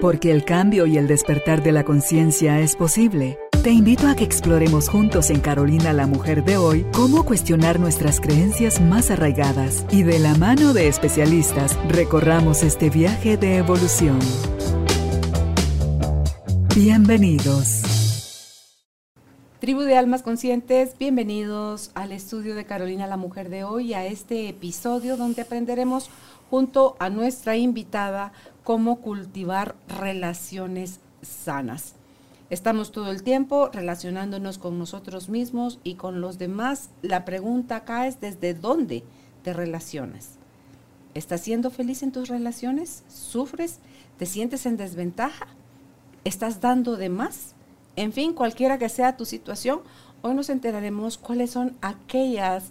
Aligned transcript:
Porque 0.00 0.30
el 0.30 0.44
cambio 0.44 0.86
y 0.86 0.98
el 0.98 1.06
despertar 1.06 1.62
de 1.62 1.72
la 1.72 1.84
conciencia 1.84 2.60
es 2.60 2.76
posible. 2.76 3.38
Te 3.62 3.70
invito 3.70 4.08
a 4.08 4.14
que 4.14 4.24
exploremos 4.24 4.88
juntos 4.88 5.30
en 5.30 5.40
Carolina 5.40 5.92
la 5.92 6.06
Mujer 6.06 6.44
de 6.44 6.58
hoy 6.58 6.84
cómo 6.92 7.24
cuestionar 7.24 7.80
nuestras 7.80 8.20
creencias 8.20 8.80
más 8.80 9.10
arraigadas 9.10 9.86
y 9.90 10.02
de 10.02 10.18
la 10.18 10.34
mano 10.34 10.74
de 10.74 10.88
especialistas 10.88 11.78
recorramos 11.88 12.62
este 12.62 12.90
viaje 12.90 13.36
de 13.38 13.56
evolución. 13.56 14.18
Bienvenidos. 16.74 17.82
Tribu 19.60 19.80
de 19.80 19.96
Almas 19.96 20.22
Conscientes, 20.22 20.98
bienvenidos 20.98 21.90
al 21.94 22.12
estudio 22.12 22.54
de 22.54 22.66
Carolina 22.66 23.06
la 23.06 23.16
Mujer 23.16 23.48
de 23.48 23.64
hoy, 23.64 23.94
a 23.94 24.04
este 24.04 24.50
episodio 24.50 25.16
donde 25.16 25.40
aprenderemos 25.40 26.10
junto 26.50 26.96
a 26.98 27.08
nuestra 27.08 27.56
invitada 27.56 28.34
cómo 28.64 28.96
cultivar 28.96 29.76
relaciones 29.86 30.98
sanas. 31.22 31.94
Estamos 32.50 32.92
todo 32.92 33.10
el 33.10 33.22
tiempo 33.22 33.68
relacionándonos 33.72 34.58
con 34.58 34.78
nosotros 34.78 35.28
mismos 35.28 35.78
y 35.84 35.94
con 35.94 36.20
los 36.20 36.38
demás. 36.38 36.90
La 37.02 37.24
pregunta 37.24 37.76
acá 37.76 38.06
es 38.06 38.20
desde 38.20 38.54
dónde 38.54 39.04
te 39.42 39.52
relacionas. 39.52 40.30
¿Estás 41.14 41.42
siendo 41.42 41.70
feliz 41.70 42.02
en 42.02 42.10
tus 42.10 42.28
relaciones? 42.28 43.04
¿Sufres? 43.08 43.78
¿Te 44.18 44.26
sientes 44.26 44.66
en 44.66 44.76
desventaja? 44.76 45.46
¿Estás 46.24 46.60
dando 46.60 46.96
de 46.96 47.08
más? 47.08 47.54
En 47.96 48.12
fin, 48.12 48.32
cualquiera 48.32 48.78
que 48.78 48.88
sea 48.88 49.16
tu 49.16 49.24
situación, 49.24 49.80
hoy 50.22 50.34
nos 50.34 50.50
enteraremos 50.50 51.18
cuáles 51.18 51.50
son 51.50 51.76
aquellas 51.82 52.70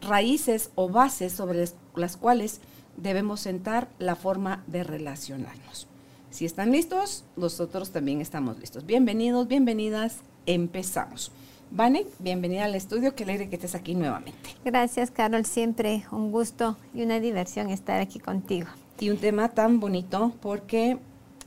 raíces 0.00 0.70
o 0.76 0.88
bases 0.88 1.32
sobre 1.32 1.68
las 1.94 2.16
cuales 2.16 2.60
debemos 2.96 3.40
sentar 3.40 3.88
la 3.98 4.16
forma 4.16 4.62
de 4.66 4.84
relacionarnos. 4.84 5.86
Si 6.30 6.44
están 6.44 6.72
listos, 6.72 7.24
nosotros 7.36 7.90
también 7.90 8.20
estamos 8.20 8.58
listos. 8.58 8.84
Bienvenidos, 8.86 9.46
bienvenidas, 9.46 10.18
empezamos. 10.46 11.30
Vane, 11.70 12.06
bienvenida 12.18 12.64
al 12.64 12.74
estudio, 12.74 13.14
qué 13.14 13.24
alegre 13.24 13.48
que 13.48 13.56
estés 13.56 13.74
aquí 13.74 13.94
nuevamente. 13.94 14.50
Gracias, 14.64 15.10
Carol, 15.10 15.44
siempre 15.44 16.04
un 16.10 16.30
gusto 16.30 16.76
y 16.92 17.02
una 17.02 17.20
diversión 17.20 17.70
estar 17.70 18.00
aquí 18.00 18.18
contigo. 18.18 18.68
Y 19.00 19.10
un 19.10 19.18
tema 19.18 19.48
tan 19.48 19.80
bonito 19.80 20.32
porque 20.40 20.98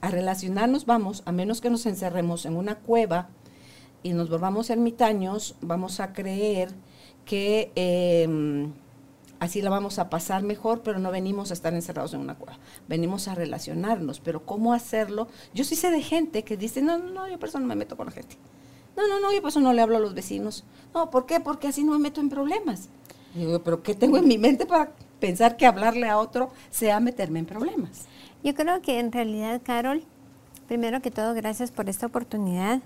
a 0.02 0.10
relacionarnos 0.10 0.86
vamos, 0.86 1.24
a 1.26 1.32
menos 1.32 1.62
que 1.62 1.70
nos 1.70 1.86
encerremos 1.86 2.46
en 2.46 2.56
una 2.56 2.76
cueva 2.76 3.30
y 4.04 4.14
nos 4.14 4.30
volvamos 4.30 4.70
ermitaños, 4.70 5.56
vamos 5.62 6.00
a 6.00 6.14
creer 6.14 6.70
que 7.26 7.72
em, 7.76 8.72
así 9.40 9.62
la 9.62 9.70
vamos 9.70 10.00
a 10.00 10.10
pasar 10.10 10.44
mejor, 10.44 10.82
pero 10.82 11.00
no 11.00 11.12
venimos 11.12 11.52
a 11.52 11.54
estar 11.54 11.74
encerrados 11.74 12.14
en 12.14 12.22
una 12.22 12.36
cueva, 12.36 12.58
venimos 12.88 13.28
a 13.28 13.36
relacionarnos, 13.36 14.20
pero 14.20 14.46
¿cómo 14.46 14.74
hacerlo? 14.74 15.28
Yo 15.54 15.64
sí 15.64 15.76
sé 15.76 15.92
de 15.92 16.02
gente 16.02 16.44
que 16.44 16.58
dice, 16.58 16.82
no, 16.82 16.98
no, 16.98 17.10
no, 17.10 17.28
yo 17.28 17.40
por 17.40 17.50
eso 17.50 17.60
no 17.60 17.68
me 17.68 17.76
meto 17.76 17.98
con 17.98 18.08
la 18.08 18.12
gente. 18.12 18.38
No, 18.96 19.08
no, 19.08 19.20
no, 19.20 19.32
yo 19.32 19.42
por 19.42 19.50
eso 19.50 19.60
no 19.60 19.74
le 19.74 19.82
hablo 19.82 19.98
a 19.98 20.00
los 20.00 20.16
vecinos. 20.16 20.64
No, 20.94 21.12
¿por 21.12 21.28
qué? 21.28 21.40
Porque 21.40 21.68
así 21.68 21.84
no 21.84 21.92
me 21.94 22.00
meto 22.00 22.20
en 22.20 22.30
problemas. 22.30 22.90
pero 23.64 23.84
¿qué 23.84 23.94
tengo 23.94 24.18
en 24.18 24.28
mi 24.28 24.40
mente 24.40 24.66
para 24.66 24.92
pensar 25.20 25.56
que 25.56 25.68
hablarle 25.68 26.10
a 26.10 26.18
otro 26.18 26.50
sea 26.72 27.00
meterme 27.00 27.40
en 27.40 27.46
problemas? 27.46 28.06
Yo 28.44 28.56
creo 28.56 28.82
que 28.82 29.00
en 29.00 29.12
realidad, 29.12 29.62
Carol, 29.64 30.04
primero 30.68 31.02
que 31.02 31.12
todo, 31.12 31.36
gracias 31.36 31.70
por 31.70 31.90
esta 31.90 32.08
oportunidad. 32.08 32.82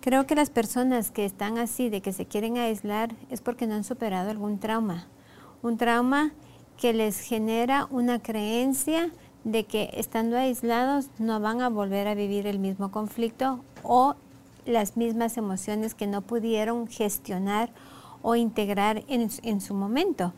Creo 0.00 0.26
que 0.26 0.34
las 0.34 0.50
personas 0.50 1.10
que 1.10 1.24
están 1.24 1.58
así, 1.58 1.90
de 1.90 2.00
que 2.00 2.12
se 2.12 2.26
quieren 2.26 2.56
aislar, 2.56 3.14
es 3.30 3.40
porque 3.40 3.66
no 3.66 3.74
han 3.74 3.84
superado 3.84 4.30
algún 4.30 4.58
trauma. 4.58 5.06
Un 5.62 5.76
trauma 5.76 6.32
que 6.76 6.92
les 6.92 7.20
genera 7.20 7.86
una 7.90 8.20
creencia 8.20 9.10
de 9.44 9.64
que 9.64 9.90
estando 9.94 10.36
aislados 10.36 11.06
no 11.18 11.40
van 11.40 11.60
a 11.60 11.68
volver 11.68 12.08
a 12.08 12.14
vivir 12.14 12.46
el 12.46 12.58
mismo 12.58 12.90
conflicto 12.90 13.60
o 13.82 14.14
las 14.66 14.96
mismas 14.96 15.36
emociones 15.36 15.94
que 15.94 16.06
no 16.06 16.22
pudieron 16.22 16.86
gestionar 16.86 17.70
o 18.22 18.36
integrar 18.36 19.04
en, 19.08 19.30
en 19.42 19.60
su 19.60 19.74
momento. 19.74 20.32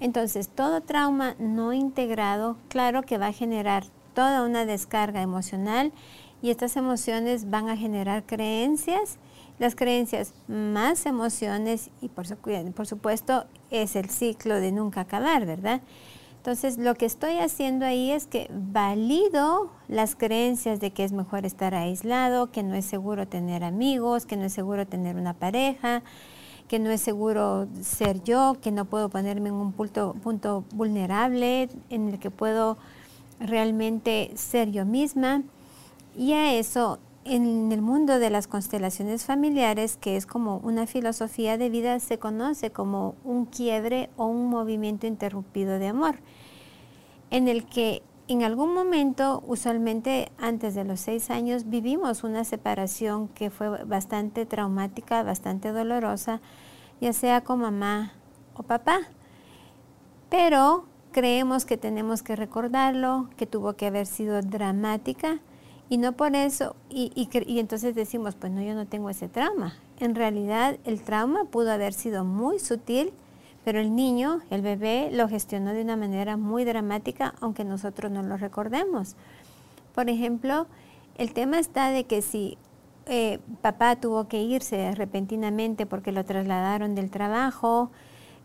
Entonces, 0.00 0.48
todo 0.48 0.80
trauma 0.80 1.34
no 1.38 1.72
integrado, 1.72 2.56
claro 2.68 3.02
que 3.02 3.18
va 3.18 3.28
a 3.28 3.32
generar 3.32 3.84
toda 4.14 4.42
una 4.42 4.64
descarga 4.64 5.22
emocional 5.22 5.92
y 6.40 6.50
estas 6.50 6.76
emociones 6.76 7.50
van 7.50 7.68
a 7.68 7.76
generar 7.76 8.24
creencias, 8.24 9.18
las 9.58 9.74
creencias 9.74 10.34
más 10.46 11.06
emociones 11.06 11.90
y 12.00 12.08
por, 12.08 12.26
por 12.74 12.86
supuesto 12.86 13.44
es 13.70 13.96
el 13.96 14.08
ciclo 14.10 14.54
de 14.54 14.72
nunca 14.72 15.02
acabar, 15.02 15.46
¿verdad? 15.46 15.80
Entonces, 16.38 16.78
lo 16.78 16.94
que 16.94 17.04
estoy 17.04 17.38
haciendo 17.38 17.84
ahí 17.84 18.12
es 18.12 18.26
que 18.26 18.48
valido 18.50 19.70
las 19.88 20.14
creencias 20.14 20.80
de 20.80 20.92
que 20.92 21.04
es 21.04 21.12
mejor 21.12 21.44
estar 21.44 21.74
aislado, 21.74 22.50
que 22.52 22.62
no 22.62 22.74
es 22.74 22.86
seguro 22.86 23.26
tener 23.26 23.64
amigos, 23.64 24.24
que 24.24 24.36
no 24.36 24.44
es 24.44 24.52
seguro 24.52 24.86
tener 24.86 25.16
una 25.16 25.34
pareja, 25.34 26.02
que 26.68 26.78
no 26.78 26.90
es 26.90 27.00
seguro 27.00 27.66
ser 27.82 28.22
yo, 28.22 28.56
que 28.62 28.70
no 28.70 28.84
puedo 28.84 29.08
ponerme 29.08 29.48
en 29.48 29.56
un 29.56 29.72
punto, 29.72 30.14
punto 30.22 30.64
vulnerable 30.72 31.68
en 31.90 32.08
el 32.08 32.18
que 32.18 32.30
puedo 32.30 32.78
realmente 33.40 34.30
ser 34.36 34.70
yo 34.70 34.84
misma. 34.84 35.42
Y 36.16 36.32
a 36.32 36.54
eso, 36.54 36.98
en 37.34 37.72
el 37.72 37.82
mundo 37.82 38.18
de 38.18 38.30
las 38.30 38.46
constelaciones 38.46 39.24
familiares, 39.24 39.96
que 39.96 40.16
es 40.16 40.26
como 40.26 40.58
una 40.58 40.86
filosofía 40.86 41.58
de 41.58 41.70
vida, 41.70 42.00
se 42.00 42.18
conoce 42.18 42.70
como 42.70 43.14
un 43.24 43.46
quiebre 43.46 44.10
o 44.16 44.26
un 44.26 44.48
movimiento 44.48 45.06
interrumpido 45.06 45.78
de 45.78 45.88
amor, 45.88 46.16
en 47.30 47.48
el 47.48 47.66
que 47.66 48.02
en 48.28 48.42
algún 48.42 48.74
momento, 48.74 49.42
usualmente 49.46 50.30
antes 50.38 50.74
de 50.74 50.84
los 50.84 51.00
seis 51.00 51.30
años, 51.30 51.70
vivimos 51.70 52.24
una 52.24 52.44
separación 52.44 53.28
que 53.28 53.48
fue 53.48 53.84
bastante 53.84 54.44
traumática, 54.44 55.22
bastante 55.22 55.72
dolorosa, 55.72 56.40
ya 57.00 57.14
sea 57.14 57.42
con 57.42 57.60
mamá 57.60 58.12
o 58.54 58.62
papá. 58.62 59.00
Pero 60.28 60.84
creemos 61.10 61.64
que 61.64 61.78
tenemos 61.78 62.22
que 62.22 62.36
recordarlo, 62.36 63.30
que 63.36 63.46
tuvo 63.46 63.74
que 63.76 63.86
haber 63.86 64.06
sido 64.06 64.42
dramática 64.42 65.40
y 65.88 65.96
no 65.96 66.12
por 66.12 66.36
eso, 66.36 66.76
y, 66.90 67.12
y, 67.14 67.58
entonces 67.58 67.94
decimos, 67.94 68.34
pues 68.34 68.52
no, 68.52 68.62
yo 68.62 68.74
no 68.74 68.86
tengo 68.86 69.08
ese 69.10 69.28
trauma. 69.28 69.74
En 69.98 70.14
realidad 70.14 70.76
el 70.84 71.02
trauma 71.02 71.44
pudo 71.44 71.72
haber 71.72 71.92
sido 71.92 72.24
muy 72.24 72.58
sutil, 72.58 73.12
pero 73.64 73.80
el 73.80 73.94
niño, 73.94 74.40
el 74.50 74.62
bebé, 74.62 75.10
lo 75.12 75.28
gestionó 75.28 75.72
de 75.72 75.82
una 75.82 75.96
manera 75.96 76.36
muy 76.36 76.64
dramática, 76.64 77.34
aunque 77.40 77.64
nosotros 77.64 78.12
no 78.12 78.22
lo 78.22 78.36
recordemos. 78.36 79.16
Por 79.94 80.08
ejemplo, 80.10 80.66
el 81.16 81.32
tema 81.32 81.58
está 81.58 81.90
de 81.90 82.04
que 82.04 82.22
si 82.22 82.58
eh, 83.06 83.38
papá 83.62 83.96
tuvo 83.96 84.28
que 84.28 84.42
irse 84.42 84.94
repentinamente 84.94 85.86
porque 85.86 86.12
lo 86.12 86.24
trasladaron 86.24 86.94
del 86.94 87.10
trabajo, 87.10 87.90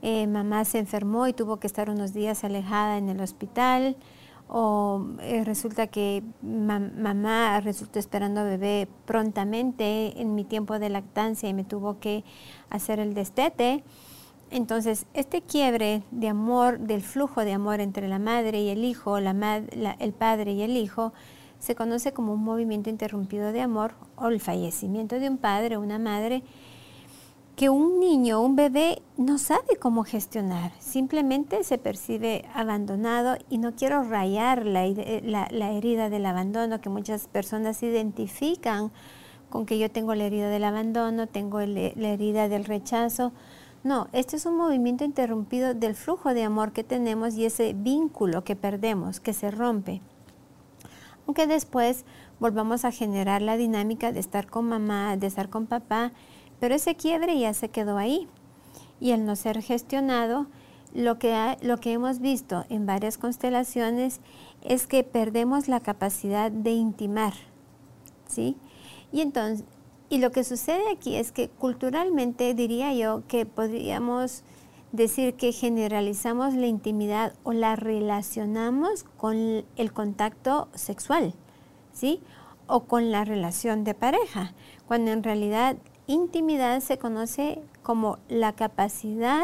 eh, 0.01 0.27
mamá 0.27 0.65
se 0.65 0.79
enfermó 0.79 1.27
y 1.27 1.33
tuvo 1.33 1.57
que 1.57 1.67
estar 1.67 1.89
unos 1.89 2.13
días 2.13 2.43
alejada 2.43 2.97
en 2.97 3.09
el 3.09 3.19
hospital, 3.21 3.95
o 4.55 5.07
eh, 5.21 5.43
resulta 5.43 5.87
que 5.87 6.21
mamá 6.43 7.59
resultó 7.59 7.97
esperando 7.97 8.43
bebé 8.43 8.87
prontamente 9.05 10.21
en 10.21 10.35
mi 10.35 10.43
tiempo 10.43 10.77
de 10.77 10.89
lactancia 10.89 11.49
y 11.49 11.55
me 11.55 11.63
tuvo 11.63 11.99
que 11.99 12.23
hacer 12.69 12.99
el 12.99 13.15
destete. 13.15 13.83
Entonces, 14.51 15.07
este 15.15 15.41
quiebre 15.41 16.03
de 16.11 16.27
amor, 16.27 16.77
del 16.77 17.01
flujo 17.01 17.43
de 17.43 17.53
amor 17.53 17.81
entre 17.81 18.07
la 18.07 18.19
madre 18.19 18.61
y 18.61 18.69
el 18.69 18.83
hijo, 18.83 19.17
el 19.17 20.13
padre 20.13 20.51
y 20.51 20.61
el 20.61 20.77
hijo, 20.77 21.13
se 21.57 21.73
conoce 21.73 22.13
como 22.13 22.33
un 22.33 22.43
movimiento 22.43 22.91
interrumpido 22.91 23.53
de 23.53 23.61
amor 23.61 23.95
o 24.17 24.27
el 24.27 24.39
fallecimiento 24.39 25.19
de 25.19 25.29
un 25.29 25.39
padre 25.39 25.77
o 25.77 25.81
una 25.81 25.97
madre 25.97 26.43
que 27.55 27.69
un 27.69 27.99
niño, 27.99 28.41
un 28.41 28.55
bebé, 28.55 29.01
no 29.15 29.37
sabe 29.37 29.77
cómo 29.79 30.03
gestionar. 30.03 30.71
Simplemente 30.79 31.63
se 31.63 31.77
percibe 31.77 32.45
abandonado 32.53 33.37
y 33.49 33.59
no 33.59 33.75
quiero 33.75 34.03
rayar 34.03 34.65
la, 34.65 34.83
herida 34.83 36.09
del 36.09 36.25
abandono 36.25 36.81
que 36.81 36.89
muchas 36.89 37.27
personas 37.27 37.83
identifican 37.83 38.91
con 39.49 39.67
que 39.67 39.77
yo 39.77 39.91
tengo 39.91 40.15
la 40.15 40.23
herida 40.23 40.49
del 40.49 40.63
abandono, 40.63 41.27
tengo 41.27 41.59
la 41.61 42.09
herida 42.09 42.49
del 42.49 42.65
rechazo. 42.65 43.33
No, 43.83 44.07
este 44.13 44.37
es 44.37 44.47
un 44.47 44.57
movimiento 44.57 45.03
interrumpido 45.03 45.75
del 45.75 45.93
flujo 45.93 46.33
de 46.33 46.43
amor 46.43 46.71
que 46.71 46.83
tenemos 46.83 47.35
y 47.35 47.45
ese 47.45 47.73
vínculo 47.73 48.43
que 48.43 48.55
perdemos, 48.55 49.19
que 49.19 49.33
se 49.33 49.51
rompe. 49.51 50.01
Aunque 51.27 51.45
después 51.45 52.05
volvamos 52.39 52.83
a 52.83 52.91
generar 52.91 53.41
la 53.41 53.57
dinámica 53.57 54.11
de 54.11 54.21
estar 54.21 54.47
con 54.47 54.65
mamá, 54.65 55.17
de 55.17 55.27
estar 55.27 55.49
con 55.49 55.67
papá, 55.67 56.13
pero 56.63 56.75
ese 56.75 56.95
quiebre 56.95 57.37
ya 57.37 57.53
se 57.53 57.67
quedó 57.67 57.97
ahí. 57.97 58.25
Y 59.01 59.11
el 59.11 59.25
no 59.25 59.35
ser 59.35 59.61
gestionado, 59.61 60.47
lo 60.93 61.19
que, 61.19 61.57
lo 61.61 61.81
que 61.81 61.91
hemos 61.91 62.19
visto 62.19 62.63
en 62.69 62.85
varias 62.85 63.17
constelaciones 63.17 64.21
es 64.63 64.87
que 64.87 65.03
perdemos 65.03 65.67
la 65.67 65.81
capacidad 65.81 66.51
de 66.51 66.71
intimar. 66.71 67.33
¿sí? 68.29 68.55
Y 69.11 69.19
entonces, 69.19 69.65
y 70.07 70.19
lo 70.19 70.31
que 70.31 70.45
sucede 70.45 70.89
aquí 70.89 71.17
es 71.17 71.33
que 71.33 71.49
culturalmente 71.49 72.53
diría 72.53 72.93
yo 72.93 73.23
que 73.27 73.45
podríamos 73.45 74.43
decir 74.93 75.33
que 75.33 75.51
generalizamos 75.51 76.53
la 76.53 76.67
intimidad 76.67 77.33
o 77.43 77.51
la 77.51 77.75
relacionamos 77.75 79.03
con 79.17 79.65
el 79.75 79.91
contacto 79.91 80.69
sexual. 80.75 81.33
¿sí? 81.91 82.21
O 82.67 82.85
con 82.85 83.11
la 83.11 83.25
relación 83.25 83.83
de 83.83 83.95
pareja, 83.95 84.53
cuando 84.87 85.11
en 85.11 85.23
realidad 85.23 85.75
intimidad 86.07 86.79
se 86.81 86.97
conoce 86.97 87.61
como 87.81 88.17
la 88.29 88.53
capacidad 88.53 89.43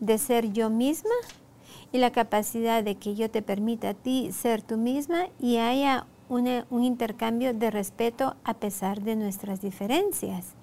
de 0.00 0.18
ser 0.18 0.52
yo 0.52 0.70
misma 0.70 1.14
y 1.92 1.98
la 1.98 2.10
capacidad 2.10 2.82
de 2.82 2.96
que 2.96 3.14
yo 3.14 3.30
te 3.30 3.42
permita 3.42 3.90
a 3.90 3.94
ti 3.94 4.30
ser 4.32 4.62
tú 4.62 4.76
misma 4.76 5.26
y 5.38 5.58
haya 5.58 6.06
un 6.28 6.82
intercambio 6.82 7.52
de 7.52 7.70
respeto 7.70 8.36
a 8.44 8.54
pesar 8.54 9.02
de 9.02 9.16
nuestras 9.16 9.60
diferencias. 9.60 10.54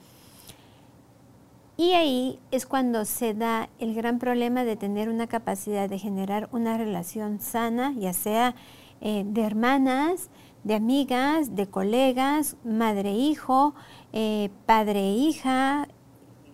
Y 1.78 1.94
ahí 1.94 2.40
es 2.52 2.66
cuando 2.66 3.06
se 3.06 3.34
da 3.34 3.70
el 3.80 3.94
gran 3.94 4.20
problema 4.20 4.66
de 4.66 4.76
tener 4.76 5.08
una 5.08 5.28
capacidad 5.28 5.88
de 5.88 5.98
generar 5.98 6.50
una 6.52 6.78
relación 6.78 7.40
sana, 7.40 7.94
ya 7.98 8.12
sea 8.12 8.54
eh, 9.00 9.24
de 9.26 9.44
hermanas, 9.44 10.30
de 10.66 10.76
amigas, 10.76 11.56
de 11.56 11.68
colegas, 11.68 12.58
madre-hijo, 12.66 13.76
eh, 14.14 14.50
padre-hija, 14.66 15.88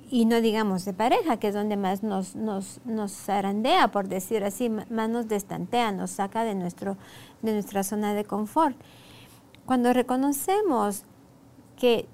y 0.10 0.26
no 0.26 0.40
digamos 0.40 0.86
de 0.86 0.94
pareja, 0.94 1.38
que 1.38 1.48
es 1.48 1.54
donde 1.54 1.78
más 1.78 2.04
nos, 2.04 2.36
nos, 2.36 2.80
nos 2.86 3.12
zarandea, 3.12 3.90
por 3.90 4.08
decir 4.08 4.44
así, 4.44 4.70
más 4.70 5.10
nos 5.10 5.28
destantea, 5.28 5.92
nos 5.92 6.12
saca 6.12 6.44
de, 6.44 6.56
nuestro, 6.56 6.98
de 7.42 7.54
nuestra 7.54 7.84
zona 7.84 8.14
de 8.14 8.24
confort. 8.24 8.78
Cuando 9.66 9.94
reconocemos 9.94 11.04
que 11.76 12.08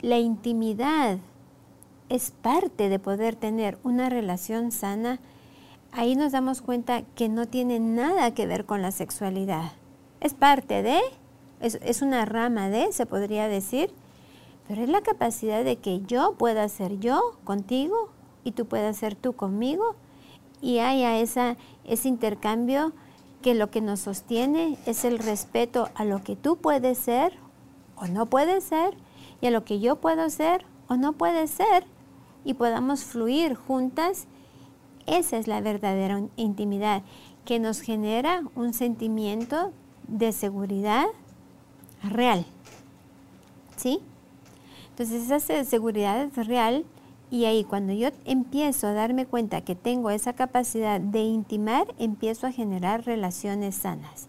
la 0.00 0.18
intimidad 0.18 1.18
es 2.08 2.30
parte 2.30 2.88
de 2.88 2.98
poder 2.98 3.36
tener 3.36 3.78
una 3.84 4.10
relación 4.10 4.70
sana, 4.70 5.20
ahí 5.92 6.16
nos 6.16 6.32
damos 6.32 6.60
cuenta 6.60 7.02
que 7.14 7.28
no 7.28 7.46
tiene 7.46 7.78
nada 7.80 8.34
que 8.34 8.46
ver 8.46 8.66
con 8.66 8.82
la 8.82 8.92
sexualidad. 8.92 9.72
Es 10.20 10.34
parte 10.34 10.82
de, 10.82 11.00
es, 11.60 12.02
una 12.02 12.24
rama 12.24 12.68
de, 12.68 12.92
se 12.92 13.06
podría 13.06 13.48
decir, 13.48 13.92
pero 14.70 14.84
es 14.84 14.88
la 14.88 15.00
capacidad 15.00 15.64
de 15.64 15.78
que 15.78 16.00
yo 16.02 16.34
pueda 16.34 16.68
ser 16.68 17.00
yo 17.00 17.20
contigo 17.42 18.10
y 18.44 18.52
tú 18.52 18.66
puedas 18.66 18.96
ser 18.96 19.16
tú 19.16 19.32
conmigo 19.32 19.96
y 20.62 20.78
haya 20.78 21.18
esa, 21.18 21.56
ese 21.82 22.06
intercambio 22.06 22.92
que 23.42 23.56
lo 23.56 23.72
que 23.72 23.80
nos 23.80 23.98
sostiene 23.98 24.78
es 24.86 25.04
el 25.04 25.18
respeto 25.18 25.88
a 25.96 26.04
lo 26.04 26.22
que 26.22 26.36
tú 26.36 26.54
puedes 26.54 26.98
ser 26.98 27.36
o 27.96 28.06
no 28.06 28.26
puedes 28.26 28.62
ser 28.62 28.96
y 29.40 29.48
a 29.48 29.50
lo 29.50 29.64
que 29.64 29.80
yo 29.80 29.96
puedo 29.96 30.30
ser 30.30 30.64
o 30.86 30.94
no 30.94 31.14
puede 31.14 31.48
ser 31.48 31.84
y 32.44 32.54
podamos 32.54 33.02
fluir 33.02 33.56
juntas, 33.56 34.28
esa 35.06 35.36
es 35.36 35.48
la 35.48 35.60
verdadera 35.60 36.22
intimidad 36.36 37.02
que 37.44 37.58
nos 37.58 37.80
genera 37.80 38.44
un 38.54 38.72
sentimiento 38.72 39.72
de 40.06 40.30
seguridad 40.30 41.06
real. 42.04 42.46
¿Sí? 43.76 44.00
Entonces 45.00 45.30
esa 45.30 45.64
seguridad 45.64 46.24
es 46.24 46.46
real 46.46 46.84
y 47.30 47.46
ahí 47.46 47.64
cuando 47.64 47.94
yo 47.94 48.10
empiezo 48.26 48.86
a 48.86 48.92
darme 48.92 49.24
cuenta 49.24 49.62
que 49.62 49.74
tengo 49.74 50.10
esa 50.10 50.34
capacidad 50.34 51.00
de 51.00 51.20
intimar, 51.20 51.86
empiezo 51.98 52.46
a 52.46 52.52
generar 52.52 53.06
relaciones 53.06 53.76
sanas. 53.76 54.28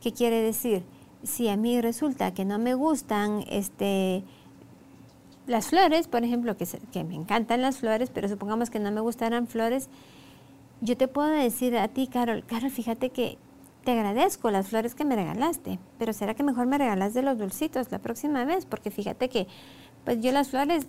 ¿Qué 0.00 0.12
quiere 0.12 0.42
decir? 0.42 0.82
Si 1.22 1.48
a 1.48 1.56
mí 1.56 1.80
resulta 1.80 2.34
que 2.34 2.44
no 2.44 2.58
me 2.58 2.74
gustan 2.74 3.44
este, 3.48 4.24
las 5.46 5.68
flores, 5.68 6.08
por 6.08 6.24
ejemplo, 6.24 6.56
que, 6.56 6.66
que 6.92 7.04
me 7.04 7.14
encantan 7.14 7.62
las 7.62 7.78
flores, 7.78 8.10
pero 8.12 8.28
supongamos 8.28 8.70
que 8.70 8.80
no 8.80 8.90
me 8.90 9.00
gustaran 9.00 9.46
flores, 9.46 9.88
yo 10.80 10.96
te 10.96 11.06
puedo 11.06 11.28
decir 11.28 11.78
a 11.78 11.86
ti, 11.86 12.08
Carol, 12.08 12.42
Carol, 12.44 12.72
fíjate 12.72 13.10
que 13.10 13.38
te 13.84 13.92
agradezco 13.92 14.50
las 14.50 14.68
flores 14.68 14.96
que 14.96 15.04
me 15.04 15.14
regalaste, 15.14 15.78
pero 15.98 16.12
será 16.12 16.34
que 16.34 16.42
mejor 16.42 16.66
me 16.66 16.78
regalas 16.78 17.14
de 17.14 17.22
los 17.22 17.38
dulcitos 17.38 17.92
la 17.92 18.00
próxima 18.00 18.44
vez, 18.44 18.66
porque 18.66 18.90
fíjate 18.90 19.28
que 19.28 19.46
pues 20.04 20.20
yo 20.20 20.32
las 20.32 20.48
flores 20.48 20.86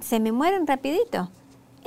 se 0.00 0.20
me 0.20 0.32
mueren 0.32 0.66
rapidito. 0.66 1.30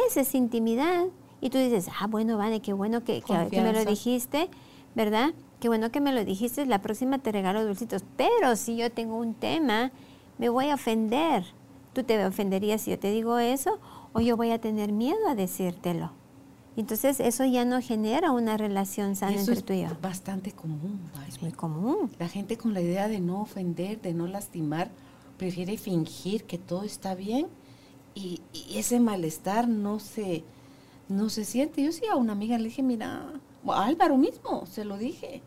Esa 0.08 0.22
es 0.22 0.36
intimidad. 0.36 1.06
Y 1.42 1.50
tú 1.50 1.58
dices, 1.58 1.90
ah, 2.00 2.08
bueno, 2.08 2.38
vale, 2.38 2.62
qué 2.62 2.74
bueno 2.74 3.04
que, 3.04 3.22
que, 3.22 3.62
me 3.62 3.74
lo 3.74 3.84
dijiste, 3.86 4.50
¿verdad? 4.96 5.34
Qué 5.60 5.68
bueno 5.68 5.92
que 5.92 6.00
me 6.00 6.14
lo 6.14 6.24
dijiste, 6.24 6.66
la 6.66 6.82
próxima 6.82 7.20
te 7.20 7.32
regalo 7.32 7.66
dulcitos. 7.66 8.04
Pero 8.18 8.56
si 8.56 8.78
yo 8.78 8.92
tengo 8.92 9.18
un 9.18 9.34
tema, 9.34 9.92
me 10.38 10.50
voy 10.50 10.70
a 10.70 10.76
ofender. 10.76 11.44
¿Tú 11.94 12.04
te 12.04 12.26
ofenderías 12.26 12.82
si 12.82 12.92
yo 12.92 13.00
te 13.00 13.12
digo 13.12 13.40
eso? 13.40 13.80
¿O 14.14 14.22
yo 14.22 14.38
voy 14.38 14.52
a 14.52 14.60
tener 14.60 14.92
miedo 14.92 15.28
a 15.28 15.36
decírtelo? 15.36 16.12
Entonces 16.76 17.20
eso 17.20 17.46
ya 17.46 17.66
no 17.66 17.82
genera 17.82 18.32
una 18.32 18.58
relación 18.58 19.16
sana 19.16 19.38
entre 19.38 19.62
tú 19.62 19.74
y 19.74 19.84
yo. 19.84 19.90
Bastante 20.02 20.52
común. 20.52 21.00
Es 21.28 21.42
muy 21.42 21.52
común. 21.52 22.10
La 22.20 22.28
gente 22.28 22.58
con 22.58 22.74
la 22.74 22.82
idea 22.82 23.08
de 23.08 23.20
no 23.20 23.42
ofender, 23.42 24.02
de 24.02 24.14
no 24.14 24.28
lastimar, 24.28 24.90
prefiere 25.44 25.78
fingir 25.78 26.46
que 26.46 26.58
todo 26.58 26.84
está 26.84 27.16
bien 27.16 27.48
y, 28.16 28.40
ese 28.74 29.02
malestar 29.02 29.68
no 29.68 30.00
se, 30.00 30.46
no 31.10 31.28
se 31.28 31.44
siente. 31.44 31.84
Yo 31.84 31.92
sí 31.92 32.06
a 32.10 32.16
una 32.16 32.32
amiga 32.32 32.58
le 32.58 32.66
dije, 32.66 32.82
mira, 32.82 33.28
a 33.68 33.86
Álvaro 33.86 34.16
mismo, 34.18 34.66
se 34.66 34.86
lo 34.86 34.98
dije, 34.98 35.42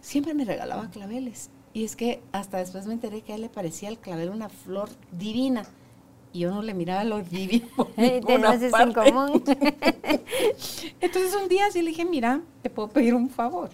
siempre 0.00 0.34
me 0.34 0.44
regalaba 0.44 0.90
claveles. 0.90 1.50
Y 1.72 1.84
es 1.84 1.94
que 1.94 2.20
hasta 2.32 2.58
después 2.58 2.86
me 2.86 2.94
enteré 2.94 3.20
que 3.22 3.30
a 3.30 3.36
él 3.36 3.42
le 3.42 3.48
parecía 3.48 3.90
el 3.90 3.98
clavel 3.98 4.30
una 4.30 4.48
flor 4.48 4.88
divina. 5.12 5.66
Y 6.32 6.40
yo 6.40 6.50
no 6.50 6.60
le 6.60 6.74
miraba 6.74 7.04
lo 7.04 7.22
divino. 7.22 7.68
Entonces 7.96 8.72
en 8.80 8.92
común. 8.92 9.44
Entonces 11.00 11.36
un 11.40 11.48
día 11.48 11.70
sí 11.70 11.80
le 11.80 11.90
dije, 11.90 12.04
mira, 12.04 12.40
te 12.60 12.70
puedo 12.70 12.88
pedir 12.88 13.14
un 13.14 13.30
favor. 13.30 13.70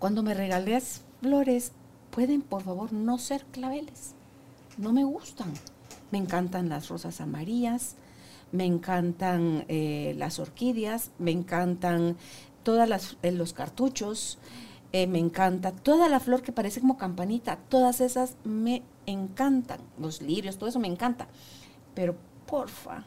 Cuando 0.00 0.24
me 0.24 0.34
regales 0.34 1.02
flores, 1.22 1.70
pueden 2.14 2.42
por 2.42 2.62
favor 2.62 2.92
no 2.92 3.18
ser 3.18 3.44
claveles. 3.46 4.14
No 4.78 4.92
me 4.92 5.04
gustan. 5.04 5.52
Me 6.10 6.18
encantan 6.18 6.68
las 6.68 6.88
rosas 6.88 7.20
amarillas, 7.20 7.96
me 8.52 8.64
encantan 8.64 9.64
eh, 9.68 10.14
las 10.16 10.38
orquídeas, 10.38 11.10
me 11.18 11.32
encantan 11.32 12.16
todas 12.62 13.16
eh, 13.22 13.32
los 13.32 13.52
cartuchos, 13.52 14.38
eh, 14.92 15.08
me 15.08 15.18
encanta 15.18 15.72
toda 15.72 16.08
la 16.08 16.20
flor 16.20 16.42
que 16.42 16.52
parece 16.52 16.80
como 16.80 16.96
campanita, 16.96 17.58
todas 17.68 18.00
esas 18.00 18.36
me 18.44 18.82
encantan, 19.06 19.80
los 19.98 20.22
lirios, 20.22 20.56
todo 20.56 20.68
eso 20.68 20.78
me 20.78 20.86
encanta. 20.86 21.26
Pero 21.94 22.14
porfa, 22.46 23.04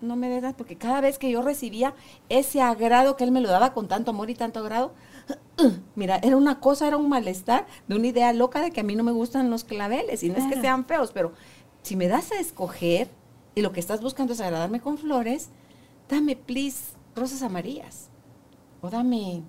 no 0.00 0.16
me 0.16 0.30
dejas 0.30 0.54
porque 0.54 0.76
cada 0.76 1.02
vez 1.02 1.18
que 1.18 1.30
yo 1.30 1.42
recibía 1.42 1.94
ese 2.30 2.62
agrado 2.62 3.16
que 3.16 3.24
él 3.24 3.32
me 3.32 3.42
lo 3.42 3.50
daba 3.50 3.74
con 3.74 3.88
tanto 3.88 4.12
amor 4.12 4.30
y 4.30 4.34
tanto 4.34 4.60
agrado, 4.60 4.92
mira, 5.94 6.18
era 6.22 6.36
una 6.36 6.60
cosa, 6.60 6.86
era 6.86 6.96
un 6.96 7.08
malestar 7.08 7.66
de 7.86 7.96
una 7.96 8.06
idea 8.06 8.32
loca 8.32 8.60
de 8.60 8.70
que 8.70 8.80
a 8.80 8.84
mí 8.84 8.94
no 8.94 9.04
me 9.04 9.12
gustan 9.12 9.50
los 9.50 9.64
claveles 9.64 10.22
y 10.22 10.28
no 10.28 10.36
es 10.36 10.46
que 10.46 10.60
sean 10.60 10.84
feos, 10.84 11.10
pero 11.12 11.32
si 11.82 11.96
me 11.96 12.08
das 12.08 12.32
a 12.32 12.40
escoger 12.40 13.08
y 13.54 13.62
lo 13.62 13.72
que 13.72 13.80
estás 13.80 14.00
buscando 14.00 14.32
es 14.32 14.40
agradarme 14.40 14.80
con 14.80 14.98
flores, 14.98 15.48
dame, 16.08 16.36
please, 16.36 16.94
rosas 17.16 17.42
amarillas 17.42 18.08
o 18.80 18.90
dame 18.90 19.42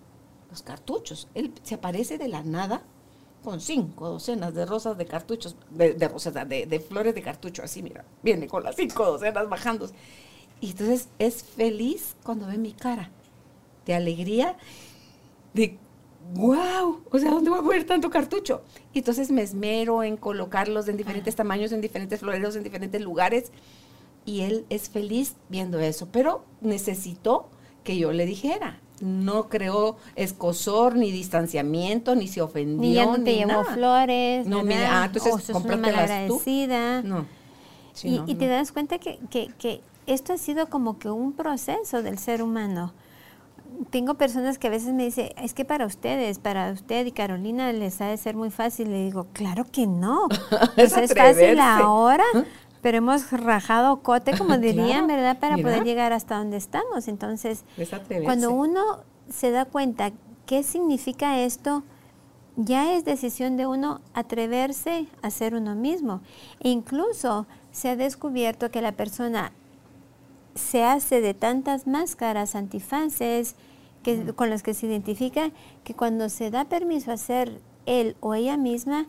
los 0.50 0.64
cartuchos. 0.64 1.28
Él 1.36 1.54
se 1.64 1.76
aparece 1.76 2.18
de 2.18 2.28
la 2.28 2.44
nada 2.44 2.84
con 3.44 3.62
cinco 3.62 4.10
docenas 4.10 4.54
de 4.54 4.66
rosas 4.66 4.98
de 4.98 5.06
cartuchos, 5.06 5.56
de, 5.70 6.08
rosas, 6.08 6.34
de, 6.34 6.66
de, 6.66 6.80
flores 6.80 7.16
de 7.16 7.22
cartucho, 7.22 7.64
así, 7.64 7.82
mira, 7.82 8.04
viene 8.22 8.48
con 8.48 8.64
las 8.64 8.76
cinco 8.76 9.06
docenas 9.06 9.48
bajando. 9.48 9.90
Y 10.60 10.72
entonces 10.72 11.08
es 11.20 11.44
feliz 11.44 12.16
cuando 12.24 12.48
ve 12.48 12.58
mi 12.58 12.74
cara 12.74 13.12
de 13.86 13.94
alegría 13.94 14.58
de 15.54 15.78
wow, 16.34 17.02
o 17.10 17.20
sea, 17.20 17.32
¿dónde 17.32 17.50
voy 17.50 17.60
a 17.60 17.64
poner 17.64 17.86
tanto 17.86 18.10
cartucho? 18.10 18.62
Y 18.94 19.00
entonces 19.00 19.32
me 19.32 19.42
esmero 19.42 20.04
en 20.04 20.18
colocarlos 20.18 20.88
en 20.88 20.98
diferentes 20.98 21.36
tamaños, 21.36 21.72
en 21.72 21.82
diferentes 21.82 22.20
floreros, 22.20 22.56
en 22.56 22.64
diferentes 22.64 23.02
lugares. 23.02 23.52
Y 24.26 24.42
él 24.42 24.66
es 24.70 24.90
feliz 24.90 25.36
viendo 25.50 25.80
eso, 25.80 26.08
pero 26.12 26.44
necesitó 26.62 27.50
que 27.84 27.98
yo 27.98 28.12
le 28.12 28.26
dijera. 28.26 28.80
No 29.02 29.48
creó 29.48 29.96
escosor, 30.16 30.98
ni 30.98 31.12
distanciamiento, 31.12 32.16
ni 32.16 32.28
se 32.28 32.42
ofendió. 32.42 32.82
Ni 32.82 32.94
ya 32.96 33.06
no 33.06 33.24
te 33.24 33.34
llevó 33.34 33.64
flores. 33.64 34.46
No, 34.46 34.64
mira, 34.64 35.04
ah, 35.04 35.06
entonces 35.06 35.56
oh, 35.56 35.58
agradecida. 35.58 37.02
No. 37.02 37.26
y, 38.04 38.36
te 38.36 38.48
das 38.48 38.74
cuenta 38.74 39.00
que, 39.00 39.18
que, 39.30 39.48
que 39.58 39.82
esto 40.06 40.34
ha 40.34 40.38
sido 40.38 40.70
como 40.70 41.00
que 41.00 41.10
un 41.10 41.32
proceso 41.32 42.04
del 42.04 42.20
ser 42.20 42.42
humano 42.42 42.94
tengo 43.90 44.16
personas 44.16 44.58
que 44.58 44.68
a 44.68 44.70
veces 44.70 44.94
me 44.94 45.06
dicen, 45.06 45.30
es 45.42 45.54
que 45.54 45.66
para 45.66 45.86
ustedes, 45.86 46.40
para 46.40 46.72
usted 46.72 47.06
y 47.06 47.12
Carolina 47.12 47.72
les 47.74 48.00
ha 48.02 48.08
de 48.08 48.18
ser 48.18 48.36
muy 48.36 48.50
fácil. 48.50 48.92
Le 48.92 49.04
digo, 49.04 49.28
claro 49.34 49.66
que 49.72 49.88
no. 49.88 50.28
es, 50.78 50.96
es 50.96 51.14
fácil 51.14 51.60
ahora, 51.60 52.26
pero 52.82 52.98
hemos 52.98 53.32
rajado 53.32 54.02
cote, 54.02 54.38
como 54.38 54.58
dirían, 54.60 55.08
¿verdad? 55.08 55.40
Para 55.40 55.58
poder 55.58 55.84
llegar 55.84 56.14
hasta 56.14 56.38
donde 56.38 56.58
estamos. 56.58 57.08
Entonces, 57.08 57.64
cuando 58.24 58.52
uno 58.52 59.00
se 59.30 59.52
da 59.52 59.66
cuenta 59.66 60.12
qué 60.46 60.64
significa 60.64 61.40
esto, 61.40 61.84
ya 62.56 62.94
es 62.94 63.06
decisión 63.06 63.56
de 63.58 63.68
uno 63.68 64.02
atreverse 64.14 65.08
a 65.22 65.30
ser 65.30 65.56
uno 65.56 65.76
mismo. 65.76 66.22
E 66.60 66.70
incluso 66.70 67.48
se 67.72 67.90
ha 67.90 67.96
descubierto 67.96 68.70
que 68.70 68.82
la 68.82 68.92
persona 68.92 69.54
se 70.56 70.84
hace 70.84 71.22
de 71.22 71.34
tantas 71.34 71.88
máscaras, 71.88 72.56
antifaces, 72.56 73.56
que, 74.04 74.34
con 74.34 74.50
las 74.50 74.64
que 74.64 74.74
se 74.74 74.88
identifica, 74.88 75.52
que 75.84 75.94
cuando 75.94 76.30
se 76.30 76.52
da 76.52 76.66
permiso 76.66 77.12
a 77.12 77.18
ser 77.18 77.62
él 77.86 78.16
o 78.20 78.34
ella 78.34 78.58
misma 78.58 79.08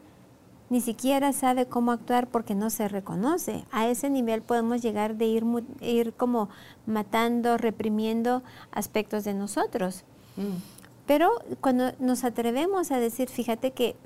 ni 0.70 0.80
siquiera 0.80 1.32
sabe 1.32 1.66
cómo 1.66 1.90
actuar 1.90 2.28
porque 2.28 2.54
no 2.54 2.70
se 2.70 2.87
reconoce. 2.87 3.64
A 3.73 3.88
ese 3.88 4.09
nivel 4.09 4.40
podemos 4.40 4.80
llegar 4.80 5.16
de 5.16 5.26
ir, 5.26 5.44
ir 5.80 6.12
como 6.12 6.49
matando, 6.87 7.59
reprimiendo 7.59 8.44
aspectos 8.70 9.25
de 9.25 9.35
nosotros. 9.35 10.04
Mm. 10.37 10.62
Pero 11.06 11.30
cuando 11.61 11.90
nos 11.99 12.23
atrevemos 12.23 12.92
a 12.92 13.00
decir, 13.00 13.28
fíjate 13.28 13.73
que 13.73 13.97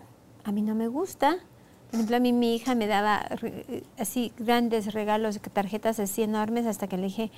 a 0.43 0.53
mí 0.53 0.63
no 0.63 0.75
me 0.75 0.89
gusta, 0.89 1.37
por 1.95 2.01
ejemplo, 2.01 2.17
a 2.17 2.21
mí 2.21 2.33
mi 2.33 2.57
hija 2.57 2.75
me 2.75 2.87
daba 2.87 3.27
así 3.99 4.33
grandes 4.39 4.93
regalos, 4.93 5.41
tarjetas 5.53 6.01
así 6.01 6.23
enormes, 6.23 6.67
hasta 6.67 6.87
que 6.89 6.97
le 6.97 7.05
dije, 7.05 7.31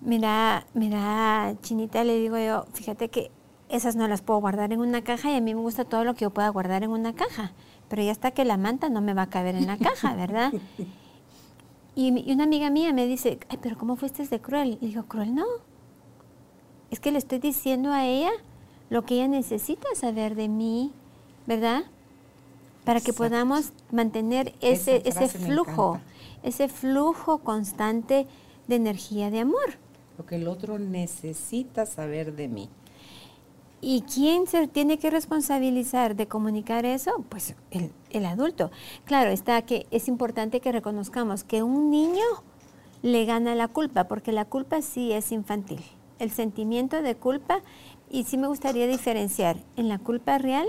mira, 0.00 0.66
mira, 0.74 1.54
Chinita, 1.62 2.04
le 2.04 2.18
digo 2.18 2.38
yo, 2.38 2.66
fíjate 2.72 3.08
que 3.08 3.30
esas 3.68 3.96
no 3.96 4.08
las 4.08 4.22
puedo 4.22 4.40
guardar 4.40 4.72
en 4.72 4.80
una 4.80 5.02
caja 5.02 5.30
y 5.30 5.36
a 5.36 5.40
mí 5.40 5.54
me 5.54 5.60
gusta 5.60 5.84
todo 5.84 6.04
lo 6.04 6.14
que 6.14 6.22
yo 6.22 6.30
pueda 6.30 6.48
guardar 6.48 6.82
en 6.82 6.90
una 6.90 7.14
caja 7.14 7.52
pero 7.92 8.02
ya 8.02 8.10
está 8.10 8.30
que 8.30 8.46
la 8.46 8.56
manta 8.56 8.88
no 8.88 9.02
me 9.02 9.12
va 9.12 9.24
a 9.24 9.28
caber 9.28 9.54
en 9.54 9.66
la 9.66 9.76
caja, 9.76 10.14
¿verdad? 10.14 10.50
Y, 11.94 12.32
una 12.32 12.44
amiga 12.44 12.70
mía 12.70 12.90
me 12.94 13.06
dice, 13.06 13.38
ay, 13.50 13.58
pero 13.60 13.76
¿cómo 13.76 13.96
fuiste 13.96 14.26
de 14.26 14.40
cruel? 14.40 14.78
Y 14.80 14.86
digo, 14.86 15.02
cruel 15.02 15.34
no. 15.34 15.44
Es 16.90 17.00
que 17.00 17.12
le 17.12 17.18
estoy 17.18 17.38
diciendo 17.38 17.92
a 17.92 18.06
ella 18.06 18.30
lo 18.88 19.02
que 19.04 19.16
ella 19.16 19.28
necesita 19.28 19.86
saber 19.94 20.36
de 20.36 20.48
mí, 20.48 20.90
¿verdad? 21.46 21.82
Para 22.84 23.00
que 23.00 23.12
podamos 23.12 23.72
mantener 23.90 24.54
ese, 24.60 25.02
ese 25.04 25.28
flujo, 25.28 26.00
ese 26.42 26.68
flujo 26.68 27.38
constante 27.38 28.26
de 28.66 28.76
energía 28.76 29.30
de 29.30 29.40
amor. 29.40 29.78
Lo 30.18 30.26
que 30.26 30.36
el 30.36 30.48
otro 30.48 30.78
necesita 30.78 31.86
saber 31.86 32.34
de 32.34 32.48
mí. 32.48 32.68
¿Y 33.84 34.02
quién 34.02 34.46
se 34.46 34.68
tiene 34.68 34.96
que 34.98 35.10
responsabilizar 35.10 36.14
de 36.14 36.28
comunicar 36.28 36.86
eso? 36.86 37.24
Pues 37.28 37.56
el, 37.72 38.26
adulto. 38.26 38.70
Claro, 39.04 39.30
está 39.30 39.60
que 39.62 39.88
es 39.90 40.06
importante 40.06 40.60
que 40.60 40.70
reconozcamos 40.70 41.42
que 41.42 41.64
un 41.64 41.90
niño 41.90 42.24
le 43.02 43.24
gana 43.24 43.56
la 43.56 43.66
culpa, 43.66 44.04
porque 44.04 44.30
la 44.30 44.44
culpa 44.44 44.82
sí 44.82 45.10
es 45.10 45.32
infantil. 45.32 45.80
El 46.20 46.30
sentimiento 46.30 47.02
de 47.02 47.16
culpa, 47.16 47.60
y 48.08 48.22
sí 48.22 48.38
me 48.38 48.46
gustaría 48.46 48.86
diferenciar 48.86 49.56
en 49.76 49.88
la 49.88 49.98
culpa 49.98 50.38
real 50.38 50.68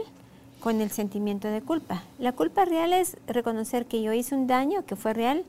con 0.64 0.80
el 0.80 0.92
sentimiento 0.92 1.50
de 1.50 1.62
culpa. 1.62 2.04
La 2.20 2.32
culpa 2.32 2.64
real 2.64 2.94
es 2.94 3.18
reconocer 3.28 3.86
que 3.86 4.02
yo 4.02 4.14
hice 4.14 4.34
un 4.34 4.48
daño 4.48 4.86
que 4.86 4.96
fue 4.96 5.14
real 5.14 5.44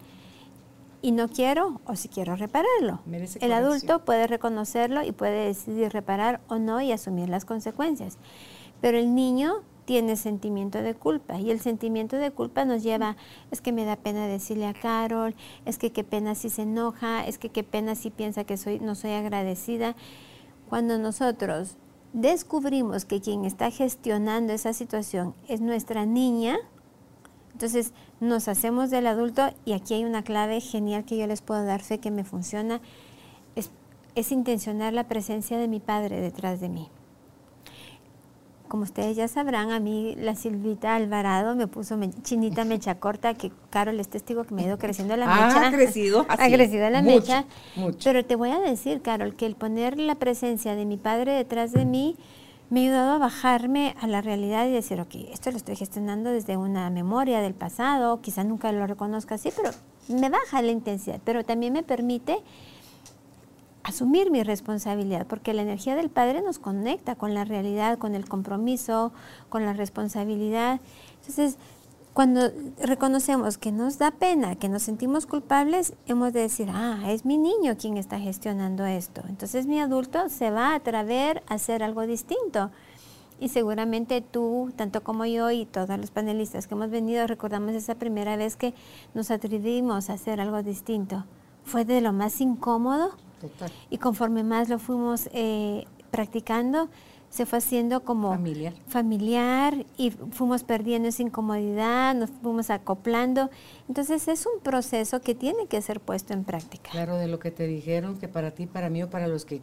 y 1.03 1.13
no 1.13 1.29
quiero 1.29 1.81
o 1.87 1.95
si 1.95 2.09
quiero 2.09 2.35
repararlo. 2.35 2.99
el 3.41 3.53
adulto 3.53 4.05
puede 4.05 4.27
reconocerlo 4.27 5.05
y 5.05 5.13
puede 5.13 5.47
decidir 5.47 5.93
reparar 5.93 6.41
o 6.49 6.59
no 6.59 6.81
y 6.81 6.91
asumir 6.91 7.29
las 7.29 7.45
consecuencias. 7.45 8.19
Pero 8.81 8.99
el 8.99 9.15
niño 9.15 9.63
tiene 9.85 10.17
sentimiento 10.17 10.83
de 10.83 10.95
culpa 10.95 11.39
y 11.39 11.53
el 11.53 11.61
sentimiento 11.61 12.17
de 12.17 12.33
culpa 12.33 12.65
nos 12.65 12.83
lleva, 12.83 13.17
es 13.53 13.61
que 13.61 13.71
me 13.71 13.85
da 13.85 13.95
pena 13.95 14.27
decirle 14.27 14.67
a 14.67 14.75
Carol, 14.75 15.37
es 15.65 15.79
que 15.79 15.93
qué 15.93 16.03
pena 16.03 16.35
si 16.35 16.51
se 16.51 16.63
enoja, 16.63 17.25
es 17.25 17.39
que 17.39 17.51
qué 17.51 17.63
pena 17.63 17.95
si 17.95 18.11
piensa 18.11 18.43
que 18.43 18.57
soy, 18.57 18.81
no 18.81 18.97
soy 18.97 19.13
agradecida. 19.13 19.95
Cuando 20.69 20.99
nosotros 20.99 21.77
descubrimos 22.15 23.05
que 23.05 23.21
quien 23.21 23.45
está 23.45 23.71
gestionando 23.71 24.53
esa 24.53 24.73
situación 24.73 25.35
es 25.49 25.61
nuestra 25.61 26.07
niña, 26.07 26.57
entonces 27.53 27.93
nos 28.21 28.49
hacemos 28.49 28.91
del 28.91 29.09
adulto 29.09 29.53
y 29.65 29.73
aquí 29.73 29.95
hay 29.95 30.05
una 30.05 30.23
clave 30.23 30.61
genial 30.61 31.05
que 31.05 31.19
yo 31.19 31.27
les 31.27 31.43
puedo 31.43 31.65
dar 31.65 31.83
fe 31.83 31.99
que 31.99 32.13
me 32.13 32.25
funciona, 32.25 32.81
es, 33.57 34.31
intencionar 34.31 34.93
la 34.93 35.09
presencia 35.09 35.59
de 35.59 35.67
mi 35.67 35.81
padre 35.81 36.21
detrás 36.21 36.61
de 36.61 36.69
mí. 36.69 36.89
Como 38.75 38.83
ustedes 38.83 39.15
ya 39.15 39.29
sabrán, 39.29 39.71
a 39.71 39.79
mí 39.79 40.17
la 40.19 40.35
Silvita 40.35 40.97
Alvarado 40.97 41.55
me 41.55 41.69
puso 41.69 41.97
chinita 42.25 42.65
mecha 42.65 42.97
corta, 42.99 43.35
que 43.35 43.53
Carol 43.71 44.01
es 44.01 44.09
testigo 44.09 44.43
que 44.43 44.53
me 44.53 44.63
ha 44.63 44.67
ido 44.67 44.79
creciendo 44.79 45.17
la 45.17 45.27
mecha. 45.27 45.69
Ha 45.69 45.71
crecido, 45.71 46.27
ha 46.29 46.37
crecido 46.37 46.91
la 46.91 47.01
mecha. 47.01 47.45
Pero 48.03 48.25
te 48.25 48.35
voy 48.35 48.51
a 48.51 48.59
decir, 48.59 49.01
Carol, 49.01 49.37
que 49.37 49.47
el 49.47 49.55
poner 49.55 49.97
la 50.01 50.17
presencia 50.17 50.75
de 50.75 50.87
mi 50.87 50.97
padre 50.97 51.35
detrás 51.35 51.71
de 51.71 51.85
mí 51.85 52.17
me 52.69 52.81
ha 52.81 52.83
ayudado 52.83 53.13
a 53.13 53.19
bajarme 53.19 53.95
a 54.01 54.09
la 54.09 54.23
realidad 54.23 54.67
y 54.67 54.73
decir, 54.73 55.01
ok, 55.01 55.15
esto 55.31 55.53
lo 55.53 55.57
estoy 55.57 55.77
gestionando 55.77 56.31
desde 56.31 56.57
una 56.57 56.91
memoria 56.91 57.41
del 57.43 57.55
pasado, 57.55 58.21
quizá 58.23 58.43
nunca 58.43 58.73
lo 58.73 58.89
reconozca 58.89 59.37
así, 59.37 59.53
pero 59.55 59.71
me 60.09 60.31
baja 60.31 60.63
la 60.63 60.73
intensidad, 60.73 61.21
pero 61.23 61.45
también 61.45 61.75
me 61.75 61.85
permite 61.85 62.43
asumir 63.85 64.31
mi 64.31 64.43
responsabilidad, 64.43 65.27
porque 65.27 65.55
la 65.55 65.63
energía 65.63 65.95
del 65.95 66.11
Padre 66.11 66.43
nos 66.43 66.59
conecta 66.59 67.15
con 67.15 67.35
la 67.35 67.45
realidad, 67.45 67.99
con 67.99 68.15
el 68.15 68.29
compromiso, 68.29 69.13
con 69.49 69.65
la 69.65 69.75
responsabilidad. 69.75 70.81
Entonces, 71.21 71.59
cuando 72.15 72.53
reconocemos 72.81 73.59
que 73.59 73.73
nos 73.73 73.99
da 73.99 74.13
pena, 74.13 74.55
que 74.55 74.69
nos 74.69 74.85
sentimos 74.85 75.27
culpables, 75.27 75.95
hemos 76.07 76.33
de 76.33 76.41
decir, 76.41 76.69
ah, 76.73 77.01
es 77.09 77.25
mi 77.25 77.37
niño 77.37 77.77
quien 77.77 77.97
está 77.97 78.21
gestionando 78.21 78.87
esto. 78.87 79.23
Entonces 79.29 79.67
mi 79.67 79.81
adulto 79.81 80.29
se 80.29 80.51
va 80.51 80.71
a 80.71 80.75
atrever 80.77 81.43
a 81.49 81.55
hacer 81.55 81.83
algo 81.83 82.07
distinto. 82.07 82.71
Y 83.41 83.49
seguramente 83.49 84.21
tú, 84.21 84.73
tanto 84.77 85.03
como 85.03 85.27
yo 85.27 85.51
y 85.51 85.67
todos 85.67 85.99
los 85.99 86.13
panelistas 86.13 86.69
que 86.69 86.75
hemos 86.75 86.91
venido, 86.91 87.27
recordamos 87.27 87.75
esa 87.75 87.97
primera 87.97 88.37
vez 88.37 88.55
que 88.55 88.75
nos 89.13 89.33
atrevimos 89.33 90.09
a 90.09 90.13
hacer 90.13 90.41
algo 90.41 90.63
distinto. 90.63 91.25
Fue 91.65 91.85
de 91.85 92.01
lo 92.01 92.13
más 92.13 92.41
incómodo. 92.41 93.11
Y 93.91 93.99
conforme 93.99 94.43
más 94.43 94.69
lo 94.69 94.79
fuimos 94.79 95.29
eh, 95.33 95.85
practicando, 96.11 96.89
se 97.35 97.47
fue 97.47 97.59
haciendo 97.59 98.05
como 98.05 98.31
familiar. 98.31 98.75
familiar 98.87 99.87
y 99.97 100.11
fuimos 100.11 100.63
perdiendo 100.63 101.09
esa 101.09 101.23
incomodidad, 101.23 102.15
nos 102.15 102.31
fuimos 102.31 102.71
acoplando. 102.71 103.51
Entonces 103.89 104.29
es 104.29 104.47
un 104.47 104.61
proceso 104.63 105.21
que 105.21 105.35
tiene 105.35 105.67
que 105.67 105.83
ser 105.83 105.99
puesto 105.99 106.33
en 106.33 106.45
práctica. 106.45 106.91
Claro, 106.93 107.17
de 107.17 107.27
lo 107.27 107.41
que 107.41 107.51
te 107.51 107.67
dijeron, 107.67 108.19
que 108.19 108.29
para 108.29 108.53
ti, 108.53 108.67
para 108.67 108.89
mí 108.89 109.03
o 109.03 109.11
para 109.11 109.27
los 109.27 109.45
que 109.45 109.63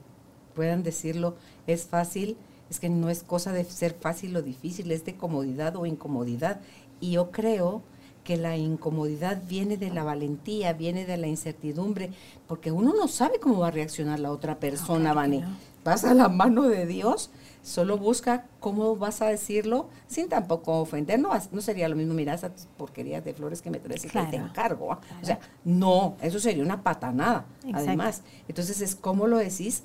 puedan 0.53 0.83
decirlo 0.83 1.37
es 1.65 1.85
fácil, 1.85 2.35
es 2.69 2.81
que 2.81 2.89
no 2.89 3.09
es 3.09 3.23
cosa 3.23 3.53
de 3.53 3.63
ser 3.63 3.93
fácil 3.93 4.35
o 4.35 4.41
difícil, 4.41 4.91
es 4.91 5.05
de 5.05 5.15
comodidad 5.15 5.77
o 5.77 5.85
incomodidad. 5.85 6.59
Y 6.99 7.11
yo 7.11 7.31
creo 7.31 7.83
que 8.23 8.37
la 8.37 8.57
incomodidad 8.57 9.41
viene 9.47 9.77
de 9.77 9.89
la 9.89 10.03
valentía, 10.03 10.73
viene 10.73 11.05
de 11.05 11.17
la 11.17 11.27
incertidumbre, 11.27 12.11
porque 12.47 12.71
uno 12.71 12.93
no 12.93 13.07
sabe 13.07 13.39
cómo 13.39 13.59
va 13.59 13.69
a 13.69 13.71
reaccionar 13.71 14.19
la 14.19 14.31
otra 14.31 14.59
persona, 14.59 15.13
Vani. 15.13 15.43
Vas 15.83 16.03
a 16.05 16.13
la 16.13 16.29
mano 16.29 16.63
de 16.63 16.85
Dios 16.85 17.31
Solo 17.63 17.99
busca 17.99 18.47
cómo 18.59 18.95
vas 18.95 19.21
a 19.21 19.27
decirlo 19.27 19.87
sin 20.07 20.29
tampoco 20.29 20.79
ofender. 20.79 21.19
No, 21.19 21.29
no 21.51 21.61
sería 21.61 21.87
lo 21.89 21.95
mismo, 21.95 22.15
mira 22.15 22.33
esas 22.33 22.67
porquerías 22.75 23.23
de 23.23 23.35
flores 23.35 23.61
que 23.61 23.69
me 23.69 23.79
traes 23.79 24.03
y 24.03 24.09
que 24.09 24.19
te 24.23 24.35
encargo. 24.37 24.87
O 24.87 25.25
sea, 25.25 25.39
no, 25.63 26.15
eso 26.21 26.39
sería 26.39 26.63
una 26.63 26.81
patanada, 26.81 27.45
además. 27.71 28.23
Entonces 28.47 28.81
es 28.81 28.95
cómo 28.95 29.27
lo 29.27 29.37
decís, 29.37 29.83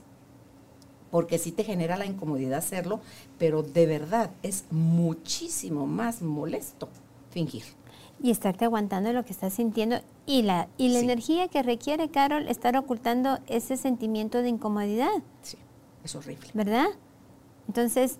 porque 1.11 1.39
sí 1.39 1.53
te 1.53 1.65
genera 1.65 1.99
la 1.99 2.07
incomodidad 2.07 2.59
hacerlo, 2.59 3.01
pero 3.39 3.63
de 3.63 3.85
verdad 3.85 4.31
es 4.43 4.65
muchísimo 4.71 5.87
más 5.87 6.23
molesto 6.23 6.89
fingir. 7.31 7.65
Y 8.23 8.31
estarte 8.31 8.65
aguantando 8.65 9.13
lo 9.13 9.25
que 9.25 9.33
estás 9.33 9.53
sintiendo 9.55 10.01
y 10.25 10.43
la, 10.43 10.69
y 10.79 10.89
la 10.89 11.01
energía 11.01 11.49
que 11.49 11.63
requiere, 11.63 12.09
Carol, 12.09 12.49
estar 12.49 12.77
ocultando 12.77 13.39
ese 13.47 13.77
sentimiento 13.77 14.43
de 14.43 14.49
incomodidad. 14.49 15.23
Sí, 15.43 15.59
es 16.03 16.15
horrible. 16.15 16.49
¿Verdad? 16.55 16.87
Entonces, 17.69 18.19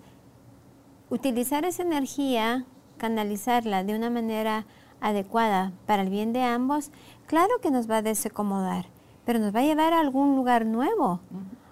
utilizar 1.09 1.65
esa 1.65 1.83
energía, 1.83 2.65
canalizarla 2.97 3.83
de 3.83 3.95
una 3.95 4.09
manera 4.09 4.65
adecuada 4.99 5.71
para 5.85 6.03
el 6.03 6.09
bien 6.09 6.33
de 6.33 6.43
ambos, 6.43 6.91
claro 7.25 7.59
que 7.61 7.71
nos 7.71 7.89
va 7.89 7.97
a 7.97 8.01
desacomodar, 8.01 8.87
pero 9.25 9.39
nos 9.39 9.55
va 9.55 9.59
a 9.59 9.63
llevar 9.63 9.93
a 9.93 9.99
algún 9.99 10.35
lugar 10.35 10.65
nuevo, 10.65 11.19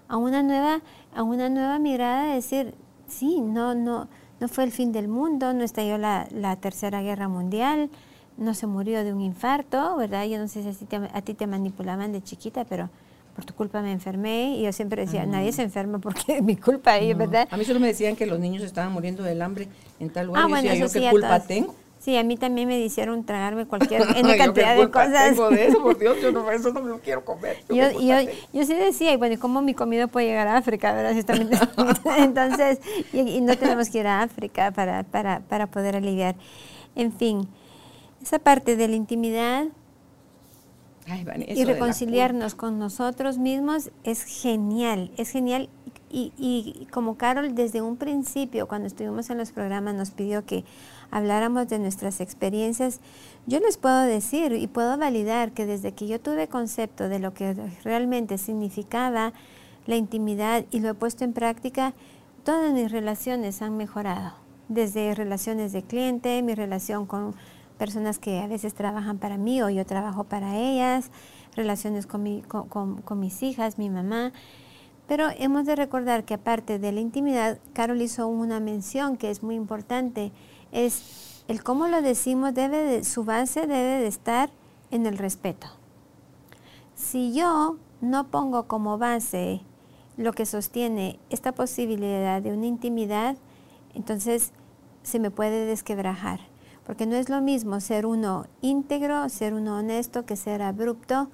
a 0.07 0.17
una 0.17 0.43
nueva, 0.43 0.81
a 1.13 1.23
una 1.23 1.49
nueva 1.49 1.79
mirada 1.79 2.25
de 2.25 2.35
decir, 2.35 2.75
sí, 3.07 3.41
no, 3.41 3.75
no, 3.75 4.07
no 4.39 4.47
fue 4.47 4.63
el 4.63 4.71
fin 4.71 4.91
del 4.91 5.07
mundo, 5.07 5.53
no 5.53 5.63
estalló 5.63 5.97
la, 5.97 6.27
la 6.31 6.55
tercera 6.57 7.01
guerra 7.01 7.27
mundial, 7.27 7.89
no 8.37 8.53
se 8.53 8.67
murió 8.67 9.03
de 9.03 9.13
un 9.13 9.21
infarto, 9.21 9.95
¿verdad? 9.97 10.25
Yo 10.25 10.37
no 10.37 10.47
sé 10.47 10.61
si 10.73 10.87
a 11.13 11.21
ti 11.21 11.33
te 11.33 11.47
manipulaban 11.47 12.11
de 12.11 12.21
chiquita, 12.21 12.65
pero 12.65 12.89
por 13.35 13.45
tu 13.45 13.53
culpa 13.53 13.81
me 13.81 13.91
enfermé 13.91 14.57
y 14.57 14.63
yo 14.63 14.71
siempre 14.71 15.05
decía, 15.05 15.23
ah, 15.23 15.25
nadie 15.25 15.51
se 15.51 15.61
enferma 15.61 15.99
porque 15.99 16.37
es 16.37 16.43
mi 16.43 16.55
culpa, 16.55 16.97
¿verdad? 17.15 17.47
A 17.51 17.57
mí 17.57 17.65
solo 17.65 17.79
me 17.79 17.87
decían 17.87 18.15
que 18.15 18.25
los 18.25 18.39
niños 18.39 18.63
estaban 18.63 18.91
muriendo 18.91 19.23
del 19.23 19.41
hambre 19.41 19.67
en 19.99 20.09
tal 20.09 20.27
lugar. 20.27 20.43
Ah, 20.43 20.47
bueno, 20.47 20.73
yo 20.73 20.89
¿qué 20.91 21.09
culpa 21.09 21.39
tengo? 21.41 21.75
Sí, 21.99 22.15
a 22.17 22.23
mí 22.23 22.37
también 22.37 22.67
me 22.67 22.79
hicieron 22.79 23.25
tragarme 23.25 23.65
cualquier 23.65 24.03
en 24.15 24.37
cantidad 24.37 24.77
de 24.77 24.91
cosas. 24.91 25.31
Tengo 25.31 25.49
de 25.49 25.65
eso, 25.65 25.81
por 25.81 25.97
Dios, 25.97 26.17
yo 26.21 26.31
no, 26.31 26.51
eso 26.51 26.71
no 26.71 26.81
me 26.81 26.89
lo 26.89 26.99
quiero 26.99 27.25
comer. 27.25 27.57
Yo, 27.67 27.99
yo, 27.99 28.31
yo, 28.53 28.63
sí 28.63 28.75
decía, 28.75 29.11
y 29.11 29.17
bueno, 29.17 29.39
¿cómo 29.39 29.63
mi 29.63 29.73
comida 29.73 30.05
puede 30.05 30.27
llegar 30.27 30.47
a 30.47 30.57
África? 30.57 30.93
¿verdad? 30.93 31.17
Entonces, 32.19 32.79
y, 33.11 33.41
no 33.41 33.57
tenemos 33.57 33.89
que 33.89 33.99
ir 33.99 34.07
a 34.07 34.21
África 34.21 34.69
para, 34.69 35.01
para, 35.01 35.39
para 35.39 35.65
poder 35.65 35.95
aliviar. 35.95 36.35
En 36.95 37.11
fin, 37.11 37.47
esa 38.25 38.39
parte 38.39 38.75
de 38.75 38.87
la 38.87 38.95
intimidad 38.95 39.67
y 41.47 41.63
reconciliarnos 41.63 42.55
con 42.55 42.79
nosotros 42.79 43.37
mismos 43.37 43.91
es 44.03 44.23
genial, 44.23 45.11
es 45.17 45.29
genial. 45.29 45.69
Y, 46.09 46.33
y, 46.37 46.87
como 46.91 47.17
Carol 47.17 47.53
desde 47.53 47.83
un 47.83 47.97
principio, 47.97 48.67
cuando 48.67 48.87
estuvimos 48.87 49.29
en 49.29 49.37
los 49.37 49.51
programas, 49.51 49.93
nos 49.93 50.09
pidió 50.09 50.43
que 50.43 50.63
habláramos 51.11 51.67
de 51.67 51.77
nuestras 51.77 52.19
experiencias, 52.19 52.99
yo 53.45 53.59
les 53.59 53.77
puedo 53.77 54.01
decir 54.01 54.53
y 54.53 54.65
puedo 54.65 54.97
validar 54.97 55.51
que 55.51 55.67
desde 55.67 55.91
que 55.91 56.07
yo 56.07 56.19
tuve 56.19 56.47
concepto 56.47 57.09
de 57.09 57.19
lo 57.19 57.33
que 57.35 57.53
realmente 57.83 58.39
significaba 58.39 59.33
la 59.85 59.97
intimidad 59.97 60.65
y 60.71 60.79
lo 60.79 60.89
he 60.89 60.93
puesto 60.95 61.25
en 61.25 61.33
práctica, 61.33 61.93
todas 62.43 62.73
mis 62.73 62.91
relaciones 62.91 63.61
han 63.61 63.77
mejorado. 63.77 64.33
Desde 64.67 65.13
relaciones 65.13 65.73
de 65.73 65.83
cliente, 65.83 66.41
mi 66.41 66.55
relación 66.55 67.05
con 67.05 67.35
personas 67.77 68.19
que 68.19 68.39
a 68.39 68.47
veces 68.47 68.73
trabajan 68.73 69.17
para 69.17 69.37
mí 69.37 69.61
o 69.61 69.69
yo 69.69 69.85
trabajo 69.85 70.23
para 70.23 70.57
ellas, 70.57 71.11
relaciones 71.55 72.05
con, 72.07 72.23
mi, 72.23 72.41
con, 72.41 73.19
mis 73.19 73.43
hijas, 73.43 73.77
mi 73.77 73.89
mamá. 73.89 74.31
Pero 75.07 75.27
hemos 75.37 75.65
de 75.65 75.75
recordar 75.75 76.25
que 76.25 76.33
aparte 76.33 76.79
de 76.79 76.91
la 76.91 76.99
intimidad, 76.99 77.59
Carol 77.73 78.01
hizo 78.01 78.27
una 78.27 78.59
mención 78.59 79.17
que 79.17 79.29
es 79.29 79.43
muy 79.43 79.55
importante, 79.55 80.31
es 80.71 81.43
el 81.47 81.63
cómo 81.63 81.87
lo 81.87 82.01
decimos, 82.01 82.53
debe 82.53 82.77
de, 82.77 83.03
su 83.03 83.23
base 83.23 83.61
debe 83.61 84.01
de 84.01 84.07
estar 84.07 84.49
en 84.89 85.05
el 85.05 85.17
respeto. 85.17 85.67
Si 86.95 87.33
yo 87.33 87.77
no 88.01 88.27
pongo 88.27 88.67
como 88.67 88.97
base 88.97 89.61
lo 90.17 90.33
que 90.33 90.45
sostiene 90.45 91.19
esta 91.29 91.51
posibilidad 91.51 92.41
de 92.41 92.53
una 92.53 92.65
intimidad, 92.65 93.37
entonces 93.93 94.51
se 95.03 95.19
me 95.19 95.29
puede 95.29 95.65
desquebrajar. 95.65 96.39
Porque 96.85 97.05
no 97.05 97.15
es 97.15 97.29
lo 97.29 97.41
mismo 97.41 97.79
ser 97.79 98.05
uno 98.05 98.45
íntegro, 98.61 99.27
ser 99.29 99.53
uno 99.53 99.77
honesto, 99.77 100.25
que 100.25 100.35
ser 100.35 100.61
abrupto 100.61 101.29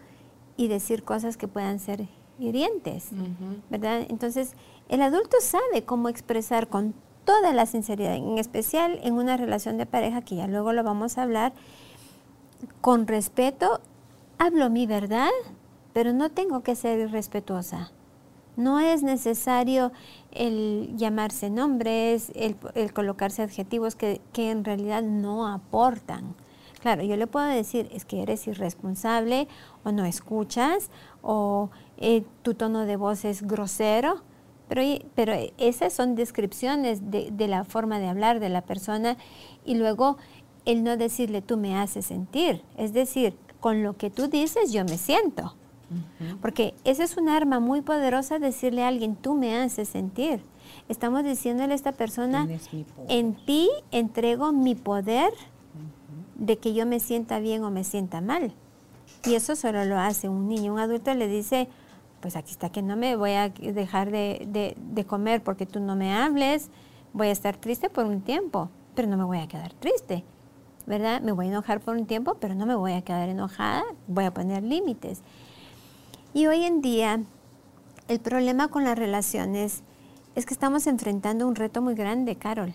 y 0.58 0.68
decir 0.68 1.04
cosas 1.04 1.38
que 1.38 1.48
puedan 1.48 1.80
ser 1.80 2.08
hirientes, 2.40 3.10
¿verdad? 3.70 4.06
Entonces, 4.10 4.54
el 4.90 5.02
adulto 5.02 5.38
sabe 5.42 5.84
cómo 5.86 6.10
expresar 6.10 6.68
con 6.68 6.94
toda 7.26 7.54
la 7.54 7.66
sinceridad, 7.66 8.16
en 8.16 8.38
especial 8.38 9.00
en 9.04 9.14
una 9.14 9.38
relación 9.38 9.78
de 9.78 9.86
pareja, 9.86 10.22
que 10.22 10.38
ya 10.38 10.48
luego 10.48 10.74
lo 10.74 10.84
vamos 10.84 11.18
a 11.18 11.24
hablar, 11.24 11.54
con 12.80 13.08
respeto, 13.08 13.82
hablo 14.38 14.70
mi 14.70 14.88
verdad, 14.88 15.30
pero 15.94 16.14
no 16.14 16.30
tengo 16.30 16.62
que 16.62 16.76
ser 16.76 17.00
irrespetuosa. 17.00 17.92
No 18.62 18.80
es 18.80 19.02
necesario 19.02 19.92
el 20.32 20.94
llamarse 20.96 21.50
nombres, 21.50 22.32
el, 22.36 22.56
colocarse 22.94 23.42
adjetivos 23.42 23.96
que, 23.96 24.22
en 24.36 24.64
realidad 24.64 25.02
no 25.02 25.48
aportan. 25.48 26.36
Claro, 26.82 27.04
yo 27.04 27.16
le 27.16 27.28
puedo 27.28 27.46
decir, 27.46 27.90
es 27.92 28.06
que 28.06 28.22
eres 28.22 28.48
irresponsable 28.48 29.48
o 29.84 29.92
no 29.92 30.06
escuchas 30.06 30.90
o 31.22 31.70
eh, 31.98 32.24
tu 32.42 32.54
tono 32.54 32.86
de 32.86 32.96
voz 32.96 33.26
es 33.26 33.44
grosero, 33.44 34.22
pero, 34.68 34.82
pero 35.16 35.34
esas 35.58 35.94
son 35.94 36.16
descripciones 36.16 37.12
de, 37.12 37.30
de, 37.32 37.48
la 37.48 37.64
forma 37.66 38.00
de 38.00 38.08
hablar 38.08 38.40
de 38.40 38.50
la 38.50 38.62
persona 38.62 39.18
y 39.66 39.76
luego 39.76 40.18
el 40.66 40.84
no 40.84 40.98
decirle 40.98 41.42
tú 41.42 41.58
me 41.58 41.78
haces 41.78 42.06
sentir, 42.06 42.64
es 42.78 42.94
decir, 42.94 43.36
con 43.60 43.84
lo 43.84 43.98
que 43.98 44.10
tú 44.10 44.28
dices 44.28 44.72
yo 44.72 44.84
me 44.86 44.98
siento. 44.98 45.56
Porque 46.42 46.74
esa 46.84 47.04
es 47.04 47.18
un 47.18 47.30
arma 47.30 47.60
muy 47.60 47.82
poderosa 47.82 48.40
decirle 48.40 48.84
a 48.84 48.88
alguien, 48.88 49.16
tú 49.16 49.36
me 49.36 49.56
haces 49.58 49.90
sentir. 49.90 50.44
Estamos 50.90 51.24
diciéndole 51.24 51.74
a 51.74 51.76
esta 51.76 51.92
persona, 51.92 52.48
en 53.10 53.36
ti 53.46 53.70
entrego 53.92 54.52
mi 54.52 54.76
poder 54.76 55.34
de 56.36 56.58
que 56.58 56.74
yo 56.74 56.86
me 56.86 57.00
sienta 57.00 57.40
bien 57.40 57.64
o 57.64 57.72
me 57.72 57.84
sienta 57.84 58.22
mal. 58.22 58.54
Y 59.26 59.36
eso 59.36 59.56
solo 59.56 59.86
lo 59.86 60.00
hace 60.00 60.30
un 60.30 60.48
niño. 60.48 60.74
Un 60.74 60.80
adulto 60.80 61.14
le 61.14 61.28
dice, 61.28 61.68
pues 62.22 62.36
aquí 62.36 62.52
está 62.52 62.70
que 62.70 62.82
no 62.82 62.96
me 62.96 63.16
voy 63.16 63.32
a 63.32 63.50
dejar 63.50 64.12
de, 64.12 64.76
de 64.78 65.06
comer 65.06 65.44
porque 65.44 65.66
tú 65.66 65.80
no 65.80 65.96
me 65.96 66.14
hables, 66.14 66.70
voy 67.14 67.28
a 67.28 67.32
estar 67.32 67.58
triste 67.58 67.90
por 67.90 68.06
un 68.06 68.22
tiempo, 68.22 68.70
pero 68.96 69.08
no 69.08 69.18
me 69.18 69.24
voy 69.24 69.40
a 69.40 69.48
quedar 69.48 69.74
triste. 69.74 70.24
¿Verdad? 70.88 71.22
Me 71.22 71.32
voy 71.32 71.46
a 71.46 71.50
enojar 71.50 71.80
por 71.80 71.96
un 71.96 72.08
tiempo, 72.08 72.38
pero 72.40 72.56
no 72.56 72.66
me 72.66 72.74
voy 72.74 72.94
a 72.94 73.04
quedar 73.04 73.30
enojada, 73.30 73.84
voy 74.08 74.26
a 74.26 74.34
poner 74.34 74.64
límites. 74.64 75.22
Y 76.34 76.48
hoy 76.48 76.64
en 76.64 76.82
día 76.82 77.24
el 78.08 78.20
problema 78.22 78.70
con 78.70 78.86
las 78.86 78.98
relaciones 78.98 79.84
es 80.36 80.46
que 80.46 80.54
estamos 80.54 80.88
enfrentando 80.88 81.46
un 81.46 81.56
reto 81.56 81.82
muy 81.82 81.94
grande, 81.94 82.38
Carol, 82.38 82.74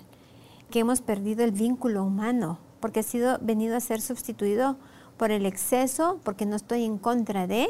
que 0.71 0.81
hemos 0.81 1.01
perdido 1.01 1.43
el 1.43 1.53
vínculo 1.53 2.05
humano, 2.05 2.59
porque 2.81 3.01
ha 3.01 3.03
sido 3.03 3.39
venido 3.41 3.75
a 3.75 3.81
ser 3.81 4.03
sustituido 4.03 4.77
por 5.17 5.31
el 5.31 5.47
exceso, 5.47 6.21
porque 6.23 6.45
no 6.45 6.55
estoy 6.55 6.85
en 6.85 6.99
contra 6.99 7.47
de, 7.47 7.69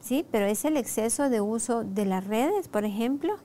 ¿sí? 0.00 0.26
Pero 0.32 0.46
es 0.46 0.64
el 0.64 0.76
exceso 0.76 1.30
de 1.30 1.40
uso 1.40 1.84
de 1.84 2.04
las 2.04 2.26
redes, 2.26 2.66
por 2.66 2.84
ejemplo. 2.84 3.36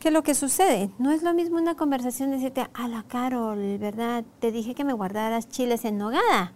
¿Qué 0.00 0.10
lo 0.10 0.24
que 0.24 0.34
sucede? 0.34 0.90
No 0.98 1.12
es 1.12 1.22
lo 1.22 1.32
mismo 1.32 1.58
una 1.58 1.76
conversación 1.76 2.32
decirte, 2.32 2.66
a 2.74 2.88
la 2.88 3.04
Carol, 3.04 3.78
¿verdad? 3.78 4.24
Te 4.40 4.50
dije 4.50 4.74
que 4.74 4.82
me 4.82 4.94
guardaras 4.94 5.48
chiles 5.48 5.84
en 5.84 5.98
nogada, 5.98 6.54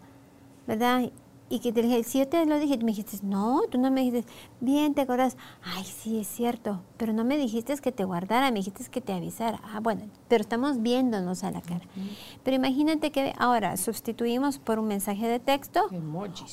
¿verdad? 0.66 1.12
Y 1.48 1.59
que 1.61 1.72
te 1.72 1.83
dije, 1.83 2.02
si 2.04 2.18
yo 2.18 2.28
te 2.28 2.44
lo 2.46 2.59
dije, 2.59 2.78
me 2.78 2.87
dijiste, 2.87 3.18
no, 3.22 3.62
tú 3.70 3.78
no 3.78 3.90
me 3.90 4.00
dijiste, 4.00 4.30
bien, 4.61 4.94
te 4.94 5.02
acuerdas, 5.02 5.37
ay, 5.62 5.85
sí, 5.85 6.18
es 6.18 6.26
cierto, 6.26 6.80
pero 6.96 7.12
no 7.12 7.24
me 7.24 7.37
dijiste 7.37 7.76
que 7.76 7.92
te 7.92 8.04
guardara, 8.04 8.50
me 8.50 8.59
dijiste 8.59 8.85
que 8.90 9.00
te 9.00 9.12
avisara. 9.12 9.61
Ah, 9.64 9.80
bueno, 9.80 10.02
pero 10.28 10.42
estamos 10.42 10.80
viéndonos 10.80 11.44
a 11.44 11.50
la 11.50 11.61
cara. 11.61 11.83
Pero 12.42 12.57
imagínate 12.57 13.11
que 13.11 13.35
ahora 13.38 13.76
sustituimos 13.76 14.59
por 14.59 14.78
un 14.78 14.87
mensaje 14.87 15.28
de 15.28 15.38
texto, 15.38 15.87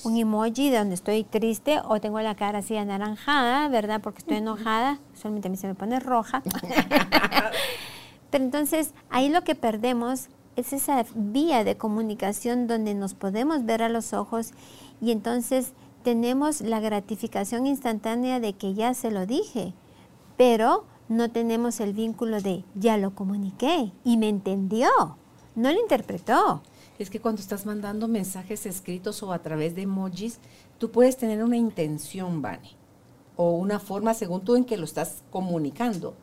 un 0.04 0.18
emoji 0.18 0.70
de 0.70 0.78
donde 0.78 0.96
estoy 0.96 1.24
triste 1.24 1.80
o 1.86 2.00
tengo 2.02 2.20
la 2.20 2.36
cara 2.36 2.60
así 2.60 2.76
anaranjada, 2.76 3.68
¿verdad? 3.70 4.02
Porque 4.02 4.20
estoy 4.20 4.38
enojada, 4.38 5.00
solamente 5.14 5.48
a 5.48 5.52
mí 5.52 5.58
se 5.58 5.68
me 5.68 5.76
pone 5.76 6.00
roja. 6.00 6.44
pero 8.30 8.44
entonces 8.44 8.94
ahí 9.10 9.30
lo 9.30 9.44
que 9.44 9.56
perdemos 9.56 10.30
es 10.56 10.74
esa 10.74 11.06
vía 11.16 11.64
de 11.64 11.78
comunicación 11.78 12.68
donde 12.68 12.94
nos 12.94 13.14
podemos 13.14 13.66
ver 13.66 13.84
a 13.84 13.90
los 13.90 14.14
ojos 14.14 14.52
y 15.02 15.12
entonces 15.12 15.74
tenemos 16.04 16.62
la 16.62 16.80
gratificación 16.80 17.68
instantánea 17.68 18.40
de 18.40 18.54
que 18.54 18.74
ya 18.74 18.94
se 18.94 19.12
lo 19.12 19.26
dije, 19.26 19.74
pero 20.38 20.86
no 21.08 21.32
tenemos 21.32 21.80
el 21.80 21.94
vínculo 21.94 22.42
de 22.42 22.64
ya 22.76 22.98
lo 22.98 23.14
comuniqué 23.16 23.92
y 24.04 24.18
me 24.18 24.30
entendió, 24.30 24.90
no 25.56 25.72
lo 25.72 25.80
interpretó. 25.80 26.64
Es 27.00 27.10
que 27.10 27.20
cuando 27.20 27.42
estás 27.42 27.66
mandando 27.66 28.08
mensajes 28.08 28.66
escritos 28.66 29.24
o 29.24 29.32
a 29.32 29.40
través 29.40 29.76
de 29.76 29.84
emojis, 29.84 30.40
tú 30.78 30.92
puedes 30.92 31.18
tener 31.18 31.44
una 31.44 31.58
intención, 31.58 32.42
Vane, 32.42 32.76
o 33.36 33.52
una 33.52 33.80
forma 33.80 34.14
según 34.14 34.42
tú 34.42 34.56
en 34.56 34.66
que 34.66 34.78
lo 34.78 34.86
estás 34.86 35.24
comunicando 35.32 36.16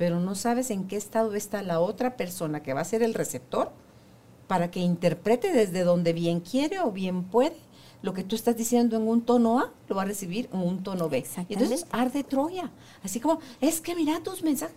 pero 0.00 0.18
no 0.18 0.34
sabes 0.34 0.70
en 0.70 0.88
qué 0.88 0.96
estado 0.96 1.34
está 1.34 1.60
la 1.60 1.78
otra 1.78 2.16
persona 2.16 2.62
que 2.62 2.72
va 2.72 2.80
a 2.80 2.86
ser 2.86 3.02
el 3.02 3.12
receptor 3.12 3.70
para 4.46 4.70
que 4.70 4.80
interprete 4.80 5.52
desde 5.52 5.84
donde 5.84 6.14
bien 6.14 6.40
quiere 6.40 6.80
o 6.80 6.90
bien 6.90 7.24
puede. 7.24 7.58
Lo 8.00 8.14
que 8.14 8.24
tú 8.24 8.34
estás 8.34 8.56
diciendo 8.56 8.96
en 8.96 9.06
un 9.06 9.20
tono 9.20 9.58
A, 9.58 9.74
lo 9.88 9.96
va 9.96 10.00
a 10.00 10.06
recibir 10.06 10.48
en 10.54 10.60
un 10.60 10.82
tono 10.82 11.10
B. 11.10 11.22
Y 11.50 11.52
entonces 11.52 11.84
arde 11.90 12.24
Troya. 12.24 12.70
Así 13.02 13.20
como, 13.20 13.40
es 13.60 13.82
que 13.82 13.94
mira 13.94 14.22
tus 14.22 14.42
mensajes. 14.42 14.74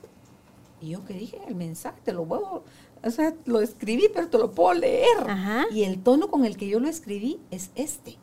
Y 0.82 0.90
yo 0.90 1.06
que 1.06 1.14
dije, 1.14 1.40
el 1.48 1.56
mensaje 1.56 2.02
te 2.04 2.12
lo 2.12 2.26
puedo, 2.26 2.66
o 3.02 3.10
sea, 3.10 3.34
lo 3.46 3.62
escribí, 3.62 4.10
pero 4.14 4.28
te 4.28 4.38
lo 4.38 4.52
puedo 4.52 4.74
leer. 4.74 5.26
Y 5.72 5.84
el 5.84 6.04
tono 6.04 6.30
con 6.30 6.44
el 6.44 6.58
que 6.58 6.68
yo 6.68 6.82
lo 6.82 6.90
escribí 6.90 7.40
es 7.50 7.72
este. 7.76 8.18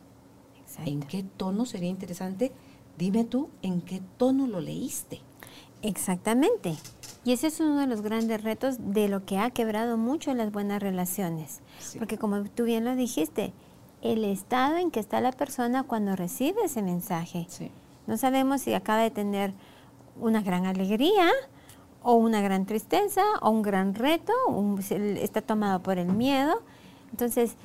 ¿En 0.85 1.01
qué 1.01 1.23
tono 1.23 1.65
sería 1.65 1.89
interesante? 1.89 2.51
Dime 2.95 3.23
tú, 3.23 3.49
¿en 3.63 3.81
qué 3.81 4.03
tono 4.17 4.45
lo 4.45 4.61
leíste? 4.61 5.21
Exactamente. 5.81 6.75
Y 7.23 7.33
ese 7.33 7.47
es 7.47 7.59
uno 7.59 7.79
de 7.79 7.87
los 7.87 8.01
grandes 8.01 8.43
retos 8.43 8.77
de 8.79 9.07
lo 9.07 9.25
que 9.25 9.37
ha 9.37 9.51
quebrado 9.51 9.97
mucho 9.97 10.33
las 10.33 10.51
buenas 10.51 10.81
relaciones. 10.81 11.61
Porque 11.97 12.17
como 12.17 12.43
tú 12.43 12.63
bien 12.63 12.85
lo 12.85 12.95
dijiste, 12.95 13.53
el 14.01 14.23
estado 14.25 14.77
en 14.77 14.89
que 14.89 14.99
está 14.99 15.21
la 15.21 15.31
persona 15.31 15.83
cuando 15.83 16.15
recibe 16.15 16.61
ese 16.65 16.81
mensaje. 16.81 17.47
No 18.07 18.17
sabemos 18.17 18.61
si 18.61 18.73
acaba 18.73 19.01
de 19.01 19.11
tener 19.11 19.53
una 20.19 20.41
gran 20.41 20.65
alegría 20.65 21.29
o 22.01 22.15
una 22.15 22.41
gran 22.41 22.65
tristeza 22.65 23.21
o 23.41 23.51
un 23.51 23.61
gran 23.61 23.93
reto, 23.93 24.33
está 24.89 25.41
tomado 25.41 25.81
por 25.81 25.99
el 25.99 26.07
miedo. 26.07 26.61
Entonces, 27.11 27.55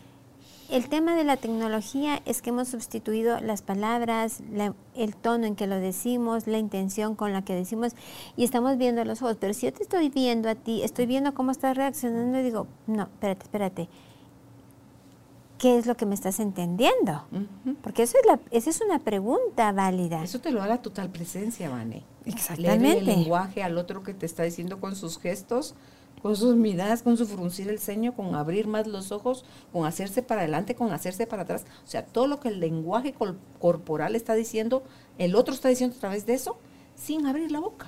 el 0.70 0.88
tema 0.88 1.14
de 1.14 1.24
la 1.24 1.37
tecnología 1.37 2.20
es 2.24 2.42
que 2.42 2.50
hemos 2.50 2.68
sustituido 2.68 3.40
las 3.40 3.62
palabras, 3.62 4.40
el 4.94 5.16
tono 5.16 5.46
en 5.46 5.57
que 5.57 5.66
lo 5.66 5.76
decimos, 5.76 6.46
la 6.46 6.59
intención 6.59 7.14
con 7.14 7.33
la 7.33 7.44
que 7.44 7.55
decimos 7.55 7.92
y 8.37 8.44
estamos 8.44 8.76
viendo 8.76 9.05
los 9.05 9.22
ojos. 9.22 9.37
Pero 9.38 9.55
si 9.55 9.66
yo 9.66 9.72
te 9.72 9.83
estoy 9.83 10.09
viendo 10.09 10.48
a 10.48 10.55
ti, 10.55 10.83
estoy 10.83 11.07
viendo 11.07 11.35
cómo 11.35 11.50
estás 11.50 11.76
reaccionando 11.76 12.38
y 12.38 12.42
digo, 12.42 12.66
no, 12.87 13.05
espérate, 13.05 13.42
espérate. 13.44 13.88
¿Qué 15.59 15.79
es 15.79 15.87
lo 15.87 15.96
que 15.96 16.05
me 16.05 16.14
estás 16.14 16.38
entendiendo? 16.38 17.24
Porque 17.83 18.02
eso 18.02 18.18
es 18.18 18.26
la, 18.26 18.38
esa 18.50 18.68
es 18.68 18.81
una 18.83 18.98
pregunta 18.98 19.72
válida. 19.72 20.22
Eso 20.22 20.40
te 20.40 20.50
lo 20.50 20.61
da 20.61 20.66
la 20.66 20.83
total 20.83 21.11
presencia, 21.11 21.70
Vane. 21.70 22.02
Exactamente. 22.26 22.79
Leer 22.83 22.98
el 22.98 23.07
lenguaje 23.07 23.62
al 23.62 23.79
otro 23.79 24.02
que 24.02 24.12
te 24.12 24.26
está 24.26 24.42
diciendo 24.42 24.81
con 24.81 24.96
sus 24.96 25.18
gestos 25.18 25.74
con 26.22 26.35
sus 26.37 26.57
miradas, 26.57 27.02
con 27.02 27.16
su 27.16 27.26
fruncir 27.26 27.68
el 27.68 27.79
ceño, 27.79 28.14
con 28.14 28.35
abrir 28.35 28.66
más 28.66 28.87
los 28.87 29.12
ojos, 29.12 29.44
con 29.72 29.85
hacerse 29.87 30.22
para 30.22 30.40
adelante, 30.42 30.74
con 30.74 30.92
hacerse 30.92 31.26
para 31.26 31.42
atrás. 31.42 31.64
O 31.85 31.88
sea, 31.88 32.05
todo 32.05 32.26
lo 32.26 32.40
que 32.40 32.48
el 32.48 32.59
lenguaje 32.61 33.14
corporal 33.61 34.16
está 34.16 34.35
diciendo, 34.35 34.83
el 35.18 35.35
otro 35.37 35.55
está 35.55 35.68
diciendo 35.68 35.94
a 35.96 36.00
través 36.00 36.26
de 36.26 36.35
eso, 36.35 36.57
sin 36.96 37.26
abrir 37.26 37.52
la 37.52 37.61
boca. 37.61 37.87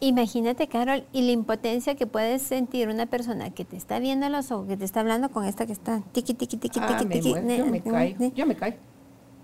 Imagínate, 0.00 0.68
Carol, 0.68 1.04
y 1.12 1.22
la 1.22 1.32
impotencia 1.32 1.94
que 1.94 2.06
puedes 2.06 2.42
sentir 2.42 2.88
una 2.88 3.06
persona 3.06 3.50
que 3.50 3.64
te 3.64 3.76
está 3.76 3.98
viendo 3.98 4.26
a 4.26 4.28
los 4.28 4.50
ojos, 4.52 4.68
que 4.68 4.76
te 4.76 4.84
está 4.84 5.00
hablando 5.00 5.30
con 5.30 5.44
esta 5.46 5.64
que 5.66 5.72
está 5.72 6.02
tiqui, 6.12 6.34
tiqui, 6.34 6.58
tiqui, 6.58 6.80
Ah, 6.82 6.86
tiqui, 6.98 7.06
tiqui. 7.06 7.28
muero, 7.30 7.64
yo 7.64 7.66
me 7.66 7.80
caigo, 7.82 8.32
yo 8.34 8.46
me 8.46 8.54
caigo. 8.56 8.76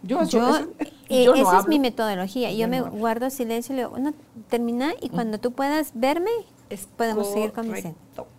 Yo, 0.02 0.22
Yo, 0.24 0.48
eso- 0.56 0.68
eh, 1.08 1.24
yo 1.24 1.34
no 1.36 1.42
esa 1.42 1.60
es 1.60 1.68
mi 1.68 1.78
metodología. 1.78 2.50
Yo 2.52 2.58
Yo 2.58 2.68
me 2.68 2.80
no 2.80 2.90
guardo 2.90 3.30
silencio 3.30 3.72
y 3.72 3.76
le 3.76 3.82
digo, 3.82 3.90
bueno, 3.92 4.12
termina 4.50 4.92
y 5.00 5.08
cuando 5.08 5.38
tú 5.38 5.52
puedas 5.52 5.92
verme, 5.94 6.30
Es 6.72 6.86
podemos 6.86 7.30
seguir 7.30 7.52
conversando. 7.52 7.98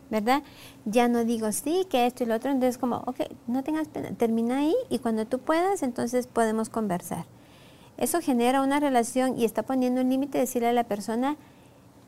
¿Verdad? 0.10 0.42
Ya 0.86 1.08
no 1.08 1.24
digo 1.24 1.52
sí, 1.52 1.86
que 1.90 2.08
esto 2.08 2.24
y 2.24 2.28
lo 2.28 2.36
otro, 2.36 2.52
entonces 2.52 2.78
como, 2.78 2.98
ok, 3.06 3.22
no 3.48 3.64
tengas 3.64 3.88
pena, 3.88 4.12
termina 4.12 4.60
ahí 4.60 4.76
y 4.90 5.00
cuando 5.00 5.26
tú 5.26 5.40
puedas, 5.40 5.84
entonces 5.84 6.28
podemos 6.28 6.70
conversar. 6.70 7.26
Eso 7.98 8.22
genera 8.22 8.62
una 8.62 8.80
relación 8.80 9.38
y 9.40 9.46
está 9.46 9.64
poniendo 9.64 10.02
un 10.02 10.10
límite, 10.10 10.40
decirle 10.40 10.70
a 10.70 10.74
la 10.74 10.84
persona, 10.84 11.38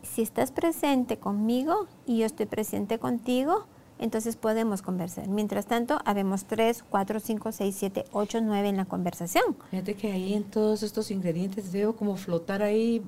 si 0.02 0.22
estás 0.24 0.52
presente 0.52 1.18
conmigo 1.18 1.88
y 2.06 2.20
yo 2.20 2.26
estoy 2.26 2.48
presente 2.48 2.98
contigo, 3.00 3.66
entonces 3.98 4.36
podemos 4.36 4.82
conversar. 4.82 5.28
Mientras 5.28 5.68
tanto, 5.68 6.00
habemos 6.06 6.46
tres, 6.46 6.84
cuatro, 6.90 7.20
cinco, 7.20 7.52
seis, 7.52 7.76
siete, 7.78 8.06
ocho, 8.12 8.42
nueve 8.42 8.70
en 8.70 8.78
la 8.78 8.86
conversación. 8.86 9.56
Fíjate 9.72 9.94
que 9.94 10.12
ahí 10.12 10.34
en 10.34 10.44
todos 10.44 10.84
estos 10.84 11.12
ingredientes 11.12 11.72
veo 11.72 11.96
como 11.96 12.18
flotar 12.18 12.62
ahí, 12.62 13.04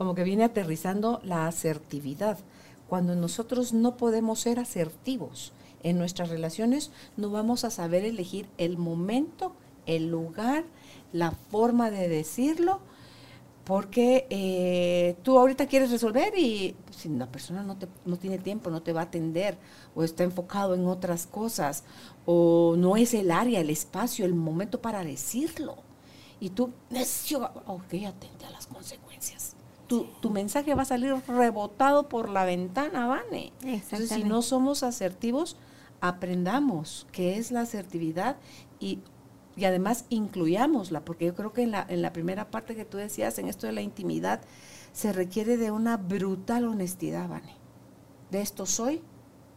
como 0.00 0.14
que 0.14 0.24
viene 0.24 0.44
aterrizando 0.44 1.20
la 1.24 1.46
asertividad. 1.46 2.38
Cuando 2.88 3.14
nosotros 3.14 3.74
no 3.74 3.98
podemos 3.98 4.40
ser 4.40 4.58
asertivos 4.58 5.52
en 5.82 5.98
nuestras 5.98 6.30
relaciones, 6.30 6.90
no 7.18 7.28
vamos 7.28 7.64
a 7.64 7.70
saber 7.70 8.06
elegir 8.06 8.48
el 8.56 8.78
momento, 8.78 9.52
el 9.84 10.08
lugar, 10.08 10.64
la 11.12 11.32
forma 11.32 11.90
de 11.90 12.08
decirlo, 12.08 12.80
porque 13.64 14.26
eh, 14.30 15.16
tú 15.22 15.38
ahorita 15.38 15.66
quieres 15.66 15.90
resolver 15.90 16.32
y 16.34 16.74
si 16.96 17.10
la 17.10 17.30
persona 17.30 17.62
no, 17.62 17.76
te, 17.76 17.86
no 18.06 18.16
tiene 18.16 18.38
tiempo, 18.38 18.70
no 18.70 18.80
te 18.80 18.94
va 18.94 19.02
a 19.02 19.04
atender 19.04 19.58
o 19.94 20.02
está 20.02 20.24
enfocado 20.24 20.74
en 20.74 20.86
otras 20.86 21.26
cosas 21.26 21.84
o 22.24 22.74
no 22.78 22.96
es 22.96 23.12
el 23.12 23.30
área, 23.30 23.60
el 23.60 23.68
espacio, 23.68 24.24
el 24.24 24.32
momento 24.32 24.80
para 24.80 25.04
decirlo. 25.04 25.76
Y 26.40 26.48
tú, 26.48 26.72
necio, 26.88 27.50
ok, 27.66 27.92
atente 28.08 28.46
a 28.46 28.50
las 28.50 28.66
consecuencias. 28.66 29.09
Tu, 29.90 30.06
tu 30.20 30.30
mensaje 30.30 30.72
va 30.76 30.82
a 30.82 30.84
salir 30.84 31.12
rebotado 31.26 32.08
por 32.08 32.28
la 32.28 32.44
ventana, 32.44 33.08
Vane. 33.08 33.52
Entonces, 33.64 34.08
si 34.08 34.22
no 34.22 34.40
somos 34.40 34.84
asertivos, 34.84 35.56
aprendamos 36.00 37.08
qué 37.10 37.38
es 37.38 37.50
la 37.50 37.62
asertividad 37.62 38.36
y, 38.78 39.00
y 39.56 39.64
además 39.64 40.04
incluyámosla, 40.08 41.04
porque 41.04 41.26
yo 41.26 41.34
creo 41.34 41.52
que 41.52 41.62
en 41.62 41.72
la, 41.72 41.84
en 41.88 42.02
la 42.02 42.12
primera 42.12 42.52
parte 42.52 42.76
que 42.76 42.84
tú 42.84 42.98
decías, 42.98 43.36
en 43.40 43.48
esto 43.48 43.66
de 43.66 43.72
la 43.72 43.80
intimidad, 43.82 44.42
se 44.92 45.12
requiere 45.12 45.56
de 45.56 45.72
una 45.72 45.96
brutal 45.96 46.66
honestidad, 46.66 47.28
Vane. 47.28 47.56
De 48.30 48.42
esto 48.42 48.66
soy, 48.66 49.02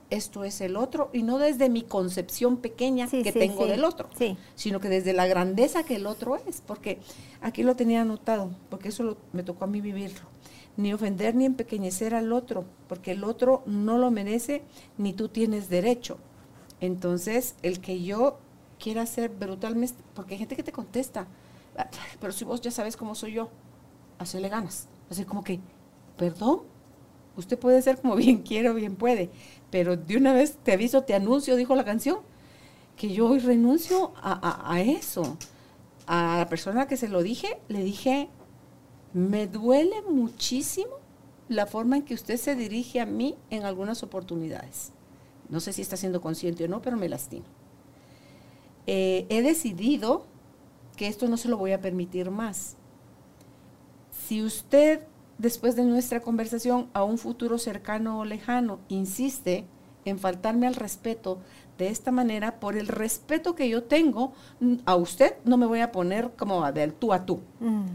esto 0.10 0.44
es 0.44 0.62
el 0.62 0.76
otro, 0.76 1.10
y 1.14 1.24
no 1.24 1.38
desde 1.38 1.70
mi 1.70 1.82
concepción 1.82 2.58
pequeña 2.58 3.08
Sí, 3.08 3.24
que 3.24 3.32
sí, 3.32 3.40
tengo 3.40 3.64
sí, 3.64 3.70
del 3.70 3.84
otro, 3.84 4.10
sino 4.56 4.80
que 4.80 4.90
desde 4.90 5.14
la 5.14 5.26
grandeza 5.28 5.84
que 5.84 5.96
el 5.96 6.06
otro 6.06 6.36
es, 6.48 6.62
porque 6.62 7.00
aquí 7.42 7.64
lo 7.64 7.76
tenía 7.76 8.02
anotado, 8.02 8.52
porque 8.70 8.90
eso 8.90 9.04
lo- 9.04 9.18
me 9.32 9.44
tocó 9.44 9.66
a 9.66 9.68
mí 9.68 9.82
vivirlo. 9.82 10.22
Ni 10.78 10.94
ofender 10.94 11.36
ni 11.36 11.46
empequeñecer 11.46 12.16
al 12.16 12.32
otro, 12.34 12.66
porque 12.88 13.12
el 13.12 13.24
otro 13.24 13.64
no 13.66 13.98
lo 13.98 14.10
merece 14.12 14.64
ni 14.98 15.14
tú 15.14 15.30
tienes 15.30 15.70
derecho. 15.70 16.18
Entonces, 16.80 17.56
el 17.62 17.80
que 17.80 18.02
yo 18.04 18.40
quiera 18.80 19.06
ser 19.06 19.30
brutalmente, 19.30 19.96
porque 20.14 20.34
hay 20.34 20.40
gente 20.40 20.56
que 20.56 20.64
te 20.64 20.72
contesta, 20.72 21.28
"Ah, 21.78 21.90
pero 22.20 22.34
si 22.34 22.44
vos 22.44 22.60
ya 22.62 22.72
sabes 22.72 22.98
cómo 22.98 23.16
soy 23.16 23.34
yo, 23.34 23.50
hacerle 24.20 24.50
ganas. 24.50 24.88
Así 25.10 25.26
como 25.26 25.44
que, 25.44 25.60
perdón, 26.18 26.62
usted 27.38 27.58
puede 27.58 27.82
ser 27.82 28.00
como 28.02 28.16
bien 28.38 28.42
quiere 28.42 28.70
o 28.70 28.74
bien 28.74 28.96
puede, 28.96 29.30
pero 29.74 29.98
de 29.98 30.18
una 30.18 30.34
vez 30.34 30.58
te 30.64 30.72
aviso, 30.72 31.02
te 31.02 31.16
anuncio, 31.16 31.56
dijo 31.56 31.74
la 31.74 31.84
canción, 31.84 32.20
que 32.96 33.12
yo 33.12 33.28
hoy 33.28 33.40
renuncio 33.40 34.14
a, 34.18 34.80
eso. 34.82 35.36
A 36.06 36.38
la 36.38 36.48
persona 36.48 36.86
que 36.86 36.96
se 36.96 37.08
lo 37.08 37.24
dije, 37.24 37.60
le 37.70 37.84
dije, 37.84 38.30
me 39.14 39.48
duele 39.48 40.04
muchísimo 40.04 40.92
la 41.50 41.66
forma 41.66 41.98
en 41.98 42.04
que 42.04 42.14
usted 42.14 42.38
se 42.38 42.56
dirige 42.56 43.00
a 43.00 43.08
mí 43.08 43.36
en 43.50 43.64
algunas 43.64 44.04
oportunidades. 44.04 44.92
No 45.50 45.60
sé 45.60 45.74
si 45.74 45.82
está 45.82 45.98
siendo 45.98 46.22
consciente 46.22 46.66
o 46.66 46.68
no, 46.68 46.84
pero 46.84 46.96
me 46.96 47.10
lastima. 47.10 47.48
Eh, 48.86 49.26
he 49.30 49.42
decidido 49.42 50.28
que 50.96 51.08
esto 51.08 51.28
no 51.28 51.36
se 51.36 51.50
lo 51.50 51.58
voy 51.58 51.72
a 51.72 51.82
permitir 51.82 52.30
más. 52.30 52.76
Si 54.28 54.44
usted, 54.44 55.08
después 55.38 55.76
de 55.76 55.84
nuestra 55.84 56.22
conversación, 56.22 56.90
a 56.94 57.04
un 57.04 57.18
futuro 57.18 57.58
cercano 57.58 58.20
o 58.20 58.26
lejano, 58.26 58.80
insiste 58.88 59.66
en 60.06 60.20
faltarme 60.20 60.68
al 60.68 60.76
respeto 60.76 61.40
de 61.78 61.88
esta 61.88 62.12
manera, 62.12 62.60
por 62.60 62.78
el 62.78 62.88
respeto 62.88 63.56
que 63.56 63.68
yo 63.68 63.84
tengo 63.84 64.34
a 64.86 64.96
usted, 64.96 65.36
no 65.44 65.58
me 65.58 65.66
voy 65.66 65.80
a 65.80 65.92
poner 65.92 66.32
como 66.38 66.72
del 66.72 66.94
tú 66.94 67.14
a 67.14 67.26
tú. 67.26 67.40
Mm. 67.60 67.86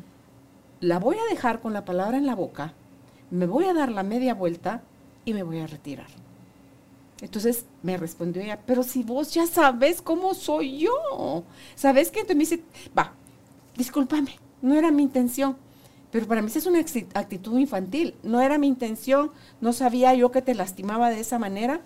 La 0.80 0.98
voy 0.98 1.16
a 1.16 1.30
dejar 1.30 1.60
con 1.60 1.72
la 1.72 1.84
palabra 1.84 2.16
en 2.16 2.26
la 2.26 2.34
boca, 2.34 2.74
me 3.30 3.46
voy 3.46 3.66
a 3.66 3.74
dar 3.74 3.92
la 3.92 4.02
media 4.02 4.34
vuelta 4.34 4.82
y 5.24 5.32
me 5.32 5.42
voy 5.42 5.58
a 5.58 5.66
retirar. 5.66 6.08
Entonces 7.20 7.66
me 7.82 7.96
respondió 7.96 8.42
ella, 8.42 8.60
pero 8.64 8.82
si 8.82 9.02
vos 9.02 9.34
ya 9.34 9.46
sabes 9.46 10.00
cómo 10.02 10.34
soy 10.34 10.78
yo, 10.78 11.44
¿sabes 11.74 12.10
qué? 12.10 12.20
Entonces 12.20 12.36
me 12.36 12.42
dice, 12.42 12.62
va, 12.96 13.12
discúlpame, 13.76 14.38
no 14.62 14.74
era 14.74 14.90
mi 14.90 15.02
intención. 15.02 15.56
Pero 16.10 16.26
para 16.26 16.40
mí 16.40 16.48
esa 16.48 16.58
es 16.58 16.66
una 16.66 16.78
actitud 16.80 17.58
infantil, 17.58 18.14
no 18.22 18.40
era 18.40 18.56
mi 18.58 18.66
intención, 18.66 19.30
no 19.60 19.72
sabía 19.72 20.14
yo 20.14 20.30
que 20.30 20.40
te 20.42 20.54
lastimaba 20.54 21.10
de 21.10 21.20
esa 21.20 21.38
manera, 21.38 21.80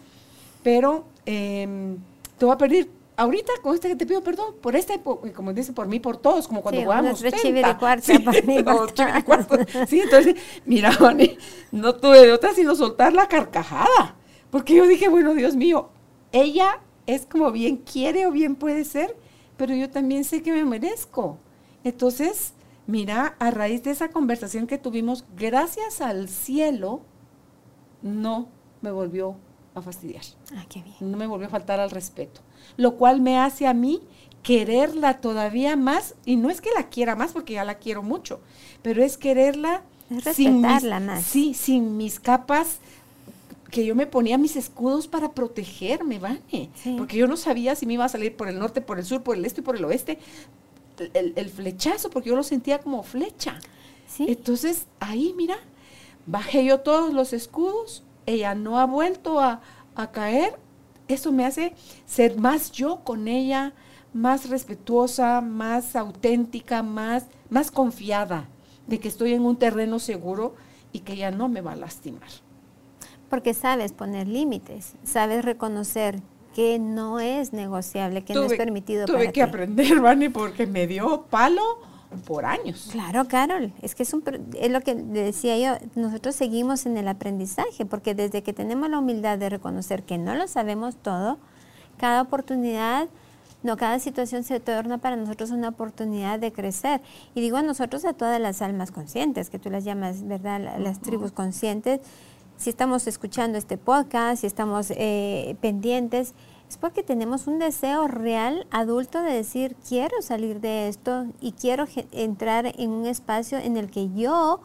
pero 0.62 1.04
em, 1.26 1.96
te 2.38 2.44
voy 2.44 2.54
a 2.54 2.58
pedir 2.58 2.88
ahorita 3.16 3.52
con 3.62 3.74
este 3.74 3.88
que 3.88 3.96
te 3.96 4.06
pido 4.06 4.22
perdón 4.22 4.54
por 4.60 4.76
esta, 4.76 4.94
como 5.00 5.52
dice 5.52 5.72
por 5.72 5.86
mí, 5.88 5.98
por 6.00 6.16
todos, 6.16 6.46
como 6.48 6.62
cuando 6.62 6.80
Sí, 6.80 6.84
jugábamos 6.84 7.20
unos 7.20 7.20
tres 7.20 7.42
tenta. 7.42 7.48
chiviricuarza 7.48 8.12
Sí, 8.12 8.18
para 8.24 8.42
mí, 8.42 8.62
para. 8.62 9.86
Sí, 9.86 10.00
entonces, 10.00 10.36
mira, 10.66 10.96
Vane, 10.98 11.36
no 11.72 11.94
tuve 11.96 12.20
de 12.26 12.32
otra 12.32 12.54
sino 12.54 12.74
soltar 12.76 13.12
la 13.12 13.26
carcajada, 13.28 14.14
porque 14.50 14.74
yo 14.76 14.86
dije, 14.86 15.08
bueno, 15.08 15.34
Dios 15.34 15.56
mío, 15.56 15.90
ella 16.30 16.80
es 17.06 17.26
como 17.26 17.50
bien 17.50 17.78
quiere 17.78 18.26
o 18.26 18.30
bien 18.30 18.54
puede 18.54 18.84
ser, 18.84 19.16
pero 19.56 19.74
yo 19.74 19.90
también 19.90 20.22
sé 20.24 20.42
que 20.42 20.52
me 20.52 20.64
merezco. 20.64 21.38
Entonces, 21.84 22.52
mira, 22.92 23.34
a 23.38 23.50
raíz 23.50 23.82
de 23.82 23.90
esa 23.90 24.10
conversación 24.10 24.66
que 24.66 24.76
tuvimos, 24.76 25.24
gracias 25.34 26.00
al 26.02 26.28
cielo, 26.28 27.00
no 28.02 28.48
me 28.82 28.90
volvió 28.90 29.36
a 29.74 29.80
fastidiar 29.80 30.22
Ah, 30.54 30.66
qué 30.68 30.82
bien. 30.82 30.96
no 31.00 31.16
me 31.16 31.26
volvió 31.26 31.46
a 31.46 31.50
faltar 31.50 31.80
al 31.80 31.90
respeto. 31.90 32.42
Lo 32.76 32.96
cual 32.96 33.22
me 33.22 33.38
hace 33.38 33.66
a 33.66 33.72
mí 33.72 34.02
quererla 34.42 35.20
todavía 35.20 35.74
más, 35.76 36.14
y 36.26 36.36
no 36.36 36.50
es 36.50 36.60
que 36.60 36.68
la 36.76 36.88
quiera 36.90 37.16
más 37.16 37.32
porque 37.32 37.54
ya 37.54 37.64
la 37.64 37.78
quiero 37.78 38.02
mucho, 38.02 38.40
pero 38.82 39.02
es 39.02 39.16
quererla 39.16 39.82
Es 40.10 40.36
sin 40.36 40.56
mis, 40.60 40.62
respetarla 40.62 41.00
más. 41.00 41.22
Sí, 41.24 41.54
sin 41.54 41.96
mis 41.96 42.20
capas 42.20 42.78
que 43.70 43.86
yo 43.86 43.94
me 43.94 44.06
ponía 44.06 44.36
mis 44.36 44.56
escudos 44.56 45.08
para 45.08 45.32
protegerme, 45.32 46.18
¿vale? 46.18 46.42
Sí. 46.50 46.94
Porque 46.98 47.16
yo 47.16 47.26
no 47.26 47.38
sabía 47.38 47.74
si 47.74 47.86
me 47.86 47.94
iba 47.94 48.04
a 48.04 48.08
salir 48.10 48.36
por 48.36 48.48
el 48.48 48.58
norte, 48.58 48.82
por 48.82 48.98
el 48.98 49.04
sur, 49.06 49.22
por 49.22 49.34
el 49.36 49.46
este 49.46 49.62
y 49.62 49.64
por 49.64 49.76
el 49.76 49.84
oeste. 49.86 50.18
El, 51.14 51.32
el 51.36 51.50
flechazo, 51.50 52.10
porque 52.10 52.28
yo 52.30 52.36
lo 52.36 52.42
sentía 52.42 52.80
como 52.80 53.02
flecha. 53.02 53.58
Sí. 54.06 54.26
Entonces, 54.28 54.86
ahí, 55.00 55.34
mira, 55.36 55.56
bajé 56.26 56.64
yo 56.64 56.80
todos 56.80 57.12
los 57.12 57.32
escudos, 57.32 58.04
ella 58.26 58.54
no 58.54 58.78
ha 58.78 58.86
vuelto 58.86 59.40
a, 59.40 59.60
a 59.94 60.10
caer. 60.10 60.58
Eso 61.08 61.32
me 61.32 61.44
hace 61.44 61.74
ser 62.06 62.38
más 62.38 62.72
yo 62.72 63.00
con 63.04 63.28
ella, 63.28 63.74
más 64.12 64.48
respetuosa, 64.48 65.40
más 65.40 65.96
auténtica, 65.96 66.82
más, 66.82 67.26
más 67.50 67.70
confiada 67.70 68.48
de 68.86 69.00
que 69.00 69.08
estoy 69.08 69.32
en 69.32 69.44
un 69.44 69.56
terreno 69.56 69.98
seguro 69.98 70.54
y 70.92 71.00
que 71.00 71.14
ella 71.14 71.30
no 71.30 71.48
me 71.48 71.60
va 71.60 71.72
a 71.72 71.76
lastimar. 71.76 72.28
Porque 73.30 73.54
sabes 73.54 73.92
poner 73.92 74.28
límites, 74.28 74.94
sabes 75.04 75.44
reconocer 75.44 76.20
que 76.54 76.78
no 76.78 77.18
es 77.20 77.52
negociable, 77.52 78.22
que 78.24 78.34
no 78.34 78.44
es 78.44 78.54
permitido 78.54 79.06
tuve 79.06 79.16
para 79.18 79.26
que 79.28 79.32
ti. 79.32 79.40
aprender, 79.40 80.00
Vani, 80.00 80.28
porque 80.28 80.66
me 80.66 80.86
dio 80.86 81.22
palo 81.30 81.62
por 82.26 82.44
años. 82.44 82.88
Claro, 82.92 83.26
Carol, 83.26 83.72
es 83.80 83.94
que 83.94 84.02
es, 84.02 84.12
un, 84.12 84.22
es 84.60 84.70
lo 84.70 84.80
que 84.82 84.94
decía 84.94 85.56
yo, 85.58 85.86
nosotros 85.94 86.34
seguimos 86.34 86.84
en 86.84 86.96
el 86.98 87.08
aprendizaje, 87.08 87.86
porque 87.86 88.14
desde 88.14 88.42
que 88.42 88.52
tenemos 88.52 88.90
la 88.90 88.98
humildad 88.98 89.38
de 89.38 89.48
reconocer 89.48 90.02
que 90.02 90.18
no 90.18 90.34
lo 90.34 90.46
sabemos 90.46 90.96
todo, 90.96 91.38
cada 91.96 92.20
oportunidad, 92.20 93.08
no, 93.62 93.76
cada 93.76 93.98
situación 94.00 94.42
se 94.42 94.58
torna 94.60 94.98
para 94.98 95.14
nosotros 95.16 95.52
una 95.52 95.68
oportunidad 95.68 96.38
de 96.38 96.52
crecer. 96.52 97.00
Y 97.34 97.40
digo 97.40 97.56
a 97.58 97.62
nosotros, 97.62 98.04
a 98.04 98.12
todas 98.12 98.40
las 98.40 98.60
almas 98.60 98.90
conscientes, 98.90 99.48
que 99.50 99.58
tú 99.58 99.70
las 99.70 99.84
llamas, 99.84 100.26
¿verdad? 100.26 100.60
La- 100.60 100.78
Las 100.80 101.00
tribus 101.00 101.30
conscientes, 101.32 102.00
si 102.62 102.70
estamos 102.70 103.08
escuchando 103.08 103.58
este 103.58 103.76
podcast, 103.76 104.42
si 104.42 104.46
estamos 104.46 104.92
eh, 104.92 105.56
pendientes, 105.60 106.32
es 106.68 106.76
porque 106.76 107.02
tenemos 107.02 107.48
un 107.48 107.58
deseo 107.58 108.06
real 108.06 108.68
adulto 108.70 109.20
de 109.20 109.32
decir, 109.32 109.74
quiero 109.88 110.22
salir 110.22 110.60
de 110.60 110.86
esto 110.86 111.26
y 111.40 111.52
quiero 111.52 111.86
entrar 112.12 112.72
en 112.78 112.90
un 112.90 113.06
espacio 113.06 113.58
en 113.58 113.76
el 113.76 113.90
que 113.90 114.10
yo 114.14 114.60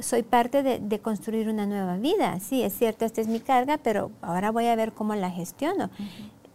soy 0.00 0.24
parte 0.24 0.64
de, 0.64 0.98
construir 0.98 1.48
una 1.48 1.64
nueva 1.64 1.96
vida. 1.96 2.40
Sí, 2.40 2.64
es 2.64 2.76
cierto, 2.76 3.04
esta 3.04 3.20
es 3.20 3.28
mi 3.28 3.38
carga, 3.38 3.78
pero 3.78 4.10
ahora 4.20 4.50
voy 4.50 4.66
a 4.66 4.74
ver 4.74 4.92
cómo 4.92 5.14
la 5.14 5.30
gestiono. 5.30 5.90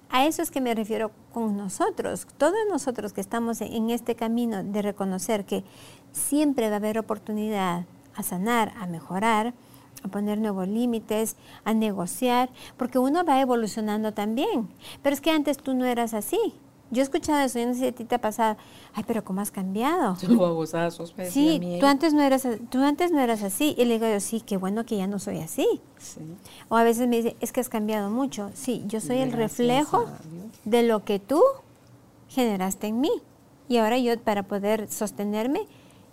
A 0.10 0.26
eso 0.26 0.42
es 0.42 0.52
que 0.52 0.60
me 0.60 0.76
refiero 0.76 1.12
con 1.32 1.56
nosotros, 1.56 2.28
todos 2.38 2.58
nosotros 2.70 3.14
que 3.14 3.22
estamos 3.22 3.62
en 3.62 3.90
este 3.90 4.16
camino 4.16 4.66
de 4.66 4.82
reconocer 4.82 5.46
que 5.46 5.64
siempre 6.12 6.68
va 6.68 6.74
a 6.74 6.78
haber 6.80 7.00
oportunidad 7.00 7.86
a 8.16 8.24
sanar, 8.24 8.74
a 8.78 8.86
mejorar, 8.86 9.54
a 10.04 10.08
poner 10.08 10.38
nuevos 10.38 10.68
límites, 10.68 11.36
a 11.64 11.74
negociar, 11.74 12.50
porque 12.78 13.00
uno 13.00 13.24
va 13.24 13.42
evolucionando 13.42 14.14
también. 14.14 14.70
Pero 15.02 15.14
es 15.14 15.22
que 15.22 15.32
antes 15.32 15.58
tú 15.58 15.74
no 15.74 15.86
eras 15.86 16.14
así. 16.14 16.38
Yo 16.90 17.02
he 17.02 17.04
escuchado 17.04 17.40
eso, 17.46 17.60
yo 17.60 17.68
no 17.68 17.74
sé 17.74 17.80
si 17.82 17.88
a 17.88 17.92
ti 17.92 18.06
te 18.06 18.16
ha 18.16 18.22
pasado, 18.22 18.56
ay, 18.94 19.04
pero 19.06 19.22
¿cómo 19.26 19.42
has 19.42 19.52
cambiado? 19.52 20.16
Sí, 21.34 21.60
tú 21.82 21.86
antes, 21.86 22.14
no 22.14 22.22
eras, 22.22 22.48
tú 22.70 22.82
antes 22.82 23.12
no 23.12 23.20
eras 23.20 23.44
así. 23.44 23.76
Y 23.78 23.84
le 23.86 23.96
digo 23.96 24.08
yo, 24.10 24.20
sí, 24.22 24.40
qué 24.40 24.56
bueno 24.56 24.86
que 24.86 24.96
ya 24.96 25.06
no 25.06 25.20
soy 25.20 25.40
así. 25.40 25.68
O 26.70 26.78
a 26.78 26.84
veces 26.84 27.10
me 27.10 27.18
dice, 27.18 27.36
es 27.42 27.52
que 27.52 27.60
has 27.60 27.68
cambiado 27.68 28.10
mucho. 28.10 28.52
Sí, 28.54 28.84
yo 28.88 29.02
soy 29.02 29.18
el 29.18 29.34
reflejo 29.34 30.06
de 30.64 30.84
lo 30.84 31.04
que 31.04 31.20
tú 31.20 31.42
generaste 32.30 32.88
en 32.88 33.02
mí. 33.02 33.12
Y 33.68 33.78
ahora 33.78 33.98
yo, 33.98 34.18
para 34.22 34.44
poder 34.44 34.90
sostenerme, 34.90 35.68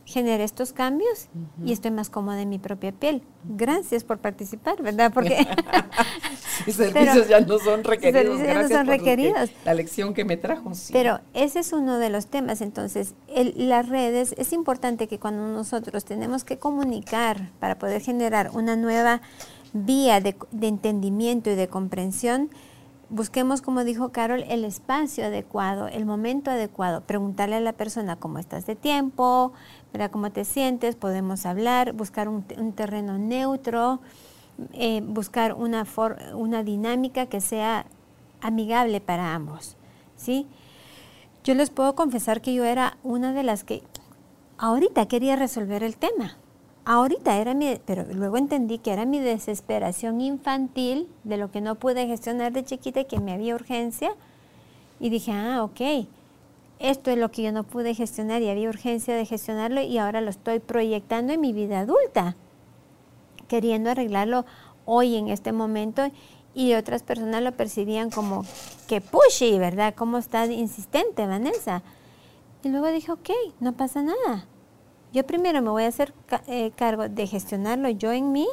generé 0.05 0.45
estos 0.45 0.73
cambios 0.73 1.29
y 1.65 1.73
estoy 1.73 1.91
más 1.91 2.11
cómoda 2.11 2.43
en 2.43 2.49
mi 2.49 2.59
propia 2.59 2.93
piel. 2.93 3.23
Gracias 3.45 4.05
por 4.05 4.19
participar, 4.19 4.83
¿verdad? 4.83 5.13
Porque 5.13 5.47
servicios 6.73 7.29
ya 7.29 7.41
no 7.41 7.59
son 7.59 7.85
requeridos. 7.85 8.39
ya 8.39 8.63
no 8.63 8.69
son 8.69 8.87
requeridos. 8.87 9.51
la 9.65 9.75
lección 9.75 10.15
que 10.15 10.25
me 10.25 10.37
trajo. 10.37 10.73
Pero 10.93 11.21
ese 11.33 11.61
es 11.61 11.73
uno 11.73 11.99
de 11.99 12.11
los 12.11 12.27
temas. 12.27 12.61
Entonces, 12.61 13.15
las 13.57 13.89
redes, 13.89 14.35
es 14.37 14.53
importante 14.53 15.09
que 15.09 15.19
cuando 15.19 15.49
nosotros 15.49 16.05
tenemos 16.05 16.45
que 16.45 16.59
comunicar 16.59 17.51
para 17.59 17.79
poder 17.79 18.01
generar 18.03 18.51
una 18.53 18.77
nueva 18.77 19.23
vía 19.73 20.21
de, 20.21 20.37
de 20.53 20.69
entendimiento 20.69 21.51
y 21.51 21.55
de 21.55 21.69
comprensión, 21.69 22.51
busquemos, 23.11 23.63
como 23.63 23.85
dijo 23.85 24.11
Carol, 24.11 24.45
el 24.49 24.65
espacio 24.65 25.25
adecuado, 25.25 25.89
el 25.89 26.05
momento 26.05 26.51
adecuado. 26.51 27.03
Preguntarle 27.03 27.57
a 27.57 27.61
la 27.61 27.73
persona 27.73 28.17
cómo 28.17 28.39
estás 28.39 28.67
de 28.67 28.77
tiempo, 28.77 29.53
cómo 30.11 30.31
te 30.31 30.45
sientes, 30.45 30.97
podemos 30.97 31.47
hablar, 31.47 31.93
buscar 31.93 32.29
un, 32.29 32.43
terreno 32.73 33.17
neutro, 33.17 34.01
eh, 34.73 35.01
buscar 35.05 35.55
una, 35.55 35.87
una 36.35 36.63
dinámica 36.63 37.27
que 37.27 37.41
sea 37.41 37.87
amigable 38.41 39.01
para 39.01 39.35
ambos. 39.35 39.77
¿sí? 40.17 40.47
Yo 41.45 41.55
les 41.55 41.71
puedo 41.71 41.95
confesar 41.95 42.41
que 42.41 42.55
yo 42.55 42.65
era 42.65 42.97
una 43.03 43.33
de 43.33 43.43
las 43.43 43.65
que 43.65 43.83
ahorita 44.59 45.07
quería 45.07 45.37
resolver 45.37 45.83
el 45.83 45.97
tema. 45.97 46.37
Ahorita 46.85 47.39
era 47.39 47.55
mi, 47.55 47.79
pero 47.87 48.05
luego 48.13 48.37
entendí 48.37 48.79
que 48.79 48.93
era 48.93 49.07
mi 49.07 49.19
desesperación 49.19 50.21
infantil 50.21 51.09
de 51.23 51.39
lo 51.39 51.51
que 51.51 51.61
no 51.61 51.77
pude 51.77 52.07
gestionar 52.07 52.53
de 52.53 52.65
chiquita 52.65 53.01
y 53.01 53.05
que 53.07 53.21
me 53.21 53.33
había 53.33 53.55
urgencia. 53.55 54.13
Y 55.01 55.09
dije, 55.09 55.33
ah, 55.33 55.63
ok, 55.65 56.07
esto 56.91 57.11
es 57.11 57.17
lo 57.17 57.31
que 57.31 57.43
yo 57.43 57.51
no 57.51 57.65
pude 57.65 57.95
gestionar 57.95 58.43
y 58.43 58.51
había 58.51 58.69
urgencia 58.69 59.17
de 59.17 59.25
gestionarlo 59.25 59.81
y 59.81 59.97
ahora 59.97 60.21
lo 60.21 60.29
estoy 60.29 60.59
proyectando 60.59 61.33
en 61.33 61.41
mi 61.41 61.55
vida 61.55 61.81
adulta, 61.81 62.37
queriendo 63.49 63.91
arreglarlo 63.91 64.45
hoy 64.85 65.17
en 65.17 65.29
este 65.29 65.53
momento 65.53 66.11
y 66.53 66.75
otras 66.75 67.03
personas 67.03 67.43
lo 67.43 67.53
percibían 67.53 68.11
como 68.11 68.45
que 68.87 69.01
pushy, 69.01 69.59
¿verdad? 69.59 69.95
¿Cómo 69.97 70.19
estás 70.19 70.51
insistente, 70.51 71.27
Vanessa? 71.27 71.83
Y 72.63 72.69
luego 72.69 72.89
dije, 72.89 73.13
ok, 73.13 73.31
no 73.61 73.73
pasa 73.73 74.03
nada. 74.03 74.47
Yo 75.11 75.25
primero 75.25 75.63
me 75.63 75.71
voy 75.71 75.85
a 75.85 75.89
hacer 75.89 76.13
eh, 76.47 76.71
cargo 76.77 77.09
de 77.09 77.27
gestionarlo 77.27 77.89
yo 77.89 78.13
en 78.13 78.31
mí, 78.31 78.47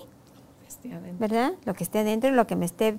¿verdad? 1.20 1.52
Lo 1.66 1.74
que 1.74 1.84
esté 1.84 2.00
adentro, 2.00 2.32
lo 2.32 2.48
que 2.48 2.56
me 2.56 2.66
esté 2.66 2.98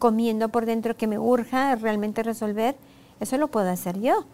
comiendo 0.00 0.48
por 0.48 0.66
dentro 0.66 0.96
que 0.96 1.06
me 1.06 1.20
urja 1.20 1.76
realmente 1.76 2.24
resolver, 2.24 2.74
eso 3.20 3.36
lo 3.36 3.48
puedo 3.48 3.70
hacer 3.70 4.00
yo. 4.00 4.24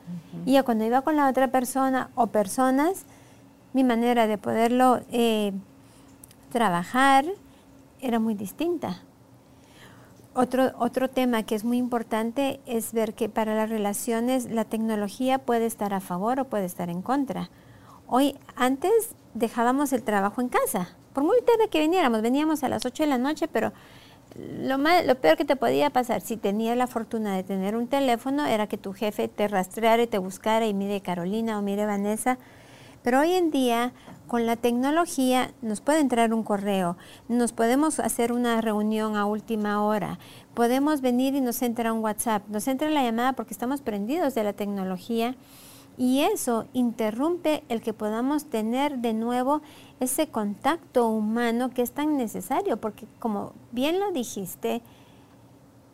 Y 0.44 0.53
ya 0.53 0.62
cuando 0.62 0.85
iba 0.85 1.03
con 1.03 1.16
la 1.16 1.29
otra 1.29 1.49
persona 1.49 2.11
o 2.14 2.29
personas, 2.29 3.05
mi 3.72 3.85
manera 3.85 4.27
de 4.27 4.38
poderlo 4.38 5.01
eh, 5.11 5.53
trabajar 6.53 7.27
era 8.01 8.18
muy 8.18 8.35
distinta. 8.35 9.03
Otro, 10.35 10.72
otro 10.79 11.09
tema 11.09 11.42
que 11.42 11.55
es 11.55 11.64
muy 11.64 11.79
importante 11.79 12.61
es 12.66 12.92
ver 12.92 13.14
que 13.14 13.29
para 13.29 13.55
las 13.55 13.70
relaciones 13.70 14.51
la 14.51 14.64
tecnología 14.64 15.38
puede 15.38 15.66
estar 15.66 15.94
a 15.94 16.01
favor 16.01 16.40
o 16.40 16.44
puede 16.44 16.66
estar 16.66 16.90
en 16.90 17.03
contra. 17.03 17.51
Hoy, 18.07 18.37
antes 18.55 19.14
dejábamos 19.35 19.92
el 19.92 20.03
trabajo 20.03 20.40
en 20.40 20.49
casa, 20.49 20.90
por 21.12 21.25
muy 21.25 21.40
tarde 21.40 21.68
que 21.70 21.81
viniéramos, 21.81 22.20
veníamos 22.20 22.62
a 22.62 22.68
las 22.68 22.85
8 22.85 23.03
de 23.03 23.09
la 23.09 23.18
noche, 23.18 23.49
pero 23.49 23.72
lo, 24.62 24.79
lo 24.79 25.14
peor 25.20 25.37
que 25.37 25.44
te 25.44 25.57
podía 25.57 25.90
pasar 25.90 26.20
si 26.20 26.37
tenías 26.37 26.77
la 26.77 26.87
fortuna 26.87 27.35
de 27.35 27.42
tener 27.42 27.77
un 27.77 27.88
teléfono 27.88 28.46
era 28.46 28.66
que 28.66 28.79
tu 28.79 28.92
jefe 28.92 29.29
te 29.29 29.49
rastreara 29.49 30.03
y 30.03 30.07
te 30.07 30.18
buscara 30.18 30.66
y 30.66 30.75
mire 30.75 31.01
Carolina 31.01 31.59
o 31.59 31.62
mire 31.62 31.87
Vanessa. 31.87 32.38
Pero 33.03 33.20
hoy 33.20 33.35
en 33.35 33.53
día, 33.53 33.92
con 34.27 34.46
la 34.46 34.57
tecnología, 34.57 35.53
nos 35.62 35.81
puede 35.81 36.01
entrar 36.01 36.35
un 36.35 36.42
correo, 36.42 36.96
nos 37.29 37.53
podemos 37.53 38.01
hacer 38.01 38.33
una 38.33 38.61
reunión 38.61 39.16
a 39.16 39.27
última 39.27 39.85
hora, 39.85 40.18
podemos 40.55 41.03
venir 41.03 41.37
y 41.37 41.40
nos 41.40 41.62
entra 41.62 41.92
un 41.92 42.03
WhatsApp, 42.03 42.42
nos 42.49 42.66
entra 42.66 42.90
la 42.90 43.05
llamada 43.05 43.35
porque 43.35 43.55
estamos 43.55 43.81
prendidos 43.81 44.35
de 44.35 44.42
la 44.42 44.55
tecnología 44.55 45.37
y 45.96 46.22
eso 46.22 46.66
interrumpe 46.72 47.62
el 47.68 47.81
que 47.81 47.92
podamos 47.92 48.46
tener 48.46 48.99
de 48.99 49.14
nuevo 49.14 49.62
ese 50.00 50.28
contacto 50.28 51.09
humano 51.09 51.70
que 51.70 51.82
es 51.82 51.92
tan 51.92 52.16
necesario, 52.16 52.76
porque 52.78 53.06
como 53.18 53.52
bien 53.72 53.98
lo 53.98 54.12
dijiste, 54.12 54.82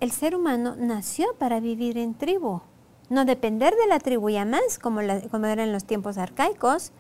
el 0.01 0.11
ser 0.11 0.35
humano 0.35 0.75
nació 0.77 1.35
para 1.39 1.61
vivir 1.61 1.99
en 1.99 2.15
tribu, 2.15 2.61
no 3.09 3.25
depender 3.25 3.75
de 3.75 3.87
la 3.87 4.01
tribu 4.01 4.31
ya 4.31 4.45
más, 4.45 4.79
como, 4.81 5.01
como 5.31 5.47
era 5.47 5.63
en 5.63 5.73
los 5.73 5.85
tiempos 5.85 6.19
arcaicos, 6.19 6.93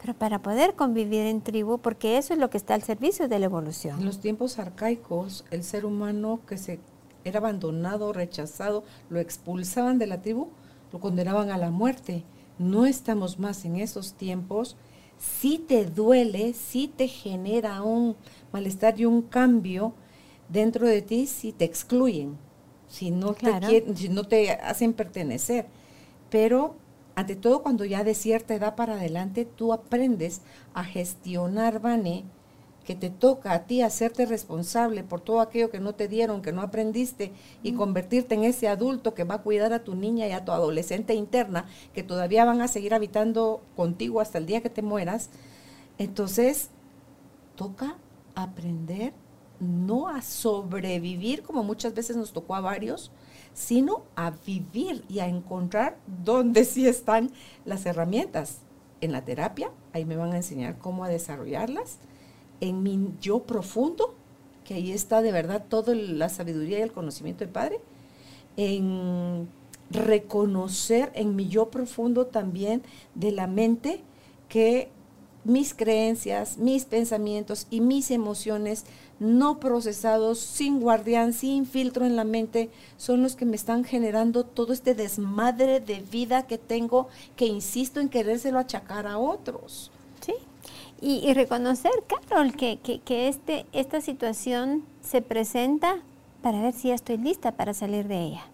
pero 0.00 0.14
para 0.14 0.40
poder 0.42 0.74
convivir 0.74 1.22
en 1.22 1.40
tribu, 1.40 1.78
porque 1.78 2.18
eso 2.18 2.34
es 2.34 2.38
lo 2.38 2.50
que 2.50 2.58
está 2.58 2.74
al 2.74 2.82
servicio 2.82 3.28
de 3.28 3.38
la 3.38 3.46
evolución. 3.46 3.98
En 3.98 4.04
los 4.04 4.20
tiempos 4.20 4.58
arcaicos, 4.58 5.44
el 5.50 5.64
ser 5.64 5.84
humano 5.84 6.40
que 6.46 6.58
se 6.58 6.78
era 7.24 7.40
abandonado, 7.40 8.12
rechazado, 8.12 8.84
lo 9.10 9.18
expulsaban 9.18 9.98
de 9.98 10.06
la 10.06 10.22
tribu, 10.22 10.48
lo 10.92 11.00
condenaban 11.00 11.50
a 11.50 11.58
la 11.58 11.70
muerte 11.70 12.24
no 12.58 12.86
estamos 12.86 13.38
más 13.38 13.64
en 13.64 13.76
esos 13.76 14.14
tiempos, 14.14 14.76
si 15.18 15.58
te 15.58 15.86
duele, 15.86 16.52
si 16.54 16.88
te 16.88 17.08
genera 17.08 17.82
un 17.82 18.16
malestar 18.52 18.98
y 19.00 19.04
un 19.04 19.22
cambio 19.22 19.94
dentro 20.48 20.86
de 20.86 21.02
ti, 21.02 21.26
si 21.26 21.52
te 21.52 21.64
excluyen, 21.64 22.36
si 22.88 23.10
no, 23.10 23.34
te, 23.34 23.84
si 23.94 24.08
no 24.08 24.24
te 24.24 24.50
hacen 24.52 24.92
pertenecer. 24.92 25.66
Pero 26.30 26.76
ante 27.14 27.34
todo 27.34 27.62
cuando 27.62 27.84
ya 27.84 28.04
de 28.04 28.14
cierta 28.14 28.54
edad 28.54 28.74
para 28.76 28.94
adelante 28.94 29.44
tú 29.46 29.72
aprendes 29.72 30.42
a 30.74 30.84
gestionar, 30.84 31.80
Vane, 31.80 32.24
que 32.86 32.94
te 32.94 33.10
toca 33.10 33.52
a 33.52 33.66
ti 33.66 33.82
hacerte 33.82 34.24
responsable 34.24 35.02
por 35.02 35.20
todo 35.20 35.40
aquello 35.40 35.70
que 35.70 35.80
no 35.80 35.94
te 35.94 36.06
dieron, 36.06 36.40
que 36.40 36.52
no 36.52 36.62
aprendiste 36.62 37.32
y 37.62 37.72
convertirte 37.72 38.36
en 38.36 38.44
ese 38.44 38.68
adulto 38.68 39.12
que 39.12 39.24
va 39.24 39.34
a 39.34 39.42
cuidar 39.42 39.72
a 39.72 39.82
tu 39.82 39.96
niña 39.96 40.28
y 40.28 40.32
a 40.32 40.44
tu 40.44 40.52
adolescente 40.52 41.12
interna, 41.12 41.66
que 41.92 42.04
todavía 42.04 42.44
van 42.44 42.62
a 42.62 42.68
seguir 42.68 42.94
habitando 42.94 43.60
contigo 43.74 44.20
hasta 44.20 44.38
el 44.38 44.46
día 44.46 44.62
que 44.62 44.70
te 44.70 44.82
mueras. 44.82 45.30
Entonces, 45.98 46.70
toca 47.56 47.98
aprender 48.36 49.12
no 49.58 50.08
a 50.08 50.22
sobrevivir 50.22 51.42
como 51.42 51.64
muchas 51.64 51.92
veces 51.92 52.16
nos 52.16 52.32
tocó 52.32 52.54
a 52.54 52.60
varios, 52.60 53.10
sino 53.52 54.04
a 54.14 54.30
vivir 54.30 55.04
y 55.08 55.18
a 55.18 55.26
encontrar 55.26 55.98
dónde 56.24 56.64
sí 56.64 56.86
están 56.86 57.32
las 57.64 57.84
herramientas. 57.84 58.58
En 59.00 59.12
la 59.12 59.24
terapia, 59.24 59.72
ahí 59.92 60.04
me 60.04 60.16
van 60.16 60.32
a 60.32 60.36
enseñar 60.36 60.78
cómo 60.78 61.04
a 61.04 61.08
desarrollarlas 61.08 61.98
en 62.60 62.82
mi 62.82 62.98
yo 63.20 63.40
profundo, 63.40 64.14
que 64.64 64.74
ahí 64.74 64.92
está 64.92 65.22
de 65.22 65.32
verdad 65.32 65.64
toda 65.68 65.94
la 65.94 66.28
sabiduría 66.28 66.78
y 66.78 66.82
el 66.82 66.92
conocimiento 66.92 67.40
del 67.40 67.52
Padre, 67.52 67.80
en 68.56 69.48
reconocer 69.90 71.12
en 71.14 71.36
mi 71.36 71.48
yo 71.48 71.70
profundo 71.70 72.26
también 72.26 72.82
de 73.14 73.32
la 73.32 73.46
mente 73.46 74.00
que 74.48 74.90
mis 75.44 75.74
creencias, 75.74 76.58
mis 76.58 76.84
pensamientos 76.84 77.68
y 77.70 77.80
mis 77.80 78.10
emociones 78.10 78.84
no 79.20 79.60
procesados, 79.60 80.40
sin 80.40 80.80
guardián, 80.80 81.32
sin 81.32 81.66
filtro 81.66 82.04
en 82.04 82.16
la 82.16 82.24
mente, 82.24 82.68
son 82.96 83.22
los 83.22 83.36
que 83.36 83.46
me 83.46 83.56
están 83.56 83.84
generando 83.84 84.44
todo 84.44 84.72
este 84.72 84.94
desmadre 84.94 85.80
de 85.80 86.00
vida 86.00 86.46
que 86.46 86.58
tengo 86.58 87.08
que 87.36 87.46
insisto 87.46 88.00
en 88.00 88.08
querérselo 88.08 88.58
achacar 88.58 89.06
a 89.06 89.18
otros. 89.18 89.90
Y, 91.00 91.32
reconocer, 91.34 91.92
Carol, 92.06 92.54
que, 92.54 92.78
que, 92.78 93.28
este, 93.28 93.66
esta 93.72 94.00
situación 94.00 94.82
se 95.02 95.20
presenta 95.20 95.98
para 96.42 96.62
ver 96.62 96.72
si 96.72 96.88
ya 96.88 96.94
estoy 96.94 97.18
lista 97.18 97.52
para 97.52 97.74
salir 97.74 98.08
de 98.08 98.22
ella. 98.22 98.46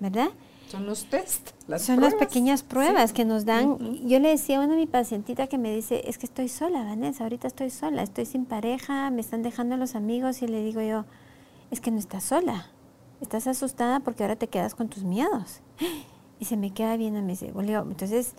¿Verdad? 0.00 0.28
Son 0.68 0.86
los 0.86 1.04
test, 1.04 1.50
las 1.68 1.82
Son 1.82 2.00
las 2.00 2.14
pequeñas 2.14 2.62
pruebas 2.62 3.12
que 3.12 3.24
nos 3.24 3.44
dan. 3.44 3.78
Yo 4.08 4.18
le 4.18 4.30
decía 4.30 4.58
a 4.58 4.60
una 4.60 4.72
de 4.72 4.80
mi 4.80 4.86
pacientita 4.86 5.46
que 5.46 5.58
me 5.58 5.72
dice, 5.72 6.08
es 6.08 6.18
que 6.18 6.26
estoy 6.26 6.48
sola, 6.48 6.82
Vanessa, 6.82 7.22
ahorita 7.22 7.46
estoy 7.46 7.70
sola, 7.70 8.02
estoy 8.02 8.26
sin 8.26 8.46
pareja, 8.46 9.10
me 9.10 9.20
están 9.20 9.42
dejando 9.42 9.76
los 9.76 9.94
amigos 9.94 10.42
y 10.42 10.48
le 10.48 10.64
digo 10.64 10.80
yo, 10.80 11.04
es 11.70 11.80
que 11.80 11.90
no 11.92 11.98
estás 11.98 12.24
sola, 12.24 12.66
estás 13.20 13.46
asustada 13.46 14.00
porque 14.00 14.24
ahora 14.24 14.36
te 14.36 14.48
quedas 14.48 14.74
con 14.74 14.88
tus 14.88 15.04
miedos. 15.04 15.60
Y 16.38 16.44
se 16.44 16.58
me 16.58 16.70
queda 16.70 16.98
viendo 16.98 17.18
y 17.18 17.22
me 17.22 17.28
dice, 17.28 17.50
entonces 17.56 18.34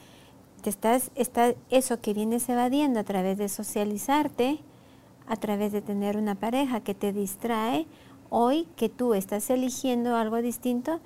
te 0.67 0.71
estás, 0.71 1.11
está 1.15 1.53
eso 1.69 2.01
que 2.01 2.13
vienes 2.13 2.49
evadiendo 2.49 2.99
a 2.99 3.05
través 3.05 3.37
de 3.37 3.47
socializarte, 3.47 4.59
a 5.25 5.37
través 5.37 5.71
de 5.71 5.81
tener 5.81 6.17
una 6.17 6.35
pareja 6.35 6.81
que 6.81 6.93
te 6.93 7.13
distrae, 7.13 7.87
hoy 8.29 8.67
que 8.75 8.89
tú 8.89 9.13
estás 9.13 9.49
eligiendo 9.49 10.17
algo 10.17 10.41
distinto, 10.41 10.99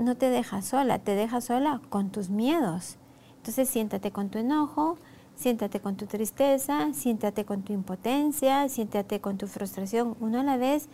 no 0.00 0.16
te 0.16 0.30
deja 0.30 0.62
sola, 0.62 0.98
te 0.98 1.14
deja 1.14 1.40
sola 1.40 1.80
con 1.90 2.10
tus 2.10 2.28
miedos. 2.28 2.96
Entonces 3.36 3.68
siéntate 3.68 4.10
con 4.10 4.30
tu 4.30 4.38
enojo, 4.38 4.98
siéntate 5.36 5.78
con 5.78 5.94
tu 5.94 6.06
tristeza, 6.06 6.92
siéntate 6.92 7.44
con 7.44 7.62
tu 7.62 7.72
impotencia, 7.72 8.68
siéntate 8.68 9.20
con 9.20 9.38
tu 9.38 9.46
frustración 9.46 10.16
uno 10.18 10.40
a 10.40 10.42
la 10.42 10.56
vez 10.56 10.88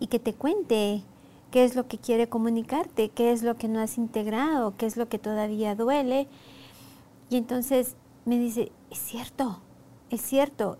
y, 0.00 0.08
que 0.08 0.18
te 0.18 0.34
cuente 0.34 1.02
qué 1.52 1.62
es 1.62 1.76
lo 1.76 1.86
que 1.86 1.98
quiere 1.98 2.28
comunicarte, 2.28 3.08
qué 3.10 3.30
es 3.30 3.44
lo 3.44 3.56
que 3.56 3.68
no 3.68 3.78
has 3.78 3.98
integrado, 3.98 4.74
qué 4.76 4.86
es 4.86 4.96
lo 4.96 5.08
que 5.08 5.20
todavía 5.20 5.76
duele. 5.76 6.26
Y 7.32 7.36
entonces 7.38 7.96
me 8.26 8.38
dice, 8.38 8.72
es 8.90 8.98
cierto, 8.98 9.62
es 10.10 10.20
cierto. 10.20 10.76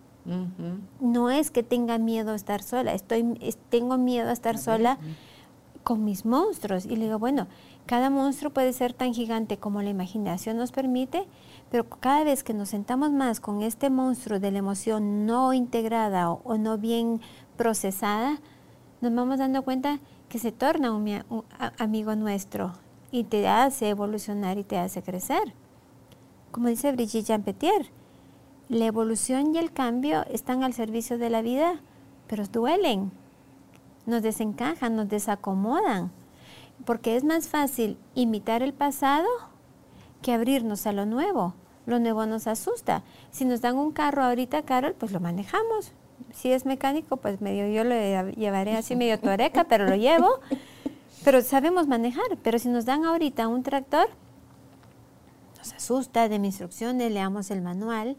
No 1.01 1.31
es 1.31 1.51
que 1.51 1.62
tenga 1.62 1.97
miedo 1.97 2.33
a 2.33 2.35
estar 2.35 2.62
sola, 2.62 2.93
estoy, 2.93 3.25
tengo 3.71 3.97
miedo 3.97 4.29
a 4.29 4.33
estar 4.35 4.59
sola 4.59 4.99
con 5.83 6.05
mis 6.05 6.27
monstruos. 6.27 6.85
Y 6.85 6.97
le 6.97 7.07
digo, 7.07 7.19
bueno, 7.19 7.47
cada 7.87 8.11
monstruo 8.11 8.53
puede 8.53 8.75
ser 8.75 8.93
tan 8.93 9.15
gigante 9.15 9.57
como 9.57 9.81
la 9.81 9.88
imaginación 9.88 10.59
nos 10.59 10.73
permite, 10.73 11.27
pero 11.71 11.88
cada 11.88 12.23
vez 12.23 12.45
que 12.45 12.53
nos 12.53 12.69
sentamos 12.69 13.12
más 13.12 13.41
con 13.41 13.62
este 13.62 13.88
monstruo 13.88 14.38
de 14.38 14.51
la 14.51 14.59
emoción 14.59 15.25
no 15.25 15.55
integrada 15.55 16.31
o, 16.31 16.59
no 16.59 16.77
bien 16.77 17.23
procesada, 17.57 18.43
nos 19.01 19.15
vamos 19.15 19.38
dando 19.38 19.62
cuenta 19.62 20.01
que 20.29 20.38
se 20.38 20.53
torna 20.53 20.93
un, 20.93 21.23
amigo 21.79 22.15
nuestro 22.15 22.75
y 23.11 23.25
te 23.25 23.49
hace 23.49 23.88
evolucionar 23.88 24.59
y 24.59 24.65
te 24.65 24.77
hace 24.77 25.03
crecer. 25.03 25.55
Como 26.53 26.69
dice 26.69 26.93
Brigitte 26.93 27.27
Jean-Petier, 27.27 27.87
la 28.69 28.85
evolución 28.85 29.55
y 29.55 29.59
el 29.59 29.73
cambio 29.73 30.25
están 30.31 30.62
al 30.62 30.75
servicio 30.75 31.19
de 31.19 31.31
la 31.31 31.43
vida, 31.43 31.81
pero 32.29 32.47
duelen 32.47 33.11
nos 34.07 34.23
desencajan, 34.23 34.97
nos 34.97 35.09
desacomodan, 35.09 36.11
porque 36.85 37.17
es 37.17 37.25
más 37.25 37.49
fácil 37.49 37.97
imitar 38.15 38.62
el 38.62 38.75
pasado 38.75 39.29
que 40.21 40.33
abrirnos 40.33 40.87
a 40.87 40.93
lo 40.93 41.07
nuevo. 41.07 41.55
Lo 41.87 41.99
nuevo 41.99 42.27
nos 42.27 42.47
asusta. 42.47 43.03
Si 43.31 43.45
nos 43.45 43.61
dan 43.61 43.77
un 43.77 43.91
carro 43.91 44.23
ahorita, 44.23 44.62
Carol, 44.62 44.95
pues 44.97 45.11
lo 45.11 45.21
manejamos. 45.21 45.93
Si 46.33 46.53
es 46.53 46.65
mecánico, 46.65 47.17
pues 47.17 47.41
medio 47.41 47.67
yo 47.67 47.83
lo 47.83 47.95
llevaré 48.33 48.77
así 48.77 48.95
medio 48.95 49.19
toreca, 49.19 49.65
pero 49.65 49.87
lo 49.87 49.97
llevo. 49.97 50.29
Pero 51.25 51.41
sabemos 51.41 51.87
manejar. 51.87 52.37
Pero 52.43 52.59
si 52.59 52.69
nos 52.69 52.85
dan 52.85 53.05
ahorita 53.05 53.47
un 53.47 53.62
tractor, 53.62 54.09
nos 55.62 55.75
asusta, 55.75 56.29
de 56.29 56.40
mis 56.40 56.55
instrucciones, 56.55 57.12
leamos 57.12 57.53
el 57.53 57.62
manual, 57.62 58.16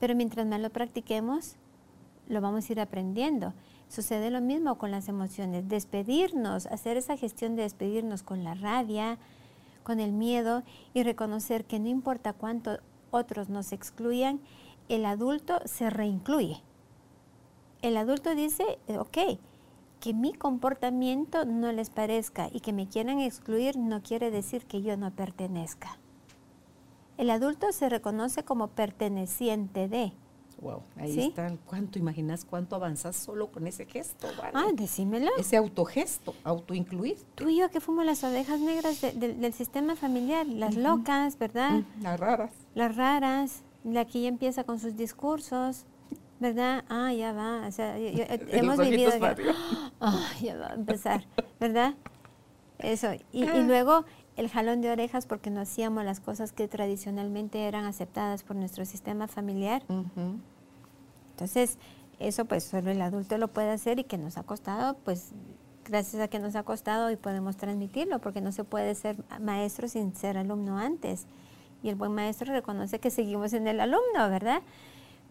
pero 0.00 0.14
mientras 0.14 0.46
más 0.46 0.60
lo 0.60 0.68
practiquemos, 0.68 1.56
lo 2.28 2.42
vamos 2.42 2.68
a 2.68 2.72
ir 2.72 2.80
aprendiendo. 2.80 3.54
Sucede 3.88 4.30
lo 4.30 4.42
mismo 4.42 4.76
con 4.76 4.90
las 4.90 5.08
emociones. 5.08 5.66
Despedirnos, 5.66 6.66
hacer 6.66 6.98
esa 6.98 7.16
gestión 7.16 7.56
de 7.56 7.62
despedirnos 7.62 8.22
con 8.22 8.44
la 8.44 8.52
rabia, 8.54 9.16
con 9.82 9.98
el 9.98 10.12
miedo 10.12 10.62
y 10.92 11.04
reconocer 11.04 11.64
que 11.64 11.78
no 11.78 11.88
importa 11.88 12.34
cuánto 12.34 12.80
otros 13.10 13.48
nos 13.48 13.72
excluyan, 13.72 14.40
el 14.90 15.06
adulto 15.06 15.60
se 15.64 15.88
reincluye. 15.88 16.60
El 17.80 17.96
adulto 17.96 18.34
dice, 18.34 18.78
ok, 18.98 19.38
que 20.00 20.12
mi 20.12 20.34
comportamiento 20.34 21.46
no 21.46 21.72
les 21.72 21.88
parezca 21.88 22.50
y 22.52 22.60
que 22.60 22.74
me 22.74 22.88
quieran 22.88 23.20
excluir 23.20 23.78
no 23.78 24.02
quiere 24.02 24.30
decir 24.30 24.66
que 24.66 24.82
yo 24.82 24.98
no 24.98 25.10
pertenezca. 25.12 25.98
El 27.16 27.30
adulto 27.30 27.72
se 27.72 27.88
reconoce 27.88 28.44
como 28.44 28.68
perteneciente 28.68 29.88
de, 29.88 30.12
Wow, 30.60 30.82
ahí 30.96 31.20
está. 31.20 31.52
¿Cuánto 31.66 31.98
imaginas 31.98 32.44
cuánto 32.44 32.76
avanzas 32.76 33.16
solo 33.16 33.50
con 33.50 33.66
ese 33.66 33.86
gesto? 33.86 34.28
Ah, 34.54 34.68
decímelo. 34.72 35.30
Ese 35.36 35.56
autogesto, 35.56 36.34
autoincluir. 36.44 37.18
Tú 37.34 37.48
y 37.48 37.58
yo 37.58 37.70
que 37.70 37.80
fuimos 37.80 38.06
las 38.06 38.24
ovejas 38.24 38.60
negras 38.60 39.00
del 39.02 39.52
sistema 39.52 39.96
familiar, 39.96 40.46
las 40.46 40.76
locas, 40.76 41.38
¿verdad? 41.38 41.82
las 42.00 42.18
raras. 42.18 42.52
Las 42.74 42.96
raras, 42.96 43.62
la 43.84 44.06
que 44.06 44.22
ya 44.22 44.28
empieza 44.28 44.64
con 44.64 44.78
sus 44.78 44.96
discursos, 44.96 45.84
¿verdad? 46.40 46.84
Ah, 46.88 47.12
ya 47.12 47.32
va. 47.32 47.66
O 47.66 47.72
sea, 47.72 47.98
hemos 47.98 48.78
vivido. 48.78 49.12
ah, 50.00 50.30
ya 50.40 50.56
va 50.56 50.68
a 50.68 50.74
empezar, 50.74 51.26
¿verdad? 51.60 51.94
Eso. 52.78 53.08
Y, 53.32 53.44
ah. 53.44 53.56
luego 53.56 54.04
el 54.36 54.48
jalón 54.48 54.80
de 54.80 54.90
orejas 54.90 55.26
porque 55.26 55.50
no 55.50 55.60
hacíamos 55.60 56.04
las 56.04 56.20
cosas 56.20 56.52
que 56.52 56.66
tradicionalmente 56.66 57.66
eran 57.66 57.84
aceptadas 57.84 58.42
por 58.42 58.56
nuestro 58.56 58.84
sistema 58.84 59.28
familiar. 59.28 59.82
Entonces, 61.30 61.78
eso 62.18 62.44
pues 62.44 62.64
solo 62.64 62.90
el 62.90 63.00
adulto 63.00 63.38
lo 63.38 63.48
puede 63.48 63.70
hacer 63.70 63.98
y 63.98 64.04
que 64.04 64.18
nos 64.18 64.36
ha 64.36 64.42
costado, 64.42 64.96
pues 65.04 65.32
gracias 65.84 66.22
a 66.22 66.28
que 66.28 66.38
nos 66.38 66.56
ha 66.56 66.62
costado 66.62 67.10
y 67.10 67.16
podemos 67.16 67.56
transmitirlo, 67.56 68.18
porque 68.20 68.40
no 68.40 68.50
se 68.52 68.64
puede 68.64 68.94
ser 68.94 69.16
maestro 69.40 69.86
sin 69.88 70.14
ser 70.14 70.36
alumno 70.36 70.78
antes. 70.78 71.26
Y 71.82 71.90
el 71.90 71.96
buen 71.96 72.12
maestro 72.12 72.52
reconoce 72.52 72.98
que 72.98 73.10
seguimos 73.10 73.52
en 73.52 73.66
el 73.68 73.80
alumno, 73.80 74.30
¿verdad? 74.30 74.62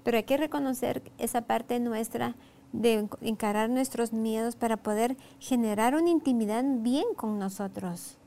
Pero 0.04 0.18
hay 0.18 0.24
que 0.24 0.38
reconocer 0.38 1.02
esa 1.18 1.42
parte 1.42 1.80
nuestra 1.80 2.36
de 2.74 3.08
encarar 3.22 3.70
nuestros 3.70 4.14
miedos 4.14 4.56
para 4.56 4.78
poder 4.78 5.18
generar 5.40 5.96
una 5.96 6.10
intimidad 6.10 6.64
bien 6.64 7.06
con 7.16 7.40
nosotros 7.40 8.18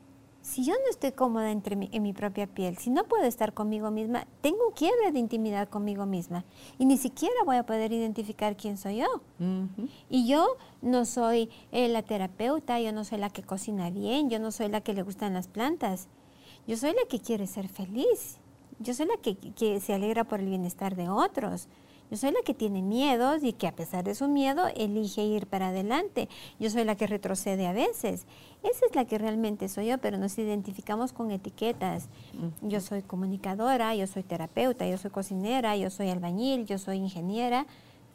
si 0.47 0.63
yo 0.63 0.73
no 0.73 0.89
estoy 0.89 1.11
cómoda 1.11 1.51
entre 1.51 1.75
en 1.91 2.01
mi 2.01 2.13
propia 2.13 2.47
piel, 2.47 2.77
si 2.77 2.89
no 2.89 3.03
puedo 3.03 3.25
estar 3.25 3.53
conmigo 3.53 3.91
misma, 3.91 4.25
tengo 4.39 4.67
un 4.67 4.73
quiebre 4.73 5.11
de 5.11 5.19
intimidad 5.19 5.67
conmigo 5.67 6.05
misma 6.05 6.45
y 6.79 6.85
ni 6.85 6.97
siquiera 6.97 7.35
voy 7.45 7.57
a 7.57 7.65
poder 7.65 7.91
identificar 7.91 8.55
quién 8.55 8.77
soy 8.77 8.99
yo. 8.99 9.21
Y 10.09 10.25
yo 10.25 10.55
no 10.81 11.03
soy 11.03 11.49
eh, 11.73 11.89
la 11.89 12.01
terapeuta, 12.01 12.79
yo 12.79 12.93
no 12.93 13.03
soy 13.03 13.17
la 13.17 13.29
que 13.29 13.43
cocina 13.43 13.89
bien, 13.89 14.29
yo 14.29 14.39
no 14.39 14.51
soy 14.51 14.69
la 14.69 14.79
que 14.79 14.93
le 14.93 15.01
gustan 15.01 15.33
las 15.33 15.49
plantas, 15.49 16.07
yo 16.65 16.77
soy 16.77 16.91
la 16.91 17.05
que 17.09 17.19
quiere 17.19 17.45
ser 17.45 17.67
feliz, 17.67 18.37
yo 18.79 18.93
soy 18.93 19.07
la 19.07 19.17
que, 19.17 19.35
que 19.35 19.81
se 19.81 19.93
alegra 19.93 20.23
por 20.23 20.39
el 20.39 20.45
bienestar 20.45 20.95
de 20.95 21.09
otros. 21.09 21.67
Yo 22.09 22.15
soy 22.15 22.31
la 22.31 22.41
que 22.45 22.53
tiene 22.53 22.81
miedos 22.81 23.43
y 23.43 23.51
que 23.51 23.67
a 23.67 23.75
pesar 23.75 24.05
de 24.05 24.15
su 24.15 24.29
miedo 24.29 24.67
elige 24.75 25.23
ir 25.23 25.45
para 25.45 25.69
adelante. 25.69 26.29
Yo 26.57 26.69
soy 26.69 26.85
la 26.85 26.95
que 26.95 27.05
retrocede 27.05 27.67
a 27.67 27.73
veces. 27.73 28.25
Esa 28.63 28.85
es 28.85 28.95
la 28.95 29.05
que 29.05 29.17
realmente 29.17 29.67
soy 29.67 29.87
yo, 29.87 29.97
pero 29.97 30.17
nos 30.17 30.37
identificamos 30.37 31.11
con 31.11 31.31
etiquetas. 31.31 32.07
Yo 32.61 32.79
soy 32.79 33.01
comunicadora, 33.01 33.93
yo 33.93 34.07
soy 34.07 34.23
terapeuta, 34.23 34.87
yo 34.87 34.97
soy 34.97 35.11
cocinera, 35.11 35.75
yo 35.75 35.89
soy 35.89 36.09
albañil, 36.09 36.65
yo 36.65 36.77
soy 36.77 36.97
ingeniera. 36.97 37.65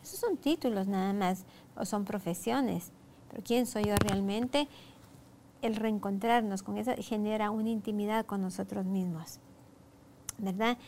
Esos 0.03 0.21
son 0.21 0.39
títulos 0.39 0.89
nada 0.89 1.13
más, 1.13 1.45
o 1.77 1.85
son 1.85 2.05
profesiones. 2.05 2.93
Pero 3.31 3.43
¿quién 3.45 3.67
soy 3.67 3.85
yo 3.85 3.95
realmente? 3.97 4.69
El 5.61 5.77
reencontrarnos 5.77 6.63
con 6.63 6.79
eso 6.79 6.93
genera 6.99 7.51
una 7.51 7.69
intimidad 7.69 8.25
con 8.25 8.41
nosotros 8.41 8.87
mismos. 8.87 9.39
¿Verdad? 10.39 10.79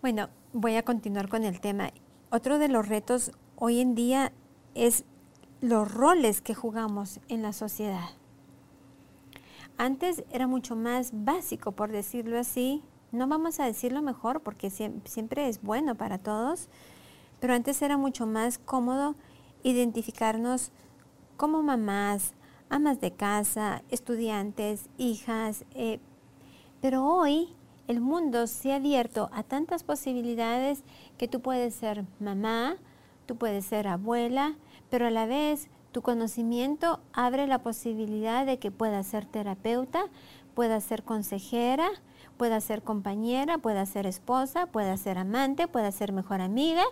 Bueno, 0.00 0.28
voy 0.52 0.76
a 0.76 0.82
continuar 0.82 1.28
con 1.28 1.44
el 1.44 1.60
tema. 1.60 1.90
Otro 2.34 2.58
de 2.58 2.66
los 2.66 2.88
retos 2.88 3.30
hoy 3.54 3.78
en 3.78 3.94
día 3.94 4.32
es 4.74 5.04
los 5.60 5.94
roles 5.94 6.40
que 6.40 6.52
jugamos 6.52 7.20
en 7.28 7.42
la 7.42 7.52
sociedad. 7.52 8.08
Antes 9.78 10.24
era 10.32 10.48
mucho 10.48 10.74
más 10.74 11.12
básico, 11.12 11.70
por 11.70 11.92
decirlo 11.92 12.36
así. 12.36 12.82
No 13.12 13.28
vamos 13.28 13.60
a 13.60 13.66
decirlo 13.66 14.02
mejor 14.02 14.40
porque 14.40 14.68
siempre 14.70 15.48
es 15.48 15.62
bueno 15.62 15.94
para 15.94 16.18
todos, 16.18 16.68
pero 17.38 17.54
antes 17.54 17.80
era 17.82 17.96
mucho 17.96 18.26
más 18.26 18.58
cómodo 18.58 19.14
identificarnos 19.62 20.72
como 21.36 21.62
mamás, 21.62 22.34
amas 22.68 23.00
de 23.00 23.12
casa, 23.12 23.84
estudiantes, 23.90 24.88
hijas. 24.98 25.64
Eh, 25.76 26.00
pero 26.80 27.06
hoy 27.06 27.54
el 27.88 28.00
mundo 28.00 28.46
se 28.46 28.72
ha 28.72 28.76
abierto 28.76 29.28
a 29.32 29.42
tantas 29.42 29.82
posibilidades 29.82 30.82
que 31.18 31.28
tú 31.28 31.40
puedes 31.40 31.74
ser 31.74 32.04
mamá, 32.20 32.76
tú 33.26 33.36
puedes 33.36 33.66
ser 33.66 33.88
abuela, 33.88 34.56
pero 34.90 35.06
a 35.06 35.10
la 35.10 35.26
vez 35.26 35.68
tu 35.92 36.02
conocimiento 36.02 37.00
abre 37.12 37.46
la 37.46 37.60
posibilidad 37.60 38.46
de 38.46 38.58
que 38.58 38.70
puedas 38.70 39.06
ser 39.06 39.26
terapeuta, 39.26 40.06
puedas 40.54 40.84
ser 40.84 41.02
consejera, 41.02 41.88
puedas 42.36 42.64
ser 42.64 42.82
compañera, 42.82 43.58
puedas 43.58 43.88
ser 43.88 44.06
esposa, 44.06 44.66
puedas 44.66 45.00
ser 45.00 45.18
amante, 45.18 45.68
puedas 45.68 45.94
ser 45.94 46.12
mejor 46.12 46.40
amiga 46.40 46.82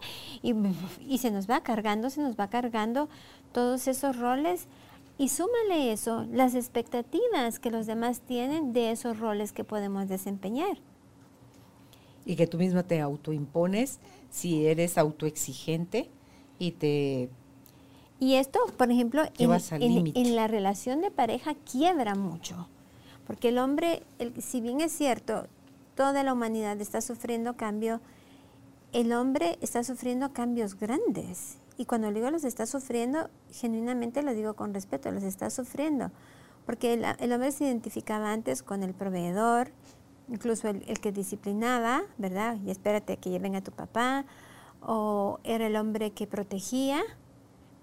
y, 0.43 0.55
y, 1.01 1.19
se 1.19 1.31
nos 1.31 1.49
va 1.49 1.63
cargando, 1.63 2.11
se 2.11 2.21
nos 2.21 2.37
va 2.37 2.49
cargando 2.49 3.09
todos 3.53 3.89
esos 3.89 4.19
roles 4.19 4.69
Y 5.23 5.29
súmale 5.29 5.93
eso, 5.93 6.27
las 6.33 6.57
expectativas 6.57 7.61
que 7.61 7.71
los 7.71 7.87
demás 7.87 8.23
tienen 8.23 8.73
de 8.73 8.91
esos 8.91 9.21
roles 9.21 9.53
que 9.53 9.63
podemos 9.63 10.09
desempeñar. 10.09 10.79
Y 12.25 12.35
que 12.35 12.49
tú 12.49 12.59
misma 12.59 12.83
te 12.83 13.01
autoimpones 13.01 14.01
si 14.31 14.67
eres 14.67 14.99
autoexigente 14.99 16.11
y 16.59 16.73
te... 16.73 17.31
Y 18.19 18.35
esto, 18.35 18.59
por 18.77 18.91
ejemplo, 18.91 19.23
en, 19.39 20.35
la 20.35 20.49
relación 20.49 21.01
de 21.03 21.13
pareja 21.13 21.55
quiebra 21.55 22.17
mucho. 22.17 22.67
Porque 23.25 23.51
el 23.51 23.59
hombre, 23.59 24.03
si 24.41 24.61
bien 24.61 24.81
es 24.81 24.91
cierto, 24.91 25.47
toda 25.95 26.25
la 26.25 26.33
humanidad 26.33 26.81
está 26.81 27.01
sufriendo 27.01 27.57
cambio, 27.57 28.01
el 28.93 29.13
hombre 29.13 29.57
está 29.61 29.85
sufriendo 29.85 30.33
cambios 30.33 30.77
grandes. 30.77 31.59
Y 31.77 31.87
cuando 31.87 32.13
digo 32.13 32.31
los 32.31 32.45
está 32.45 32.67
sufriendo, 32.67 33.31
genuinamente 33.51 34.23
lo 34.23 34.35
digo 34.35 34.55
con 34.55 34.75
respeto, 34.75 35.11
los 35.11 35.23
está 35.23 35.51
sufriendo. 35.51 36.11
Porque 36.67 36.93
el, 36.95 37.33
hombre 37.33 37.51
se 37.53 37.65
identificaba 37.65 38.33
antes 38.33 38.63
con 38.63 38.83
el 38.83 38.95
proveedor, 38.95 39.71
incluso 40.29 40.69
el, 40.69 41.01
que 41.01 41.13
disciplinaba, 41.13 42.03
¿verdad? 42.19 42.57
Y 42.65 42.71
espérate 42.71 43.17
que 43.17 43.31
lleven 43.31 43.57
a 43.57 43.63
tu 43.63 43.73
papá, 43.73 44.25
o 44.81 45.41
era 45.45 45.67
el 45.67 45.77
hombre 45.77 46.13
que 46.13 46.27
protegía. 46.27 47.03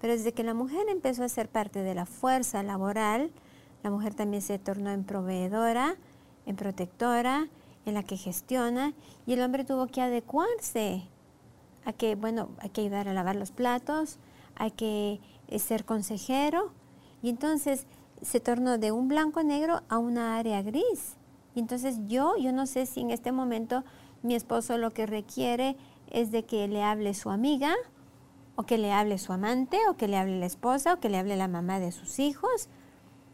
Pero 0.00 0.14
desde 0.14 0.32
que 0.32 0.44
la 0.44 0.54
mujer 0.54 0.86
empezó 0.88 1.24
a 1.24 1.28
ser 1.28 1.48
parte 1.48 1.82
de 1.82 1.94
la 1.94 2.06
fuerza 2.06 2.62
laboral, 2.62 3.30
la 3.82 3.90
mujer 3.90 4.14
también 4.14 4.42
se 4.42 4.58
tornó 4.58 4.90
en 4.90 5.04
proveedora, 5.04 5.96
en 6.46 6.56
protectora, 6.56 7.48
en 7.84 7.94
la 7.94 8.02
que 8.02 8.16
gestiona, 8.16 8.94
y 9.26 9.34
el 9.34 9.42
hombre 9.42 9.64
tuvo 9.64 9.86
que 9.86 10.00
adecuarse 10.00 11.08
que, 11.92 12.14
bueno, 12.14 12.50
hay 12.58 12.70
que 12.70 12.82
ayudar 12.82 13.08
a 13.08 13.12
lavar 13.12 13.36
los 13.36 13.50
platos, 13.50 14.18
hay 14.56 14.70
que 14.72 15.20
eh, 15.48 15.58
ser 15.58 15.84
consejero, 15.84 16.72
y 17.22 17.30
entonces 17.30 17.86
se 18.22 18.40
tornó 18.40 18.78
de 18.78 18.92
un 18.92 19.08
blanco 19.08 19.42
negro 19.42 19.82
a 19.88 19.98
una 19.98 20.36
área 20.36 20.62
gris. 20.62 21.16
Y 21.54 21.60
entonces 21.60 21.98
yo, 22.06 22.36
yo 22.36 22.52
no 22.52 22.66
sé 22.66 22.86
si 22.86 23.00
en 23.00 23.10
este 23.10 23.32
momento 23.32 23.84
mi 24.22 24.34
esposo 24.34 24.78
lo 24.78 24.90
que 24.90 25.06
requiere 25.06 25.76
es 26.10 26.30
de 26.30 26.44
que 26.44 26.68
le 26.68 26.82
hable 26.82 27.14
su 27.14 27.30
amiga, 27.30 27.74
o 28.56 28.64
que 28.64 28.78
le 28.78 28.92
hable 28.92 29.16
su 29.18 29.32
amante, 29.32 29.78
o 29.88 29.96
que 29.96 30.08
le 30.08 30.18
hable 30.18 30.38
la 30.38 30.46
esposa, 30.46 30.94
o 30.94 31.00
que 31.00 31.08
le 31.08 31.18
hable 31.18 31.36
la 31.36 31.48
mamá 31.48 31.80
de 31.80 31.92
sus 31.92 32.18
hijos, 32.18 32.68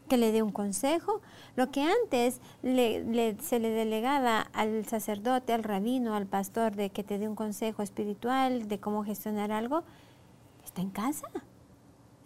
que 0.07 0.17
le 0.17 0.31
dé 0.31 0.41
un 0.41 0.51
consejo. 0.51 1.21
Lo 1.57 1.71
que 1.71 1.81
antes 1.81 2.39
se 2.61 3.59
le 3.59 3.69
delegaba 3.71 4.41
al 4.53 4.85
sacerdote, 4.85 5.53
al 5.53 5.63
rabino, 5.63 6.13
al 6.13 6.27
pastor 6.27 6.75
de 6.75 6.91
que 6.91 7.03
te 7.03 7.17
dé 7.17 7.27
un 7.27 7.33
consejo 7.33 7.81
espiritual 7.81 8.67
de 8.67 8.79
cómo 8.79 9.03
gestionar 9.03 9.51
algo, 9.51 9.81
está 10.63 10.83
en 10.83 10.91
casa. 10.91 11.27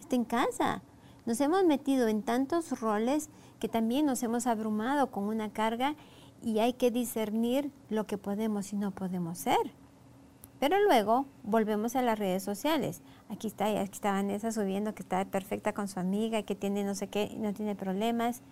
Está 0.00 0.16
en 0.16 0.26
casa. 0.26 0.82
Nos 1.24 1.40
hemos 1.40 1.64
metido 1.64 2.08
en 2.08 2.22
tantos 2.22 2.78
roles 2.78 3.30
que 3.58 3.68
también 3.68 4.04
nos 4.04 4.22
hemos 4.22 4.46
abrumado 4.46 5.10
con 5.10 5.24
una 5.24 5.50
carga 5.50 5.94
y 6.42 6.58
hay 6.58 6.74
que 6.74 6.90
discernir 6.90 7.70
lo 7.88 8.06
que 8.06 8.18
podemos 8.18 8.74
y 8.74 8.76
no 8.76 8.90
podemos 8.90 9.38
ser. 9.38 9.72
Pero 10.60 10.78
luego 10.84 11.24
volvemos 11.42 11.96
a 11.96 12.02
las 12.02 12.18
redes 12.18 12.42
sociales. 12.42 13.00
Aquí 13.30 13.46
está, 13.46 13.64
aquí 13.80 13.92
está 13.94 14.12
Vanessa 14.12 14.52
subiendo 14.52 14.94
que 14.94 15.02
está 15.02 15.24
perfecta 15.24 15.72
con 15.72 15.88
su 15.88 16.00
amiga, 16.00 16.42
que 16.42 16.54
tiene 16.54 16.84
no 16.84 16.94
sé 16.94 17.06
qué, 17.06 17.34
no 17.38 17.54
tiene 17.54 17.74
problemas. 17.74 18.42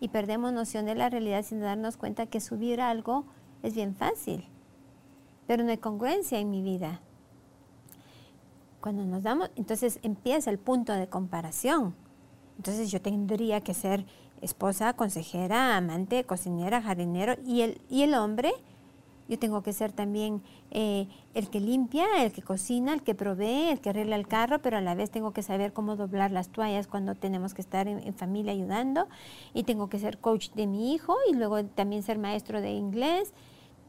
Y 0.00 0.08
perdemos 0.08 0.52
noción 0.52 0.86
de 0.86 0.94
la 0.94 1.08
realidad 1.08 1.44
sin 1.44 1.60
darnos 1.60 1.96
cuenta 1.96 2.26
que 2.26 2.40
subir 2.40 2.80
algo 2.80 3.24
es 3.62 3.74
bien 3.74 3.94
fácil. 3.94 4.46
Pero 5.46 5.64
no 5.64 5.70
hay 5.70 5.78
congruencia 5.78 6.38
en 6.38 6.50
mi 6.50 6.62
vida. 6.62 7.00
Cuando 8.80 9.04
nos 9.04 9.22
damos, 9.22 9.50
entonces 9.56 9.98
empieza 10.02 10.50
el 10.50 10.58
punto 10.58 10.92
de 10.92 11.08
comparación. 11.08 11.94
Entonces 12.56 12.90
yo 12.90 13.00
tendría 13.00 13.60
que 13.60 13.74
ser 13.74 14.04
esposa, 14.40 14.92
consejera, 14.92 15.76
amante, 15.76 16.24
cocinera, 16.24 16.80
jardinero 16.80 17.34
y 17.44 17.62
el, 17.62 17.80
y 17.88 18.02
el 18.02 18.14
hombre 18.14 18.52
yo 19.28 19.38
tengo 19.38 19.62
que 19.62 19.74
ser 19.74 19.92
también 19.92 20.42
eh, 20.70 21.06
el 21.34 21.50
que 21.50 21.60
limpia, 21.60 22.06
el 22.24 22.32
que 22.32 22.40
cocina, 22.40 22.94
el 22.94 23.02
que 23.02 23.14
provee, 23.14 23.68
el 23.68 23.80
que 23.80 23.90
arregla 23.90 24.16
el 24.16 24.26
carro, 24.26 24.60
pero 24.60 24.78
a 24.78 24.80
la 24.80 24.94
vez 24.94 25.10
tengo 25.10 25.32
que 25.32 25.42
saber 25.42 25.74
cómo 25.74 25.96
doblar 25.96 26.30
las 26.30 26.48
toallas 26.48 26.86
cuando 26.86 27.14
tenemos 27.14 27.52
que 27.52 27.60
estar 27.60 27.88
en, 27.88 28.14
familia 28.14 28.52
ayudando. 28.52 29.06
Y 29.52 29.64
tengo 29.64 29.90
que 29.90 29.98
ser 29.98 30.18
coach 30.18 30.50
de 30.52 30.66
mi 30.66 30.94
hijo 30.94 31.14
y 31.30 31.34
luego 31.34 31.62
también 31.64 32.02
ser 32.02 32.18
maestro 32.18 32.62
de 32.62 32.72
inglés. 32.72 33.34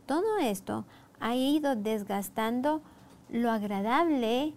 Todo 0.05 0.39
esto 0.39 0.85
ha 1.21 1.35
ido 1.35 1.77
desgastando 1.77 2.81
lo 3.29 3.49
agradable 3.49 4.53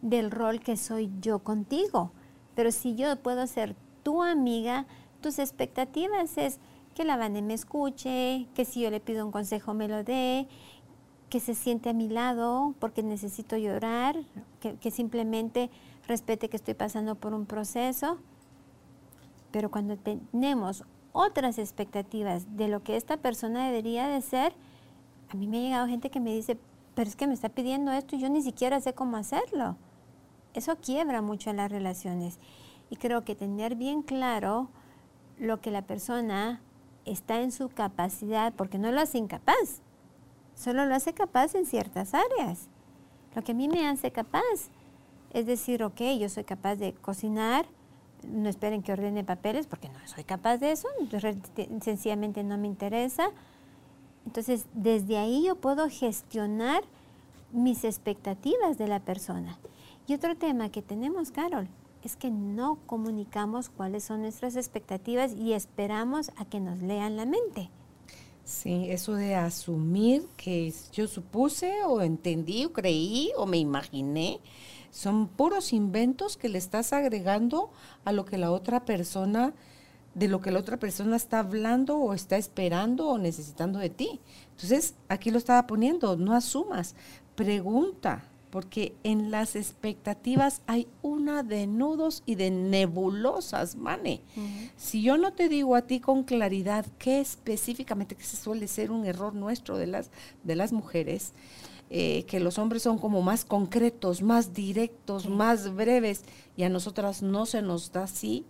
del 0.00 0.30
rol 0.30 0.60
que 0.60 0.76
soy 0.76 1.10
yo 1.20 1.40
contigo. 1.40 2.12
Pero 2.54 2.70
si 2.70 2.94
yo 2.94 3.16
puedo 3.16 3.48
ser 3.48 3.74
tu 4.04 4.22
amiga, 4.22 4.86
tus 5.20 5.40
expectativas 5.40 6.38
es 6.38 6.60
que 6.94 7.04
la 7.04 7.16
Vane 7.16 7.42
me 7.42 7.54
escuche, 7.54 8.46
que 8.54 8.64
si 8.64 8.80
yo 8.80 8.90
le 8.90 9.00
pido 9.00 9.26
un 9.26 9.32
consejo 9.32 9.74
me 9.74 9.88
lo 9.88 10.04
dé, 10.04 10.48
que 11.28 11.40
se 11.40 11.54
siente 11.54 11.90
a 11.90 11.92
mi 11.92 12.08
lado 12.08 12.74
porque 12.78 13.02
necesito 13.02 13.56
llorar, 13.56 14.16
que, 14.60 14.76
que 14.76 14.90
simplemente 14.90 15.70
respete 16.06 16.48
que 16.48 16.56
estoy 16.56 16.74
pasando 16.74 17.16
por 17.16 17.34
un 17.34 17.46
proceso. 17.46 18.18
Pero 19.50 19.70
cuando 19.70 19.96
tenemos 19.96 20.84
otras 21.12 21.58
expectativas 21.58 22.56
de 22.56 22.68
lo 22.68 22.82
que 22.82 22.96
esta 22.96 23.16
persona 23.16 23.66
debería 23.66 24.08
de 24.08 24.20
ser, 24.20 24.54
a 25.28 25.36
mí 25.36 25.46
me 25.46 25.58
ha 25.58 25.62
llegado 25.62 25.86
gente 25.88 26.10
que 26.10 26.20
me 26.20 26.34
dice, 26.34 26.58
pero 26.94 27.08
es 27.08 27.16
que 27.16 27.26
me 27.26 27.34
está 27.34 27.48
pidiendo 27.48 27.92
esto 27.92 28.16
y 28.16 28.20
yo 28.20 28.28
ni 28.28 28.42
siquiera 28.42 28.80
sé 28.80 28.94
cómo 28.94 29.16
hacerlo. 29.16 29.76
Eso 30.54 30.76
quiebra 30.76 31.22
mucho 31.22 31.50
en 31.50 31.56
las 31.56 31.70
relaciones. 31.70 32.38
Y 32.90 32.96
creo 32.96 33.24
que 33.24 33.34
tener 33.34 33.74
bien 33.74 34.02
claro 34.02 34.68
lo 35.38 35.60
que 35.60 35.70
la 35.70 35.82
persona 35.82 36.60
está 37.04 37.40
en 37.40 37.52
su 37.52 37.68
capacidad, 37.68 38.52
porque 38.54 38.78
no 38.78 38.92
lo 38.92 39.00
hace 39.00 39.18
incapaz, 39.18 39.82
solo 40.54 40.86
lo 40.86 40.94
hace 40.94 41.12
capaz 41.12 41.54
en 41.54 41.66
ciertas 41.66 42.14
áreas. 42.14 42.68
Lo 43.34 43.42
que 43.42 43.52
a 43.52 43.54
mí 43.54 43.68
me 43.68 43.86
hace 43.88 44.10
capaz 44.10 44.70
es 45.32 45.46
decir, 45.46 45.82
ok, 45.82 46.00
yo 46.18 46.28
soy 46.28 46.44
capaz 46.44 46.76
de 46.76 46.94
cocinar, 46.94 47.66
no 48.22 48.48
esperen 48.48 48.82
que 48.82 48.92
ordene 48.92 49.24
papeles 49.24 49.66
porque 49.66 49.88
no 49.88 49.98
soy 50.06 50.24
capaz 50.24 50.58
de 50.58 50.72
eso, 50.72 50.88
sencillamente 51.82 52.44
no 52.44 52.56
me 52.56 52.68
interesa. 52.68 53.30
Entonces, 54.24 54.66
desde 54.72 55.18
ahí 55.18 55.44
yo 55.46 55.56
puedo 55.56 55.88
gestionar 55.90 56.82
mis 57.52 57.84
expectativas 57.84 58.78
de 58.78 58.88
la 58.88 59.00
persona. 59.00 59.58
Y 60.06 60.14
otro 60.14 60.36
tema 60.36 60.70
que 60.70 60.82
tenemos, 60.82 61.30
Carol, 61.30 61.68
es 62.08 62.16
que 62.16 62.30
no 62.30 62.78
comunicamos 62.86 63.68
cuáles 63.70 64.04
son 64.04 64.22
nuestras 64.22 64.56
expectativas 64.56 65.32
y 65.32 65.52
esperamos 65.52 66.30
a 66.36 66.44
que 66.44 66.60
nos 66.60 66.80
lean 66.80 67.16
la 67.16 67.26
mente. 67.26 67.70
Sí, 68.44 68.90
eso 68.90 69.14
de 69.14 69.34
asumir 69.36 70.26
que 70.36 70.72
yo 70.92 71.08
supuse 71.08 71.82
o 71.84 72.02
entendí 72.02 72.66
o 72.66 72.72
creí 72.72 73.30
o 73.38 73.46
me 73.46 73.56
imaginé, 73.56 74.40
son 74.90 75.28
puros 75.28 75.72
inventos 75.72 76.36
que 76.36 76.50
le 76.50 76.58
estás 76.58 76.92
agregando 76.92 77.70
a 78.04 78.12
lo 78.12 78.26
que 78.26 78.36
la 78.36 78.52
otra 78.52 78.84
persona, 78.84 79.54
de 80.14 80.28
lo 80.28 80.42
que 80.42 80.50
la 80.50 80.60
otra 80.60 80.78
persona 80.78 81.16
está 81.16 81.38
hablando 81.40 81.96
o 81.96 82.12
está 82.12 82.36
esperando 82.36 83.08
o 83.08 83.18
necesitando 83.18 83.78
de 83.78 83.90
ti. 83.90 84.20
Entonces, 84.50 84.94
aquí 85.08 85.30
lo 85.30 85.38
estaba 85.38 85.66
poniendo, 85.66 86.16
no 86.16 86.34
asumas, 86.34 86.94
pregunta, 87.34 88.28
porque 88.54 88.94
en 89.02 89.32
las 89.32 89.56
expectativas 89.56 90.62
hay 90.68 90.86
una 91.02 91.42
de 91.42 91.66
nudos 91.66 92.22
y 92.24 92.36
de 92.36 92.52
nebulosas, 92.52 93.74
mane. 93.74 94.20
Si 94.76 95.02
yo 95.02 95.16
no 95.16 95.32
te 95.32 95.48
digo 95.48 95.74
a 95.74 95.82
ti 95.82 95.98
con 95.98 96.22
claridad 96.22 96.86
qué 97.00 97.18
específicamente, 97.18 98.14
que 98.14 98.22
se 98.22 98.36
suele 98.36 98.68
ser 98.68 98.92
un 98.92 99.06
error 99.06 99.34
nuestro 99.34 99.76
de 99.76 99.88
las, 99.88 100.12
de 100.44 100.54
las 100.54 100.72
mujeres, 100.72 101.32
eh, 101.90 102.26
que 102.28 102.38
los 102.38 102.58
hombres 102.58 102.84
son 102.84 102.98
como 102.98 103.22
más 103.22 103.44
concretos, 103.44 104.22
más 104.22 104.54
directos, 104.54 105.28
más 105.28 105.74
breves, 105.74 106.22
y 106.56 106.62
a 106.62 106.68
nosotras 106.68 107.22
no 107.22 107.46
se 107.46 107.60
nos 107.60 107.90
da 107.90 108.04
así. 108.04 108.44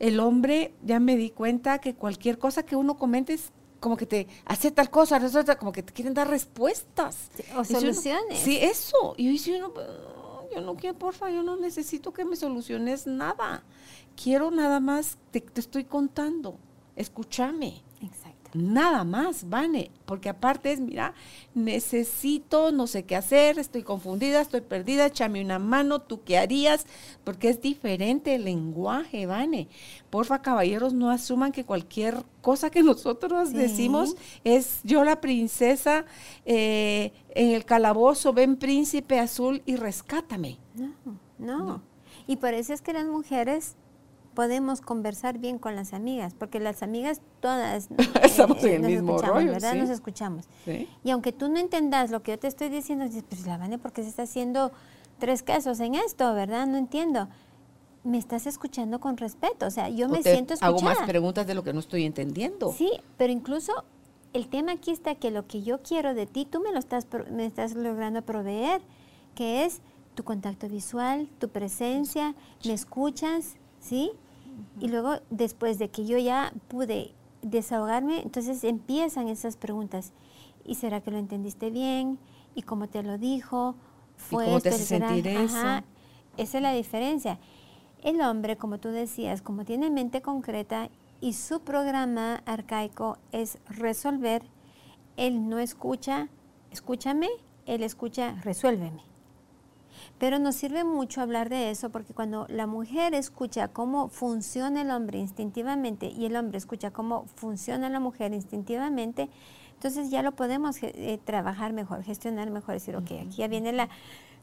El 0.00 0.18
hombre, 0.18 0.74
ya 0.84 0.98
me 0.98 1.16
di 1.16 1.30
cuenta 1.30 1.78
que 1.78 1.94
cualquier 1.94 2.38
cosa 2.38 2.64
que 2.64 2.74
uno 2.74 2.96
comente 2.96 3.34
es 3.34 3.52
como 3.84 3.98
que 3.98 4.06
te 4.06 4.26
hace 4.46 4.70
tal 4.70 4.88
cosa, 4.88 5.20
como 5.58 5.70
que 5.70 5.82
te 5.82 5.92
quieren 5.92 6.14
dar 6.14 6.26
respuestas. 6.26 7.28
o 7.54 7.64
soluciones. 7.64 8.38
sí, 8.38 8.56
eso. 8.56 9.12
Y 9.18 9.26
yo 9.26 9.30
dice 9.30 9.58
yo 9.58 10.60
no 10.62 10.74
quiero, 10.74 10.98
porfa, 10.98 11.28
yo 11.28 11.42
no 11.42 11.56
necesito 11.56 12.10
que 12.14 12.24
me 12.24 12.34
soluciones 12.34 13.06
nada. 13.06 13.62
Quiero 14.16 14.50
nada 14.50 14.80
más, 14.80 15.18
te, 15.32 15.42
te 15.42 15.60
estoy 15.60 15.84
contando, 15.84 16.56
escúchame. 16.96 17.82
Nada 18.54 19.02
más, 19.02 19.48
Vane, 19.48 19.90
porque 20.06 20.28
aparte 20.28 20.70
es, 20.70 20.78
mira, 20.78 21.12
necesito, 21.54 22.70
no 22.70 22.86
sé 22.86 23.02
qué 23.02 23.16
hacer, 23.16 23.58
estoy 23.58 23.82
confundida, 23.82 24.40
estoy 24.40 24.60
perdida, 24.60 25.06
échame 25.06 25.44
una 25.44 25.58
mano, 25.58 26.00
¿tú 26.00 26.22
qué 26.22 26.38
harías? 26.38 26.86
Porque 27.24 27.48
es 27.48 27.60
diferente 27.60 28.36
el 28.36 28.44
lenguaje, 28.44 29.26
Vane. 29.26 29.66
Porfa, 30.08 30.40
caballeros, 30.40 30.94
no 30.94 31.10
asuman 31.10 31.50
que 31.50 31.64
cualquier 31.64 32.22
cosa 32.42 32.70
que 32.70 32.82
nosotros 32.84 33.52
decimos 33.52 34.14
es 34.44 34.78
yo 34.84 35.02
la 35.02 35.20
princesa 35.20 36.04
eh, 36.46 37.12
en 37.30 37.50
el 37.50 37.64
calabozo, 37.64 38.32
ven 38.32 38.56
príncipe 38.56 39.18
azul 39.18 39.62
y 39.66 39.74
rescátame. 39.74 40.58
no, 40.76 41.58
no. 41.64 41.82
Y 42.28 42.36
por 42.36 42.54
eso 42.54 42.72
es 42.72 42.80
que 42.80 42.92
las 42.92 43.06
mujeres 43.06 43.74
podemos 44.34 44.80
conversar 44.80 45.38
bien 45.38 45.58
con 45.58 45.76
las 45.76 45.92
amigas, 45.92 46.34
porque 46.34 46.60
las 46.60 46.82
amigas 46.82 47.20
todas 47.40 47.88
estamos 48.22 48.62
en 48.64 48.74
el 48.74 48.82
nos 48.82 48.90
mismo 48.90 49.18
rollo, 49.18 49.52
¿verdad? 49.52 49.72
sí. 49.72 49.78
Nos 49.78 49.90
escuchamos. 49.90 50.46
Sí. 50.64 50.88
Y 51.02 51.10
aunque 51.10 51.32
tú 51.32 51.48
no 51.48 51.58
entendas 51.58 52.10
lo 52.10 52.22
que 52.22 52.32
yo 52.32 52.38
te 52.38 52.48
estoy 52.48 52.68
diciendo, 52.68 53.04
dices, 53.04 53.24
pues 53.28 53.46
la 53.46 53.58
Vane, 53.58 53.78
¿por 53.78 53.92
qué 53.92 54.02
se 54.02 54.08
está 54.08 54.22
haciendo 54.22 54.72
tres 55.18 55.42
casos 55.42 55.80
en 55.80 55.94
esto, 55.94 56.34
verdad? 56.34 56.66
No 56.66 56.76
entiendo. 56.76 57.28
Me 58.02 58.18
estás 58.18 58.46
escuchando 58.46 59.00
con 59.00 59.16
respeto, 59.16 59.66
o 59.66 59.70
sea, 59.70 59.88
yo 59.88 60.06
O 60.06 60.10
me 60.10 60.18
te 60.18 60.32
siento 60.32 60.52
escuchada. 60.54 60.76
Hago 60.76 60.82
más 60.82 60.98
preguntas 61.08 61.46
de 61.46 61.54
lo 61.54 61.64
que 61.64 61.72
no 61.72 61.80
estoy 61.80 62.04
entendiendo. 62.04 62.72
Sí, 62.72 62.90
pero 63.16 63.32
incluso 63.32 63.72
el 64.34 64.48
tema 64.48 64.72
aquí 64.72 64.90
está 64.90 65.14
que 65.14 65.30
lo 65.30 65.46
que 65.46 65.62
yo 65.62 65.80
quiero 65.82 66.12
de 66.12 66.26
ti, 66.26 66.44
tú 66.44 66.60
me 66.60 66.70
lo 66.72 66.78
estás, 66.78 67.06
me 67.30 67.46
estás 67.46 67.74
logrando 67.74 68.20
proveer, 68.20 68.82
que 69.34 69.64
es 69.64 69.80
tu 70.14 70.22
contacto 70.24 70.68
visual, 70.68 71.28
tu 71.38 71.48
presencia, 71.48 72.34
me 72.64 72.74
escuchas, 72.74 73.56
¿sí? 73.80 74.12
Y 74.80 74.88
luego, 74.88 75.16
después 75.30 75.78
de 75.78 75.88
que 75.88 76.06
yo 76.06 76.18
ya 76.18 76.52
pude 76.68 77.12
desahogarme, 77.42 78.22
entonces 78.22 78.64
empiezan 78.64 79.28
esas 79.28 79.56
preguntas. 79.56 80.12
¿Y 80.64 80.76
será 80.76 81.00
que 81.00 81.10
lo 81.10 81.18
entendiste 81.18 81.70
bien? 81.70 82.18
¿Y 82.54 82.62
cómo 82.62 82.88
te 82.88 83.02
lo 83.02 83.18
dijo? 83.18 83.74
¿Fue 84.16 84.46
cómo 84.46 84.60
te 84.60 84.70
hace 84.70 84.84
sentir 84.84 85.26
eso? 85.28 85.56
Ajá, 85.56 85.84
esa 86.36 86.58
es 86.58 86.62
la 86.62 86.72
diferencia. 86.72 87.38
El 88.02 88.20
hombre, 88.20 88.56
como 88.56 88.78
tú 88.78 88.88
decías, 88.88 89.42
como 89.42 89.64
tiene 89.64 89.90
mente 89.90 90.22
concreta 90.22 90.90
y 91.20 91.32
su 91.32 91.60
programa 91.60 92.42
arcaico 92.46 93.18
es 93.32 93.58
resolver, 93.66 94.42
él 95.16 95.48
no 95.48 95.58
escucha, 95.58 96.28
escúchame, 96.70 97.28
él 97.66 97.82
escucha, 97.82 98.36
resuélveme. 98.42 99.02
Pero 100.18 100.38
nos 100.38 100.54
sirve 100.54 100.84
mucho 100.84 101.20
hablar 101.20 101.48
de 101.48 101.70
eso 101.70 101.90
porque 101.90 102.14
cuando 102.14 102.46
la 102.48 102.66
mujer 102.66 103.14
escucha 103.14 103.68
cómo 103.68 104.08
funciona 104.08 104.82
el 104.82 104.90
hombre 104.90 105.18
instintivamente 105.18 106.06
y 106.06 106.24
el 106.26 106.36
hombre 106.36 106.56
escucha 106.58 106.92
cómo 106.92 107.26
funciona 107.34 107.88
la 107.88 108.00
mujer 108.00 108.32
instintivamente, 108.32 109.28
entonces 109.74 110.10
ya 110.10 110.22
lo 110.22 110.32
podemos 110.32 110.76
ge- 110.76 110.92
eh, 110.94 111.18
trabajar 111.24 111.72
mejor, 111.72 112.04
gestionar 112.04 112.48
mejor, 112.50 112.74
decir, 112.74 112.96
ok, 112.96 113.10
aquí 113.26 113.36
ya 113.38 113.48
viene 113.48 113.72
la, 113.72 113.88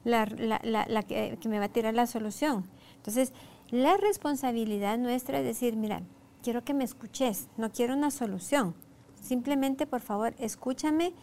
la, 0.03 0.25
la- 0.63 0.85
la 0.87 1.03
que, 1.03 1.37
me 1.47 1.57
va 1.57 1.65
a 1.65 1.69
tirar 1.69 1.93
la 1.93 2.05
solución. 2.05 2.67
Entonces, 2.97 3.31
la 3.71 3.95
responsabilidad 3.97 4.97
nuestra 4.97 5.39
es 5.39 5.45
decir, 5.45 5.77
mira, 5.77 6.01
quiero 6.43 6.63
que 6.63 6.73
me 6.73 6.83
escuches, 6.83 7.47
no 7.57 7.71
quiero 7.71 7.95
una 7.95 8.11
solución. 8.11 8.75
Simplemente, 9.21 9.87
por 9.87 10.01
favor, 10.01 10.35
escúchame, 10.37 11.13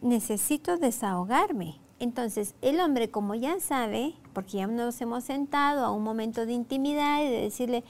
necesito 0.00 0.76
desahogarme. 0.76 1.81
Entonces, 2.02 2.56
el 2.62 2.80
hombre, 2.80 3.12
como 3.12 3.36
ya 3.36 3.60
sabe, 3.60 4.14
porque 4.32 4.56
ya 4.56 4.66
nos 4.66 5.00
hemos 5.00 5.22
sentado 5.22 5.84
a 5.84 5.92
un 5.92 6.02
momento 6.02 6.46
de 6.46 6.52
intimidad 6.52 7.22
y 7.22 7.30
de 7.30 7.42
decirle, 7.42 7.84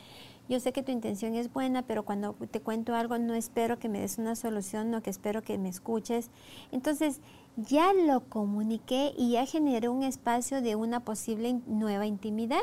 yo 0.51 0.61
sé 0.61 0.75
que 0.75 0.83
tu 0.83 0.93
intención 0.93 1.35
es 1.35 1.51
buena, 1.51 1.81
pero 1.81 2.05
cuando 2.05 2.35
te 2.51 2.61
cuento 2.61 2.95
algo 2.95 3.17
no 3.17 3.33
espero 3.33 3.79
que 3.79 3.89
me 3.89 4.01
des 4.01 4.19
una 4.19 4.37
solución, 4.37 4.91
no 4.91 5.03
que 5.03 5.09
espero 5.09 5.41
que 5.41 5.57
me 5.57 5.71
escuches. 5.71 6.29
Entonces, 6.73 7.23
ya 7.57 7.95
lo 7.95 8.21
comuniqué 8.29 9.15
y 9.17 9.31
ya 9.31 9.47
generé 9.47 9.89
un 9.89 10.03
espacio 10.03 10.61
de 10.61 10.77
una 10.77 11.01
posible 11.01 11.63
nueva 11.67 12.05
intimidad, 12.05 12.61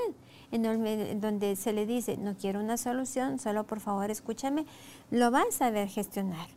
en 0.52 0.62
donde, 0.62 1.10
en 1.14 1.20
donde 1.20 1.56
se 1.56 1.74
le 1.74 1.88
dice, 1.88 2.18
no 2.18 2.38
quiero 2.38 2.60
una 2.60 2.78
solución, 2.78 3.40
solo 3.40 3.66
por 3.66 3.80
favor 3.80 4.12
escúchame, 4.12 4.68
lo 5.10 5.32
va 5.32 5.42
a 5.42 5.52
saber 5.52 5.88
gestionar. 5.88 6.48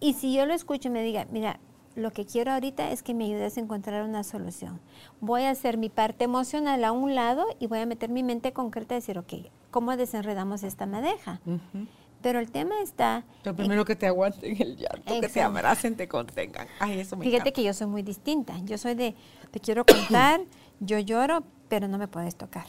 Y 0.00 0.14
si 0.14 0.32
yo 0.32 0.46
lo 0.46 0.54
escucho 0.54 0.88
y 0.88 0.92
me 0.92 1.02
diga, 1.02 1.26
mira, 1.30 1.60
lo 1.96 2.12
que 2.12 2.24
quiero 2.26 2.52
ahorita 2.52 2.90
es 2.92 3.02
que 3.02 3.14
me 3.14 3.24
ayudes 3.24 3.56
a 3.56 3.60
encontrar 3.60 4.04
una 4.04 4.22
solución. 4.22 4.78
Voy 5.20 5.42
a 5.42 5.50
hacer 5.50 5.78
mi 5.78 5.88
parte 5.88 6.24
emocional 6.24 6.84
a 6.84 6.92
un 6.92 7.14
lado 7.14 7.44
y 7.58 7.66
voy 7.66 7.78
a 7.80 7.86
meter 7.86 8.10
mi 8.10 8.22
mente 8.22 8.52
concreta 8.52 8.94
y 8.94 8.98
decir, 8.98 9.18
ok, 9.18 9.32
¿cómo 9.70 9.96
desenredamos 9.96 10.62
esta 10.62 10.86
madeja? 10.86 11.40
Pero 12.22 12.38
el 12.38 12.50
tema 12.50 12.74
está... 12.82 13.24
En- 13.44 13.56
primero 13.56 13.84
que 13.84 13.96
te 13.96 14.06
aguanten 14.06 14.60
el 14.60 14.76
llanto, 14.76 15.20
que 15.20 15.28
te 15.28 15.40
abracen, 15.42 15.96
te 15.96 16.06
contengan. 16.06 16.68
Ay, 16.80 17.00
eso 17.00 17.16
me 17.16 17.24
Fíjate 17.24 17.40
encanta. 17.48 17.52
que 17.56 17.64
yo 17.64 17.72
soy 17.74 17.86
muy 17.86 18.02
distinta. 18.02 18.58
Yo 18.64 18.78
soy 18.78 18.94
de, 18.94 19.14
te 19.50 19.60
quiero 19.60 19.84
contar, 19.84 20.40
yo 20.80 20.98
lloro, 20.98 21.44
pero 21.68 21.88
no 21.88 21.98
me 21.98 22.08
puedes 22.08 22.36
tocar. 22.36 22.64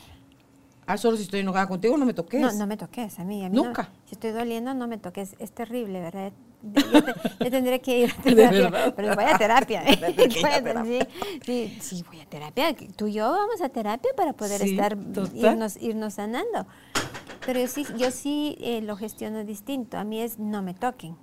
Ah, 0.87 0.97
solo 0.97 1.17
si 1.17 1.23
estoy 1.23 1.41
enojada 1.41 1.67
contigo, 1.67 1.97
no 1.97 2.05
me 2.05 2.13
toques. 2.13 2.39
No, 2.39 2.51
no 2.53 2.65
me 2.65 2.77
toques 2.77 3.19
a 3.19 3.23
mí. 3.25 3.43
a 3.45 3.49
mí 3.49 3.55
no- 3.55 3.65
Nunca. 3.65 3.89
si 4.05 4.13
estoy 4.15 4.31
doliendo, 4.31 4.73
no 4.73 4.87
me 4.87 4.97
toques. 4.97 5.35
Es 5.37 5.51
terrible, 5.51 5.99
¿verdad? 6.01 6.31
Yo, 6.63 7.03
te- 7.03 7.13
yo 7.43 7.51
tendré 7.51 7.81
que 7.81 7.99
ir 7.99 8.11
a 8.17 8.21
¿De 8.23 8.35
terapia. 8.49 8.93
Pero 8.95 9.13
voy 9.15 9.25
a 9.25 9.37
terapia. 9.37 9.83
¿eh? 9.85 10.15
Que 10.15 10.39
ir 10.39 10.45
a 10.45 10.49
Voy 10.49 10.57
a- 10.59 10.63
terapia. 10.63 11.07
Sí, 11.45 11.77
sí, 11.81 11.97
sí, 11.97 12.03
voy 12.07 12.21
a 12.21 12.25
terapia. 12.25 12.73
Tú 12.95 13.07
y 13.07 13.13
yo 13.13 13.29
vamos 13.29 13.61
a 13.61 13.69
terapia 13.69 14.11
para 14.15 14.31
poder 14.33 14.61
Sí, 14.61 14.71
estar, 14.71 14.97
irnos, 15.35 15.75
irnos 15.81 16.13
sanando. 16.15 16.65
Pero 17.45 17.59
yo 17.59 17.67
sí, 17.67 17.85
yo 17.97 18.09
sí 18.11 18.57
eh, 18.61 18.81
lo 18.81 18.95
gestiono 18.95 19.43
distinto. 19.43 19.97
A 19.97 20.03
mí 20.05 20.21
es 20.21 20.39
no 20.39 20.61
me 20.61 20.73
toquen. 20.73 21.15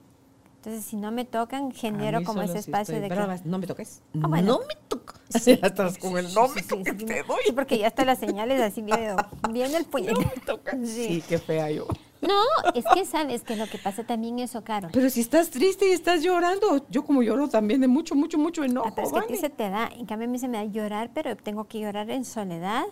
Entonces, 0.65 0.85
si 0.87 0.97
no 0.97 1.11
me 1.13 1.27
tocan, 1.27 1.73
genero 1.73 2.25
como 2.25 2.41
ese 2.41 2.57
espacio 2.59 2.95
de 2.99 3.09
que... 3.09 3.15
brava, 3.15 3.37
No 3.45 3.59
me 3.59 3.67
toques. 3.67 4.01
Ah, 4.23 4.29
bueno. 4.29 4.61
No 4.61 4.67
me 4.67 4.75
toques. 4.89 5.15
Sí. 5.43 5.51
Estás 5.63 5.99
con 5.99 6.17
el 6.17 6.33
no 6.33 6.49
me 6.49 6.63
toques, 6.63 6.95
sí, 6.99 7.05
te 7.05 7.23
doy. 7.23 7.37
sí, 7.45 7.53
porque 7.53 7.77
ya 7.77 7.89
hasta 7.89 8.05
las 8.07 8.19
señales 8.19 8.63
así 8.63 8.81
viene, 8.81 9.15
viene 9.53 9.77
el 9.77 9.85
puñete. 9.85 10.15
No 10.15 10.21
me 10.21 10.41
toques. 10.47 10.89
Sí, 10.89 11.23
qué 11.29 11.39
fea 11.39 11.71
yo. 11.71 11.87
No, 12.23 12.41
es 12.75 12.87
que 12.95 13.05
sabes 13.05 13.43
que 13.43 13.57
lo 13.57 13.67
que 13.67 13.77
pasa 13.77 14.05
también 14.05 14.39
eso, 14.39 14.65
Carol. 14.65 14.91
Pero 14.95 15.11
si 15.11 15.21
estás 15.21 15.51
triste 15.51 15.87
y 15.91 15.93
estás 15.93 16.23
llorando, 16.23 16.87
yo 16.89 17.05
como 17.05 17.23
lloro 17.23 17.49
también 17.49 17.83
de 17.83 17.89
mucho, 17.89 18.15
mucho, 18.15 18.39
mucho 18.39 18.65
enojo. 18.65 18.89
Ah, 18.89 18.93
pero 18.95 19.07
es 19.09 19.13
que 19.13 19.19
a 19.19 19.27
ti 19.27 19.37
se 19.37 19.51
te 19.51 19.69
da, 19.69 19.91
en 19.95 20.07
cambio 20.07 20.27
a 20.27 20.31
mí 20.31 20.39
se 20.39 20.49
me 20.49 20.57
da 20.57 20.65
llorar, 20.65 21.11
pero 21.13 21.37
tengo 21.37 21.65
que 21.65 21.81
llorar 21.81 22.09
en 22.09 22.25
soledad, 22.25 22.85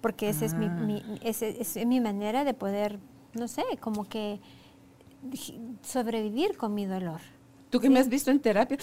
porque 0.00 0.28
esa 0.28 0.44
es, 0.44 0.54
mi, 0.54 0.66
Ah. 0.66 0.70
mi- 0.70 1.04
ese- 1.22 1.60
es 1.62 1.76
mi 1.86 2.00
manera 2.00 2.42
de 2.42 2.54
poder, 2.54 2.98
no 3.34 3.46
sé, 3.46 3.62
como 3.80 4.08
que 4.08 4.40
sobrevivir 5.82 6.56
con 6.56 6.74
mi 6.74 6.86
dolor. 6.86 7.20
Tú 7.70 7.80
que 7.80 7.90
me 7.90 7.98
has 7.98 8.08
visto 8.08 8.30
en 8.30 8.40
terapia. 8.40 8.78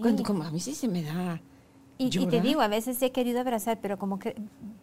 Cuando 0.00 0.22
como 0.22 0.42
a 0.42 0.50
mí 0.50 0.60
sí 0.60 0.74
se 0.74 0.88
me 0.88 1.02
da. 1.02 1.40
Y, 2.00 2.16
y 2.16 2.26
te 2.28 2.40
digo, 2.40 2.60
a 2.60 2.68
veces 2.68 3.02
he 3.02 3.10
querido 3.10 3.40
abrazar, 3.40 3.80
pero 3.80 3.98
como 3.98 4.18
que 4.20 4.36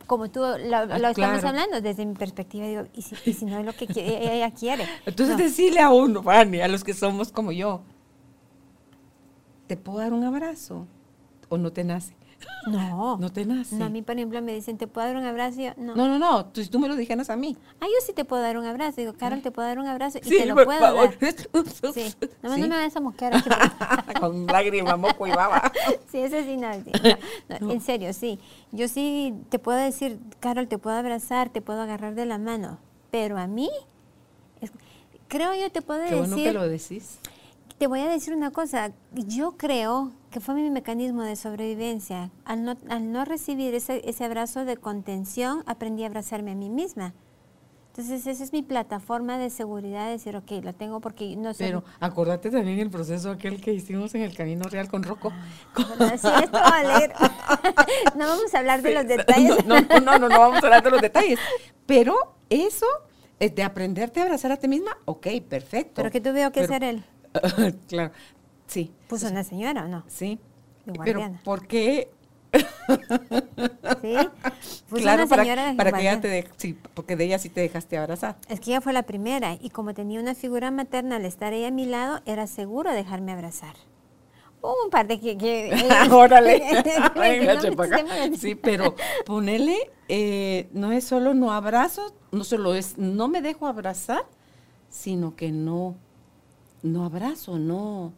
como 0.05 0.29
tú 0.29 0.41
lo, 0.41 0.57
lo 0.57 0.75
Ah, 0.75 0.97
estamos 0.97 1.13
claro. 1.15 1.47
hablando, 1.47 1.79
desde 1.81 2.05
mi 2.05 2.13
perspectiva, 2.13 2.67
digo, 2.67 2.83
¿y 2.93 3.01
si, 3.03 3.15
y 3.25 3.33
si 3.33 3.45
no 3.45 3.57
es 3.59 3.65
lo 3.65 3.73
que 3.73 3.87
quiere- 3.87 4.35
ella, 4.35 4.51
quiere? 4.51 4.85
Entonces 5.05 5.37
No. 5.37 5.43
decirle 5.43 5.79
a 5.79 5.89
uno, 5.91 6.21
Vani, 6.21 6.59
a 6.59 6.67
los 6.67 6.83
que 6.83 6.93
somos 6.93 7.31
como 7.31 7.53
yo, 7.53 7.81
¿te 9.67 9.77
puedo 9.77 9.99
dar 9.99 10.11
un 10.13 10.23
abrazo? 10.25 10.87
¿O 11.49 11.57
no 11.57 11.71
te 11.71 11.83
nace? 11.85 12.13
No, 12.67 13.17
No 13.19 13.31
te 13.31 13.45
nace. 13.45 13.75
No, 13.75 13.85
a 13.85 13.89
mí, 13.89 14.01
por 14.01 14.15
ejemplo, 14.15 14.41
me 14.41 14.53
dicen, 14.53 14.77
¿te 14.77 14.87
puedo 14.87 15.05
dar 15.07 15.15
un 15.17 15.23
abrazo? 15.25 15.61
Yo, 15.61 15.71
no. 15.77 15.95
No, 15.95 16.07
no, 16.07 16.17
no. 16.19 16.45
Tú, 16.47 16.63
si 16.63 16.69
tú 16.69 16.79
me 16.79 16.87
lo 16.87 16.95
dijeras 16.95 17.29
a 17.29 17.35
mí. 17.35 17.55
Ah, 17.79 17.85
yo 17.85 18.05
sí 18.05 18.11
te 18.13 18.25
puedo 18.25 18.41
dar 18.41 18.57
un 18.57 18.65
abrazo. 18.65 19.01
Digo, 19.01 19.13
Carol, 19.13 19.41
te 19.41 19.51
puedo 19.51 19.67
dar 19.67 19.77
un 19.79 19.87
abrazo 19.87 20.17
y 20.19 20.23
Sí, 20.27 20.37
te 20.37 20.45
lo 20.47 20.55
por 20.55 20.65
puedo 20.65 20.79
favor. 20.79 21.17
dar. 21.19 21.35
Sí. 21.93 22.13
Nomás 22.41 22.55
Sí. 22.55 22.61
no 22.61 22.67
me 22.67 22.75
vayas 22.75 22.95
a 22.95 22.99
mosquear 23.01 23.33
Con 24.19 24.45
lágrima, 24.47 24.95
moco 24.97 25.27
y 25.27 25.31
baba. 25.31 25.71
sí, 26.11 26.17
eso 26.19 26.37
sí, 26.43 26.57
no, 26.57 26.73
sí, 26.73 26.91
no, 27.49 27.59
no, 27.59 27.71
En 27.71 27.81
serio, 27.81 28.11
sí. 28.13 28.39
Yo 28.71 28.87
sí 28.87 29.33
te 29.49 29.59
puedo 29.59 29.77
decir, 29.77 30.19
Carol, 30.39 30.67
te 30.67 30.77
puedo 30.77 30.95
abrazar, 30.97 31.49
te 31.49 31.61
puedo 31.61 31.81
agarrar 31.81 32.15
de 32.15 32.25
la 32.25 32.37
mano. 32.37 32.79
Pero 33.11 33.37
a 33.37 33.47
mí, 33.47 33.69
es- 34.61 34.71
creo 35.27 35.53
yo 35.53 35.71
te 35.71 35.81
puedo 35.81 36.03
Qué 36.05 36.15
bueno 36.15 36.35
decir, 36.35 36.43
que 36.51 36.53
lo 36.53 36.67
decís. 36.67 37.19
te 37.77 37.87
voy 37.87 37.99
a 38.01 38.07
decir 38.09 38.33
una 38.33 38.51
cosa. 38.51 38.91
Yo 39.13 39.51
creo 39.57 40.11
que 40.35 40.41
fue 40.41 40.53
mi 40.53 40.69
mecanismo 40.69 41.23
de 41.23 41.37
sobrevivencia. 41.37 42.29
Al 42.43 42.65
no, 42.65 42.75
al 42.89 43.09
no 43.13 43.23
recibir 43.23 43.73
ese, 43.73 44.01
ese 44.03 44.25
abrazo 44.25 44.65
de 44.65 44.75
contención, 44.75 45.63
aprendí 45.65 46.03
a 46.03 46.07
abrazarme 46.07 46.51
a 46.51 46.55
mí 46.55 46.69
misma. 46.69 47.13
Entonces, 47.87 48.27
esa 48.27 48.43
es 48.43 48.51
mi 48.51 48.61
plataforma 48.61 49.37
de 49.37 49.49
seguridad, 49.49 50.07
de 50.07 50.11
decir, 50.11 50.35
ok, 50.35 50.51
lo 50.61 50.73
tengo 50.73 50.99
porque 50.99 51.37
no 51.37 51.53
sé. 51.53 51.63
Pero 51.63 51.85
acordate 52.01 52.51
también 52.51 52.79
el 52.79 52.89
proceso 52.89 53.31
aquel 53.31 53.61
que 53.61 53.71
hicimos 53.71 54.13
en 54.13 54.23
el 54.23 54.35
Camino 54.35 54.65
Real 54.65 54.89
con 54.89 55.03
Rocco. 55.03 55.31
Sí, 55.77 56.27
esto 56.43 56.51
va 56.51 56.79
a 56.79 56.83
leer. 56.83 57.13
no 58.17 58.27
vamos 58.27 58.53
a 58.53 58.59
hablar 58.59 58.81
de 58.81 58.93
los 58.93 59.07
detalles. 59.07 59.65
No, 59.65 59.79
no, 59.79 59.99
no, 60.01 60.19
no, 60.19 60.27
no 60.27 60.37
vamos 60.37 60.61
a 60.61 60.67
hablar 60.67 60.83
de 60.83 60.91
los 60.91 61.01
detalles. 61.01 61.39
Pero 61.85 62.35
eso, 62.49 62.87
eh, 63.39 63.49
de 63.49 63.63
aprenderte 63.63 64.19
a 64.19 64.23
abrazar 64.23 64.51
a 64.51 64.57
ti 64.57 64.67
misma, 64.67 64.97
ok, 65.05 65.27
perfecto. 65.47 65.93
Pero 65.95 66.11
que 66.11 66.19
tuve 66.19 66.41
que 66.51 66.59
Pero- 66.59 66.67
ser 66.67 66.83
él. 66.83 67.05
claro, 67.87 68.11
sí, 68.67 68.91
¿Puso 69.07 69.27
una 69.27 69.43
señora 69.43 69.85
o 69.85 69.87
no? 69.87 70.03
sí. 70.07 70.39
Pero. 71.03 71.21
¿por 71.43 71.65
qué? 71.67 72.09
¿Sí? 74.01 74.15
Puso 74.87 75.01
claro, 75.01 75.23
una 75.23 75.29
para, 75.29 75.43
señora 75.43 75.73
para 75.75 75.91
que 75.91 76.01
ella 76.01 76.11
guardiana. 76.15 76.21
te 76.21 76.27
de- 76.27 76.47
sí, 76.57 76.77
porque 76.93 77.15
de 77.15 77.25
ella 77.25 77.39
sí 77.39 77.49
te 77.49 77.61
dejaste 77.61 77.97
abrazar. 77.97 78.37
Es 78.49 78.59
que 78.59 78.71
ella 78.71 78.81
fue 78.81 78.93
la 78.93 79.03
primera 79.03 79.57
y 79.59 79.69
como 79.71 79.93
tenía 79.93 80.19
una 80.19 80.35
figura 80.35 80.71
materna 80.71 81.15
al 81.17 81.25
estar 81.25 81.53
ella 81.53 81.69
a 81.69 81.71
mi 81.71 81.85
lado, 81.85 82.21
era 82.25 82.47
seguro 82.47 82.91
dejarme 82.91 83.31
abrazar. 83.31 83.75
Un 84.61 84.89
par 84.89 85.07
de 85.07 85.19
que... 85.19 85.37
que 85.37 85.73
Órale. 86.11 86.61
No 87.15 87.83
acá. 87.83 87.99
entiendes. 87.99 88.39
Sí, 88.41 88.55
pero 88.55 88.95
ponele, 89.25 89.91
eh, 90.07 90.69
no 90.73 90.91
es 90.91 91.03
solo 91.03 91.33
no 91.33 91.51
abrazo, 91.51 92.13
no 92.31 92.43
solo 92.43 92.73
es 92.75 92.97
no 92.97 93.27
me 93.27 93.41
dejo 93.41 93.67
abrazar, 93.67 94.25
sino 94.89 95.35
que 95.35 95.51
no, 95.51 95.95
no 96.83 97.05
abrazo, 97.05 97.57
no. 97.59 98.13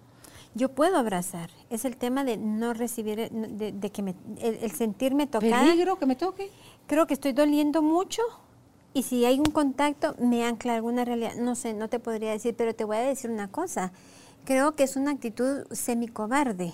Yo 0.58 0.70
puedo 0.70 0.98
abrazar. 0.98 1.50
Es 1.70 1.86
el 1.86 1.96
tema 1.96 2.24
de 2.24 2.38
no 2.38 2.74
recibir, 2.74 3.30
de, 3.30 3.72
de 3.72 3.90
que 3.92 4.02
me, 4.02 4.16
el, 4.40 4.56
el 4.56 4.72
sentirme 4.72 5.28
tocada. 5.28 5.64
Peligro 5.64 5.98
que 6.00 6.06
me 6.06 6.16
toque. 6.16 6.50
Creo 6.88 7.06
que 7.06 7.14
estoy 7.14 7.34
doliendo 7.34 7.82
mucho 7.82 8.22
Y 8.94 9.04
si 9.04 9.26
hay 9.26 9.38
un 9.38 9.52
contacto, 9.52 10.16
me 10.20 10.44
ancla 10.44 10.74
alguna 10.74 11.06
realidad. 11.06 11.36
No 11.36 11.54
sé, 11.54 11.74
no 11.74 11.88
te 11.88 12.00
podría 12.00 12.32
decir, 12.32 12.56
pero 12.56 12.74
te 12.74 12.84
voy 12.84 12.98
a 12.98 13.02
decir 13.02 13.30
una 13.30 13.48
cosa. 13.48 13.92
Creo 14.44 14.76
que 14.76 14.84
es 14.84 14.96
una 14.96 15.12
actitud 15.12 15.68
semicobarde, 15.72 16.74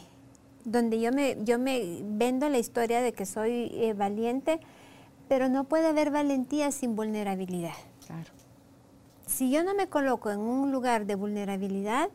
donde 0.63 1.01
yo 1.01 1.11
me, 1.11 1.38
yo 1.43 1.59
me 1.59 1.99
vendo 2.01 2.47
la 2.47 2.59
historia 2.59 3.01
de 3.01 3.11
que 3.11 3.25
soy 3.25 3.71
eh, 3.73 3.93
valiente, 3.93 4.61
pero 5.27 5.49
no 5.49 5.65
puede 5.65 5.88
haber 5.88 6.11
valentía 6.11 6.71
sin 6.71 6.95
vulnerabilidad. 6.95 7.75
Claro. 8.05 8.31
Si 9.25 9.51
yo 9.51 9.63
no 9.65 9.73
me 9.73 9.88
coloco 9.88 10.29
en 10.31 10.39
un 10.39 10.71
lugar 10.71 11.05
de 11.05 11.15
vulnerabilidad, 11.15 12.09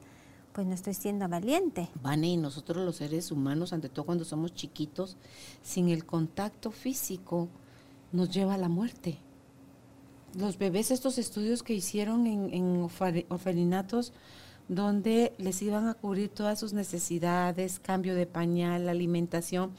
pues 0.58 0.66
no 0.66 0.74
estoy 0.74 0.94
siendo 0.94 1.28
valiente. 1.28 1.88
Vane, 2.02 2.30
y 2.30 2.36
nosotros 2.36 2.84
los 2.84 2.96
seres 2.96 3.30
humanos, 3.30 3.72
ante 3.72 3.88
todo 3.88 4.06
cuando 4.06 4.24
somos 4.24 4.54
chiquitos, 4.54 5.16
sin 5.62 5.88
el 5.88 6.04
contacto 6.04 6.72
físico, 6.72 7.48
nos 8.10 8.30
lleva 8.30 8.54
a 8.54 8.58
la 8.58 8.68
muerte. 8.68 9.18
Los 10.34 10.58
bebés, 10.58 10.90
estos 10.90 11.16
estudios 11.16 11.62
que 11.62 11.74
hicieron 11.74 12.26
en, 12.26 12.52
en 12.52 12.88
orfelinatos, 13.28 14.12
donde 14.66 15.32
les 15.38 15.62
iban 15.62 15.86
a 15.86 15.94
cubrir 15.94 16.28
todas 16.28 16.58
sus 16.58 16.72
necesidades, 16.72 17.78
cambio 17.78 18.16
de 18.16 18.26
pañal, 18.26 18.88
alimentación, 18.88 19.70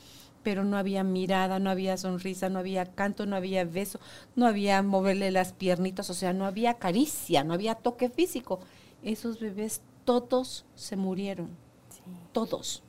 pero 0.43 0.63
no 0.63 0.77
había 0.77 1.03
mirada, 1.03 1.59
no 1.59 1.69
había 1.69 1.97
sonrisa, 1.97 2.47
no 2.47 2.57
había 2.57 2.85
canto, 2.85 3.25
no 3.25 3.35
había 3.35 3.65
beso, 3.65 3.99
no 4.37 4.47
había 4.47 4.81
moverle 4.81 5.29
las 5.31 5.51
piernitas, 5.51 6.09
o 6.09 6.13
sea, 6.13 6.31
no 6.31 6.45
había 6.45 6.75
caricia, 6.75 7.43
no 7.43 7.53
había 7.53 7.75
toque 7.75 8.07
físico. 8.07 8.61
Esos 9.03 9.39
bebés 9.41 9.81
todos 10.09 10.65
se 10.73 10.95
murieron, 10.95 11.55
todos. 12.31 12.81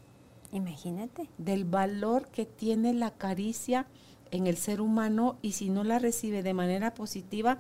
Imagínate. 0.53 1.29
Del 1.37 1.67
valor 1.67 2.29
que 2.29 2.47
tiene 2.47 2.95
la 2.95 3.11
caricia 3.11 3.87
en 4.31 4.47
el 4.47 4.57
ser 4.57 4.81
humano 4.81 5.37
y 5.43 5.53
si 5.53 5.69
no 5.69 5.85
la 5.85 5.99
recibe 5.99 6.43
de 6.43 6.55
manera 6.55 6.95
positiva, 6.95 7.59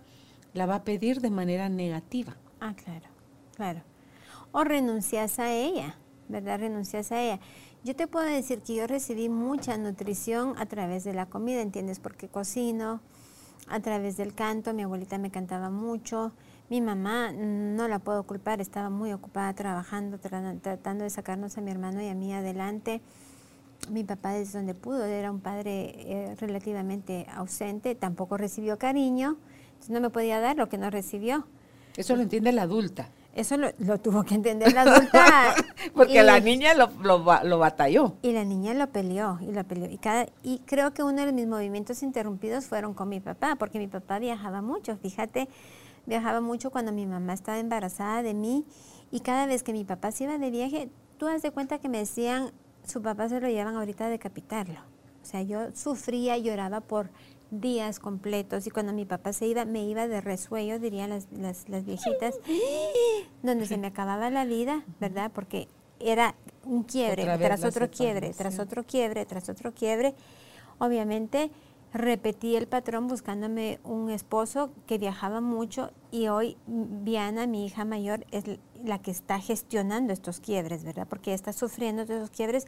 la 0.55 0.65
va 0.65 0.77
a 0.77 0.85
pedir 0.85 1.21
de 1.21 1.29
manera 1.29 1.69
negativa. 1.69 2.39
Ah, 2.59 2.75
claro, 2.75 3.07
claro. 3.55 3.83
O 4.51 4.65
renuncias 4.65 5.39
a 5.39 5.53
ella, 5.53 5.99
¿verdad? 6.31 6.61
Renuncias 6.61 7.13
a 7.13 7.23
ella. 7.23 7.41
Yo 7.85 7.95
te 7.95 8.07
puedo 8.07 8.25
decir 8.25 8.63
que 8.63 8.77
yo 8.77 8.87
recibí 8.87 9.29
mucha 9.29 9.77
nutrición 9.77 10.55
a 10.57 10.65
través 10.65 11.05
de 11.05 11.13
la 11.13 11.27
comida, 11.27 11.61
¿entiendes? 11.61 12.01
Porque 12.01 12.29
cocino, 12.29 13.03
a 13.69 13.81
través 13.81 14.17
del 14.17 14.35
canto, 14.35 14.73
mi 14.73 14.85
abuelita 14.85 15.19
me 15.19 15.31
cantaba 15.31 15.69
mucho, 15.69 16.33
mi 16.71 16.81
mamá 16.81 17.33
no 17.33 17.89
la 17.89 17.99
puedo 17.99 18.23
culpar, 18.23 18.61
estaba 18.61 18.91
muy 18.91 19.13
ocupada 19.13 19.53
trabajando, 19.55 20.19
tratando 20.19 21.03
de 21.03 21.11
sacarnos 21.11 21.59
a 21.59 21.61
mi 21.61 21.73
hermano 21.73 22.01
y 22.01 22.09
a 22.09 22.15
mí 22.15 22.33
adelante. 22.33 23.01
Mi 23.91 24.05
papá 24.05 24.35
desde 24.35 24.59
donde 24.59 24.75
pudo, 24.75 25.05
era 25.05 25.33
un 25.33 25.41
padre 25.41 25.95
eh, 25.97 26.37
relativamente 26.39 27.27
ausente, 27.35 27.97
tampoco 27.97 28.37
recibió 28.37 28.79
cariño, 28.79 29.37
no 29.89 30.01
me 30.01 30.11
podía 30.11 30.39
dar 30.39 30.57
lo 30.57 30.69
que 30.69 30.79
no 30.79 30.91
recibió. 30.91 31.45
Eso 31.97 32.15
lo 32.15 32.23
entiende 32.23 32.53
la 32.53 32.63
adulta. 32.63 33.09
Eso 33.35 33.57
lo, 33.57 33.73
tuvo 33.99 34.23
que 34.23 34.35
entender 34.35 34.73
la 34.73 34.83
adulta. 34.83 35.55
Porque 35.95 36.23
la 36.23 36.41
niña 36.41 36.75
lo, 36.75 36.91
lo, 37.03 37.59
batalló. 37.59 38.15
Y 38.23 38.33
la 38.33 38.45
niña 38.45 38.75
lo 38.75 38.89
peleó, 38.89 39.39
y 39.41 39.53
lo 39.53 39.65
peleó. 39.65 39.91
Y, 39.91 39.99
cada, 39.99 40.27
y 40.43 40.59
creo 40.67 40.93
que 40.93 41.03
uno 41.03 41.25
de 41.25 41.33
mis 41.33 41.47
movimientos 41.47 42.03
interrumpidos 42.03 42.67
fueron 42.67 42.93
con 42.93 43.09
mi 43.09 43.21
papá, 43.21 43.57
porque 43.57 43.79
mi 43.79 43.87
papá 43.87 44.19
viajaba 44.19 44.63
mucho. 44.63 44.97
Fíjate, 44.97 45.49
viajaba 46.11 46.43
mucho 46.43 46.71
cuando 46.71 46.93
mi 46.93 47.07
mamá 47.07 47.33
estaba 47.33 47.59
embarazada 47.59 48.23
de 48.23 48.35
mí. 48.35 48.67
Y 49.11 49.21
cada 49.21 49.47
vez 49.47 49.63
que 49.63 49.73
mi 49.73 49.85
papá 49.85 50.13
se 50.13 50.25
iba 50.25 50.37
de 50.37 50.51
viaje, 50.51 50.91
tú 51.17 51.27
das 51.27 51.41
de 51.41 51.53
cuenta 51.53 51.79
que 51.79 51.89
me 51.89 51.99
decían, 51.99 52.53
su 52.85 53.01
papá 53.01 53.29
se 53.29 53.41
lo 53.41 53.49
llevan 53.49 53.77
ahorita 53.77 54.07
a 54.07 54.09
decapitarlo. 54.09 54.81
O 55.23 55.25
sea, 55.25 55.43
yo 55.43 55.75
sufría, 55.75 56.37
lloraba 56.37 56.81
por 56.81 57.11
días 57.51 57.99
completos 57.99 58.67
y 58.67 58.71
cuando 58.71 58.93
mi 58.93 59.05
papá 59.05 59.33
se 59.33 59.47
iba, 59.47 59.65
me 59.65 59.85
iba 59.85 60.07
de 60.07 60.21
resuello, 60.21 60.79
dirían 60.79 61.11
las, 61.11 61.29
las, 61.69 61.85
viejitas, 61.85 62.39
donde 63.43 63.67
se 63.67 63.77
me 63.77 63.89
acababa 63.89 64.31
la 64.31 64.45
vida, 64.45 64.85
¿verdad? 65.01 65.31
Porque 65.35 65.69
era 65.99 66.35
un 66.65 66.85
quiebre 66.85 67.25
tras 67.39 67.65
otro 67.65 67.91
quiebre, 67.91 68.33
tras 68.37 68.59
otro 68.59 68.85
quiebre, 68.85 69.27
tras 69.27 69.49
otro 69.49 69.73
quiebre. 69.73 70.15
Obviamente 70.79 71.51
repetí 71.93 72.57
el 72.57 72.69
patrón 72.69 73.09
buscándome 73.09 73.81
un 73.83 74.11
esposo 74.11 74.71
que 74.87 74.99
viajaba 74.99 75.41
mucho 75.41 75.91
y 76.11 76.29
hoy 76.29 76.57
Viana, 76.67 77.47
mi 77.47 77.67
hija 77.67 77.85
mayor, 77.85 78.27
es 78.31 78.45
la 78.85 79.01
que 79.01 79.11
está 79.11 79.41
gestionando 79.41 80.13
estos 80.13 80.41
quiebres, 80.41 80.85
¿verdad? 80.85 81.07
Porque 81.09 81.35
está 81.35 81.53
sufriendo 81.53 82.05
de 82.05 82.17
esos 82.17 82.31
quiebres. 82.31 82.67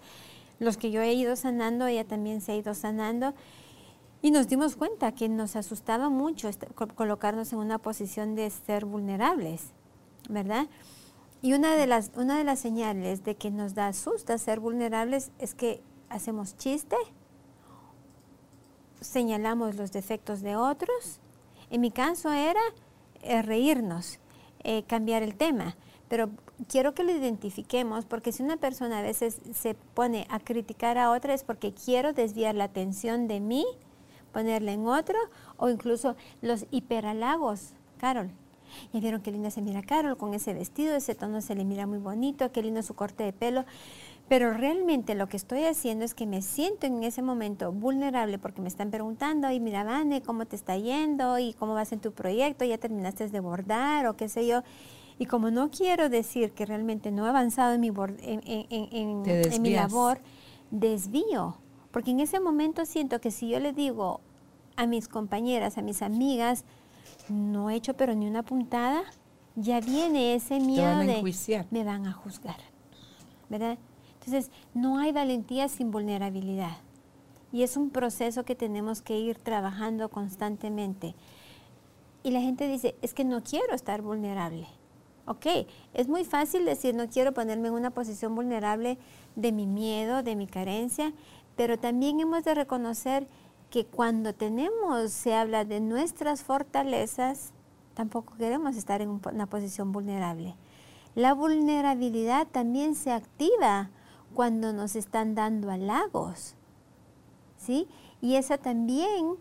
Los 0.58 0.76
que 0.76 0.90
yo 0.90 1.02
he 1.02 1.12
ido 1.12 1.36
sanando, 1.36 1.86
ella 1.86 2.04
también 2.04 2.40
se 2.40 2.52
ha 2.52 2.56
ido 2.56 2.74
sanando 2.74 3.34
y 4.22 4.30
nos 4.30 4.48
dimos 4.48 4.76
cuenta 4.76 5.12
que 5.12 5.28
nos 5.28 5.56
asustaba 5.56 6.08
mucho 6.08 6.48
colocarnos 6.94 7.52
en 7.52 7.58
una 7.58 7.78
posición 7.78 8.34
de 8.34 8.50
ser 8.50 8.84
vulnerables, 8.84 9.72
¿verdad? 10.28 10.68
Y 11.42 11.54
una 11.54 11.74
de 11.74 11.88
las, 11.88 12.12
una 12.14 12.38
de 12.38 12.44
las 12.44 12.60
señales 12.60 13.24
de 13.24 13.34
que 13.34 13.50
nos 13.50 13.74
da 13.74 13.88
asusta 13.88 14.38
ser 14.38 14.60
vulnerables 14.60 15.32
es 15.40 15.54
que 15.54 15.82
hacemos 16.08 16.56
chiste, 16.56 16.96
señalamos 19.03 19.76
los 19.76 19.92
defectos 19.92 20.40
de 20.42 20.57
otros. 20.57 21.20
En 21.70 21.80
mi 21.80 21.90
caso 21.90 22.32
era 22.32 22.61
eh, 23.22 23.42
reírnos, 23.42 24.18
eh, 24.64 24.82
cambiar 24.84 25.22
el 25.22 25.34
tema. 25.34 25.76
Pero 26.09 26.30
quiero 26.68 26.94
que 26.94 27.05
lo 27.05 27.12
identifiquemos 27.12 28.05
porque 28.05 28.32
si 28.32 28.42
una 28.42 28.59
persona 28.59 28.98
a 28.98 29.03
veces 29.03 29.40
se 29.55 29.74
pone 29.74 30.26
a 30.28 30.38
criticar 30.40 30.98
a 30.98 31.11
otra 31.11 31.32
es 31.32 31.42
porque 31.44 31.72
quiero 31.72 32.12
desviar 32.12 32.55
la 32.55 32.64
atención 32.64 33.28
de 33.28 33.40
mí 33.40 33.64
ponerle 34.32 34.72
en 34.72 34.86
otro, 34.86 35.16
o 35.57 35.68
incluso 35.68 36.16
los 36.40 36.66
hiperhalagos, 36.70 37.74
Carol. 37.98 38.30
Ya 38.92 39.00
vieron 39.00 39.20
qué 39.20 39.30
linda 39.30 39.50
se 39.50 39.61
mira 39.61 39.82
Carol 39.82 40.16
con 40.16 40.34
ese 40.34 40.55
vestido, 40.55 40.96
ese 40.96 41.14
tono 41.14 41.42
se 41.42 41.55
le 41.55 41.64
mira 41.64 41.86
muy 41.86 41.98
bonito, 41.98 42.50
qué 42.50 42.62
lindo 42.62 42.82
su 42.82 42.94
corte 42.94 43.22
de 43.22 43.32
pelo. 43.32 43.64
Pero 44.32 44.54
realmente 44.54 45.14
lo 45.14 45.28
que 45.28 45.36
estoy 45.36 45.64
haciendo 45.64 46.06
es 46.06 46.14
que 46.14 46.26
me 46.26 46.40
siento 46.40 46.86
en 46.86 47.02
ese 47.02 47.20
momento 47.20 47.70
vulnerable 47.70 48.38
porque 48.38 48.62
me 48.62 48.68
están 48.68 48.90
preguntando, 48.90 49.50
y 49.50 49.60
mira, 49.60 49.84
Vane, 49.84 50.22
¿cómo 50.22 50.46
te 50.46 50.56
está 50.56 50.74
yendo? 50.74 51.38
¿Y 51.38 51.52
cómo 51.52 51.74
vas 51.74 51.92
en 51.92 52.00
tu 52.00 52.12
proyecto? 52.12 52.64
¿Ya 52.64 52.78
terminaste 52.78 53.28
de 53.28 53.40
bordar? 53.40 54.06
O 54.06 54.16
qué 54.16 54.30
sé 54.30 54.46
yo. 54.46 54.62
Y 55.18 55.26
como 55.26 55.50
no 55.50 55.70
quiero 55.70 56.08
decir 56.08 56.52
que 56.52 56.64
realmente 56.64 57.12
no 57.12 57.26
he 57.26 57.28
avanzado 57.28 57.74
en 57.74 57.82
mi, 57.82 57.88
en, 58.22 59.22
en 59.26 59.60
mi 59.60 59.74
labor, 59.74 60.18
desvío 60.70 61.58
porque 61.90 62.12
en 62.12 62.20
ese 62.20 62.40
momento 62.40 62.86
siento 62.86 63.20
que 63.20 63.30
si 63.30 63.50
yo 63.50 63.60
le 63.60 63.74
digo 63.74 64.22
a 64.76 64.86
mis 64.86 65.08
compañeras, 65.08 65.76
a 65.76 65.82
mis 65.82 66.00
amigas, 66.00 66.64
no 67.28 67.68
he 67.68 67.74
hecho 67.74 67.98
pero 67.98 68.14
ni 68.14 68.26
una 68.26 68.42
puntada, 68.42 69.02
ya 69.56 69.80
viene 69.80 70.34
ese 70.34 70.58
miedo 70.58 71.00
de 71.00 71.66
me 71.70 71.84
van 71.84 72.06
a 72.06 72.14
juzgar. 72.14 72.56
¿Verdad? 73.50 73.76
Entonces, 74.24 74.52
no 74.72 74.98
hay 74.98 75.10
valentía 75.10 75.68
sin 75.68 75.90
vulnerabilidad. 75.90 76.76
Y 77.50 77.64
es 77.64 77.76
un 77.76 77.90
proceso 77.90 78.44
que 78.44 78.54
tenemos 78.54 79.02
que 79.02 79.18
ir 79.18 79.36
trabajando 79.36 80.08
constantemente. 80.08 81.14
Y 82.22 82.30
la 82.30 82.40
gente 82.40 82.68
dice, 82.68 82.94
es 83.02 83.14
que 83.14 83.24
no 83.24 83.42
quiero 83.42 83.74
estar 83.74 84.00
vulnerable. 84.00 84.68
Ok, 85.26 85.46
es 85.92 86.08
muy 86.08 86.24
fácil 86.24 86.64
decir, 86.64 86.94
no 86.94 87.08
quiero 87.08 87.32
ponerme 87.32 87.68
en 87.68 87.74
una 87.74 87.90
posición 87.90 88.34
vulnerable 88.34 88.96
de 89.34 89.52
mi 89.52 89.66
miedo, 89.66 90.22
de 90.22 90.36
mi 90.36 90.46
carencia, 90.46 91.12
pero 91.56 91.78
también 91.78 92.20
hemos 92.20 92.44
de 92.44 92.54
reconocer 92.54 93.26
que 93.70 93.86
cuando 93.86 94.34
tenemos, 94.34 95.10
se 95.10 95.34
habla 95.34 95.64
de 95.64 95.80
nuestras 95.80 96.42
fortalezas, 96.42 97.52
tampoco 97.94 98.34
queremos 98.36 98.76
estar 98.76 99.00
en 99.00 99.20
una 99.32 99.46
posición 99.46 99.90
vulnerable. 99.92 100.54
La 101.14 101.34
vulnerabilidad 101.34 102.46
también 102.46 102.94
se 102.94 103.12
activa 103.12 103.90
cuando 104.32 104.72
nos 104.72 104.96
están 104.96 105.34
dando 105.34 105.70
halagos, 105.70 106.54
¿sí? 107.56 107.88
Y 108.20 108.36
esa 108.36 108.58
también 108.58 109.36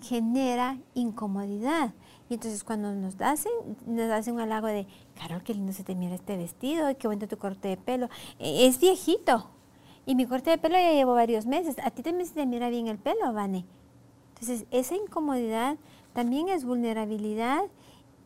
genera 0.00 0.78
incomodidad. 0.94 1.92
Y 2.28 2.34
entonces 2.34 2.64
cuando 2.64 2.94
nos 2.94 3.20
hacen, 3.20 3.52
nos 3.86 4.10
hacen 4.10 4.34
un 4.34 4.40
halago 4.40 4.66
de, 4.66 4.86
Carol, 5.18 5.42
qué 5.42 5.54
lindo 5.54 5.72
se 5.72 5.84
te 5.84 5.94
mira 5.94 6.14
este 6.14 6.36
vestido, 6.36 6.96
qué 6.96 7.06
bonito 7.06 7.28
tu 7.28 7.38
corte 7.38 7.68
de 7.68 7.76
pelo, 7.76 8.08
e, 8.38 8.66
es 8.66 8.80
viejito, 8.80 9.50
y 10.06 10.14
mi 10.14 10.26
corte 10.26 10.50
de 10.50 10.58
pelo 10.58 10.76
ya 10.76 10.92
llevo 10.92 11.14
varios 11.14 11.46
meses. 11.46 11.76
A 11.82 11.90
ti 11.90 12.02
también 12.02 12.26
se 12.26 12.34
te 12.34 12.46
mira 12.46 12.68
bien 12.68 12.88
el 12.88 12.98
pelo, 12.98 13.32
Vane. 13.32 13.64
Entonces, 14.34 14.66
esa 14.70 14.94
incomodidad 14.96 15.76
también 16.12 16.48
es 16.48 16.64
vulnerabilidad 16.64 17.62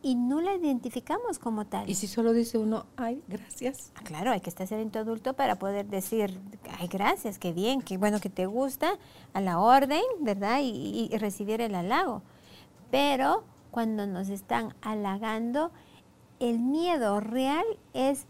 y 0.01 0.15
no 0.15 0.41
la 0.41 0.55
identificamos 0.55 1.39
como 1.39 1.65
tal. 1.65 1.89
Y 1.89 1.95
si 1.95 2.07
solo 2.07 2.33
dice 2.33 2.57
uno, 2.57 2.85
ay, 2.95 3.21
gracias. 3.27 3.91
Ah, 3.95 4.01
claro, 4.03 4.31
hay 4.31 4.39
que 4.39 4.49
estar 4.49 4.71
en 4.71 4.91
tu 4.91 4.99
adulto 4.99 5.33
para 5.33 5.55
poder 5.55 5.87
decir, 5.87 6.39
ay, 6.79 6.87
gracias, 6.87 7.37
qué 7.37 7.51
bien, 7.51 7.81
qué 7.81 7.97
bueno 7.97 8.19
que 8.19 8.29
te 8.29 8.45
gusta, 8.45 8.97
a 9.33 9.41
la 9.41 9.59
orden, 9.59 10.01
¿verdad? 10.21 10.59
Y, 10.61 11.09
y 11.11 11.17
recibir 11.17 11.61
el 11.61 11.75
halago. 11.75 12.21
Pero 12.91 13.43
cuando 13.71 14.07
nos 14.07 14.29
están 14.29 14.73
halagando, 14.81 15.71
el 16.39 16.59
miedo 16.59 17.19
real 17.19 17.65
es, 17.93 18.25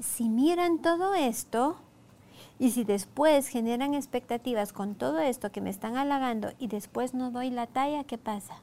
si 0.00 0.28
miran 0.28 0.78
todo 0.82 1.14
esto, 1.14 1.76
y 2.58 2.72
si 2.72 2.84
después 2.84 3.48
generan 3.48 3.94
expectativas 3.94 4.72
con 4.72 4.94
todo 4.96 5.20
esto 5.20 5.52
que 5.52 5.60
me 5.60 5.70
están 5.70 5.96
halagando 5.96 6.52
y 6.58 6.66
después 6.66 7.14
no 7.14 7.30
doy 7.30 7.50
la 7.50 7.66
talla, 7.66 8.04
¿qué 8.04 8.18
pasa? 8.18 8.60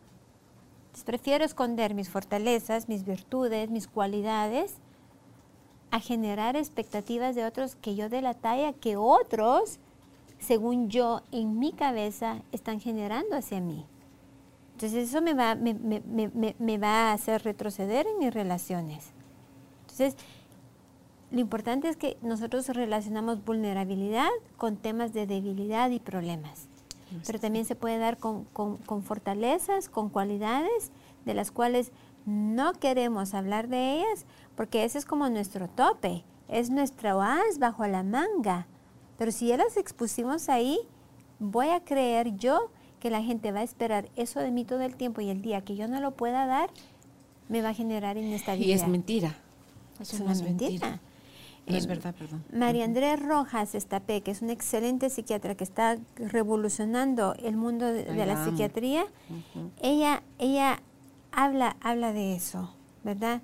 Prefiero 1.04 1.43
esconder 1.43 1.93
mis 1.93 2.10
fortalezas, 2.10 2.88
mis 2.88 3.06
virtudes, 3.06 3.70
mis 3.70 3.88
cualidades, 3.88 4.76
a 5.91 6.00
generar 6.00 6.56
expectativas 6.56 7.36
de 7.36 7.46
otros 7.46 7.76
que 7.76 7.96
yo 7.96 8.10
de 8.10 8.22
la 8.22 8.34
talla 8.34 8.74
que 8.74 8.98
otros, 8.98 9.80
según 10.39 10.89
yo, 10.89 11.22
en 11.32 11.60
mi 11.60 11.72
cabeza, 11.74 12.41
están 12.52 12.80
generando 12.80 13.36
hacia 13.36 13.62
mí. 13.62 13.86
Entonces 14.74 15.10
eso 15.10 15.22
me 15.22 15.34
va, 15.34 15.56
me, 15.56 15.74
me 15.74 16.78
va 16.78 17.10
a 17.10 17.14
hacer 17.14 17.43
retroceder 17.43 18.08
en 18.08 18.18
mis 18.20 18.34
relaciones. 18.34 19.12
Entonces, 19.82 20.18
lo 21.32 21.39
importante 21.39 21.88
es 21.89 21.96
que 21.96 22.18
nosotros 22.22 22.68
relacionamos 22.70 23.43
vulnerabilidad 23.43 24.30
con 24.58 24.78
temas 24.78 25.14
de 25.14 25.28
debilidad 25.28 25.89
y 25.89 26.00
problemas. 26.00 26.68
Pero 27.26 27.39
también 27.39 27.66
se 27.66 27.76
puede 27.76 27.97
dar 27.97 28.18
con, 28.18 28.47
fortalezas, 29.03 29.89
con 29.89 30.10
cualidades 30.10 30.91
de 31.26 31.34
las 31.34 31.51
cuales 31.51 31.91
no 32.26 32.74
queremos 32.74 33.34
hablar 33.34 33.68
de 33.68 33.97
ellas 33.97 34.26
porque 34.56 34.84
ese 34.84 34.97
es 34.97 35.06
como 35.06 35.30
nuestro 35.30 35.68
tope, 35.68 36.24
es 36.47 36.70
nuestra 36.70 37.14
as 37.22 37.60
bajo 37.60 37.86
la 37.88 38.03
manga. 38.03 38.68
Pero 39.18 39.32
si 39.32 39.47
ya 39.47 39.58
las 39.58 39.78
expusimos 39.78 40.49
ahí, 40.49 40.80
voy 41.39 41.70
a 41.70 41.84
creer 41.84 42.36
yo 42.38 42.70
que 42.99 43.10
la 43.10 43.22
gente 43.22 43.51
va 43.51 43.60
a 43.60 43.64
esperar 43.64 44.10
eso 44.16 44.39
de 44.39 44.51
mí 44.51 44.66
todo 44.66 44.82
el 44.82 44.95
tiempo 44.95 45.22
y 45.22 45.30
el 45.30 45.41
día 45.41 45.62
que 45.62 45.76
yo 45.76 45.88
no 45.88 45.99
lo 46.01 46.12
pueda 46.12 46.47
dar, 46.47 46.70
me 47.49 47.62
va 47.62 47.70
a 47.70 47.74
generar 47.74 48.18
inestabilidad. 48.18 48.70
Y 48.70 48.74
es 48.74 48.88
mentira. 48.88 49.38
Eso 49.99 50.16
es 50.16 50.22
una 50.22 50.34
mentira. 50.34 50.99
No 51.68 51.76
es 51.76 51.88
verdad, 51.88 52.13
perdón. 52.13 52.43
María 52.53 52.86
Andrés 52.86 53.20
Rojas 53.20 53.74
Estapé, 53.74 54.22
que 54.22 54.32
es 54.32 54.41
una 54.41 54.53
excelente 54.53 55.09
psiquiatra 55.09 55.55
que 55.55 55.63
está 55.63 55.97
revolucionando 56.16 57.34
el 57.39 57.57
mundo 57.57 57.91
de, 57.91 58.26
la 58.26 58.45
psiquiatría, 58.45 59.05
ella, 59.82 60.22
ella 60.38 60.82
habla, 61.32 61.76
habla 61.82 62.13
de 62.13 62.36
eso, 62.36 62.72
¿verdad? 63.03 63.41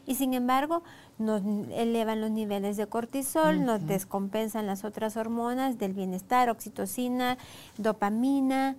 Y 0.05 0.15
sin 0.15 0.33
embargo, 0.33 0.81
nos 1.19 1.43
elevan 1.71 2.21
los 2.21 2.31
niveles 2.31 2.77
de 2.77 2.87
cortisol, 2.87 3.65
nos 3.65 3.85
descompensan 3.85 4.65
las 4.65 4.85
otras 4.85 5.17
hormonas 5.17 5.77
del 5.77 5.93
bienestar, 5.93 6.49
oxitocina, 6.49 7.37
dopamina. 7.77 8.77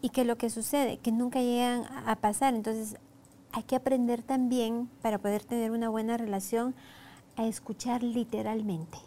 ¿Y 0.00 0.08
qué 0.08 0.22
es 0.22 0.26
lo 0.26 0.36
que 0.36 0.48
sucede? 0.48 0.96
Que 0.96 1.12
nunca 1.12 1.40
llegan 1.40 1.84
a 2.06 2.16
pasar. 2.16 2.54
Entonces, 2.54 2.96
hay 3.52 3.62
que 3.64 3.76
aprender 3.76 4.22
también, 4.22 4.88
para 5.02 5.18
poder 5.18 5.44
tener 5.44 5.70
una 5.70 5.90
buena 5.90 6.16
relación, 6.16 6.74
a 7.36 7.46
escuchar 7.46 8.02
literalmente. 8.02 8.98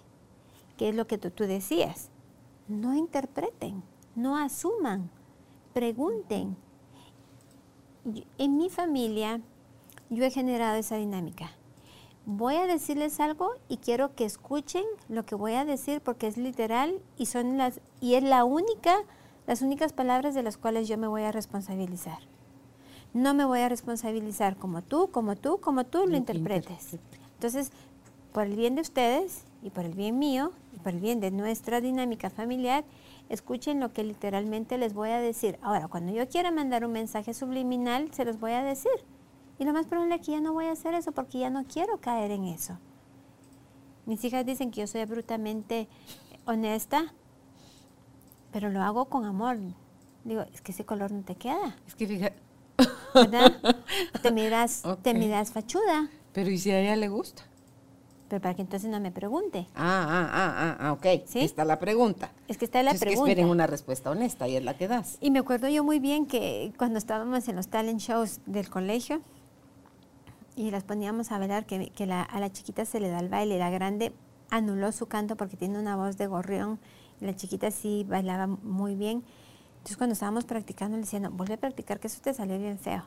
¿Qué 0.78 0.90
es 0.90 0.96
lo 0.96 1.08
que 1.08 1.18
tú, 1.18 1.32
tú 1.32 1.46
decías? 1.46 2.10
No 2.68 2.96
interpreten, 2.96 3.82
no 4.16 4.38
asuman, 4.38 5.10
pregunten. 5.74 6.56
En 8.38 8.58
mi 8.58 8.70
familia, 8.70 9.42
yo 10.10 10.24
he 10.24 10.30
generado 10.30 10.76
esa 10.76 10.98
dinámica. 10.98 11.52
Voy 12.26 12.56
a 12.56 12.68
decirles 12.68 13.20
algo 13.20 13.52
y 13.68 13.78
quiero 13.78 14.14
que 14.16 14.26
escuchen 14.26 14.84
lo 15.10 15.26
que 15.26 15.36
voy 15.36 15.54
a 15.54 15.66
decir 15.66 16.02
porque 16.02 16.28
es 16.28 16.38
literal 16.38 17.02
y 17.18 17.26
son 17.26 17.58
las 17.58 17.82
y 18.00 18.14
es 18.14 18.24
la 18.24 18.44
única 18.46 18.96
las 19.48 19.62
únicas 19.62 19.92
palabras 19.92 20.36
de 20.36 20.44
las 20.44 20.58
cuales 20.58 20.88
yo 20.88 20.98
me 20.98 21.08
voy 21.08 21.24
a 21.24 21.32
responsabilizar. 21.32 22.20
No 23.14 23.34
me 23.34 23.44
voy 23.44 23.60
a 23.60 23.70
responsabilizar 23.70 24.56
como 24.56 24.82
tú, 24.82 25.10
como 25.12 25.36
tú, 25.36 25.60
como 25.60 25.84
tú 25.84 26.06
lo 26.08 26.16
interpretes. 26.16 26.98
Entonces, 27.34 27.72
por 28.32 28.46
el 28.46 28.56
bien 28.56 28.76
de 28.76 28.82
ustedes 28.82 29.44
y 29.64 29.70
por 29.70 29.84
el 29.84 29.94
bien 29.94 30.20
mío 30.20 30.52
y 30.74 30.80
por 30.80 30.94
el 30.94 31.00
bien 31.00 31.20
de 31.20 31.32
nuestra 31.32 31.82
dinámica 31.82 32.30
familiar, 32.30 32.86
escuchen 33.30 33.80
lo 33.80 33.92
que 33.92 34.04
literalmente 34.04 34.78
les 34.78 34.94
voy 34.94 35.10
a 35.10 35.20
decir. 35.20 35.58
Ahora, 35.62 35.88
cuando 35.88 36.14
yo 36.14 36.30
quiera 36.30 36.52
mandar 36.52 36.86
un 36.86 36.94
mensaje 36.94 37.34
subliminal, 37.34 38.14
se 38.14 38.24
los 38.24 38.40
voy 38.40 38.52
a 38.52 38.64
decir. 38.64 38.92
Y 39.62 39.64
lo 39.64 39.74
más 39.74 39.86
probable 39.86 40.16
es 40.16 40.22
que 40.22 40.32
ya 40.32 40.42
no 40.42 40.54
voy 40.54 40.66
a 40.66 40.72
hacer 40.72 40.96
eso 40.96 41.12
porque 41.12 41.38
ya 41.38 41.52
no 41.52 41.66
quiero 41.66 42.00
caer 42.02 42.32
en 42.32 42.46
eso. 42.46 42.80
Mis 44.08 44.24
hijas 44.26 44.44
dicen 44.44 44.72
que 44.72 44.82
yo 44.82 44.88
soy 44.88 45.06
brutalmente 45.06 45.88
honesta, 46.46 47.14
pero 48.52 48.72
lo 48.72 48.82
hago 48.82 49.06
con 49.06 49.24
amor. 49.24 49.60
Digo, 50.24 50.42
es 50.52 50.62
que 50.62 50.72
ese 50.72 50.84
color 50.84 51.12
no 51.12 51.22
te 51.22 51.36
queda. 51.36 51.78
Es 51.86 51.94
que 51.94 52.08
fíjate. 52.08 52.36
¿Verdad? 53.14 53.54
Te 54.24 54.32
miras, 54.32 54.82
te 55.04 55.14
miras 55.14 55.52
fachuda. 55.52 56.10
Pero 56.34 56.50
¿y 56.50 56.58
si 56.58 56.72
a 56.72 56.80
ella 56.80 56.96
le 56.96 57.10
gusta? 57.10 57.44
Pero 58.30 58.42
para 58.42 58.56
que 58.56 58.64
entonces 58.64 58.90
no 58.90 59.00
me 59.00 59.12
pregunte. 59.12 59.68
Ah, 59.76 60.08
ah, 60.10 60.30
ah, 60.34 60.56
ah, 60.58 60.78
ah 60.88 60.94
ok. 60.94 61.28
¿Sí? 61.28 61.42
Está 61.42 61.66
la 61.66 61.78
pregunta. 61.78 62.32
Es 62.48 62.58
que 62.58 62.66
está 62.66 62.82
la 62.82 62.96
pregunta. 62.96 63.10
Es 63.12 63.16
que 63.16 63.32
esperen 63.32 63.48
una 63.48 63.68
respuesta 63.68 64.10
honesta 64.10 64.48
y 64.48 64.56
es 64.56 64.64
la 64.64 64.76
que 64.76 64.88
das. 64.88 65.20
Y 65.22 65.30
me 65.30 65.38
acuerdo 65.38 65.70
yo 65.70 65.84
muy 65.84 66.00
bien 66.00 66.26
que 66.26 66.74
cuando 66.80 66.98
estábamos 66.98 67.48
en 67.48 67.58
los 67.58 67.68
talent 67.68 68.00
shows 68.00 68.40
del 68.48 68.68
colegio, 68.68 69.22
y 70.56 70.72
las 70.72 70.84
poníamos 70.84 71.32
a 71.32 71.40
bailar, 71.40 71.66
que, 71.66 71.92
a 72.10 72.40
la 72.40 72.52
chiquita 72.52 72.86
se 72.86 73.00
le 73.00 73.10
da 73.10 73.20
el 73.20 73.30
baile, 73.30 73.58
la 73.58 73.70
grande 73.70 74.14
anuló 74.50 74.92
su 74.92 75.08
canto 75.08 75.36
porque 75.38 75.58
tiene 75.58 75.80
una 75.80 75.96
voz 75.96 76.18
de 76.18 76.28
gorrión, 76.28 76.80
y 77.20 77.26
la 77.26 77.36
chiquita 77.36 77.72
sí 77.72 78.06
bailaba 78.08 78.48
muy 78.48 78.96
bien. 78.96 79.24
Entonces 79.78 79.98
cuando 79.98 80.14
estábamos 80.14 80.46
practicando 80.46 80.98
le 80.98 81.04
decían, 81.04 81.24
no, 81.24 81.32
vuelve 81.32 81.56
a 81.56 81.58
practicar 81.58 82.00
que 82.00 82.08
eso 82.08 82.22
te 82.22 82.34
salió 82.34 82.60
bien 82.60 82.78
feo, 82.78 83.04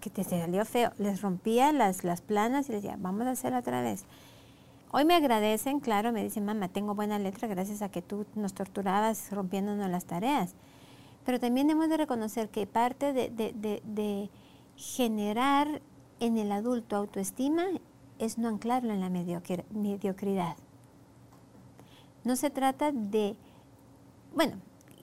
que 0.00 0.10
te 0.10 0.24
salió 0.24 0.64
feo. 0.64 0.92
Les 0.98 1.22
rompía 1.22 1.72
las, 1.72 2.04
las 2.04 2.20
planas 2.20 2.68
y 2.68 2.72
les 2.72 2.82
decía, 2.82 2.98
vamos 3.00 3.26
a 3.26 3.30
hacerlo 3.30 3.58
otra 3.58 3.80
vez. 3.80 4.04
Hoy 4.92 5.04
me 5.04 5.14
agradecen, 5.14 5.80
claro, 5.80 6.12
me 6.12 6.22
dicen, 6.22 6.44
mamá, 6.44 6.68
tengo 6.68 6.94
buena 6.94 7.18
letra 7.18 7.48
gracias 7.48 7.82
a 7.82 7.90
que 7.90 8.02
tú 8.02 8.26
nos 8.34 8.54
torturabas 8.54 9.30
rompiéndonos 9.30 9.88
las 9.90 10.04
tareas. 10.04 10.54
Pero 11.24 11.40
también 11.40 11.68
hemos 11.70 11.88
de 11.88 11.96
reconocer 11.96 12.48
que 12.48 12.66
parte 12.66 13.12
de, 13.12 13.30
de, 13.30 13.82
de 13.84 14.30
generar 14.76 15.80
en 16.20 16.38
el 16.38 16.52
adulto 16.52 16.96
autoestima 16.96 17.64
es 18.18 18.38
no 18.38 18.48
anclarlo 18.48 18.92
en 18.92 19.00
la 19.00 19.10
mediocridad. 19.10 20.56
No 22.24 22.36
se 22.36 22.50
trata 22.50 22.92
de, 22.92 23.36
bueno, 24.34 24.56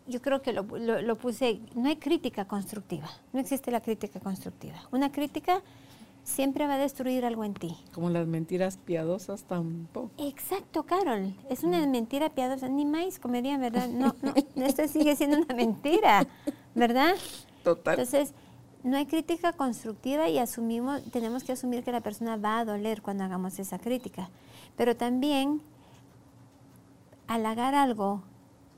yo 0.07 0.21
creo 0.21 0.41
que 0.41 0.51
lo, 0.51 0.63
lo, 0.63 1.17
puse, 1.17 1.61
no 1.75 1.87
hay 1.87 1.95
crítica 1.95 2.45
constructiva, 2.45 3.09
no 3.31 3.39
existe 3.39 3.71
la 3.71 3.81
crítica 3.81 4.19
constructiva. 4.19 4.75
Una 4.91 5.11
crítica 5.11 5.61
siempre 6.23 6.67
va 6.67 6.75
a 6.75 6.77
destruir 6.77 7.25
algo 7.25 7.43
en 7.43 7.53
ti. 7.53 7.77
Como 7.93 8.09
las 8.09 8.27
mentiras 8.27 8.77
piadosas 8.77 9.43
tampoco. 9.43 10.11
Exacto, 10.17 10.83
Carol. 10.83 11.33
Es 11.49 11.63
una 11.63 11.85
mentira 11.85 12.29
piadosa. 12.29 12.67
Ni 12.69 12.85
más 12.85 13.19
comería, 13.19 13.57
¿verdad? 13.57 13.87
No, 13.89 14.15
no, 14.21 14.65
esto 14.65 14.87
sigue 14.87 15.15
siendo 15.15 15.37
una 15.37 15.53
mentira, 15.53 16.27
¿verdad? 16.75 17.15
Total. 17.63 17.93
Entonces, 17.93 18.33
no 18.83 18.97
hay 18.97 19.05
crítica 19.05 19.53
constructiva 19.53 20.27
y 20.29 20.39
asumimos, 20.39 21.03
tenemos 21.11 21.43
que 21.43 21.53
asumir 21.53 21.83
que 21.83 21.91
la 21.91 22.01
persona 22.01 22.35
va 22.35 22.59
a 22.59 22.65
doler 22.65 23.01
cuando 23.01 23.23
hagamos 23.23 23.57
esa 23.59 23.79
crítica. 23.79 24.29
Pero 24.75 24.95
también 24.95 25.61
halagar 27.27 27.75
algo 27.75 28.21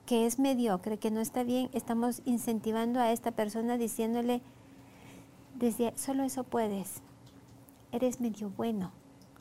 que 0.05 0.27
es 0.27 0.37
mediocre, 0.37 0.99
que 0.99 1.09
no 1.09 1.19
está 1.21 1.43
bien, 1.43 1.69
estamos 1.73 2.21
incentivando 2.25 2.99
a 2.99 3.11
esta 3.11 3.31
persona 3.31 3.77
diciéndole, 3.77 4.41
desde 5.55 5.97
solo 5.97 6.23
eso 6.23 6.43
puedes, 6.43 7.01
eres 7.91 8.19
medio 8.19 8.51
bueno. 8.51 8.91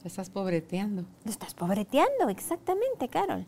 estás 0.09 0.31
pobreteando. 0.31 1.05
Lo 1.25 1.31
estás 1.31 1.55
pobreteando, 1.55 2.29
exactamente, 2.29 3.09
Carol. 3.09 3.45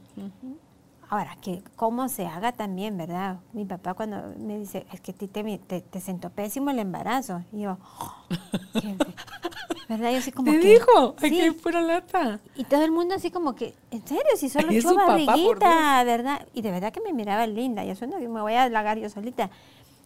Ahora, 1.09 1.37
que 1.41 1.63
cómo 1.77 2.09
se 2.09 2.27
haga 2.27 2.51
también, 2.51 2.97
¿verdad? 2.97 3.39
Mi 3.53 3.65
papá 3.65 3.95
cuando 3.95 4.35
me 4.39 4.59
dice, 4.59 4.87
es 4.93 5.01
que 5.01 5.13
ti 5.13 5.29
te, 5.29 5.43
te, 5.81 6.01
sentó 6.01 6.31
pésimo 6.31 6.71
el 6.71 6.81
embarazo. 6.81 7.43
Y 7.53 7.61
yo, 7.61 7.79
¿verdad? 9.89 10.11
Yo 10.11 10.19
así 10.19 10.33
como 10.33 10.51
¿Te 10.51 10.59
dijo? 10.59 11.15
Aquí 11.19 11.51
pura 11.63 11.81
lata. 11.81 12.41
Y 12.57 12.65
todo 12.65 12.85
el 12.85 12.91
mundo 12.91 13.15
así 13.15 13.31
como 13.31 13.55
que, 13.55 13.75
¿en 13.93 14.05
serio? 14.05 14.25
Si 14.37 14.49
solo 14.49 14.73
echó 14.73 14.97
barriguita, 14.97 16.03
¿verdad? 16.03 16.49
Y 16.53 16.63
de 16.63 16.73
verdad 16.73 16.93
que 16.93 17.01
me 17.01 17.13
miraba 17.13 17.47
linda. 17.47 17.85
Yo 17.85 17.95
suena 17.95 18.19
que 18.19 18.29
me 18.29 18.41
voy 18.41 18.55
a 18.55 18.69
lagar 18.69 18.99
yo 18.99 19.09
solita. 19.09 19.49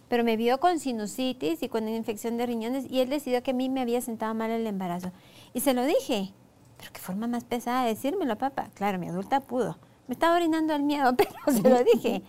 Pero 0.07 0.23
me 0.23 0.37
vio 0.37 0.59
con 0.59 0.79
sinusitis 0.79 1.63
y 1.63 1.69
con 1.69 1.83
una 1.83 1.95
infección 1.95 2.37
de 2.37 2.45
riñones 2.45 2.85
y 2.91 2.99
él 2.99 3.09
decidió 3.09 3.41
que 3.41 3.51
a 3.51 3.53
mí 3.55 3.69
me 3.69 3.81
había 3.81 4.01
sentado 4.01 4.35
mal 4.35 4.51
el 4.51 4.67
embarazo. 4.67 5.11
Y 5.53 5.61
se 5.61 5.73
lo 5.73 5.83
dije. 5.83 6.31
Pero 6.77 6.91
qué 6.93 6.99
forma 6.99 7.25
más 7.25 7.43
pesada 7.43 7.83
de 7.83 7.95
decírmelo, 7.95 8.37
papá. 8.37 8.69
Claro, 8.75 8.99
mi 8.99 9.07
adulta 9.07 9.39
pudo. 9.39 9.77
Me 10.07 10.13
estaba 10.13 10.35
orinando 10.35 10.73
el 10.73 10.83
miedo, 10.83 11.15
pero 11.17 11.31
se 11.47 11.69
lo 11.69 11.83
dije. 11.83 12.21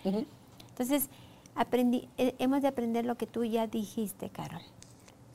Entonces, 0.69 1.09
aprendí, 1.55 2.09
eh, 2.19 2.35
hemos 2.39 2.63
de 2.63 2.69
aprender 2.69 3.05
lo 3.05 3.17
que 3.17 3.27
tú 3.27 3.45
ya 3.45 3.67
dijiste, 3.67 4.31
Carol. 4.31 4.63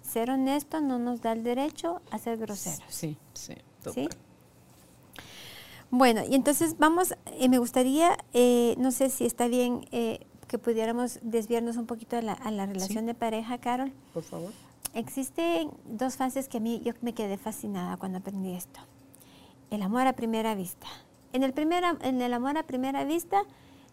Ser 0.02 0.32
honesto 0.32 0.82
no 0.82 1.00
nos 1.00 1.22
da 1.22 1.34
el 1.34 1.44
derecho 1.44 2.02
a 2.12 2.18
ser 2.18 2.38
groseros. 2.38 2.82
Sí, 2.88 3.18
sí, 3.34 3.56
¿Sí? 3.94 4.08
Bueno, 5.90 6.22
y 6.28 6.36
entonces 6.36 6.78
vamos, 6.78 7.16
eh, 7.26 7.50
me 7.50 7.60
gustaría, 7.60 8.18
eh, 8.34 8.76
no 8.78 8.92
sé 8.92 9.10
si 9.10 9.26
está 9.26 9.48
bien 9.48 9.86
que 10.48 10.58
pudiéramos 10.58 11.20
desviarnos 11.22 11.78
un 11.78 11.86
poquito 11.86 12.18
a 12.18 12.22
la, 12.22 12.66
relación 12.66 13.06
de 13.06 13.14
pareja, 13.14 13.58
Carol. 13.58 13.92
Por 14.14 14.24
favor. 14.24 14.52
Existen 14.94 15.70
dos 15.86 16.16
fases 16.16 16.48
que 16.48 16.58
a 16.58 16.62
mí 16.62 16.82
yo 16.84 16.94
me 17.02 17.14
quedé 17.14 17.38
fascinada 17.38 17.98
cuando 17.98 18.20
aprendí 18.20 18.54
esto. 18.54 18.80
El 19.70 19.82
amor 19.82 20.08
a 20.08 20.14
primera 20.14 20.56
vista. 20.56 20.88
En 21.34 21.44
el, 21.44 21.54
en 21.58 22.22
el 22.22 22.34
amor 22.34 22.58
a 22.58 22.64
primera 22.64 23.04
vista 23.04 23.44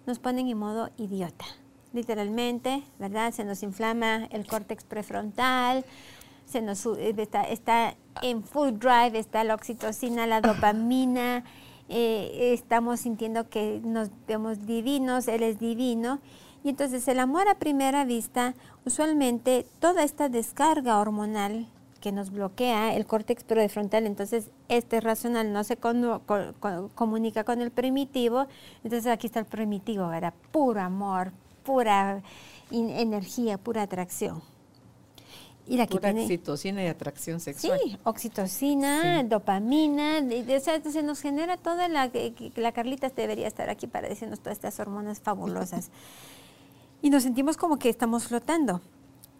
nos 0.07 0.19
ponen 0.19 0.49
en 0.49 0.59
modo 0.59 0.91
idiota, 0.97 1.45
literalmente, 1.93 2.83
¿verdad? 2.99 3.33
Se 3.33 3.45
nos 3.45 3.63
inflama 3.63 4.27
el 4.27 4.47
córtex 4.47 4.85
prefrontal, 4.85 5.85
se 6.47 6.61
nos, 6.61 6.85
eh, 6.87 7.15
está, 7.49 7.97
en 8.23 8.45
full 8.45 8.73
drive, 8.73 9.19
está 9.19 9.45
la 9.45 9.55
oxitocina, 9.55 10.27
la 10.27 10.41
dopamina, 10.41 11.45
eh, 11.89 12.53
estamos 12.53 13.01
sintiendo 13.01 13.49
que 13.49 13.81
nos 13.83 14.11
vemos 14.27 14.67
divinos, 14.67 15.29
Él 15.29 15.43
es 15.43 15.59
divino. 15.59 16.21
Y 16.63 16.71
entonces 16.71 17.07
el 17.09 17.19
amor 17.19 17.49
a 17.49 17.59
primera 17.59 18.05
vista, 18.05 18.55
usualmente 18.87 19.67
toda 19.81 20.03
esta 20.03 20.29
descarga 20.29 20.99
hormonal 20.99 21.67
que 22.05 22.13
nos 22.13 22.31
bloquea 22.31 22.95
el 22.95 23.07
córtex 23.07 23.45
prefrontal, 23.45 24.05
entonces 24.05 24.51
este 24.69 25.01
racional 25.01 25.55
no 25.55 25.65
se 25.65 25.79
comunica 25.79 27.45
con 27.45 27.63
el 27.63 27.71
primitivo, 27.71 28.47
entonces 28.83 29.11
aquí 29.11 29.27
está 29.27 29.41
el 29.41 29.47
primitivo, 29.47 30.13
era 30.13 30.35
puro 30.53 30.83
amor, 30.83 31.33
pura 31.65 32.23
energía, 32.71 33.57
pura 33.57 33.81
atracción. 33.81 34.43
Y 35.67 35.79
la 35.79 35.87
Pura 35.87 36.11
oxitocina 36.11 36.85
y 36.85 36.89
atracción 36.89 37.41
sexual. 37.41 37.81
Sí, 37.83 37.97
oxitocina, 38.05 39.23
dopamina, 39.25 40.19
o 40.19 40.61
sea, 40.61 40.83
se 40.83 41.03
nos 41.03 41.23
genera 41.23 41.57
toda 41.57 41.89
la... 41.89 42.11
La 42.57 42.73
Carlita 42.73 43.09
debería 43.09 43.49
estar 43.49 43.71
aquí 43.71 43.87
para 43.87 44.11
decirnos 44.11 44.41
todas 44.41 44.59
estas 44.59 44.79
hormonas 44.79 45.21
fabulosas. 45.21 45.91
y 47.01 47.09
nos 47.09 47.23
sentimos 47.23 47.57
como 47.57 47.79
que 47.79 47.89
estamos 47.89 48.25
flotando. 48.25 48.83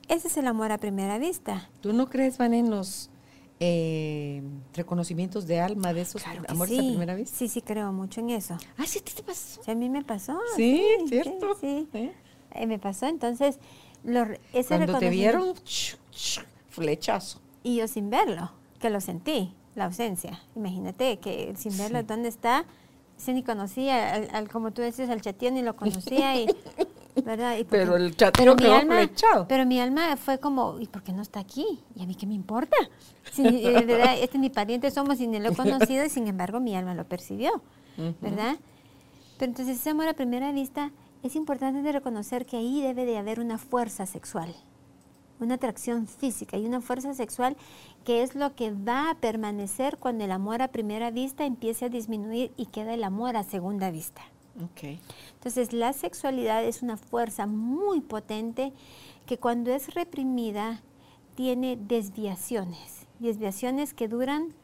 Ese 0.09 0.29
es 0.29 0.37
el 0.37 0.47
amor 0.47 0.73
a 0.73 0.79
primera 0.79 1.19
vista. 1.19 1.69
¿Tú 1.81 1.93
no 1.93 2.09
crees, 2.09 2.39
Van, 2.39 2.55
en 2.55 2.71
los 2.71 3.11
eh, 3.61 4.43
reconocimientos 4.75 5.47
de 5.47 5.61
alma 5.61 5.93
de 5.93 6.03
esos 6.03 6.23
amores 6.49 6.79
a 6.79 6.83
primera 6.83 7.15
vista? 7.15 7.37
Sí, 7.37 7.49
sí, 7.49 7.63
creo 7.63 7.93
mucho 7.93 8.21
en 8.21 8.31
eso. 8.31 8.57
Ah, 8.77 8.85
sí, 8.87 9.01
te 9.01 9.23
pasó. 9.23 9.63
Sí, 9.63 9.71
a 9.71 9.75
mí 9.75 9.89
me 9.89 10.03
pasó. 10.03 10.39
Sí, 10.57 10.85
cierto. 11.09 11.57
Sí, 11.61 11.89
eh, 12.53 12.67
me 12.67 12.79
pasó, 12.79 13.07
entonces... 13.07 13.59
Lo, 14.05 14.27
ese 14.53 14.77
Cuando 14.77 14.99
te 14.99 15.09
vieron, 15.09 15.55
flechazo. 16.69 17.41
Y 17.63 17.77
yo 17.77 17.89
sin 17.89 18.11
verlo, 18.11 18.51
que 18.79 18.91
lo 18.91 19.01
sentí, 19.01 19.55
la 19.75 19.87
ausencia. 19.87 20.43
Imagínate 20.55 21.19
que 21.19 21.55
sin 21.57 21.77
verlo 21.79 22.03
dónde 22.03 22.29
está, 22.29 22.67
se 23.17 23.33
ni 23.33 23.43
conocía, 23.43 24.13
al, 24.15 24.51
como 24.51 24.73
tú 24.73 24.83
decías, 24.83 25.09
al 25.09 25.23
chatío 25.23 25.51
ni 25.51 25.63
lo 25.63 25.75
conocía 25.75 26.37
y... 26.37 26.47
¿verdad? 27.23 27.57
pero 27.69 27.97
el 27.97 28.17
chatío 28.17 28.57
quedó 28.57 28.75
alma, 28.75 28.97
flechado. 28.97 29.47
Pero 29.49 29.67
mi 29.67 29.81
alma 29.81 30.17
fue 30.17 30.39
como, 30.39 30.81
¿y 30.81 30.87
por 30.87 31.03
qué 31.03 31.13
no 31.13 31.23
está 31.23 31.41
aquí? 31.41 31.81
¿Y 31.95 32.03
a 32.03 32.07
mí 32.07 32.15
qué 32.15 32.27
me 32.27 32.35
importa? 32.35 32.77
Si, 33.33 33.47
eh, 33.47 33.85
¿verdad? 33.87 34.19
Este 34.19 34.39
ni 34.39 34.51
pariente 34.51 34.91
somos 34.91 35.21
y 35.21 35.27
ni 35.27 35.39
lo 35.39 35.51
he 35.51 35.57
conocido 35.57 36.05
y 36.05 36.09
sin 36.09 36.27
embargo 36.27 36.61
mi 36.61 36.75
alma 36.77 36.95
lo 36.95 37.05
percibió, 37.05 37.63
¿verdad? 38.21 38.57
Pero 39.39 39.51
entonces 39.51 39.79
ese 39.79 39.91
amor 39.91 40.09
a 40.09 40.15
primera 40.15 40.53
vista 40.53 40.91
es 41.23 41.37
importante 41.37 41.83
de 41.83 41.93
reconocer 41.93 42.47
que 42.47 42.57
ahí 42.57 42.83
debe 42.83 43.05
de 43.05 43.17
haber 43.17 43.41
una 43.41 43.59
fuerza 43.59 44.07
sexual, 44.07 44.55
una 45.41 45.55
atracción 45.55 46.07
física 46.07 46.57
y 46.57 46.67
una 46.67 46.81
fuerza 46.81 47.15
sexual 47.15 47.57
que 48.05 48.23
es 48.23 48.35
lo 48.35 48.55
que 48.55 48.71
va 48.71 49.11
a 49.11 49.15
permanecer 49.15 49.99
cuando 49.99 50.25
el 50.25 50.33
amor 50.33 50.63
a 50.63 50.69
primera 50.69 51.11
vista 51.11 51.47
empiece 51.47 51.87
a 51.87 51.89
disminuir 51.89 52.53
y 52.57 52.67
queda 52.67 52.95
el 52.95 53.05
amor 53.05 53.37
a 53.37 53.43
segunda 53.43 53.91
vista. 53.91 54.23
Okay. 54.73 55.01
Entonces 55.35 55.73
la 55.73 55.93
sexualidad 55.93 56.65
es 56.65 56.83
una 56.83 56.97
fuerza 56.97 57.47
muy 57.47 58.01
potente 58.01 58.73
que 59.27 59.39
cuando 59.39 59.73
es 59.73 59.95
reprimida 59.95 60.81
tiene 61.35 61.77
desviaciones, 61.77 63.07
desviaciones 63.19 63.95
que 63.95 64.07
duran 64.07 64.55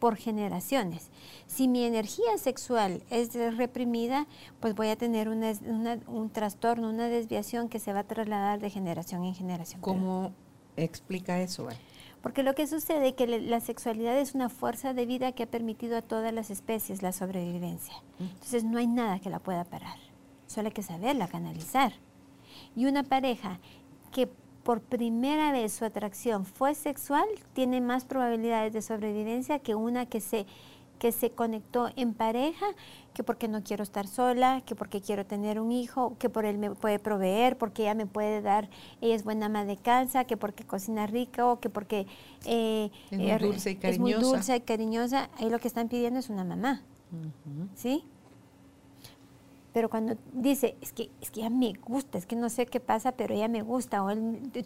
por 0.00 0.16
generaciones. 0.16 1.10
Si 1.46 1.68
mi 1.68 1.84
energía 1.84 2.36
sexual 2.38 3.02
es 3.08 3.32
reprimida, 3.56 4.26
pues 4.60 4.74
voy 4.74 4.88
a 4.88 4.96
tener 4.96 5.28
un 5.28 6.30
trastorno, 6.30 6.90
una 6.90 7.08
desviación 7.08 7.68
que 7.68 7.78
se 7.78 7.92
va 7.92 8.00
a 8.00 8.04
trasladar 8.04 8.60
de 8.60 8.70
generación 8.70 9.24
en 9.24 9.34
generación. 9.34 9.80
¿Cómo 9.80 10.32
explica 10.76 11.40
eso? 11.40 11.68
Porque 12.26 12.42
lo 12.42 12.56
que 12.56 12.66
sucede 12.66 13.10
es 13.10 13.14
que 13.14 13.28
la 13.28 13.60
sexualidad 13.60 14.18
es 14.18 14.34
una 14.34 14.48
fuerza 14.48 14.92
de 14.92 15.06
vida 15.06 15.30
que 15.30 15.44
ha 15.44 15.46
permitido 15.46 15.96
a 15.96 16.02
todas 16.02 16.34
las 16.34 16.50
especies 16.50 17.00
la 17.00 17.12
sobrevivencia. 17.12 17.94
Mm. 18.18 18.24
Entonces 18.24 18.64
no 18.64 18.78
hay 18.78 18.88
nada 18.88 19.20
que 19.20 19.30
la 19.30 19.38
pueda 19.38 19.62
parar. 19.62 19.96
Solo 20.48 20.66
hay 20.66 20.72
que 20.72 20.82
saberla 20.82 21.28
canalizar. 21.28 21.92
Y 22.74 22.86
una 22.86 23.04
pareja 23.04 23.60
que 24.10 24.28
por 24.64 24.80
primera 24.80 25.52
vez 25.52 25.72
su 25.72 25.84
atracción 25.84 26.44
fue 26.44 26.74
sexual, 26.74 27.28
tiene 27.52 27.80
más 27.80 28.04
probabilidades 28.04 28.72
de 28.72 28.82
sobrevivencia 28.82 29.60
que 29.60 29.76
una 29.76 30.06
que 30.06 30.20
se, 30.20 30.46
que 30.98 31.12
se 31.12 31.30
conectó 31.30 31.90
en 31.96 32.14
pareja, 32.14 32.66
que 33.14 33.22
porque 33.22 33.48
no 33.48 33.62
quiero 33.62 33.82
estar 33.82 34.06
sola, 34.06 34.62
que 34.66 34.74
porque 34.74 35.00
quiero 35.00 35.24
tener 35.26 35.60
un 35.60 35.72
hijo, 35.72 36.16
que 36.18 36.28
por 36.28 36.44
él 36.44 36.58
me 36.58 36.70
puede 36.70 36.98
proveer, 36.98 37.56
porque 37.56 37.82
ella 37.82 37.94
me 37.94 38.06
puede 38.06 38.42
dar, 38.42 38.68
ella 39.00 39.14
es 39.14 39.24
buena 39.24 39.46
ama 39.46 39.64
de 39.64 39.76
casa, 39.76 40.24
que 40.24 40.36
porque 40.36 40.64
cocina 40.64 41.06
rico, 41.06 41.60
que 41.60 41.70
porque 41.70 42.06
eh, 42.44 42.90
es, 43.10 43.18
muy 43.18 43.38
dulce 43.38 43.70
y 43.70 43.76
cariñosa. 43.76 43.88
es 43.88 43.98
muy 43.98 44.12
dulce 44.12 44.56
y 44.56 44.60
cariñosa. 44.60 45.30
Ahí 45.38 45.50
lo 45.50 45.58
que 45.58 45.68
están 45.68 45.88
pidiendo 45.88 46.20
es 46.20 46.28
una 46.28 46.44
mamá. 46.44 46.82
¿Sí? 47.74 48.04
pero 49.76 49.90
cuando 49.90 50.16
dice, 50.32 50.74
es 50.80 50.94
que, 50.94 51.10
es 51.20 51.30
que 51.30 51.40
ella 51.40 51.50
me 51.50 51.74
gusta, 51.74 52.16
es 52.16 52.24
que 52.24 52.34
no 52.34 52.48
sé 52.48 52.64
qué 52.64 52.80
pasa, 52.80 53.12
pero 53.12 53.34
ella 53.34 53.46
me 53.46 53.60
gusta, 53.60 54.02
o 54.02 54.08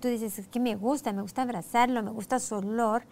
tú 0.00 0.06
dices, 0.06 0.38
es 0.38 0.46
que 0.46 0.60
me 0.60 0.76
gusta, 0.76 1.12
me 1.12 1.22
gusta 1.22 1.42
abrazarlo, 1.42 2.00
me 2.04 2.12
gusta 2.12 2.38
su 2.38 2.54
olor, 2.54 3.02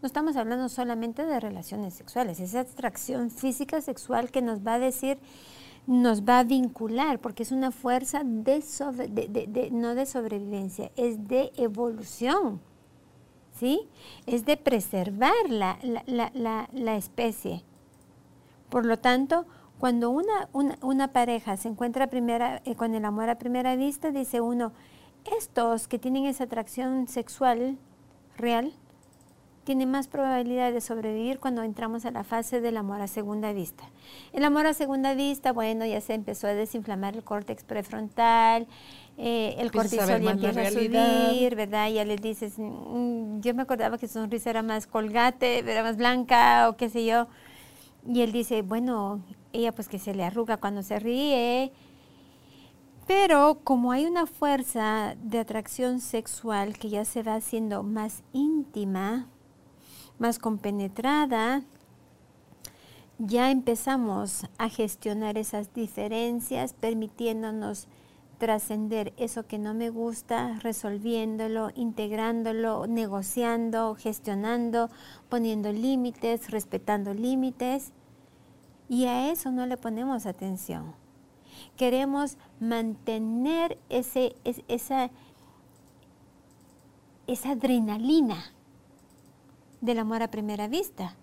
no 0.00 0.06
estamos 0.06 0.36
hablando 0.36 0.68
solamente 0.68 1.26
de 1.26 1.40
relaciones 1.40 1.94
sexuales, 1.94 2.38
es 2.40 2.54
atracción 2.54 3.30
física 3.30 3.80
sexual 3.80 4.30
que 4.30 4.42
nos 4.42 4.66
va 4.66 4.74
a 4.74 4.78
decir, 4.78 5.18
nos 5.86 6.22
va 6.22 6.40
a 6.40 6.44
vincular, 6.44 7.18
porque 7.18 7.42
es 7.42 7.50
una 7.50 7.70
fuerza 7.70 8.22
de, 8.22 9.70
no 9.72 9.94
de 9.94 10.06
sobrevivencia, 10.06 10.90
es 10.96 11.26
de 11.26 11.50
evolución, 11.56 12.60
¿sí? 13.58 13.88
Es 14.26 14.44
de 14.44 14.56
preservar 14.56 15.32
la, 15.48 15.78
la, 15.82 16.30
la, 16.34 16.68
la 16.72 16.96
especie. 16.96 17.64
Por 18.68 18.84
lo 18.84 18.98
tanto, 18.98 19.46
cuando 19.78 20.10
una, 20.10 20.48
una, 20.52 21.08
pareja 21.08 21.56
se 21.56 21.68
encuentra 21.68 22.08
primera, 22.08 22.60
eh, 22.64 22.74
con 22.74 22.94
el 22.94 23.04
amor 23.04 23.30
a 23.30 23.38
primera 23.38 23.76
vista, 23.76 24.10
dice 24.10 24.40
uno, 24.40 24.72
estos 25.38 25.88
que 25.88 25.98
tienen 25.98 26.26
esa 26.26 26.44
atracción 26.44 27.08
sexual 27.08 27.78
real, 28.36 28.74
tienen 29.68 29.90
más 29.90 30.08
probabilidad 30.08 30.72
de 30.72 30.80
sobrevivir 30.80 31.40
cuando 31.40 31.62
entramos 31.62 32.06
a 32.06 32.10
la 32.10 32.24
fase 32.24 32.62
del 32.62 32.78
amor 32.78 33.02
a 33.02 33.06
segunda 33.06 33.52
vista. 33.52 33.84
El 34.32 34.42
amor 34.44 34.64
a 34.64 34.72
segunda 34.72 35.12
vista, 35.12 35.52
bueno, 35.52 35.84
ya 35.84 36.00
se 36.00 36.14
empezó 36.14 36.46
a 36.46 36.54
desinflamar 36.54 37.14
el 37.14 37.22
córtex 37.22 37.64
prefrontal, 37.64 38.66
eh, 39.18 39.56
el 39.58 39.70
cortisol 39.70 40.22
ya 40.22 40.30
empieza 40.30 40.62
a 40.62 40.70
subir, 40.70 41.54
¿verdad? 41.54 41.90
Ya 41.90 42.06
les 42.06 42.18
dices, 42.22 42.54
mm, 42.56 43.40
yo 43.40 43.52
me 43.52 43.60
acordaba 43.60 43.98
que 43.98 44.08
su 44.08 44.14
sonrisa 44.14 44.48
era 44.48 44.62
más 44.62 44.86
colgate, 44.86 45.58
era 45.58 45.82
más 45.82 45.98
blanca 45.98 46.70
o 46.70 46.78
qué 46.78 46.88
sé 46.88 47.04
yo. 47.04 47.26
Y 48.06 48.22
él 48.22 48.32
dice, 48.32 48.62
bueno, 48.62 49.20
ella 49.52 49.72
pues 49.72 49.86
que 49.90 49.98
se 49.98 50.14
le 50.14 50.24
arruga 50.24 50.56
cuando 50.56 50.82
se 50.82 50.98
ríe. 50.98 51.72
Pero 53.06 53.60
como 53.64 53.92
hay 53.92 54.06
una 54.06 54.24
fuerza 54.24 55.14
de 55.22 55.40
atracción 55.40 56.00
sexual 56.00 56.78
que 56.78 56.88
ya 56.88 57.04
se 57.04 57.22
va 57.22 57.34
haciendo 57.34 57.82
más 57.82 58.22
íntima, 58.32 59.26
más 60.18 60.38
compenetrada, 60.38 61.62
ya 63.18 63.50
empezamos 63.50 64.46
a 64.58 64.68
gestionar 64.68 65.38
esas 65.38 65.74
diferencias, 65.74 66.72
permitiéndonos 66.72 67.88
trascender 68.38 69.12
eso 69.16 69.46
que 69.46 69.58
no 69.58 69.74
me 69.74 69.90
gusta, 69.90 70.58
resolviéndolo, 70.60 71.70
integrándolo, 71.74 72.86
negociando, 72.86 73.96
gestionando, 73.96 74.90
poniendo 75.28 75.72
límites, 75.72 76.50
respetando 76.50 77.12
límites. 77.12 77.92
Y 78.88 79.06
a 79.06 79.30
eso 79.32 79.50
no 79.50 79.66
le 79.66 79.76
ponemos 79.76 80.24
atención. 80.24 80.94
Queremos 81.76 82.38
mantener 82.60 83.78
ese, 83.88 84.36
esa, 84.44 85.10
esa 87.26 87.50
adrenalina 87.50 88.52
del 89.80 89.98
amor 89.98 90.22
a 90.22 90.30
primera 90.30 90.68
vista. 90.68 91.16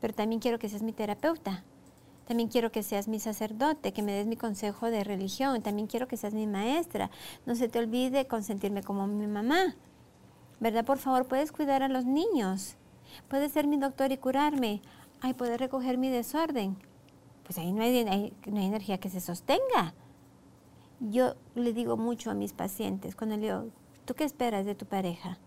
Pero 0.00 0.14
también 0.14 0.40
quiero 0.40 0.58
que 0.58 0.68
seas 0.68 0.82
mi 0.82 0.92
terapeuta. 0.92 1.64
También 2.26 2.48
quiero 2.48 2.70
que 2.70 2.82
seas 2.82 3.08
mi 3.08 3.20
sacerdote, 3.20 3.92
que 3.92 4.02
me 4.02 4.12
des 4.12 4.26
mi 4.26 4.36
consejo 4.36 4.90
de 4.90 5.02
religión. 5.02 5.62
También 5.62 5.86
quiero 5.86 6.08
que 6.08 6.16
seas 6.16 6.34
mi 6.34 6.46
maestra. 6.46 7.10
No 7.46 7.54
se 7.54 7.68
te 7.68 7.78
olvide 7.78 8.26
consentirme 8.26 8.82
como 8.82 9.06
mi 9.06 9.26
mamá. 9.26 9.76
¿Verdad? 10.60 10.84
Por 10.84 10.98
favor, 10.98 11.26
puedes 11.26 11.52
cuidar 11.52 11.82
a 11.82 11.88
los 11.88 12.04
niños. 12.04 12.76
Puedes 13.28 13.52
ser 13.52 13.66
mi 13.66 13.78
doctor 13.78 14.12
y 14.12 14.18
curarme 14.18 14.82
ay, 15.20 15.34
poder 15.34 15.60
recoger 15.60 15.98
mi 15.98 16.08
desorden. 16.10 16.76
Pues 17.44 17.58
ahí 17.58 17.72
no 17.72 17.82
hay, 17.82 18.32
no 18.46 18.58
hay 18.58 18.66
energía 18.66 18.98
que 18.98 19.08
se 19.08 19.20
sostenga. 19.20 19.94
Yo 21.00 21.34
le 21.54 21.72
digo 21.72 21.96
mucho 21.96 22.30
a 22.30 22.34
mis 22.34 22.52
pacientes, 22.52 23.14
cuando 23.14 23.36
le 23.36 23.42
digo, 23.42 23.70
¿tú 24.04 24.14
qué 24.14 24.24
esperas 24.24 24.66
de 24.66 24.74
tu 24.74 24.86
pareja? 24.86 25.38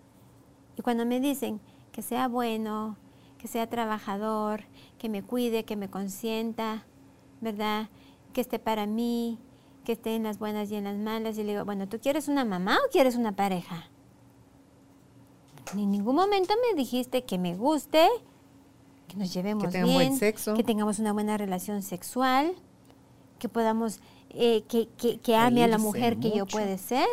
Y 0.77 0.81
cuando 0.81 1.05
me 1.05 1.19
dicen 1.19 1.59
que 1.91 2.01
sea 2.01 2.27
bueno, 2.27 2.97
que 3.37 3.47
sea 3.47 3.67
trabajador, 3.69 4.63
que 4.97 5.09
me 5.09 5.23
cuide, 5.23 5.65
que 5.65 5.75
me 5.75 5.89
consienta, 5.89 6.85
¿verdad? 7.41 7.89
Que 8.33 8.41
esté 8.41 8.59
para 8.59 8.85
mí, 8.85 9.39
que 9.83 9.93
esté 9.93 10.15
en 10.15 10.23
las 10.23 10.37
buenas 10.39 10.69
y 10.71 10.75
en 10.75 10.83
las 10.85 10.95
malas. 10.97 11.37
Y 11.37 11.43
le 11.43 11.53
digo, 11.53 11.65
bueno, 11.65 11.87
¿tú 11.87 11.99
quieres 11.99 12.27
una 12.27 12.45
mamá 12.45 12.77
o 12.87 12.91
quieres 12.91 13.15
una 13.15 13.31
pareja? 13.33 13.87
En 15.75 15.91
ningún 15.91 16.15
momento 16.15 16.53
me 16.69 16.77
dijiste 16.77 17.23
que 17.23 17.37
me 17.37 17.55
guste, 17.55 18.07
que 19.07 19.15
nos 19.17 19.33
llevemos 19.33 19.63
Que 19.71 19.83
bien, 19.83 19.93
buen 19.93 20.17
sexo. 20.17 20.53
que 20.53 20.63
tengamos 20.63 20.99
una 20.99 21.13
buena 21.13 21.37
relación 21.37 21.81
sexual, 21.81 22.53
que 23.39 23.47
podamos, 23.49 23.99
eh, 24.31 24.63
que, 24.67 24.87
que- 24.97 25.17
que 25.19 25.35
ame 25.35 25.63
a 25.63 25.67
la 25.67 25.77
mujer 25.77 26.17
que 26.19 26.31
yo 26.31 26.45
puede 26.45 26.77
ser. 26.77 27.07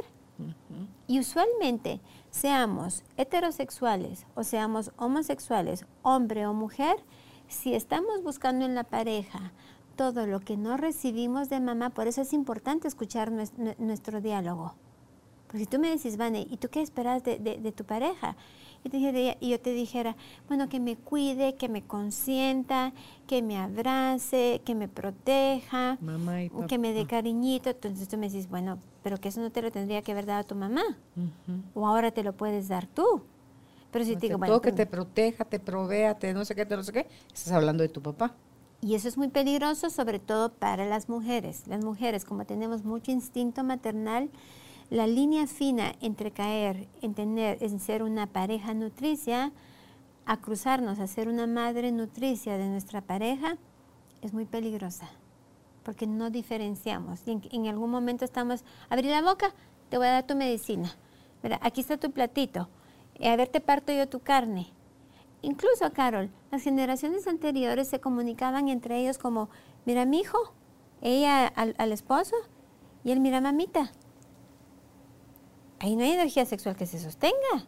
Y 1.06 1.18
usualmente, 1.20 2.00
seamos 2.30 3.04
heterosexuales 3.16 4.26
o 4.34 4.44
seamos 4.44 4.92
homosexuales, 4.96 5.86
hombre 6.02 6.46
o 6.46 6.52
mujer, 6.54 6.96
si 7.48 7.74
estamos 7.74 8.22
buscando 8.22 8.64
en 8.64 8.74
la 8.74 8.84
pareja 8.84 9.52
todo 9.96 10.26
lo 10.26 10.40
que 10.40 10.56
no 10.56 10.76
recibimos 10.76 11.48
de 11.48 11.60
mamá, 11.60 11.90
por 11.90 12.06
eso 12.06 12.20
es 12.22 12.32
importante 12.32 12.86
escuchar 12.86 13.30
nues- 13.32 13.52
nue- 13.56 13.76
nuestro 13.78 14.20
diálogo. 14.20 14.74
Porque 15.46 15.60
si 15.60 15.66
tú 15.66 15.78
me 15.78 15.88
decís, 15.88 16.16
Vane, 16.18 16.46
¿y 16.48 16.58
tú 16.58 16.68
qué 16.68 16.82
esperas 16.82 17.24
de- 17.24 17.38
de 17.38 17.72
tu 17.72 17.84
pareja? 17.84 18.36
Y, 18.84 18.90
te 18.90 19.36
y 19.40 19.50
yo 19.50 19.60
te 19.60 19.72
dijera, 19.72 20.16
bueno, 20.46 20.68
que 20.68 20.80
me 20.80 20.96
cuide, 20.96 21.56
que 21.56 21.68
me 21.68 21.82
consienta, 21.82 22.92
que 23.26 23.42
me 23.42 23.58
abrace, 23.58 24.62
que 24.64 24.74
me 24.74 24.88
proteja, 24.88 25.98
Mamá 26.00 26.42
y 26.44 26.50
que 26.68 26.78
me 26.78 26.92
dé 26.92 27.04
cariñito. 27.06 27.70
Entonces 27.70 28.08
tú 28.08 28.16
me 28.16 28.28
decís, 28.28 28.48
bueno, 28.48 28.78
pero 29.02 29.18
que 29.18 29.28
eso 29.28 29.40
no 29.40 29.50
te 29.50 29.62
lo 29.62 29.70
tendría 29.70 30.02
que 30.02 30.12
haber 30.12 30.26
dado 30.26 30.44
tu 30.44 30.54
mamá. 30.54 30.82
O 31.74 31.86
ahora 31.86 32.10
te 32.12 32.22
lo 32.22 32.32
puedes 32.32 32.68
dar 32.68 32.86
tú. 32.86 33.22
Pero 33.90 34.04
si 34.04 34.14
No 34.14 34.20
te 34.20 34.26
digo, 34.26 34.38
bueno, 34.38 34.54
toque, 34.54 34.70
tú- 34.70 34.76
te 34.76 34.86
proteja, 34.86 35.44
te 35.44 35.58
provea, 35.58 36.18
te 36.18 36.32
no 36.34 36.44
sé 36.44 36.54
qué, 36.54 36.64
te 36.66 36.76
no 36.76 36.82
sé 36.82 36.92
qué. 36.92 37.06
Estás 37.34 37.52
hablando 37.52 37.82
de 37.82 37.88
tu 37.88 38.02
papá. 38.02 38.34
Y 38.80 38.94
eso 38.94 39.08
es 39.08 39.16
muy 39.18 39.28
peligroso, 39.28 39.90
sobre 39.90 40.18
todo 40.20 40.52
para 40.52 40.86
las 40.86 41.08
mujeres. 41.08 41.66
Las 41.66 41.84
mujeres, 41.84 42.24
como 42.24 42.44
tenemos 42.44 42.84
mucho 42.84 43.10
instinto 43.10 43.64
maternal, 43.64 44.30
la 44.90 45.06
línea 45.06 45.46
fina 45.46 45.94
entre 46.00 46.30
caer 46.30 46.88
en 47.02 47.14
tener, 47.14 47.62
en 47.62 47.78
ser 47.78 48.02
una 48.02 48.26
pareja 48.26 48.74
nutricia, 48.74 49.52
a 50.24 50.40
cruzarnos 50.40 50.98
a 50.98 51.06
ser 51.06 51.28
una 51.28 51.46
madre 51.46 51.90
nutricia 51.92 52.58
de 52.58 52.68
nuestra 52.68 53.00
pareja, 53.00 53.56
es 54.22 54.32
muy 54.32 54.44
peligrosa. 54.44 55.08
Porque 55.82 56.06
no 56.06 56.30
diferenciamos. 56.30 57.26
En, 57.26 57.42
en 57.50 57.66
algún 57.66 57.90
momento 57.90 58.24
estamos, 58.24 58.64
abrí 58.90 59.08
la 59.08 59.22
boca, 59.22 59.54
te 59.88 59.96
voy 59.96 60.06
a 60.06 60.12
dar 60.12 60.26
tu 60.26 60.36
medicina. 60.36 60.90
Mira, 61.42 61.58
aquí 61.62 61.80
está 61.80 61.96
tu 61.96 62.10
platito. 62.10 62.68
A 63.22 63.36
ver, 63.36 63.48
te 63.48 63.60
parto 63.60 63.92
yo 63.92 64.08
tu 64.08 64.20
carne. 64.20 64.72
Incluso, 65.40 65.90
Carol, 65.92 66.30
las 66.50 66.62
generaciones 66.62 67.26
anteriores 67.26 67.88
se 67.88 68.00
comunicaban 68.00 68.68
entre 68.68 69.00
ellos 69.00 69.18
como, 69.18 69.48
mira 69.86 70.04
mi 70.04 70.20
hijo, 70.20 70.38
ella 71.00 71.46
al, 71.46 71.74
al 71.78 71.92
esposo 71.92 72.36
y 73.04 73.12
él 73.12 73.20
mira 73.20 73.40
mamita. 73.40 73.92
Ahí 75.80 75.96
no 75.96 76.04
hay 76.04 76.12
energía 76.12 76.44
sexual 76.46 76.76
que 76.76 76.86
se 76.86 76.98
sostenga. 76.98 77.66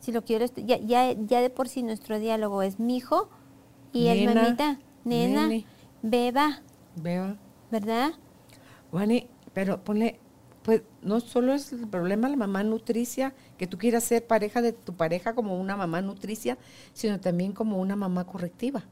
Si 0.00 0.12
lo 0.12 0.24
quiero, 0.24 0.46
ya, 0.56 0.78
ya, 0.78 1.12
ya 1.12 1.40
de 1.40 1.50
por 1.50 1.68
sí 1.68 1.82
nuestro 1.82 2.18
diálogo 2.18 2.62
es 2.62 2.78
mi 2.78 2.96
hijo 2.96 3.28
y 3.92 4.08
Nena, 4.08 4.34
mamita, 4.34 4.80
nena, 5.04 5.48
nene. 5.48 5.66
beba, 6.02 6.62
Vea. 6.96 7.38
¿verdad? 7.70 8.12
Juani, 8.90 9.28
pero 9.52 9.82
ponle, 9.84 10.20
pues 10.62 10.82
no 11.02 11.20
solo 11.20 11.52
es 11.54 11.72
el 11.72 11.88
problema 11.88 12.28
la 12.28 12.36
mamá 12.36 12.62
nutricia, 12.64 13.34
que 13.58 13.66
tú 13.66 13.78
quieras 13.78 14.04
ser 14.04 14.26
pareja 14.26 14.62
de 14.62 14.72
tu 14.72 14.94
pareja 14.96 15.34
como 15.34 15.58
una 15.60 15.76
mamá 15.76 16.00
nutricia, 16.02 16.58
sino 16.92 17.20
también 17.20 17.52
como 17.52 17.80
una 17.80 17.96
mamá 17.96 18.24
correctiva. 18.24 18.84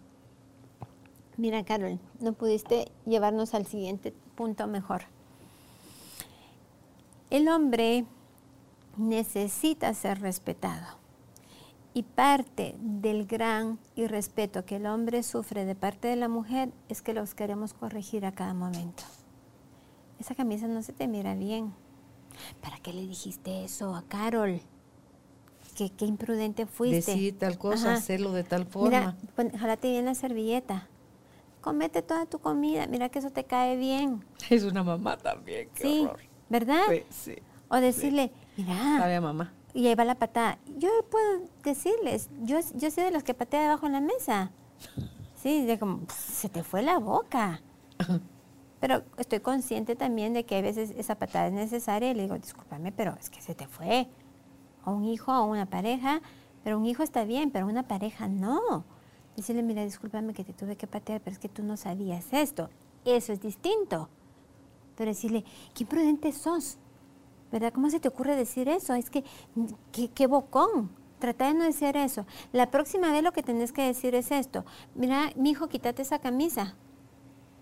Mira, 1.37 1.65
Carol, 1.65 1.99
no 2.21 2.33
pudiste 2.35 2.93
llevarnos 3.07 3.55
al 3.55 3.67
siguiente 3.67 4.13
punto 4.35 4.67
mejor. 4.67 5.03
El 7.33 7.49
hombre 7.49 8.05
necesita 8.99 9.95
ser 9.95 10.20
respetado. 10.20 10.99
Y 11.95 12.03
parte 12.03 12.76
del 12.78 13.24
gran 13.24 13.78
irrespeto 13.95 14.66
que 14.66 14.76
el 14.76 14.85
hombre 14.85 15.22
sufre 15.22 15.64
de 15.64 15.74
parte 15.74 16.09
de 16.09 16.16
la 16.16 16.28
mujer 16.28 16.74
es 16.91 17.01
que 17.01 17.14
los 17.14 17.35
queremos 17.35 17.72
corregir 17.72 18.26
a 18.26 18.33
cada 18.33 18.53
momento. 18.53 19.05
Esa 20.20 20.35
camisa 20.35 20.68
no 20.68 20.83
se 20.83 20.93
te 20.93 21.09
mira 21.09 21.35
bien. 21.35 21.72
¿Para 22.61 22.76
qué 22.76 22.93
le 22.93 23.07
dijiste 23.07 23.64
eso 23.64 23.95
a 23.95 24.03
Carol? 24.03 24.61
Qué, 25.74 25.89
qué 25.89 26.05
imprudente 26.05 26.66
fuiste. 26.66 27.12
Decir 27.12 27.39
tal 27.39 27.57
cosa, 27.57 27.93
Ajá. 27.93 27.95
hacerlo 27.95 28.33
de 28.33 28.45
tal 28.45 28.66
forma. 28.66 29.16
Mira, 29.39 29.59
jálate 29.59 29.91
bien 29.91 30.05
la 30.05 30.14
servilleta. 30.14 30.91
Comete 31.62 32.03
toda 32.03 32.26
tu 32.26 32.41
comida. 32.41 32.87
Mira 32.89 33.09
que 33.09 33.20
eso 33.20 33.30
te 33.30 33.45
cae 33.45 33.78
bien. 33.78 34.22
Es 34.51 34.64
una 34.64 34.83
mamá 34.83 35.16
también, 35.16 35.70
qué 35.74 35.83
sí, 35.83 36.01
horror. 36.03 36.32
¿Verdad? 36.53 36.83
Sí, 36.89 37.03
sí. 37.11 37.35
O 37.69 37.77
decirle, 37.77 38.31
mira, 38.57 38.99
Sabe 38.99 39.17
a 39.17 39.21
mamá. 39.21 39.53
y 39.75 39.87
ahí 39.87 39.95
va 39.95 40.05
la 40.05 40.15
patada. 40.17 40.59
Yo 40.79 40.89
puedo 41.11 41.49
decirles, 41.65 42.29
yo, 42.43 42.59
yo 42.75 42.91
soy 42.91 43.05
de 43.05 43.11
las 43.11 43.25
que 43.25 43.35
patea 43.35 43.63
debajo 43.63 43.87
de 43.87 43.93
la 43.93 44.01
mesa. 44.01 44.51
Sí, 45.35 45.65
de 45.65 45.79
como, 45.79 46.01
"Pff, 46.01 46.15
se 46.15 46.49
te 46.49 46.63
fue 46.63 46.83
la 46.83 46.99
boca. 46.99 47.63
Pero 48.81 49.03
estoy 49.17 49.41
consciente 49.41 49.95
también 49.97 50.33
de 50.35 50.45
que 50.45 50.57
a 50.57 50.61
veces 50.63 50.93
esa 50.97 51.15
patada 51.15 51.47
es 51.47 51.53
necesaria 51.53 52.11
y 52.11 52.15
le 52.15 52.23
digo, 52.25 52.37
discúlpame, 52.37 52.93
pero 52.93 53.17
es 53.21 53.31
que 53.31 53.41
se 53.41 53.55
te 53.55 53.67
fue. 53.69 54.09
O 54.85 54.91
un 54.93 55.05
hijo 55.05 55.33
o 55.33 55.45
una 55.45 55.67
pareja, 55.67 56.21
pero 56.65 56.79
un 56.79 56.85
hijo 56.87 57.03
está 57.05 57.25
bien, 57.25 57.51
pero 57.51 57.67
una 57.67 57.85
pareja 57.89 58.27
no. 58.29 58.85
Decirle, 59.37 59.63
mira, 59.63 59.83
discúlpame 59.85 60.35
que 60.35 60.45
te 60.45 60.53
tuve 60.53 60.77
que 60.77 60.87
patear, 60.89 61.21
pero 61.21 61.33
es 61.33 61.39
que 61.39 61.49
tú 61.49 61.63
no 61.63 61.77
sabías 61.77 62.27
esto. 62.33 62.69
Eso 63.05 63.33
es 63.33 63.41
distinto. 63.41 64.09
Pero 64.97 65.11
decirle, 65.11 65.45
qué 65.74 65.84
imprudente 65.84 66.32
sos. 66.32 66.78
¿Verdad? 67.51 67.72
¿Cómo 67.72 67.90
se 67.90 68.01
te 68.01 68.09
ocurre 68.09 68.34
decir 68.34 68.68
eso? 68.68 68.95
Es 68.95 69.11
que, 69.11 69.24
qué, 69.93 70.09
qué 70.09 70.26
bocón. 70.26 70.90
Trata 71.18 71.47
de 71.49 71.55
no 71.55 71.64
decir 71.64 71.97
eso. 71.97 72.26
La 72.53 72.70
próxima 72.70 73.12
vez 73.12 73.22
lo 73.22 73.32
que 73.32 73.43
tenés 73.43 73.72
que 73.72 73.82
decir 73.82 74.14
es 74.14 74.30
esto. 74.32 74.64
Mira, 74.95 75.30
mi 75.36 75.51
hijo, 75.51 75.68
quítate 75.68 76.03
esa 76.03 76.18
camisa. 76.18 76.74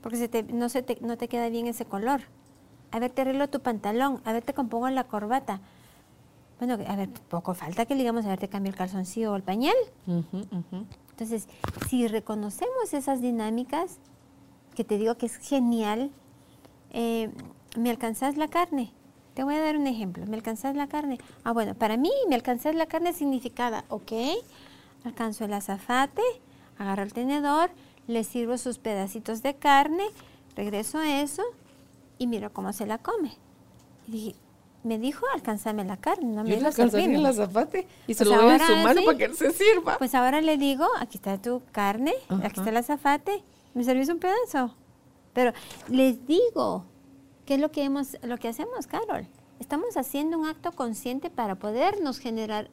Porque 0.01 0.17
se 0.17 0.29
te- 0.29 0.45
no, 0.45 0.69
se 0.69 0.83
te, 0.83 0.99
no 1.03 1.17
te 1.19 1.29
queda 1.29 1.49
bien 1.49 1.67
ese 1.67 1.85
color. 1.85 2.23
A 2.93 2.99
ver, 3.01 3.11
te 3.11 3.23
arreglo 3.23 3.49
tu 3.51 3.61
pantalón. 3.61 4.21
A 4.25 4.33
ver, 4.33 4.43
te 4.45 4.55
compongo 4.55 4.89
la 4.91 5.05
corbata. 5.05 5.61
Bueno, 6.59 6.75
a 6.87 6.97
ver, 6.97 7.11
poco 7.29 7.55
falta 7.55 7.85
que 7.87 7.95
le 7.95 8.01
digamos, 8.01 8.25
a 8.27 8.29
ver, 8.29 8.39
te 8.39 8.49
cambio 8.49 8.71
el 8.71 8.77
calzoncillo 8.77 9.33
o 9.33 9.37
el 9.37 9.43
pañal. 9.43 9.75
Entonces, 11.11 11.49
si 11.89 12.07
reconocemos 12.07 12.93
esas 12.93 13.21
dinámicas, 13.21 13.99
que 14.75 14.85
te 14.85 14.99
digo 14.99 15.17
que 15.17 15.27
es 15.27 15.37
genial, 15.37 16.11
eh, 16.91 17.31
¿me 17.77 17.91
alcanzás 17.91 18.37
la 18.37 18.49
carne? 18.49 18.93
Te 19.35 19.45
voy 19.45 19.55
a 19.55 19.61
dar 19.61 19.77
un 19.77 19.87
ejemplo. 19.87 20.25
¿Me 20.27 20.37
alcanzás 20.37 20.75
la 20.77 20.89
carne? 20.89 21.19
Ah, 21.45 21.53
bueno, 21.53 21.75
para 21.75 21.97
mí, 21.97 22.11
¿me 22.29 22.35
alcanzás 22.35 22.75
la 22.75 22.87
carne 22.87 23.13
significada? 23.13 23.85
Ok, 23.89 24.13
alcanzo 25.05 25.45
el 25.45 25.53
azafate, 25.53 26.23
agarro 26.79 27.03
el 27.03 27.13
tenedor, 27.13 27.71
le 28.07 28.25
sirvo 28.25 28.59
sus 28.59 28.79
pedacitos 28.79 29.43
de 29.43 29.55
carne, 29.55 30.05
regreso 30.57 30.99
a 30.99 31.21
eso 31.23 31.43
y 32.19 32.27
miro 32.27 32.53
cómo 32.53 32.73
se 32.73 32.87
la 32.87 32.99
come. 32.99 33.33
Y 34.09 34.13
dije, 34.13 34.35
me 34.83 34.99
dijo, 34.99 35.25
alcanzame 35.33 35.85
la 35.85 35.97
carne, 35.97 36.27
no 36.35 36.43
me 36.43 36.57
dijo 36.57 36.73
servirme. 36.73 37.17
el 37.17 37.27
azafate 37.27 37.87
y 38.07 38.15
se 38.15 38.25
Pues 38.25 38.37
lo 38.37 38.43
doy 38.43 38.53
a 38.55 38.67
su 38.67 38.73
mano 38.77 39.01
sí. 39.01 39.07
para 39.07 39.19
que 39.19 39.25
él 39.25 39.35
se 39.37 39.53
sirva. 39.53 39.97
Pues 39.99 40.15
ahora 40.15 40.41
le 40.41 40.57
digo, 40.59 40.87
aquí 40.99 41.19
está 41.19 41.39
tu 41.41 41.63
carne, 41.71 42.13
Ajá. 42.29 42.47
aquí 42.47 42.59
está 42.61 42.71
el 42.71 42.77
azafate, 42.79 43.43
¿me 43.75 43.85
servís 43.85 44.09
un 44.09 44.19
pedazo? 44.19 44.75
Pero 45.33 45.53
les 45.89 46.27
digo, 46.27 46.85
¿qué 47.47 47.55
es 47.55 47.61
lo 47.61 47.71
que, 47.71 47.85
hemos, 47.85 48.17
lo 48.23 48.39
que 48.39 48.49
hacemos, 48.49 48.87
Carol? 48.87 49.27
Estamos 49.59 49.97
haciendo 49.97 50.39
un 50.39 50.47
acto 50.47 50.73
consciente 50.73 51.31
para 51.31 51.55
podernos 51.55 52.19
generar 52.19 52.71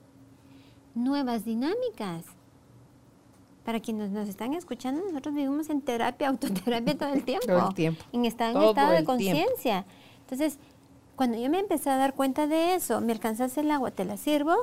nuevas 0.96 1.46
dinámicas. 1.46 2.26
Para 3.66 3.82
quienes 3.82 4.12
nos 4.12 4.30
están 4.30 4.54
escuchando, 4.54 5.04
nosotros 5.04 5.36
vivimos 5.36 5.70
en 5.70 5.82
terapia, 5.82 6.30
autoterapia 6.30 6.98
todo 6.98 7.14
el 7.14 7.24
tiempo. 7.24 7.48
Todo 7.48 7.68
el 7.68 7.76
tiempo. 7.76 8.04
En 8.14 8.26
estar 8.26 8.56
en 8.56 8.62
estado 8.62 8.92
de 8.94 9.04
conciencia. 9.04 9.86
Entonces, 10.22 10.58
cuando 11.18 11.38
yo 11.38 11.50
me 11.50 11.60
empecé 11.60 11.90
a 11.90 11.98
dar 11.98 12.14
cuenta 12.14 12.48
de 12.48 12.76
eso, 12.76 13.02
me 13.02 13.12
alcanzas 13.12 13.58
el 13.58 13.70
agua, 13.72 13.92
te 13.92 14.06
la 14.06 14.18
sirvo. 14.18 14.56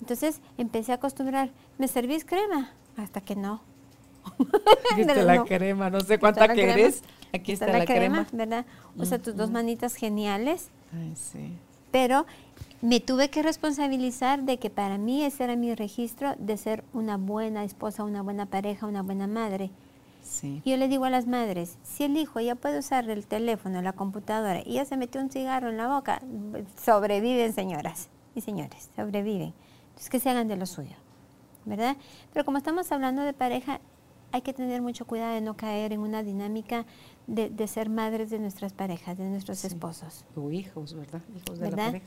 Entonces 0.00 0.40
empecé 0.58 0.92
a 0.92 0.96
acostumbrar, 0.96 1.50
¿me 1.78 1.88
servís 1.88 2.24
crema? 2.24 2.70
Hasta 2.96 3.20
que 3.20 3.34
no. 3.34 3.62
Aquí 4.92 5.00
está 5.02 5.22
la 5.22 5.36
no. 5.36 5.44
crema, 5.44 5.90
no 5.90 6.00
sé 6.00 6.18
cuánta 6.18 6.48
crema, 6.48 6.74
querés. 6.74 7.02
Aquí 7.32 7.52
está, 7.52 7.66
la, 7.66 7.84
crema. 7.84 8.26
¿verdad? 8.32 8.64
O 8.98 9.04
sea, 9.04 9.18
tus 9.18 9.36
dos 9.36 9.50
manitas 9.50 9.94
geniales. 9.94 10.68
Ay, 10.92 11.14
sí. 11.16 11.52
Pero 11.90 12.26
me 12.80 13.00
tuve 13.00 13.30
que 13.30 13.42
responsabilizar 13.42 14.42
de 14.42 14.58
que 14.58 14.70
para 14.70 14.98
mí 14.98 15.24
ese 15.24 15.44
era 15.44 15.56
mi 15.56 15.74
registro 15.74 16.34
de 16.38 16.56
ser 16.56 16.84
una 16.92 17.16
buena 17.16 17.64
esposa, 17.64 18.04
una 18.04 18.22
buena 18.22 18.46
pareja, 18.46 18.86
una 18.86 19.02
buena 19.02 19.26
madre. 19.26 19.70
Sí. 20.22 20.62
Y 20.64 20.70
yo 20.70 20.76
le 20.76 20.88
digo 20.88 21.04
a 21.04 21.10
las 21.10 21.26
madres, 21.26 21.76
si 21.82 22.04
el 22.04 22.16
hijo 22.16 22.40
ya 22.40 22.54
puede 22.54 22.78
usar 22.78 23.08
el 23.10 23.26
teléfono, 23.26 23.82
la 23.82 23.92
computadora 23.92 24.62
y 24.64 24.74
ya 24.74 24.84
se 24.84 24.96
metió 24.96 25.20
un 25.20 25.30
cigarro 25.30 25.68
en 25.68 25.76
la 25.76 25.88
boca, 25.88 26.20
sobreviven 26.82 27.52
señoras 27.52 28.08
y 28.34 28.40
señores, 28.40 28.90
sobreviven. 28.96 29.54
Entonces 29.88 30.10
que 30.10 30.20
se 30.20 30.30
hagan 30.30 30.48
de 30.48 30.56
lo 30.56 30.66
suyo, 30.66 30.96
¿verdad? 31.64 31.96
Pero 32.32 32.44
como 32.44 32.58
estamos 32.58 32.90
hablando 32.90 33.22
de 33.22 33.32
pareja, 33.32 33.80
hay 34.34 34.42
que 34.42 34.52
tener 34.52 34.82
mucho 34.82 35.04
cuidado 35.06 35.32
de 35.32 35.40
no 35.40 35.56
caer 35.56 35.92
en 35.92 36.00
una 36.00 36.24
dinámica 36.24 36.86
de, 37.28 37.50
de 37.50 37.68
ser 37.68 37.88
madres 37.88 38.30
de 38.30 38.40
nuestras 38.40 38.72
parejas, 38.72 39.16
de 39.16 39.24
nuestros 39.30 39.58
Sí. 39.60 39.68
esposos. 39.68 40.24
O 40.34 40.50
hijos, 40.50 40.92
¿verdad? 40.92 41.22
Hijos 41.36 41.58
de 41.60 41.64
la 41.64 41.70
¿Verdad? 41.70 41.86
pareja. 41.86 42.06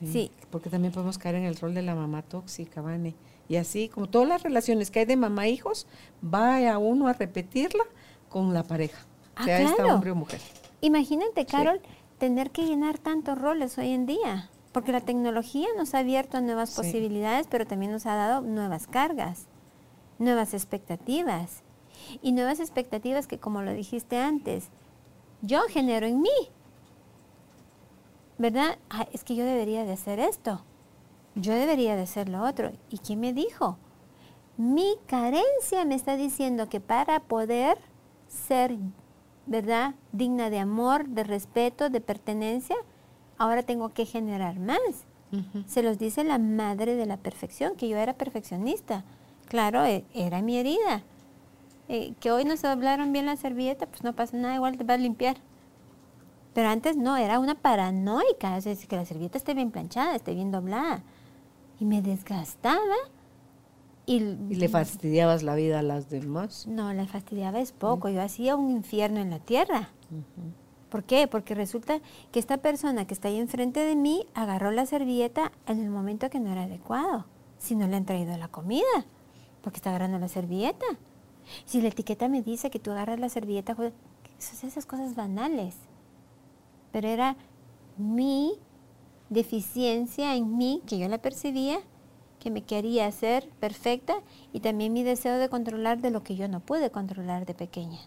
Sí. 0.00 0.30
Porque 0.50 0.70
también 0.70 0.94
podemos 0.94 1.18
caer 1.18 1.34
en 1.34 1.44
el 1.44 1.56
rol 1.56 1.74
de 1.74 1.82
la 1.82 1.94
mamá 1.94 2.22
tóxica, 2.22 2.80
Vane. 2.80 3.14
Y 3.50 3.56
así, 3.56 3.90
como 3.90 4.08
todas 4.08 4.26
las 4.26 4.42
relaciones 4.42 4.90
que 4.90 5.00
hay 5.00 5.04
de 5.04 5.16
mamá 5.16 5.46
e 5.46 5.50
hijos, 5.50 5.86
va 6.24 6.56
a 6.72 6.78
uno 6.78 7.06
a 7.06 7.12
repetirla 7.12 7.84
con 8.30 8.54
la 8.54 8.62
pareja. 8.62 9.04
Ah, 9.34 9.44
sea 9.44 9.60
esta 9.60 9.76
claro. 9.76 9.94
hombre 9.94 10.12
o 10.12 10.14
mujer. 10.14 10.40
Imagínate, 10.80 11.44
Carol, 11.44 11.80
tener 12.18 12.50
que 12.50 12.64
llenar 12.64 12.96
tantos 12.98 13.36
roles 13.38 13.76
hoy 13.76 13.90
en 13.90 14.06
día, 14.06 14.48
porque 14.72 14.90
la 14.92 15.02
tecnología 15.02 15.68
nos 15.76 15.94
ha 15.94 15.98
abierto 15.98 16.38
a 16.38 16.40
nuevas 16.40 16.70
Sí. 16.70 16.76
posibilidades, 16.76 17.46
pero 17.50 17.66
también 17.66 17.92
nos 17.92 18.06
ha 18.06 18.14
dado 18.14 18.40
nuevas 18.40 18.86
cargas, 18.86 19.46
nuevas 20.18 20.54
expectativas. 20.54 21.62
Y 22.22 22.32
nuevas 22.32 22.60
expectativas 22.60 23.26
que, 23.26 23.38
como 23.38 23.62
lo 23.62 23.72
dijiste 23.72 24.18
antes, 24.18 24.68
yo 25.42 25.62
genero 25.68 26.06
en 26.06 26.20
mí. 26.20 26.50
¿Verdad? 28.38 28.78
Ah, 28.90 29.06
es 29.12 29.24
que 29.24 29.34
yo 29.34 29.44
debería 29.44 29.84
de 29.84 29.92
hacer 29.92 30.20
esto. 30.20 30.62
Yo 31.34 31.54
debería 31.54 31.96
de 31.96 32.02
hacer 32.02 32.28
lo 32.28 32.42
otro. 32.42 32.72
¿Y 32.90 32.98
quién 32.98 33.20
me 33.20 33.32
dijo? 33.32 33.78
Mi 34.56 34.96
carencia 35.06 35.84
me 35.84 35.94
está 35.94 36.16
diciendo 36.16 36.68
que 36.68 36.80
para 36.80 37.20
poder 37.20 37.78
ser, 38.28 38.76
¿verdad? 39.46 39.94
Digna 40.12 40.50
de 40.50 40.58
amor, 40.58 41.08
de 41.08 41.24
respeto, 41.24 41.90
de 41.90 42.00
pertenencia, 42.00 42.76
ahora 43.38 43.62
tengo 43.62 43.90
que 43.90 44.06
generar 44.06 44.58
más. 44.58 44.80
Se 45.66 45.82
los 45.82 45.98
dice 45.98 46.24
la 46.24 46.38
madre 46.38 46.94
de 46.94 47.04
la 47.04 47.18
perfección, 47.18 47.76
que 47.76 47.88
yo 47.88 47.98
era 47.98 48.14
perfeccionista. 48.14 49.04
Claro, 49.48 49.84
e- 49.84 50.04
era 50.14 50.42
mi 50.42 50.56
herida. 50.58 51.02
Eh, 51.88 52.14
que 52.20 52.32
hoy 52.32 52.44
no 52.44 52.56
se 52.56 52.66
doblaron 52.66 53.12
bien 53.12 53.26
la 53.26 53.36
servilleta, 53.36 53.86
pues 53.86 54.02
no 54.02 54.12
pasa 54.14 54.36
nada, 54.36 54.54
igual 54.56 54.76
te 54.76 54.84
vas 54.84 54.98
a 54.98 55.00
limpiar. 55.00 55.36
Pero 56.52 56.68
antes 56.68 56.96
no, 56.96 57.16
era 57.16 57.38
una 57.38 57.54
paranoica, 57.54 58.56
es 58.56 58.64
decir, 58.64 58.88
que 58.88 58.96
la 58.96 59.04
servilleta 59.04 59.38
esté 59.38 59.54
bien 59.54 59.70
planchada, 59.70 60.16
esté 60.16 60.34
bien 60.34 60.50
doblada. 60.50 61.02
Y 61.78 61.84
me 61.84 62.02
desgastaba. 62.02 62.80
Y, 64.06 64.16
Y 64.16 64.54
le 64.54 64.68
fastidiabas 64.68 65.42
la 65.42 65.54
vida 65.54 65.80
a 65.80 65.82
las 65.82 66.08
demás. 66.08 66.66
no, 66.66 66.92
la 66.92 67.06
fastidiaba 67.06 67.58
es 67.60 67.72
poco, 67.72 68.08
yo 68.08 68.22
hacía 68.22 68.56
un 68.56 68.70
infierno 68.70 69.20
en 69.20 69.30
la 69.30 69.38
tierra. 69.40 69.90
¿Por 70.88 71.02
qué? 71.04 71.26
Porque 71.28 71.54
resulta 71.54 72.00
que 72.30 72.38
esta 72.38 72.58
persona 72.58 73.06
que 73.06 73.12
está 73.14 73.28
ahí 73.28 73.38
enfrente 73.38 73.80
de 73.80 73.96
mí 73.96 74.24
agarró 74.34 74.70
la 74.70 74.86
servilleta 74.86 75.50
en 75.66 75.80
el 75.82 75.90
momento 75.90 76.30
que 76.30 76.38
no 76.40 76.50
era 76.52 76.62
adecuado. 76.64 77.26
Si 77.58 77.74
no 77.74 77.86
le 77.88 77.96
han 77.96 78.04
traído 78.06 78.36
la 78.36 78.48
comida, 78.48 78.84
porque 79.66 79.78
está 79.78 79.90
agarrando 79.90 80.20
la 80.20 80.28
servilleta. 80.28 80.86
Si 81.64 81.82
la 81.82 81.88
etiqueta 81.88 82.28
me 82.28 82.40
dice 82.40 82.70
que 82.70 82.78
tú 82.78 82.92
agarras 82.92 83.18
la 83.18 83.28
servilleta, 83.28 83.74
pues, 83.74 83.92
esas 84.38 84.62
esas 84.62 84.86
cosas 84.86 85.16
banales. 85.16 85.74
Pero 86.92 87.08
era 87.08 87.36
mi 87.96 88.52
deficiencia 89.28 90.36
en 90.36 90.56
mí, 90.56 90.82
que 90.86 90.98
yo 90.98 91.08
la 91.08 91.18
percibía, 91.18 91.80
que 92.38 92.52
me 92.52 92.62
quería 92.62 93.06
hacer 93.06 93.48
perfecta, 93.58 94.14
y 94.52 94.60
también 94.60 94.92
mi 94.92 95.02
deseo 95.02 95.36
de 95.36 95.48
controlar 95.48 96.00
de 96.00 96.10
lo 96.10 96.22
que 96.22 96.36
yo 96.36 96.46
no 96.46 96.60
pude 96.60 96.92
controlar 96.92 97.44
de 97.44 97.54
pequeña. 97.54 97.98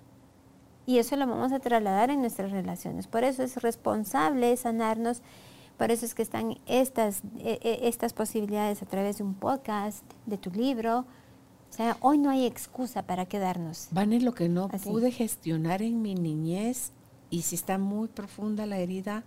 Y 0.86 1.00
eso 1.00 1.18
lo 1.18 1.28
vamos 1.28 1.52
a 1.52 1.60
trasladar 1.60 2.10
en 2.10 2.22
nuestras 2.22 2.52
relaciones. 2.52 3.08
Por 3.08 3.26
eso 3.26 3.44
es 3.44 3.62
responsable 3.62 4.56
sanarnos. 4.56 5.22
Por 5.78 5.92
eso 5.92 6.06
es 6.06 6.16
que 6.16 6.22
están 6.22 6.58
estas, 6.68 7.20
eh, 7.40 7.60
eh, 7.64 7.80
estas 7.82 8.14
posibilidades 8.14 8.82
a 8.82 8.86
través 8.86 9.18
de 9.18 9.26
un 9.26 9.34
podcast, 9.34 10.06
de 10.26 10.38
tu 10.38 10.52
libro. 10.52 11.06
O 11.70 11.74
sea, 11.74 11.98
hoy 12.02 12.18
no 12.18 12.30
hay 12.30 12.46
excusa 12.46 13.04
para 13.04 13.26
quedarnos. 13.26 13.88
Vane, 13.92 14.20
lo 14.22 14.34
que 14.34 14.50
no 14.50 14.70
Así. 14.72 14.90
pude 14.90 15.12
gestionar 15.12 15.82
en 15.82 16.02
mi 16.02 16.16
niñez, 16.16 16.92
y 17.30 17.44
si 17.44 17.56
está 17.56 17.78
muy 17.78 18.08
profunda 18.08 18.66
la 18.66 18.80
herida, 18.80 19.24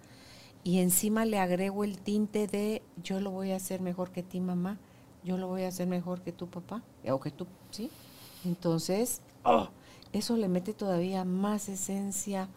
y 0.65 0.79
encima 0.79 1.25
le 1.25 1.39
agrego 1.39 1.85
el 1.85 1.99
tinte 1.99 2.47
de 2.47 2.83
yo 3.03 3.21
lo 3.21 3.31
voy 3.31 3.53
a 3.53 3.57
hacer 3.57 3.81
mejor 3.81 4.11
que 4.11 4.23
ti, 4.23 4.41
mamá, 4.41 4.79
yo 5.25 5.37
lo 5.37 5.49
voy 5.49 5.63
a 5.63 5.69
hacer 5.69 5.87
mejor 5.87 6.21
que 6.21 6.33
tu 6.33 6.49
papá, 6.49 6.83
o 7.09 7.21
que 7.21 7.31
tú, 7.31 7.47
¿sí? 7.71 7.91
Entonces, 8.45 9.23
oh, 9.45 9.69
eso 10.13 10.37
le 10.37 10.49
mete 10.49 10.75
todavía 10.75 11.25
más 11.25 11.69
esencia 11.69 12.49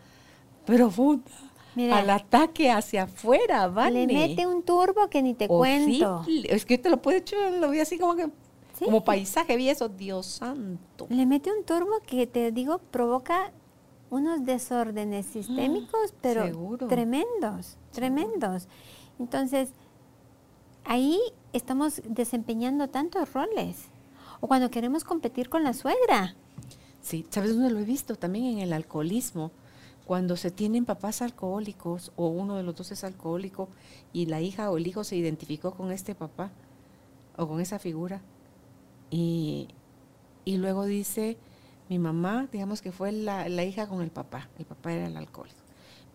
profunda 0.65 1.31
Mira. 1.75 1.97
al 1.97 2.09
ataque 2.09 2.71
hacia 2.71 3.03
afuera, 3.03 3.67
Vane. 3.67 4.07
Le 4.07 4.13
mete 4.13 4.47
un 4.47 4.63
turbo 4.63 5.09
que 5.09 5.21
ni 5.21 5.35
te 5.35 5.47
cuento. 5.47 6.25
Es 6.45 6.65
que 6.65 6.77
te 6.77 6.89
lo 6.89 7.01
puedo 7.01 7.17
echar, 7.17 7.53
lo 7.53 7.69
vi 7.69 7.79
así 7.79 7.99
como 7.99 8.15
que, 8.15 8.29
Sí. 8.77 8.85
como 8.85 9.03
paisaje, 9.03 9.55
vi 9.55 9.69
eso, 9.69 9.87
Dios 9.87 10.25
santo. 10.25 11.07
Le 11.09 11.25
mete 11.25 11.51
un 11.51 11.63
turbo 11.63 11.99
que 12.05 12.27
te 12.27 12.51
digo 12.51 12.79
provoca 12.79 13.51
unos 14.09 14.45
desórdenes 14.45 15.25
sistémicos, 15.25 16.13
pero 16.21 16.45
seguro. 16.45 16.87
tremendos, 16.87 17.77
tremendos. 17.91 18.67
Entonces, 19.19 19.71
ahí 20.83 21.19
estamos 21.53 22.01
desempeñando 22.07 22.89
tantos 22.89 23.33
roles. 23.33 23.85
O 24.41 24.47
cuando 24.47 24.69
queremos 24.69 25.03
competir 25.03 25.49
con 25.49 25.63
la 25.63 25.73
suegra. 25.73 26.35
Sí, 27.01 27.25
¿sabes 27.29 27.55
dónde 27.55 27.71
lo 27.71 27.79
he 27.79 27.85
visto? 27.85 28.15
También 28.15 28.45
en 28.45 28.59
el 28.59 28.73
alcoholismo. 28.73 29.51
Cuando 30.05 30.35
se 30.37 30.51
tienen 30.51 30.85
papás 30.85 31.21
alcohólicos 31.21 32.11
o 32.15 32.27
uno 32.27 32.57
de 32.57 32.63
los 32.63 32.75
dos 32.75 32.91
es 32.91 33.03
alcohólico 33.03 33.69
y 34.13 34.27
la 34.27 34.41
hija 34.41 34.69
o 34.69 34.77
el 34.77 34.85
hijo 34.85 35.03
se 35.03 35.15
identificó 35.15 35.71
con 35.71 35.91
este 35.91 36.13
papá 36.13 36.51
o 37.37 37.47
con 37.47 37.59
esa 37.59 37.79
figura 37.79 38.21
y, 39.09 39.67
y 40.43 40.57
luego 40.57 40.85
dice, 40.85 41.37
mi 41.89 41.99
mamá, 41.99 42.47
digamos 42.51 42.81
que 42.81 42.91
fue 42.91 43.11
la, 43.11 43.47
la 43.49 43.63
hija 43.63 43.87
con 43.87 44.01
el 44.01 44.09
papá, 44.09 44.49
el 44.57 44.65
papá 44.65 44.93
era 44.93 45.07
el 45.07 45.17
alcohólico. 45.17 45.65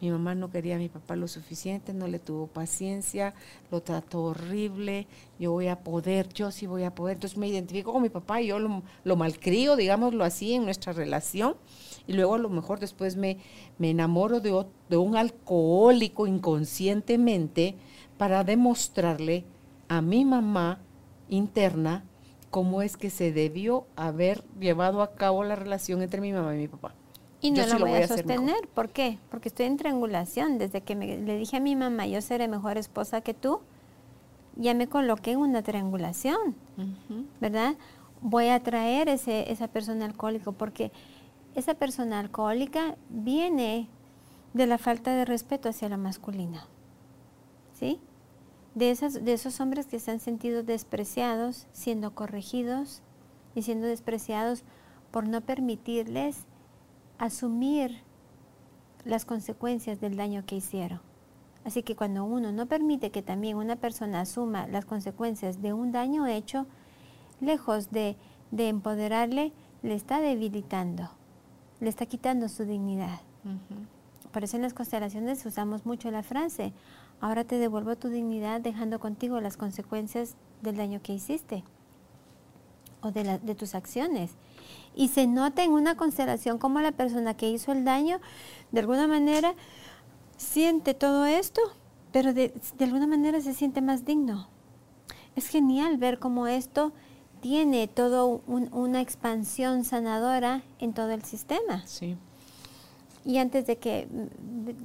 Mi 0.01 0.11
mamá 0.11 0.35
no 0.35 0.51
quería 0.51 0.77
a 0.77 0.79
mi 0.79 0.89
papá 0.89 1.15
lo 1.15 1.29
suficiente, 1.29 1.93
no 1.93 2.09
le 2.09 2.19
tuvo 2.19 2.47
paciencia, 2.47 3.35
lo 3.71 3.83
trató 3.83 4.23
horrible, 4.23 5.07
yo 5.39 5.53
voy 5.53 5.69
a 5.69 5.81
poder, 5.81 6.33
yo 6.33 6.51
sí 6.51 6.67
voy 6.67 6.85
a 6.85 6.95
poder. 6.95 7.17
Entonces 7.17 7.37
me 7.37 7.49
identifico 7.49 7.93
con 7.93 8.01
mi 8.01 8.09
papá 8.09 8.41
y 8.41 8.47
yo 8.47 8.59
lo, 8.59 8.83
lo 9.05 9.17
malcrio, 9.17 9.77
digámoslo 9.77 10.25
así, 10.25 10.55
en 10.55 10.65
nuestra 10.65 10.95
relación. 10.95 11.55
Y 12.07 12.15
luego 12.15 12.37
a 12.37 12.39
lo 12.39 12.49
mejor 12.49 12.81
después 12.81 13.17
me, 13.17 13.39
me 13.77 13.91
enamoro 13.91 14.41
de, 14.41 14.65
de 14.89 14.97
un 14.97 15.17
alcohólico 15.17 16.27
inconscientemente 16.27 17.77
para 18.17 18.43
demostrarle 18.43 19.45
a 19.89 20.01
mi 20.01 20.25
mamá 20.25 20.81
interna 21.29 22.05
cómo 22.51 22.83
es 22.83 22.97
que 22.97 23.11
se 23.11 23.33
debió 23.33 23.87
haber 23.97 24.45
llevado 24.59 25.03
a 25.03 25.15
cabo 25.15 25.45
la 25.45 25.55
relación 25.57 26.03
entre 26.03 26.21
mi 26.21 26.33
mamá 26.33 26.55
y 26.55 26.59
mi 26.59 26.69
papá. 26.69 26.95
Y 27.41 27.53
no 27.53 27.59
Yo 27.59 27.63
lo 27.67 27.77
sí 27.77 27.83
voy, 27.83 27.91
a 27.93 28.05
hacer 28.05 28.27
mejor. 28.27 28.45
sostener. 28.47 28.69
¿Por 28.69 28.89
qué? 28.91 29.19
Porque 29.31 29.49
estoy 29.49 29.67
en 29.67 29.77
triangulación. 29.79 30.59
Desde 30.59 30.83
que 30.83 30.95
me- 30.97 31.19
le 31.19 31.37
dije 31.39 31.57
a 31.57 31.61
mi 31.61 31.75
mamá, 31.77 32.07
yo 32.07 32.21
seré 32.21 32.49
mejor 32.49 32.77
esposa 32.77 33.21
que 33.23 33.33
tú, 33.35 33.61
ya 34.57 34.75
me 34.75 34.89
coloqué 34.89 35.33
en 35.33 35.39
una 35.39 35.63
triangulación. 35.63 36.55
¿verdad? 37.41 37.75
Voy 38.21 38.49
a 38.49 38.61
traer 38.63 39.09
ese, 39.09 39.51
esa 39.53 39.69
persona 39.69 40.05
alcohólica 40.05 40.51
porque 40.53 40.93
esa 41.55 41.75
persona 41.75 42.19
alcohólica 42.21 42.97
viene 43.09 43.89
de 44.53 44.67
la 44.67 44.77
falta 44.79 45.15
de 45.15 45.25
respeto 45.25 45.69
hacia 45.69 45.89
la 45.89 45.97
masculina. 45.97 46.67
¿Sí? 47.79 47.99
De, 48.75 48.91
esas, 48.91 49.25
de 49.25 49.33
esos 49.33 49.61
hombres 49.61 49.87
que 49.87 49.99
se 49.99 50.11
han 50.11 50.21
sentido 50.21 50.63
despreciados, 50.63 51.67
siendo 51.73 52.15
corregidos 52.15 53.03
y 53.55 53.63
siendo 53.63 53.87
despreciados 53.87 54.63
por 55.11 55.29
no 55.29 55.41
permitirles 55.41 56.47
asumir 57.19 58.03
las 59.05 59.25
consecuencias 59.25 60.01
del 60.01 60.17
daño 60.17 60.45
que 60.47 60.57
hicieron. 60.57 61.01
Así 61.65 61.83
que 61.83 61.97
cuando 61.97 62.25
uno 62.25 62.53
no 62.53 62.67
permite 62.67 63.11
que 63.11 63.23
también 63.23 63.57
una 63.57 63.77
persona 63.77 64.21
asuma 64.21 64.67
las 64.67 64.85
consecuencias 64.85 65.61
de 65.61 65.73
un 65.73 65.93
daño 65.93 66.27
hecho, 66.27 66.67
lejos 67.41 67.91
de, 67.91 68.17
de 68.51 68.69
empoderarle, 68.69 69.53
le 69.83 69.95
está 69.95 70.21
debilitando, 70.21 71.11
le 71.81 71.89
está 71.89 72.07
quitando 72.07 72.49
su 72.49 72.65
dignidad. 72.65 73.21
Ujú. 73.45 74.31
Por 74.33 74.45
eso 74.45 74.57
en 74.57 74.63
las 74.63 74.75
constelaciones 74.75 75.45
usamos 75.45 75.85
mucho 75.85 76.11
la 76.11 76.23
frase, 76.23 76.73
ahora 77.21 77.45
te 77.45 77.57
devuelvo 77.59 77.97
tu 77.97 78.09
dignidad 78.09 78.61
dejando 78.61 78.99
contigo 78.99 79.41
las 79.41 79.57
consecuencias 79.57 80.35
del 80.63 80.77
daño 80.77 81.01
que 81.03 81.13
hiciste 81.15 81.65
o 83.03 83.11
de, 83.11 83.25
la- 83.25 83.39
de 83.39 83.55
tus 83.55 83.75
acciones. 83.75 84.33
Y 84.95 85.09
se 85.09 85.27
nota 85.27 85.63
en 85.65 85.73
una 85.73 85.97
constelación 85.97 86.59
como 86.59 86.81
la 86.81 86.93
persona 86.93 87.35
que 87.35 87.49
hizo 87.51 87.73
el 87.73 87.85
daño, 87.85 88.21
de 88.73 88.81
alguna 88.81 89.07
manera, 89.07 89.55
siente 90.37 90.95
todo 90.95 91.27
esto, 91.27 91.61
pero 92.13 92.33
de, 92.35 92.53
alguna 92.81 93.07
manera 93.07 93.41
se 93.41 93.55
siente 93.55 93.81
más 93.81 94.05
digno. 94.05 94.49
Es 95.37 95.47
genial 95.49 95.97
ver 95.97 96.19
cómo 96.19 96.47
esto 96.47 96.93
tiene 97.41 97.89
todo 97.89 98.43
una 98.47 99.01
expansión 99.01 99.85
sanadora 99.85 100.63
en 100.79 100.93
todo 100.93 101.11
el 101.13 101.23
sistema. 101.25 101.87
Sí. 101.87 102.17
Y 103.25 103.39
antes 103.39 103.67
de 103.67 103.77
que 103.77 104.09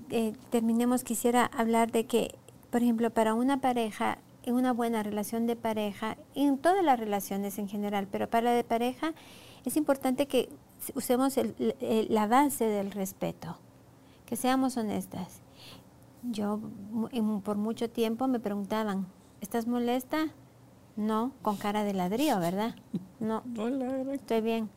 eh, 0.10 0.34
terminemos, 0.50 1.04
quisiera 1.04 1.46
hablar 1.46 1.92
de 1.92 2.06
que, 2.06 2.36
por 2.70 2.84
ejemplo, 2.84 3.10
para 3.10 3.34
una 3.34 3.62
pareja, 3.62 4.18
en 4.44 4.56
una 4.56 4.74
buena 4.74 5.04
relación 5.04 5.48
de 5.48 5.56
pareja, 5.56 6.18
en 6.36 6.58
todas 6.58 6.84
las 6.84 7.00
relaciones 7.00 7.58
en 7.58 7.68
general, 7.68 8.08
pero 8.12 8.30
para 8.30 8.46
la 8.46 8.52
de 8.52 8.64
pareja, 8.64 9.14
es 9.64 9.78
importante 9.78 10.28
que 10.28 10.50
usemos 10.94 11.36
la 12.10 12.28
base 12.28 12.66
del 12.66 12.92
respeto, 12.92 13.58
que 14.26 14.36
seamos 14.36 14.78
honestas. 14.78 15.42
Yo 16.24 16.60
por 17.44 17.58
mucho 17.58 17.90
tiempo 17.90 18.28
me 18.28 18.40
preguntaban, 18.40 19.08
¿estás 19.42 19.68
molesta? 19.68 20.28
No, 20.96 21.34
con 21.42 21.58
cara 21.58 21.84
de 21.84 21.94
ladrillo, 21.94 22.40
¿verdad? 22.40 22.76
No, 23.20 23.44
estoy 24.14 24.42
bien, 24.42 24.70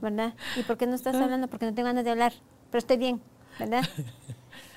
¿verdad? 0.00 0.34
¿Y 0.56 0.62
por 0.62 0.76
qué 0.76 0.86
no 0.86 0.94
estás 0.94 1.16
ah. 1.16 1.24
hablando? 1.24 1.48
Porque 1.48 1.66
no 1.66 1.74
tengo 1.74 1.86
ganas 1.88 2.04
de 2.04 2.10
hablar, 2.10 2.32
pero 2.70 2.78
estoy 2.78 2.96
bien, 2.96 3.20
¿verdad? 3.58 3.82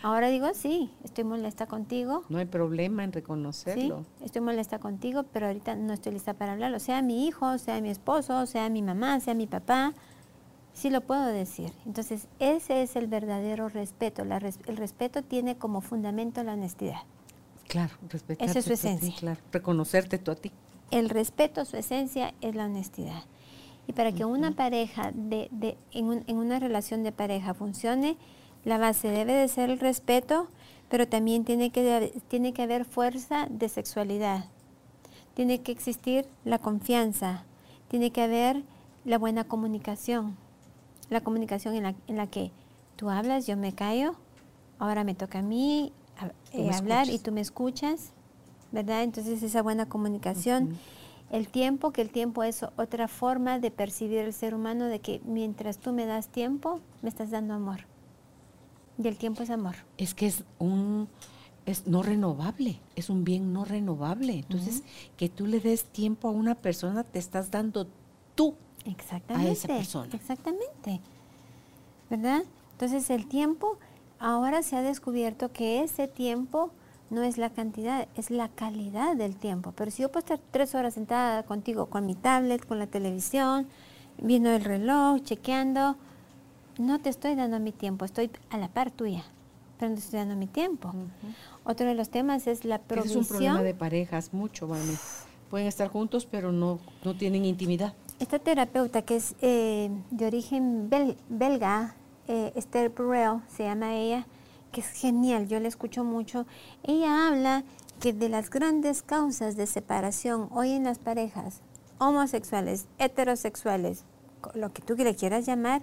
Ahora 0.03 0.27
digo, 0.27 0.53
sí, 0.53 0.91
estoy 1.03 1.23
molesta 1.23 1.65
contigo. 1.65 2.23
No 2.27 2.37
hay 2.37 2.45
problema 2.45 3.05
en 3.05 3.13
reconocerlo. 3.13 4.03
Sí, 4.19 4.25
estoy 4.25 4.41
molesta 4.41 4.77
contigo, 4.79 5.23
pero 5.23 5.47
ahorita 5.47 5.75
no 5.75 5.93
estoy 5.93 6.11
lista 6.11 6.33
para 6.33 6.51
hablarlo. 6.51 6.79
Sea 6.79 7.01
mi 7.01 7.25
hijo, 7.25 7.57
sea 7.57 7.79
mi 7.79 7.89
esposo, 7.89 8.45
sea 8.45 8.69
mi 8.69 8.81
mamá, 8.81 9.21
sea 9.21 9.33
mi 9.33 9.47
papá, 9.47 9.93
sí 10.73 10.89
lo 10.89 11.01
puedo 11.01 11.25
decir. 11.27 11.71
Entonces, 11.85 12.27
ese 12.39 12.83
es 12.83 12.97
el 12.97 13.07
verdadero 13.07 13.69
respeto. 13.69 14.23
el 14.23 14.77
respeto 14.77 15.21
tiene 15.21 15.55
como 15.57 15.79
fundamento 15.79 16.43
la 16.43 16.53
honestidad. 16.53 16.99
Claro, 17.67 17.93
respetarte 18.09 18.51
Esa 18.51 18.59
es 18.59 18.65
su 18.65 18.73
esencia. 18.73 19.13
claro, 19.17 19.39
reconocerte 19.51 20.17
tú 20.17 20.31
a 20.31 20.35
ti. 20.35 20.51
El 20.91 21.09
respeto, 21.09 21.63
su 21.65 21.77
esencia, 21.77 22.33
es 22.41 22.55
la 22.55 22.65
honestidad. 22.65 23.23
Y 23.87 23.93
para 23.93 24.11
que 24.11 24.25
una 24.25 24.51
pareja, 24.51 25.11
de, 25.13 25.49
de, 25.51 25.77
en, 25.91 26.23
en, 26.27 26.37
una 26.37 26.59
relación 26.59 27.03
de 27.03 27.11
pareja 27.11 27.53
funcione, 27.53 28.17
la 28.63 28.77
base 28.77 29.09
debe 29.09 29.33
de 29.33 29.47
ser 29.47 29.69
el 29.69 29.79
respeto, 29.79 30.47
pero 30.89 31.07
también 31.07 31.43
tiene 31.43 31.69
que, 31.71 32.13
tiene 32.27 32.53
que 32.53 32.63
haber 32.63 32.85
fuerza 32.85 33.47
de 33.49 33.67
sexualidad. 33.67 34.45
Tiene 35.33 35.61
que 35.61 35.71
existir 35.71 36.27
la 36.45 36.59
confianza. 36.59 37.45
Tiene 37.87 38.11
que 38.11 38.21
haber 38.21 38.63
la 39.03 39.17
buena 39.17 39.43
comunicación. 39.43 40.37
La 41.09 41.21
comunicación 41.21 41.75
en 41.75 41.83
la, 41.83 41.95
en 42.07 42.17
la 42.17 42.27
que 42.27 42.51
tú 42.95 43.09
hablas, 43.09 43.47
yo 43.47 43.57
me 43.57 43.73
callo, 43.73 44.15
ahora 44.79 45.03
me 45.03 45.15
toca 45.15 45.39
a 45.39 45.41
mí 45.41 45.91
eh, 46.51 46.69
hablar 46.73 47.09
y 47.09 47.19
tú 47.19 47.31
me 47.31 47.41
escuchas, 47.41 48.11
¿verdad? 48.71 49.03
Entonces 49.03 49.41
esa 49.43 49.61
buena 49.61 49.87
comunicación. 49.87 50.77
El 51.33 51.47
tiempo, 51.47 51.89
que 51.89 52.03
el 52.03 52.11
tiempo 52.11 52.43
es 52.43 52.61
otra 52.75 53.07
forma 53.07 53.57
de 53.57 53.71
percibir 53.71 54.19
el 54.19 54.33
ser 54.33 54.53
humano, 54.53 54.85
de 54.85 54.99
que 54.99 55.19
mientras 55.25 55.79
tú 55.79 55.91
me 55.91 56.05
das 56.05 56.27
tiempo, 56.27 56.79
me 57.01 57.09
estás 57.09 57.31
dando 57.31 57.55
amor. 57.55 57.87
Y 58.99 59.07
el 59.07 59.17
tiempo 59.17 59.41
es 59.41 59.49
amor. 59.49 59.73
Es 59.97 60.13
que 60.13 60.27
es 60.27 60.43
un 60.59 61.07
es 61.65 61.87
no 61.87 62.03
renovable, 62.03 62.79
es 62.95 63.09
un 63.09 63.23
bien 63.23 63.51
no 63.51 63.65
renovable. 63.65 64.33
Entonces, 64.33 64.83
que 65.17 65.27
tú 65.27 65.47
le 65.47 65.59
des 65.59 65.85
tiempo 65.85 66.27
a 66.27 66.31
una 66.31 66.53
persona, 66.53 67.03
te 67.03 67.17
estás 67.17 67.49
dando 67.49 67.87
tú 68.35 68.53
Exactamente, 68.85 69.49
a 69.49 69.53
esa 69.53 69.67
persona. 69.69 70.09
Exactamente. 70.13 71.01
¿Verdad? 72.11 72.43
Entonces, 72.73 73.09
el 73.09 73.25
tiempo 73.25 73.79
ahora 74.19 74.61
se 74.61 74.75
ha 74.75 74.83
descubierto 74.83 75.51
que 75.51 75.81
ese 75.81 76.07
tiempo 76.07 76.69
no 77.13 77.21
es 77.23 77.37
la 77.37 77.51
cantidad, 77.51 78.07
es 78.15 78.31
la 78.31 78.49
calidad 78.49 79.15
del 79.15 79.35
tiempo. 79.35 79.71
Pero 79.75 79.91
si 79.91 80.01
yo 80.01 80.09
puedo 80.09 80.25
estar 80.25 80.39
tres 80.51 80.73
horas 80.73 80.95
sentada 80.95 81.43
contigo 81.43 81.85
con 81.85 82.05
mi 82.05 82.15
tablet, 82.15 82.65
con 82.65 82.79
la 82.79 82.87
televisión, 82.87 83.67
viendo 84.17 84.49
el 84.49 84.63
reloj, 84.63 85.21
chequeando, 85.21 85.95
no 86.79 86.99
te 86.99 87.09
estoy 87.09 87.35
dando 87.35 87.59
mi 87.59 87.71
tiempo, 87.71 88.03
estoy 88.03 88.31
a 88.49 88.57
la 88.57 88.67
par 88.67 88.89
tuya, 88.89 89.23
pero 89.77 89.89
no 89.89 89.95
te 89.95 90.01
estoy 90.01 90.19
dando 90.19 90.35
mi 90.35 90.47
tiempo. 90.47 90.91
Otro 91.63 91.85
de 91.85 91.93
los 91.93 92.09
temas 92.09 92.47
es 92.47 92.65
la 92.65 92.79
provisión. 92.79 93.21
es 93.21 93.29
un 93.29 93.37
problema 93.37 93.63
de 93.63 93.75
parejas, 93.75 94.33
mucho, 94.33 94.67
Vale. 94.67 94.93
Pueden 95.51 95.67
estar 95.67 95.87
juntos, 95.87 96.25
pero 96.25 96.51
no, 96.51 96.79
no 97.05 97.15
tienen 97.15 97.45
intimidad. 97.45 97.93
Esta 98.19 98.39
terapeuta 98.39 99.03
que 99.03 99.17
es 99.17 99.35
eh, 99.39 99.91
de 100.09 100.25
origen 100.25 100.89
belga, 101.29 101.95
eh, 102.27 102.51
Esther 102.55 102.89
Burrell, 102.89 103.41
se 103.55 103.65
llama 103.65 103.95
ella, 103.95 104.25
que 104.73 104.81
es 104.81 104.89
genial, 104.89 105.47
yo 105.47 105.61
la 105.61 105.69
escucho 105.69 106.03
mucho. 106.03 106.45
Ella 106.83 107.27
habla 107.27 107.63
que 108.01 108.11
de 108.11 108.27
las 108.27 108.49
grandes 108.49 109.01
causas 109.01 109.55
de 109.55 109.67
separación 109.67 110.49
hoy 110.51 110.71
en 110.71 110.83
las 110.83 110.99
parejas, 110.99 111.61
homosexuales, 111.99 112.87
heterosexuales, 112.97 114.03
lo 114.55 114.73
que 114.73 114.81
tú 114.81 114.95
le 114.97 115.15
quieras 115.15 115.45
llamar, 115.45 115.81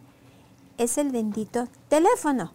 es 0.76 0.98
el 0.98 1.10
bendito 1.10 1.68
teléfono. 1.88 2.52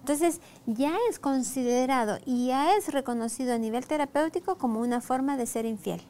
Entonces 0.00 0.40
ya 0.66 0.96
es 1.10 1.18
considerado 1.18 2.18
y 2.24 2.46
ya 2.46 2.74
es 2.76 2.92
reconocido 2.92 3.54
a 3.54 3.58
nivel 3.58 3.86
terapéutico 3.86 4.56
como 4.56 4.80
una 4.80 5.00
forma 5.00 5.36
de 5.36 5.46
ser 5.46 5.66
infiel. 5.66 6.00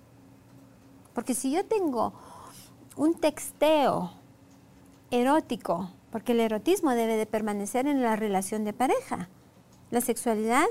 Porque 1.13 1.35
si 1.35 1.51
yo 1.51 1.67
tengo 1.67 2.13
un 2.97 3.15
texteo 3.15 4.13
erótico, 5.11 5.91
porque 6.11 6.33
el 6.33 6.41
erotismo 6.41 6.91
debe 6.93 7.17
de 7.17 7.27
permanecer 7.27 7.87
en 7.87 8.03
la 8.03 8.17
relación 8.17 8.65
de 8.65 8.73
pareja, 8.73 9.29
la 9.91 10.01
sexualidad, 10.01 10.67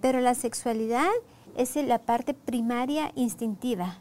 pero 0.00 0.20
la 0.20 0.34
sexualidad 0.34 1.10
es 1.56 1.76
la 1.76 1.98
parte 1.98 2.34
primaria 2.34 3.12
instintiva. 3.14 3.98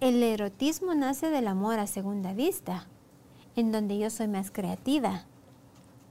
El 0.00 0.22
erotismo 0.22 0.94
nace 0.94 1.30
del 1.30 1.48
amor 1.48 1.78
a 1.78 1.86
segunda 1.86 2.32
vista, 2.32 2.86
en 3.56 3.72
donde 3.72 3.98
yo 3.98 4.10
soy 4.10 4.28
más 4.28 4.50
creativa, 4.50 5.26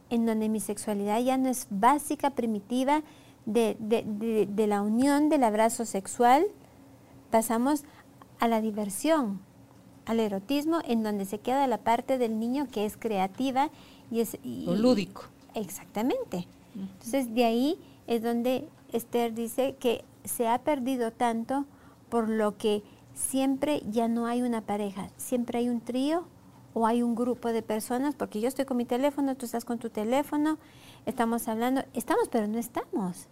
en 0.10 0.26
donde 0.26 0.50
mi 0.50 0.60
sexualidad 0.60 1.20
ya 1.22 1.38
no 1.38 1.50
es 1.50 1.68
básica, 1.70 2.32
primitiva, 2.32 3.04
de, 3.46 4.66
la 4.68 4.82
unión 4.82 5.30
del 5.30 5.44
abrazo 5.44 5.86
sexual, 5.86 6.46
pasamos 7.30 7.84
a 8.40 8.48
la 8.48 8.62
diversión, 8.62 9.42
al 10.06 10.20
erotismo, 10.20 10.80
en 10.86 11.04
donde 11.04 11.26
se 11.26 11.40
queda 11.40 11.68
la 11.68 11.80
parte 11.80 12.18
del 12.18 12.40
niño 12.40 12.68
que 12.72 12.86
es 12.86 12.98
creativa 12.98 13.70
y 14.12 14.20
es... 14.20 14.38
Lo 14.44 14.76
lúdico. 14.76 15.24
Exactamente. 15.56 16.48
Entonces, 16.76 17.34
de 17.34 17.46
ahí 17.46 17.80
es 18.08 18.22
donde 18.22 18.68
Esther 18.92 19.34
dice 19.34 19.76
que 19.80 20.04
se 20.24 20.48
ha 20.48 20.60
perdido 20.60 21.12
tanto 21.12 21.66
por 22.10 22.30
lo 22.30 22.58
que 22.58 22.84
siempre 23.14 23.82
ya 23.90 24.08
no 24.08 24.28
hay 24.28 24.42
una 24.42 24.62
pareja, 24.62 25.10
siempre 25.18 25.60
hay 25.60 25.70
un 25.70 25.82
trío 25.82 26.26
o 26.74 26.88
hay 26.88 27.02
un 27.02 27.16
grupo 27.16 27.50
de 27.50 27.62
personas, 27.62 28.16
porque 28.16 28.40
yo 28.40 28.48
estoy 28.48 28.66
con 28.66 28.78
mi 28.78 28.86
teléfono, 28.86 29.36
tú 29.36 29.46
estás 29.46 29.66
con 29.66 29.80
tu 29.80 29.90
teléfono, 29.90 30.58
estamos 31.06 31.48
hablando, 31.48 31.84
estamos, 31.94 32.30
pero 32.30 32.48
no 32.48 32.58
estamos. 32.58 33.28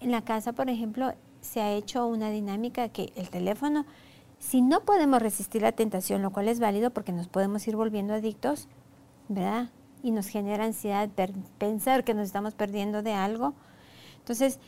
En 0.00 0.10
la 0.10 0.22
casa, 0.22 0.52
por 0.52 0.68
ejemplo, 0.68 1.12
se 1.40 1.60
ha 1.60 1.72
hecho 1.72 2.06
una 2.06 2.30
dinámica 2.30 2.88
que 2.88 3.12
el 3.16 3.30
teléfono 3.30 3.86
si 4.40 4.62
no 4.62 4.80
podemos 4.80 5.22
resistir 5.22 5.62
la 5.62 5.72
tentación, 5.72 6.22
lo 6.22 6.32
cual 6.32 6.48
es 6.48 6.58
válido 6.58 6.90
porque 6.90 7.12
nos 7.12 7.28
podemos 7.28 7.68
ir 7.68 7.76
volviendo 7.76 8.14
adictos, 8.14 8.68
¿verdad? 9.30 9.70
Y 10.02 10.10
nos 10.10 10.26
genera 10.26 10.64
ansiedad 10.64 11.08
pensar 11.56 12.04
que 12.04 12.12
nos 12.12 12.26
estamos 12.26 12.54
perdiendo 12.54 13.02
de 13.02 13.14
algo. 13.14 13.54
Entonces, 14.18 14.58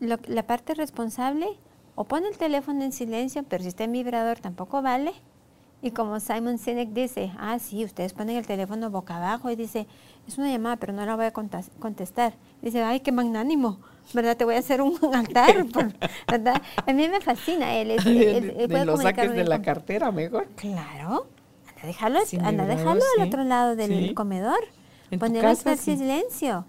la 0.00 0.42
parte 0.46 0.74
responsable, 0.74 1.46
o 1.94 2.04
pone 2.04 2.28
el 2.28 2.36
teléfono 2.36 2.84
en 2.84 2.92
silencio, 2.92 3.42
pero 3.44 3.62
si 3.62 3.68
está 3.68 3.84
en 3.84 3.92
vibrador 3.92 4.38
tampoco 4.40 4.82
vale. 4.82 5.12
Y 5.82 5.92
como 5.92 6.20
Simon 6.20 6.58
Sinek 6.58 6.90
dice, 6.90 7.32
ah, 7.38 7.58
sí, 7.58 7.84
ustedes 7.84 8.12
ponen 8.12 8.36
el 8.36 8.46
teléfono 8.46 8.90
boca 8.90 9.16
abajo 9.16 9.50
y 9.50 9.56
dice, 9.56 9.86
es 10.28 10.36
una 10.36 10.50
llamada, 10.50 10.76
pero 10.76 10.92
no 10.92 11.06
la 11.06 11.16
voy 11.16 11.24
a 11.24 11.32
contestar. 11.32 12.34
Dice, 12.60 12.82
ay, 12.82 13.00
qué 13.00 13.12
magnánimo. 13.12 13.78
¿verdad? 14.12 14.36
Te 14.36 14.44
voy 14.44 14.56
a 14.56 14.58
hacer 14.58 14.82
un 14.82 14.98
altar, 15.14 15.64
¿verdad? 16.30 16.60
A 16.86 16.92
mí 16.92 17.08
me 17.08 17.20
fascina 17.20 17.74
él. 17.76 17.96
lo 18.86 18.96
saques 18.96 19.32
de 19.32 19.44
la 19.44 19.62
cartera 19.62 20.10
mejor. 20.10 20.48
Claro. 20.56 21.26
Anda, 21.80 21.86
déjalo, 21.86 22.18
anda, 22.42 22.66
déjalo 22.66 23.00
al 23.18 23.26
otro 23.26 23.44
lado 23.44 23.76
del 23.76 24.14
comedor. 24.14 24.60
Ponerlo 25.18 25.50
en 25.50 25.78
silencio. 25.78 26.66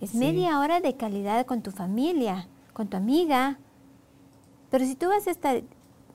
Es 0.00 0.14
media 0.14 0.58
hora 0.58 0.80
de 0.80 0.96
calidad 0.96 1.46
con 1.46 1.62
tu 1.62 1.70
familia, 1.70 2.48
con 2.72 2.88
tu 2.88 2.96
amiga. 2.96 3.58
Pero 4.70 4.84
si 4.84 4.96
tú 4.96 5.08
vas 5.08 5.26
a 5.28 5.30
estar, 5.30 5.62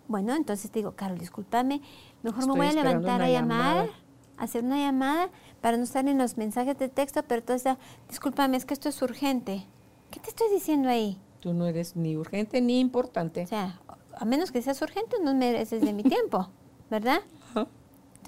bueno, 0.08 0.36
entonces 0.36 0.70
te 0.70 0.80
digo, 0.80 0.92
Carol, 0.92 1.18
discúlpame, 1.18 1.82
mejor 2.22 2.46
me 2.46 2.54
voy 2.54 2.68
a 2.68 2.74
levantar 2.74 3.22
a 3.22 3.30
llamar, 3.30 3.90
a 4.38 4.44
hacer 4.44 4.64
una 4.64 4.78
llamada 4.78 5.30
para 5.62 5.78
no 5.78 5.84
estar 5.84 6.08
en 6.08 6.18
los 6.18 6.38
mensajes 6.38 6.78
de 6.78 6.90
texto, 6.90 7.24
pero 7.24 7.40
entonces, 7.40 7.78
discúlpame, 8.10 8.58
es 8.58 8.66
que 8.66 8.74
esto 8.74 8.90
es 8.90 9.02
urgente. 9.02 9.66
¿Qué 10.12 10.20
te 10.20 10.30
estoy 10.30 10.50
diciendo 10.52 10.90
ahí? 10.90 11.18
Tú 11.40 11.54
no 11.54 11.66
eres 11.66 11.96
ni 11.96 12.18
urgente 12.18 12.60
ni 12.62 12.80
importante. 12.80 13.44
O 13.44 13.48
sea, 13.48 13.80
a 14.18 14.26
menos 14.26 14.52
que 14.52 14.62
seas 14.62 14.82
urgente, 14.82 15.18
no 15.24 15.34
mereces 15.34 15.82
de 15.82 15.94
mi 15.94 16.04
tiempo, 16.04 16.50
¿verdad? 16.90 17.22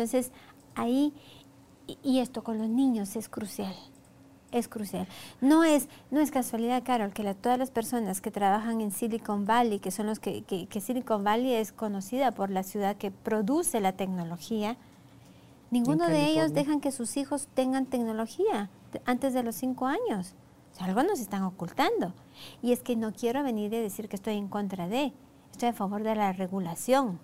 Entonces, 0.02 0.32
ahí, 0.74 1.14
y 2.02 2.20
esto 2.22 2.44
con 2.44 2.58
los 2.58 2.68
niños 2.68 3.16
es 3.16 3.30
crucial. 3.30 3.76
es 4.52 4.68
crucial. 4.68 5.08
No 5.42 5.64
es, 5.64 5.90
no 6.10 6.20
es 6.20 6.32
casualidad, 6.32 6.82
Carol, 6.84 7.14
que 7.14 7.36
todas 7.36 7.60
las 7.60 7.70
personas 7.70 8.20
que 8.20 8.32
trabajan 8.32 8.82
en 8.82 8.90
Silicon 8.90 9.46
Valley, 9.46 9.78
que 9.78 9.92
son 9.92 10.08
los 10.08 10.20
que, 10.20 10.42
que, 10.42 10.82
Silicon 10.82 11.24
Valley 11.24 11.54
es 11.54 11.72
conocida 11.72 12.32
por 12.32 12.50
la 12.50 12.64
ciudad 12.64 12.96
que 12.96 13.12
produce 13.12 13.80
la 13.80 13.92
tecnología, 13.92 14.76
ninguno 15.70 16.08
de 16.08 16.26
ellos 16.26 16.52
dejan 16.52 16.82
que 16.82 16.92
sus 16.92 17.16
hijos 17.16 17.48
tengan 17.54 17.86
tecnología 17.86 18.72
antes 19.06 19.36
de 19.36 19.44
los 19.44 19.54
cinco 19.54 19.86
años. 19.86 20.34
O 20.74 20.78
sea, 20.78 20.88
algo 20.88 21.04
nos 21.04 21.20
están 21.20 21.44
ocultando. 21.44 22.16
Y 22.64 22.72
es 22.72 22.82
que 22.82 22.96
no 22.96 23.14
quiero 23.14 23.44
venir 23.44 23.72
y 23.72 23.80
decir 23.80 24.10
que 24.10 24.16
estoy 24.16 24.36
en 24.38 24.48
contra 24.48 24.88
de, 24.88 25.14
estoy 25.52 25.70
a 25.70 25.74
favor 25.74 26.02
de 26.02 26.16
la 26.16 26.34
regulación. 26.34 27.20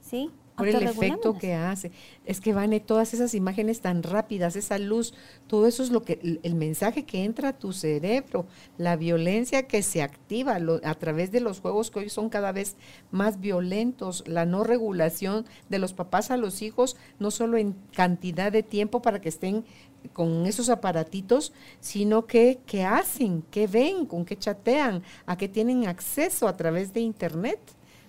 ¿Sí? 0.00 0.32
Por 0.56 0.68
el 0.68 0.82
efecto 0.82 1.38
que 1.38 1.54
hace. 1.54 1.92
Es 2.24 2.40
que 2.40 2.52
van 2.52 2.78
todas 2.80 3.14
esas 3.14 3.34
imágenes 3.34 3.80
tan 3.80 4.02
rápidas, 4.02 4.56
esa 4.56 4.78
luz, 4.78 5.14
todo 5.46 5.66
eso 5.66 5.82
es 5.82 5.90
lo 5.90 6.02
que 6.02 6.38
el, 6.42 6.54
mensaje 6.54 7.04
que 7.04 7.24
entra 7.24 7.50
a 7.50 7.58
tu 7.58 7.72
cerebro, 7.72 8.46
la 8.78 8.96
violencia 8.96 9.66
que 9.66 9.82
se 9.82 10.02
activa 10.02 10.58
a 10.82 10.94
través 10.94 11.30
de 11.30 11.40
los 11.40 11.60
juegos 11.60 11.90
que 11.90 12.00
hoy 12.00 12.08
son 12.08 12.28
cada 12.28 12.52
vez 12.52 12.76
más 13.10 13.40
violentos, 13.40 14.24
la 14.26 14.46
no 14.46 14.64
regulación 14.64 15.44
de 15.68 15.78
los 15.78 15.92
papás 15.92 16.30
a 16.30 16.36
los 16.36 16.62
hijos, 16.62 16.96
no 17.18 17.30
solo 17.30 17.58
en 17.58 17.74
cantidad 17.94 18.50
de 18.50 18.62
tiempo 18.62 19.02
para 19.02 19.20
que 19.20 19.28
estén 19.28 19.64
con 20.12 20.46
esos 20.46 20.68
aparatitos, 20.68 21.52
sino 21.80 22.26
que 22.26 22.60
qué 22.66 22.84
hacen, 22.84 23.42
qué 23.50 23.66
ven, 23.66 24.06
con 24.06 24.24
qué 24.24 24.36
chatean, 24.36 25.02
a 25.26 25.36
qué 25.36 25.48
tienen 25.48 25.86
acceso 25.86 26.48
a 26.48 26.56
través 26.56 26.92
de 26.92 27.00
internet 27.00 27.58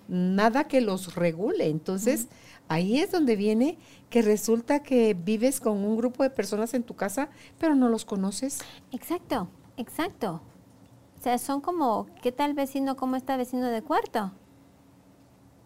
nada 0.07 0.65
que 0.65 0.81
los 0.81 1.15
regule. 1.15 1.67
Entonces, 1.67 2.27
ahí 2.67 2.99
es 2.99 3.11
donde 3.11 3.35
viene 3.35 3.77
que 4.09 4.21
resulta 4.21 4.83
que 4.83 5.13
vives 5.13 5.59
con 5.59 5.77
un 5.77 5.97
grupo 5.97 6.23
de 6.23 6.29
personas 6.29 6.73
en 6.73 6.83
tu 6.83 6.95
casa, 6.95 7.29
pero 7.57 7.75
no 7.75 7.89
los 7.89 8.05
conoces. 8.05 8.59
Exacto, 8.91 9.49
exacto. 9.77 10.41
O 11.19 11.21
sea, 11.21 11.37
son 11.37 11.61
como, 11.61 12.07
¿qué 12.21 12.31
tal 12.31 12.53
vecino? 12.53 12.95
¿Cómo 12.95 13.15
está 13.15 13.37
vecino 13.37 13.67
de 13.67 13.81
cuarto? 13.81 14.31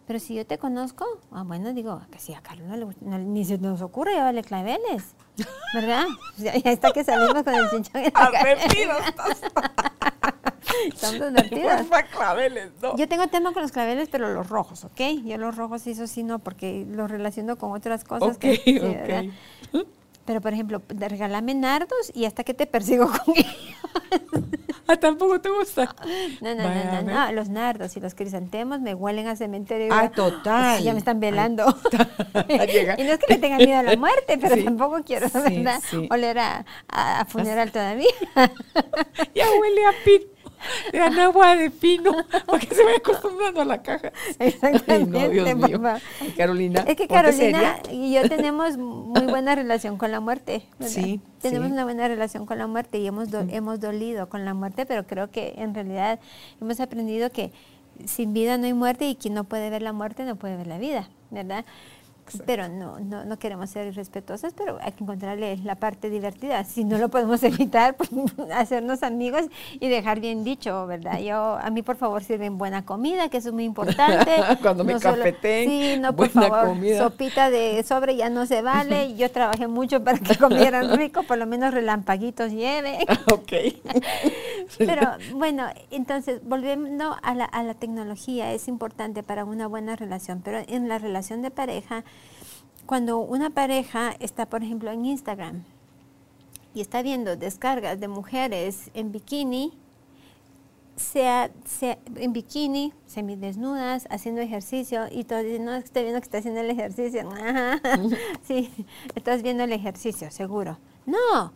Pero 0.08 0.20
si 0.20 0.36
yo 0.36 0.46
te 0.46 0.58
conozco, 0.58 1.06
ah, 1.32 1.44
bueno, 1.44 1.74
digo, 1.74 2.02
que 2.12 2.20
si 2.20 2.34
a 2.34 2.42
Carlos 2.42 2.68
no 2.68 2.76
le, 2.76 3.24
ni 3.24 3.46
se 3.46 3.58
nos 3.58 3.82
ocurre 3.82 4.14
llevarle 4.14 4.44
claveles, 4.44 5.16
¿verdad? 5.74 6.06
ya, 6.38 6.52
está 6.52 6.92
que 6.92 7.04
salimos 7.04 7.44
con 7.44 7.54
el 7.54 7.70
chinchón. 7.70 8.04
Estamos 10.88 11.20
divertidos. 11.30 11.88
claveles, 12.12 12.72
no. 12.82 12.96
Yo 12.98 13.08
tengo 13.08 13.28
tema 13.28 13.54
con 13.54 13.62
los 13.62 13.72
claveles, 13.72 14.10
pero 14.10 14.34
los 14.34 14.50
rojos, 14.50 14.86
¿ok? 14.86 15.02
Yo 15.24 15.38
los 15.38 15.56
rojos, 15.56 15.86
eso 15.88 16.08
sí, 16.08 16.24
no, 16.24 16.40
porque 16.40 16.86
los 16.90 17.10
relaciono 17.10 17.58
con 17.58 17.72
otras 17.72 18.04
cosas. 18.04 18.38
que, 18.38 18.58
sí, 18.58 18.80
Pero, 20.26 20.42
por 20.42 20.54
ejemplo, 20.54 20.82
regálame 20.88 21.56
nardos 21.56 22.12
y 22.14 22.26
hasta 22.26 22.44
que 22.44 22.54
te 22.54 22.68
persigo 22.68 23.08
con 23.08 23.20
ellos. 23.36 23.56
ah, 24.88 24.98
tampoco 24.98 25.42
te 25.42 25.50
gusta. 25.50 25.96
No, 26.42 26.56
no, 26.56 26.64
no, 26.64 27.02
no, 27.02 27.32
Los 27.32 27.50
nardos 27.50 27.98
y 27.98 28.00
los 28.00 28.14
crisantemos 28.14 28.80
me 28.82 28.94
huelen 28.94 29.28
a 29.28 29.36
cementerio. 29.36 29.90
Ah, 29.92 30.10
total. 30.10 30.84
ya 30.84 30.94
me 30.94 31.00
están 31.00 31.20
velando. 31.20 31.66
y 32.50 33.04
no 33.04 33.14
es 33.14 33.18
que 33.20 33.34
le 33.34 33.40
tenga 33.40 33.58
miedo 33.58 33.80
a 33.80 33.84
la 33.84 33.96
muerte, 33.98 34.38
pero 34.38 34.64
tampoco 34.64 35.02
quiero, 35.04 35.28
¿verdad? 35.34 35.82
Oler 36.10 36.40
a, 36.40 36.66
a, 36.88 37.26
funeral 37.26 37.72
todavía. 37.72 38.12
ya 39.36 39.46
huele 39.60 39.86
a 39.86 39.94
pit 40.06 40.41
de 40.92 41.00
agua 41.00 41.56
de 41.56 41.70
pino, 41.70 42.16
porque 42.46 42.68
se 42.68 42.84
vaya 42.84 42.98
acostumbrando 42.98 43.62
a 43.62 43.66
la 43.66 43.82
caja. 43.82 44.12
Exactamente, 44.40 45.30
Dios 45.30 45.56
mío. 45.56 45.82
Carolina. 46.38 46.84
Es 46.88 46.96
que 46.96 47.08
Carolina 47.08 47.80
y 47.92 48.14
yo 48.14 48.28
tenemos 48.28 48.78
muy 48.78 49.24
buena 49.24 49.56
relación 49.56 49.98
con 49.98 50.12
la 50.12 50.20
muerte. 50.20 50.64
Sí. 50.80 51.22
Tenemos 51.42 51.72
una 51.72 51.84
buena 51.84 52.08
relación 52.08 52.46
con 52.46 52.58
la 52.58 52.68
muerte 52.68 53.00
y 53.00 53.08
hemos, 53.08 53.30
hemos 53.50 53.80
dolido 53.80 54.30
con 54.30 54.46
la 54.46 54.54
muerte, 54.54 54.86
pero 54.86 55.06
creo 55.08 55.32
que 55.32 55.54
en 55.58 55.74
realidad 55.74 56.20
hemos 56.60 56.80
aprendido 56.80 57.32
que 57.32 57.52
sin 58.06 58.34
vida 58.34 58.58
no 58.58 58.66
hay 58.66 58.74
muerte 58.74 59.08
y 59.08 59.16
quien 59.16 59.34
no 59.34 59.44
puede 59.44 59.70
ver 59.70 59.82
la 59.82 59.94
muerte 59.94 60.24
no 60.24 60.36
puede 60.36 60.58
ver 60.58 60.68
la 60.68 60.78
vida, 60.78 61.10
¿verdad? 61.30 61.66
Pero 62.46 62.70
no, 62.70 63.00
no, 63.00 63.26
no, 63.26 63.38
queremos 63.38 63.70
ser 63.70 63.88
irrespetuosas, 63.88 64.54
pero 64.54 64.78
hay 64.82 64.92
que 64.92 65.04
encontrarle 65.04 65.58
la 65.58 65.76
parte 65.76 66.10
divertida. 66.10 66.64
Si 66.64 66.84
no 66.84 66.98
lo 66.98 67.10
podemos 67.10 67.42
evitar, 67.44 67.96
pues, 67.96 68.10
hacernos 68.54 69.04
amigos 69.04 69.44
y 69.80 69.90
dejar 69.90 70.20
bien 70.20 70.44
dicho, 70.44 70.86
¿verdad? 70.88 71.20
Yo, 71.20 71.58
a 71.62 71.70
mí 71.70 71.82
por 71.82 71.96
favor 71.96 72.24
sirven 72.24 72.58
buena 72.58 72.86
comida, 72.86 73.30
que 73.30 73.38
eso 73.38 73.50
es 73.50 73.54
muy 73.54 73.66
importante. 73.66 74.32
Cuando 74.62 74.84
me 74.84 75.00
cafeteen, 75.00 75.70
Sí, 75.70 76.00
no, 76.00 76.16
por 76.16 76.30
favor, 76.30 76.76
sopita 76.98 77.50
de 77.50 77.84
sobre 77.84 78.16
ya 78.16 78.30
no 78.30 78.46
se 78.46 78.62
vale. 78.62 79.16
Yo 79.16 79.32
trabajé 79.32 79.68
mucho 79.68 80.04
para 80.04 80.18
que 80.18 80.36
comieran 80.36 80.98
rico, 80.98 81.24
por 81.24 81.38
lo 81.38 81.46
menos 81.46 81.74
relampaguitos 81.74 82.52
lleve. 82.52 83.00
ok. 83.32 83.52
pero 84.78 85.12
bueno, 85.34 85.68
entonces, 85.90 86.42
volviendo 86.44 87.16
a 87.22 87.36
la, 87.36 87.46
a 87.46 87.64
la 87.64 87.74
tecnología, 87.74 88.54
es 88.54 88.68
importante 88.68 89.24
para 89.24 89.46
una 89.46 89.68
buena 89.68 89.96
relación, 89.96 90.42
pero 90.44 90.60
en 90.68 90.88
la 90.88 90.98
relación 90.98 91.42
de 91.42 91.52
pareja, 91.52 92.04
cuando 92.86 93.20
una 93.20 93.50
pareja 93.50 94.16
está, 94.20 94.48
por 94.48 94.64
ejemplo, 94.64 94.92
en 94.92 95.06
Instagram 95.06 95.64
y 96.74 96.82
está 96.82 97.02
viendo 97.02 97.36
descargas 97.36 98.00
de 98.00 98.08
mujeres 98.08 98.92
en 98.94 99.12
bikini, 99.12 99.74
sea, 100.96 101.52
sea 101.66 101.98
en 102.16 102.34
bikini, 102.34 102.94
semidesnudas, 103.06 104.08
haciendo 104.10 104.42
ejercicio 104.42 105.06
y 105.10 105.24
todo 105.24 105.42
no 105.60 105.76
estoy 105.76 106.04
viendo 106.04 106.20
que 106.20 106.26
está 106.26 106.38
haciendo 106.40 106.62
el 106.62 106.70
ejercicio. 106.70 107.30
sí, 108.44 108.72
estás 109.16 109.42
viendo 109.42 109.64
el 109.64 109.72
ejercicio, 109.72 110.32
seguro. 110.32 110.78
No, 111.06 111.54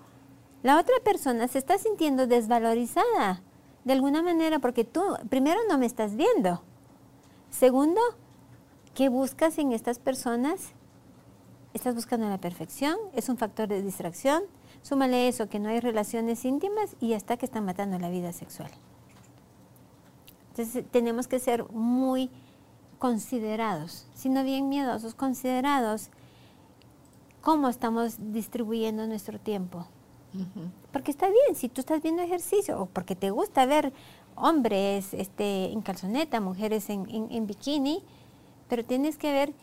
la 0.64 0.80
otra 0.80 0.96
persona 1.04 1.48
se 1.48 1.60
está 1.60 1.78
sintiendo 1.78 2.28
desvalorizada 2.28 3.42
de 3.84 3.94
alguna 3.94 4.24
manera 4.24 4.60
porque 4.60 4.84
tú, 4.84 5.02
primero, 5.30 5.60
no 5.70 5.78
me 5.78 5.86
estás 5.86 6.16
viendo. 6.16 6.62
Segundo, 7.52 8.02
¿qué 8.96 9.10
buscas 9.10 9.60
en 9.60 9.72
estas 9.72 10.00
personas? 10.00 10.74
estás 11.76 11.94
buscando 11.94 12.30
la 12.30 12.38
perfección, 12.38 12.96
es 13.14 13.28
un 13.28 13.36
factor 13.36 13.68
de 13.68 13.82
distracción, 13.82 14.44
súmale 14.82 15.28
eso, 15.28 15.50
que 15.50 15.60
no 15.60 15.68
hay 15.68 15.82
relaciones 15.82 16.46
íntimas 16.46 16.96
y 17.02 17.14
hasta 17.14 17.36
que 17.36 17.46
están 17.46 17.66
matando 17.66 18.00
la 18.00 18.10
vida 18.10 18.32
sexual. 18.32 18.72
Entonces 20.52 20.86
tenemos 20.90 21.28
que 21.28 21.38
ser 21.38 21.70
muy 21.72 22.32
considerados, 22.98 24.08
sino 24.16 24.46
bien 24.46 24.70
miedosos, 24.70 25.16
considerados 25.16 26.12
cómo 27.42 27.68
estamos 27.68 28.16
distribuyendo 28.32 29.06
nuestro 29.06 29.38
tiempo. 29.38 29.86
Porque 30.94 31.12
está 31.12 31.28
bien, 31.28 31.56
si 31.56 31.68
tú 31.68 31.82
estás 31.82 32.02
viendo 32.02 32.22
ejercicio 32.22 32.82
o 32.82 32.86
porque 32.86 33.16
te 33.16 33.32
gusta 33.32 33.66
ver 33.66 33.94
hombres 34.36 35.14
este, 35.14 35.72
en 35.72 35.82
calzoneta, 35.82 36.40
mujeres 36.40 36.90
en, 36.90 37.06
en 37.10 37.48
bikini, 37.48 38.02
pero 38.68 38.84
tienes 38.84 39.18
que 39.18 39.32
ver 39.32 39.54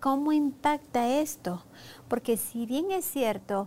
¿Cómo 0.00 0.32
impacta 0.32 1.08
esto? 1.08 1.64
Porque 2.06 2.36
si 2.36 2.66
bien 2.66 2.92
es 2.92 3.04
cierto, 3.04 3.66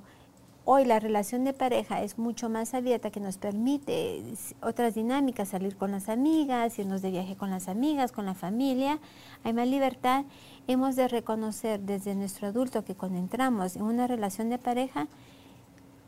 hoy 0.64 0.86
la 0.86 0.98
relación 0.98 1.44
de 1.44 1.52
pareja 1.52 2.02
es 2.04 2.18
mucho 2.18 2.50
más 2.50 2.74
abierta 2.74 3.12
que 3.12 3.20
nos 3.20 3.38
permite 3.38 4.24
otras 4.62 4.96
dinámicas, 4.96 5.50
salir 5.50 5.76
con 5.76 5.92
las 5.92 6.08
amigas, 6.08 6.80
irnos 6.80 7.02
de 7.02 7.12
viaje 7.12 7.36
con 7.36 7.50
las 7.50 7.68
amigas, 7.68 8.14
con 8.14 8.26
la 8.26 8.34
familia, 8.34 9.00
hay 9.44 9.52
más 9.52 9.68
libertad, 9.68 10.24
hemos 10.68 10.96
de 10.96 11.10
reconocer 11.10 11.82
desde 11.82 12.16
nuestro 12.16 12.48
adulto 12.48 12.86
que 12.86 12.96
cuando 12.96 13.20
entramos 13.20 13.76
en 13.76 13.82
una 13.82 14.08
relación 14.08 14.50
de 14.50 14.58
pareja, 14.58 15.08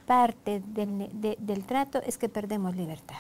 parte 0.06 0.62
del, 0.68 1.10
del 1.38 1.66
trato 1.66 2.02
es 2.02 2.18
que 2.18 2.30
perdemos 2.30 2.78
libertad. 2.78 3.20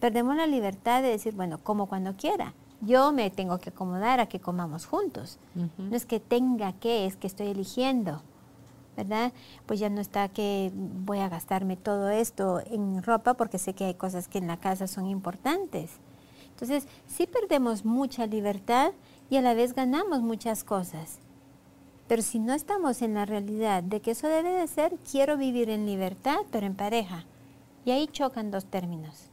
Perdemos 0.00 0.34
la 0.34 0.46
libertad 0.46 1.02
de 1.02 1.10
decir, 1.10 1.34
bueno, 1.34 1.58
como 1.62 1.86
cuando 1.86 2.14
quiera 2.14 2.54
yo 2.86 3.12
me 3.12 3.30
tengo 3.30 3.58
que 3.58 3.70
acomodar 3.70 4.20
a 4.20 4.26
que 4.26 4.40
comamos 4.40 4.86
juntos. 4.86 5.38
No 5.78 5.96
es 5.96 6.06
que 6.06 6.20
tenga 6.20 6.72
que, 6.72 7.06
es 7.06 7.16
que 7.16 7.26
estoy 7.26 7.48
eligiendo, 7.48 8.22
¿verdad? 8.96 9.32
Pues 9.66 9.80
ya 9.80 9.90
no 9.90 10.00
está 10.00 10.28
que 10.28 10.72
voy 10.74 11.18
a 11.18 11.28
gastarme 11.28 11.76
todo 11.76 12.10
esto 12.10 12.62
en 12.66 13.02
ropa 13.02 13.34
porque 13.34 13.58
sé 13.58 13.74
que 13.74 13.84
hay 13.84 13.94
cosas 13.94 14.28
que 14.28 14.38
en 14.38 14.46
la 14.46 14.58
casa 14.58 14.86
son 14.86 15.06
importantes. 15.06 15.90
Entonces, 16.50 16.86
sí 17.06 17.26
perdemos 17.26 17.84
mucha 17.84 18.26
libertad 18.26 18.92
y 19.28 19.36
a 19.36 19.42
la 19.42 19.54
vez 19.54 19.74
ganamos 19.74 20.22
muchas 20.22 20.62
cosas. 20.62 21.18
Pero 22.06 22.22
si 22.22 22.38
no 22.38 22.52
estamos 22.52 23.02
en 23.02 23.14
la 23.14 23.24
realidad 23.24 23.82
de 23.82 24.00
que 24.00 24.12
eso 24.12 24.28
debe 24.28 24.50
de 24.50 24.66
ser, 24.68 24.96
quiero 25.10 25.36
vivir 25.36 25.70
en 25.70 25.86
libertad, 25.86 26.38
pero 26.50 26.66
en 26.66 26.76
pareja. 26.76 27.24
Y 27.84 27.90
ahí 27.90 28.06
chocan 28.06 28.50
dos 28.50 28.66
términos. 28.66 29.30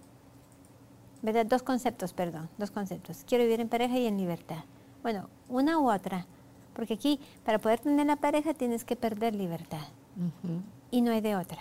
¿Verdad? 1.21 1.45
Dos 1.45 1.63
conceptos, 1.63 2.13
perdón, 2.13 2.49
dos 2.57 2.71
conceptos. 2.71 3.23
Quiero 3.27 3.43
vivir 3.43 3.59
en 3.59 3.69
pareja 3.69 3.97
y 3.97 4.07
en 4.07 4.17
libertad. 4.17 4.63
Bueno, 5.03 5.29
una 5.49 5.79
u 5.79 5.91
otra, 5.91 6.25
porque 6.73 6.93
aquí 6.95 7.19
para 7.43 7.59
poder 7.59 7.79
tener 7.79 8.05
la 8.05 8.15
pareja 8.15 8.53
tienes 8.53 8.85
que 8.85 8.95
perder 8.95 9.35
libertad 9.35 9.87
y 10.89 11.01
no 11.01 11.11
hay 11.11 11.21
de 11.21 11.35
otra. 11.35 11.59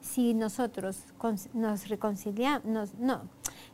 Si 0.00 0.34
nosotros 0.34 1.04
nos 1.52 1.88
reconciliamos, 1.88 2.94
no, 2.94 3.22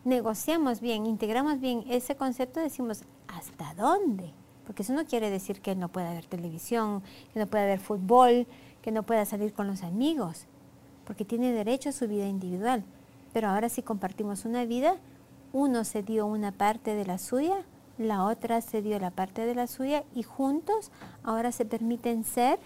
negociamos 0.04 0.80
bien, 0.80 1.06
integramos 1.06 1.60
bien 1.60 1.84
ese 1.88 2.16
concepto, 2.16 2.60
decimos, 2.60 3.04
¿hasta 3.28 3.74
dónde? 3.74 4.32
Porque 4.66 4.82
eso 4.82 4.92
no 4.92 5.04
quiere 5.04 5.30
decir 5.30 5.60
que 5.60 5.76
no 5.76 5.88
pueda 5.88 6.10
haber 6.10 6.26
televisión, 6.26 7.02
que 7.32 7.38
no 7.38 7.46
pueda 7.46 7.64
haber 7.64 7.78
fútbol, 7.78 8.46
que 8.82 8.90
no 8.90 9.04
pueda 9.04 9.24
salir 9.24 9.52
con 9.52 9.66
los 9.66 9.82
amigos, 9.82 10.46
porque 11.04 11.24
tiene 11.24 11.52
derecho 11.52 11.90
a 11.90 11.92
su 11.92 12.08
vida 12.08 12.26
individual. 12.26 12.84
Pero 13.36 13.50
ahora 13.50 13.68
si 13.68 13.82
compartimos 13.82 14.46
una 14.46 14.64
vida, 14.64 14.96
uno 15.52 15.84
se 15.84 16.02
dio 16.02 16.24
una 16.24 16.52
parte 16.52 16.94
de 16.94 17.04
la 17.04 17.18
suya, 17.18 17.66
la 17.98 18.24
otra 18.24 18.62
se 18.62 18.80
dio 18.80 18.98
la 18.98 19.10
parte 19.10 19.44
de 19.44 19.54
la 19.54 19.66
suya 19.66 20.04
y 20.14 20.22
juntos 20.22 20.90
ahora 21.22 21.52
se 21.52 21.66
permiten 21.66 22.24
ser 22.24 22.58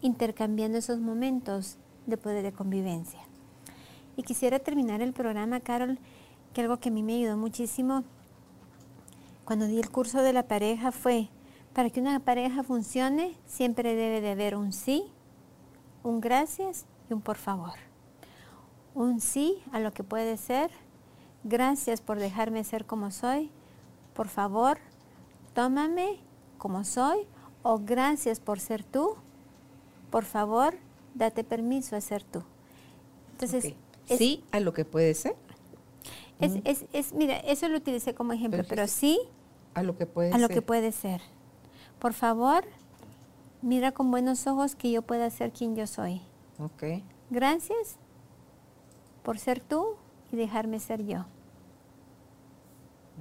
intercambiando 0.00 0.78
esos 0.78 0.98
momentos 0.98 1.76
de 2.06 2.16
poder 2.16 2.42
de 2.42 2.52
convivencia. 2.52 3.20
Y 4.16 4.22
quisiera 4.22 4.60
terminar 4.60 5.02
el 5.02 5.12
programa, 5.12 5.60
Carol, 5.60 5.98
que 6.54 6.62
algo 6.62 6.78
que 6.78 6.88
a 6.88 6.92
mí 6.92 7.02
me 7.02 7.16
ayudó 7.16 7.36
muchísimo 7.36 8.02
cuando 9.44 9.66
di 9.66 9.78
el 9.78 9.90
curso 9.90 10.22
de 10.22 10.32
la 10.32 10.44
pareja 10.44 10.90
fue, 10.90 11.28
para 11.74 11.90
que 11.90 12.00
una 12.00 12.18
pareja 12.20 12.62
funcione, 12.62 13.36
siempre 13.44 13.94
debe 13.94 14.22
de 14.22 14.30
haber 14.30 14.56
un 14.56 14.72
sí, 14.72 15.04
un 16.02 16.22
gracias 16.22 16.86
y 17.10 17.12
un 17.12 17.20
por 17.20 17.36
favor. 17.36 17.87
Un 18.98 19.20
sí 19.20 19.62
a 19.70 19.78
lo 19.78 19.92
que 19.92 20.02
puede 20.02 20.36
ser, 20.36 20.72
gracias 21.44 22.00
por 22.00 22.18
dejarme 22.18 22.64
ser 22.64 22.84
como 22.84 23.12
soy, 23.12 23.48
por 24.12 24.26
favor, 24.26 24.78
tómame 25.54 26.18
como 26.58 26.82
soy, 26.82 27.20
o 27.62 27.78
gracias 27.78 28.40
por 28.40 28.58
ser 28.58 28.82
tú, 28.82 29.14
por 30.10 30.24
favor, 30.24 30.74
date 31.14 31.44
permiso 31.44 31.94
a 31.94 32.00
ser 32.00 32.24
tú. 32.24 32.42
Entonces, 33.30 33.72
sí 34.04 34.42
a 34.50 34.58
lo 34.58 34.72
que 34.72 34.84
puede 34.84 35.14
ser. 35.14 35.36
Es, 36.40 36.54
es, 36.64 36.86
es, 36.92 37.12
mira, 37.12 37.36
eso 37.36 37.68
lo 37.68 37.76
utilicé 37.76 38.14
como 38.14 38.32
ejemplo, 38.32 38.64
pero, 38.68 38.88
sí 38.88 39.20
a 39.74 39.84
lo 39.84 39.96
que 39.96 40.06
puede 40.06 40.30
a 40.30 40.32
ser. 40.32 40.40
lo 40.40 40.48
que 40.48 40.60
puede 40.60 40.90
ser. 40.90 41.20
Por 42.00 42.14
favor, 42.14 42.64
mira 43.62 43.92
con 43.92 44.10
buenos 44.10 44.48
ojos 44.48 44.74
que 44.74 44.90
yo 44.90 45.02
pueda 45.02 45.30
ser 45.30 45.52
quien 45.52 45.76
yo 45.76 45.86
soy. 45.86 46.20
Ok. 46.58 46.82
Gracias 47.30 47.96
por 49.28 49.38
ser 49.38 49.60
tú 49.60 49.96
y 50.32 50.36
dejarme 50.36 50.80
ser 50.80 51.04
yo. 51.04 51.26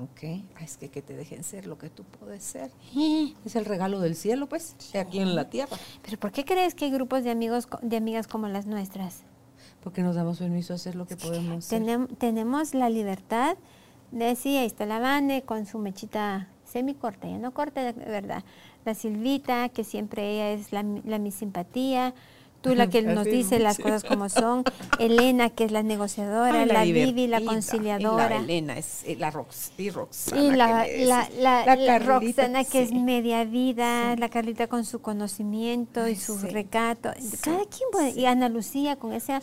Ok, 0.01 0.41
es 0.61 0.77
que 0.77 0.88
que 0.88 1.01
te 1.01 1.13
dejen 1.17 1.43
ser 1.43 1.67
lo 1.67 1.77
que 1.77 1.89
tú 1.89 2.05
puedes 2.05 2.43
ser. 2.43 2.71
Es 3.43 3.57
el 3.57 3.65
regalo 3.65 3.99
del 3.99 4.15
cielo, 4.15 4.47
pues, 4.47 4.77
aquí 4.97 5.19
en 5.19 5.35
la 5.35 5.49
tierra. 5.49 5.75
Pero 6.03 6.17
¿por 6.17 6.31
qué 6.31 6.45
crees 6.45 6.75
que 6.75 6.85
hay 6.85 6.91
grupos 6.91 7.25
de 7.25 7.31
amigos, 7.31 7.67
de 7.81 7.97
amigas 7.97 8.25
como 8.25 8.47
las 8.47 8.67
nuestras? 8.67 9.23
Porque 9.84 10.01
nos 10.01 10.15
damos 10.15 10.39
permiso 10.39 10.71
a 10.71 10.77
hacer 10.77 10.95
lo 10.95 11.05
que 11.07 11.17
podemos 11.17 11.65
hacer. 11.65 12.07
Tenemos 12.17 12.73
la 12.73 12.89
libertad 12.89 13.57
de 14.11 14.27
decir, 14.27 14.59
ahí 14.59 14.65
está 14.65 14.85
la 14.85 14.99
Vane 14.99 15.41
con 15.41 15.65
su 15.65 15.77
mechita 15.77 16.47
semicorta, 16.63 17.27
ya 17.27 17.38
no 17.38 17.53
corta, 17.53 17.84
de 17.84 17.91
verdad. 17.91 18.45
La 18.85 18.93
Silvita, 18.93 19.67
que 19.67 19.84
siempre 19.84 20.35
ella 20.35 20.51
es 20.51 20.71
la, 20.71 20.85
la 21.03 21.19
mi 21.19 21.31
simpatía 21.31 22.13
tú 22.68 22.76
la 22.76 22.89
que 22.89 23.02
nos 23.03 23.26
dice 23.26 23.60
las 23.60 23.77
cosas 23.77 24.03
como 24.03 24.30
son, 24.30 24.64
Elena 24.99 25.49
que 25.49 25.64
es 25.64 25.72
la 25.72 25.84
negociadora, 25.84 26.65
la, 26.65 26.84
Vivi 26.84 27.27
la 27.27 27.41
conciliadora. 27.41 28.30
la 28.30 28.38
Elena 28.38 28.77
es 28.77 29.03
eh, 29.06 29.15
la 29.18 29.31
Rox, 29.31 29.72
y 29.77 29.89
Roxana. 29.89 30.41
Y 30.41 31.06
la, 31.06 31.30
la, 31.38 31.76
la, 31.76 31.99
Roxana 31.99 32.64
que 32.64 32.81
es 32.81 32.91
media 32.91 33.44
vida, 33.44 34.15
la 34.15 34.30
Carlita 34.30 34.68
con 34.68 34.85
su 34.85 35.02
conocimiento 35.02 36.07
y 36.07 36.15
su 36.15 36.38
recato. 36.39 37.11
Cada 37.41 37.65
quien 37.65 37.89
puede, 37.91 38.10
y 38.11 38.26
Ana 38.26 38.49
Lucía 38.49 38.98
con 38.98 39.14
esa, 39.14 39.38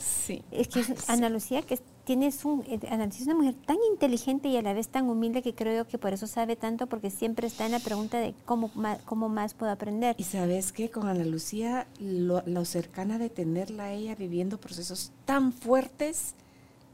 es 0.50 0.68
que 0.68 0.80
es 0.80 1.08
Ana 1.08 1.28
Lucía 1.28 1.62
que 1.62 1.74
es 1.74 1.82
tienes 2.04 2.44
un, 2.44 2.62
eh, 2.66 2.78
es 2.82 3.20
una 3.22 3.34
mujer 3.34 3.54
tan 3.66 3.78
inteligente 3.90 4.48
y 4.48 4.56
a 4.56 4.62
la 4.62 4.72
vez 4.72 4.88
tan 4.88 5.08
humilde 5.08 5.42
que 5.42 5.54
creo 5.54 5.86
que 5.86 5.98
por 5.98 6.12
eso 6.12 6.26
sabe 6.26 6.54
tanto, 6.56 6.86
porque 6.86 7.10
siempre 7.10 7.46
está 7.46 7.66
en 7.66 7.72
la 7.72 7.80
pregunta 7.80 8.18
de 8.18 8.34
cómo, 8.44 8.70
cómo 9.04 9.28
más 9.28 9.54
puedo 9.54 9.72
aprender. 9.72 10.14
Y 10.18 10.24
sabes 10.24 10.72
que 10.72 10.90
con 10.90 11.08
Ana 11.08 11.24
Lucía, 11.24 11.86
lo, 11.98 12.64
cercana 12.64 13.18
de 13.18 13.30
tenerla 13.30 13.84
a 13.84 13.92
ella 13.92 14.14
viviendo 14.14 14.58
procesos 14.58 15.12
tan 15.24 15.52
fuertes 15.52 16.34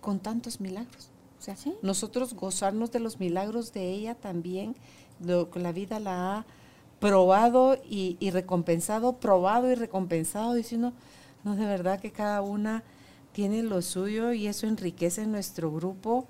con 0.00 0.20
tantos 0.20 0.60
milagros. 0.60 1.10
O 1.38 1.42
sea, 1.42 1.56
nosotros 1.82 2.34
gozarnos 2.34 2.92
de 2.92 3.00
los 3.00 3.18
milagros 3.18 3.72
de 3.72 3.90
ella 3.90 4.14
también, 4.14 4.76
lo, 5.24 5.48
la 5.54 5.72
vida 5.72 5.98
la 5.98 6.36
ha 6.36 6.46
probado 7.00 7.78
y, 7.88 8.16
y 8.20 8.30
recompensado, 8.30 9.14
probado 9.14 9.70
y 9.70 9.74
recompensado, 9.74 10.52
diciendo, 10.52 10.92
no, 11.44 11.56
de 11.56 11.64
verdad 11.64 11.98
que 11.98 12.12
cada 12.12 12.42
una 12.42 12.84
tiene 13.32 13.62
lo 13.62 13.82
suyo 13.82 14.32
y 14.32 14.46
eso 14.46 14.66
enriquece 14.66 15.26
nuestro 15.26 15.72
grupo 15.72 16.26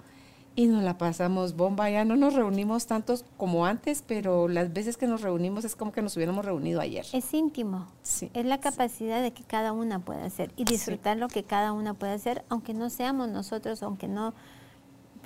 y 0.56 0.66
nos 0.66 0.82
la 0.82 0.98
pasamos 0.98 1.54
bomba. 1.56 1.90
Ya 1.90 2.04
no 2.04 2.16
nos 2.16 2.34
reunimos 2.34 2.86
tantos 2.86 3.24
como 3.36 3.66
antes, 3.66 4.04
pero 4.06 4.48
las 4.48 4.72
veces 4.72 4.96
que 4.96 5.06
nos 5.06 5.22
reunimos 5.22 5.64
es 5.64 5.76
como 5.76 5.92
que 5.92 6.02
nos 6.02 6.16
hubiéramos 6.16 6.44
reunido 6.44 6.80
ayer. 6.80 7.06
Es 7.12 7.32
íntimo. 7.32 7.86
Sí. 8.02 8.30
Es 8.34 8.44
la 8.44 8.58
capacidad 8.58 9.22
de 9.22 9.32
que 9.32 9.44
cada 9.44 9.72
una 9.72 10.00
pueda 10.00 10.24
hacer 10.24 10.52
y 10.56 10.64
disfrutar 10.64 11.16
lo 11.16 11.28
que 11.28 11.44
cada 11.44 11.72
una 11.72 11.94
puede 11.94 12.12
hacer, 12.12 12.44
aunque 12.48 12.74
no 12.74 12.90
seamos 12.90 13.28
nosotros, 13.28 13.82
aunque 13.82 14.08
no 14.08 14.34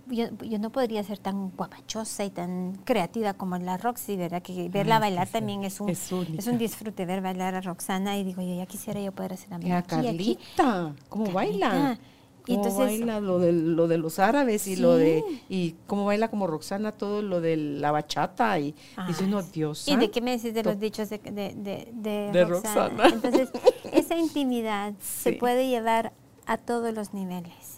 yo, 0.08 0.58
no 0.58 0.70
podría 0.70 1.02
ser 1.02 1.18
tan 1.18 1.50
guapachosa 1.50 2.24
y 2.24 2.30
tan 2.30 2.76
creativa 2.84 3.34
como 3.34 3.56
la 3.58 3.76
Roxy, 3.76 4.16
¿verdad? 4.16 4.42
Que 4.42 4.68
verla 4.68 4.98
bailar 4.98 5.28
también 5.28 5.64
es 5.64 5.80
un, 5.80 5.90
es, 5.90 6.10
un 6.10 6.58
disfrute 6.58 7.06
ver 7.06 7.20
bailar 7.20 7.54
a 7.54 7.60
Roxana 7.60 8.16
y 8.18 8.24
digo, 8.24 8.42
yo 8.42 8.54
ya 8.54 8.66
quisiera 8.66 9.00
yo 9.00 9.12
poder 9.12 9.34
hacer 9.34 9.52
a 9.54 9.82
Carlita, 9.82 10.94
¿cómo 11.08 11.30
baila? 11.30 11.98
¿Cómo 12.46 12.58
entonces, 12.58 12.78
baila 12.78 13.20
lo 13.20 13.38
de, 13.38 13.52
lo 13.52 13.88
de 13.88 13.96
los 13.96 14.18
árabes 14.18 14.66
y 14.66 14.76
lo 14.76 14.96
de 14.96 15.24
y 15.48 15.76
cómo 15.86 16.04
baila 16.04 16.28
como 16.28 16.46
Roxana 16.46 16.92
todo 16.92 17.22
lo 17.22 17.40
de 17.40 17.56
la 17.56 17.90
bachata 17.90 18.58
y 18.58 18.74
diciendo 19.06 19.42
Dios 19.42 19.88
¿Y 19.88 19.96
de 19.96 20.10
qué 20.10 20.20
me 20.20 20.32
decís 20.32 20.52
de 20.52 20.62
los 20.62 20.78
dichos 20.78 21.08
de, 21.08 21.18
de, 21.18 21.88
de, 21.94 22.44
Roxana? 22.44 23.08
Entonces, 23.08 23.48
esa 23.92 24.16
intimidad 24.18 24.92
se 25.00 25.32
puede 25.32 25.68
llevar 25.68 26.12
a 26.44 26.58
todos 26.58 26.92
los 26.92 27.14
niveles 27.14 27.73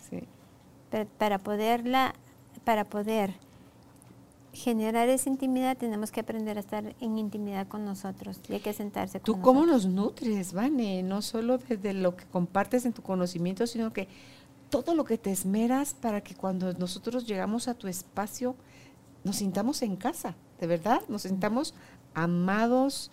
para 1.18 1.38
poderla, 1.38 2.14
para 2.64 2.84
poder 2.84 3.34
generar 4.56 5.08
esa 5.10 5.28
intimidad 5.28 5.76
tenemos 5.76 6.10
que 6.10 6.20
aprender 6.20 6.56
a 6.56 6.60
estar 6.60 6.94
en 7.00 7.18
intimidad 7.18 7.68
con 7.68 7.84
nosotros 7.84 8.40
y 8.48 8.54
hay 8.54 8.60
que 8.60 8.72
sentarse 8.72 9.20
con 9.20 9.34
¿Tú 9.34 9.40
cómo 9.42 9.66
nos 9.66 9.84
nutres, 9.84 10.54
Vane? 10.54 11.02
No 11.02 11.20
solo 11.20 11.58
desde 11.58 11.92
lo 11.92 12.16
que 12.16 12.24
compartes 12.24 12.86
en 12.86 12.94
tu 12.94 13.02
conocimiento, 13.02 13.66
sino 13.66 13.92
que 13.92 14.08
todo 14.70 14.94
lo 14.94 15.04
que 15.04 15.18
te 15.18 15.30
esmeras 15.30 15.94
para 15.94 16.22
que 16.22 16.34
cuando 16.34 16.72
nosotros 16.72 17.26
llegamos 17.26 17.68
a 17.68 17.74
tu 17.74 17.86
espacio 17.86 18.56
nos 19.24 19.36
sintamos 19.36 19.82
en 19.82 19.96
casa, 19.96 20.36
de 20.58 20.66
verdad, 20.66 21.02
nos 21.08 21.22
sintamos 21.22 21.74
amados, 22.14 23.10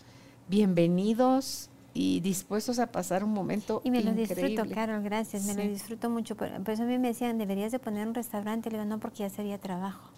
bienvenidos, 0.48 1.70
y 1.94 2.22
dispuestos 2.22 2.80
a 2.80 2.88
pasar 2.88 3.24
un 3.24 3.34
momento 3.34 3.82
Y 3.84 3.92
me 3.92 4.02
lo 4.02 4.14
disfruto, 4.14 4.64
Carol, 4.74 5.04
gracias, 5.04 5.46
me 5.46 5.54
lo 5.54 5.62
disfruto 5.62 6.10
mucho. 6.10 6.36
Por, 6.36 6.48
eso 6.48 6.84
a 6.84 6.86
mí 6.86 6.98
me 6.98 7.10
decían, 7.10 7.38
deberías 7.38 7.72
de 7.72 7.80
poner 7.80 8.08
un 8.08 8.16
restaurante. 8.16 8.72
Le 8.72 8.78
digo, 8.78 8.90
no, 8.90 9.00
porque 9.00 9.20
ya 9.20 9.30
sería 9.30 9.60
trabajo. 9.60 10.10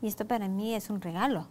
Y 0.00 0.08
esto 0.08 0.26
para 0.26 0.48
mí 0.48 0.74
es 0.74 0.88
un 0.90 1.00
regalo. 1.00 1.46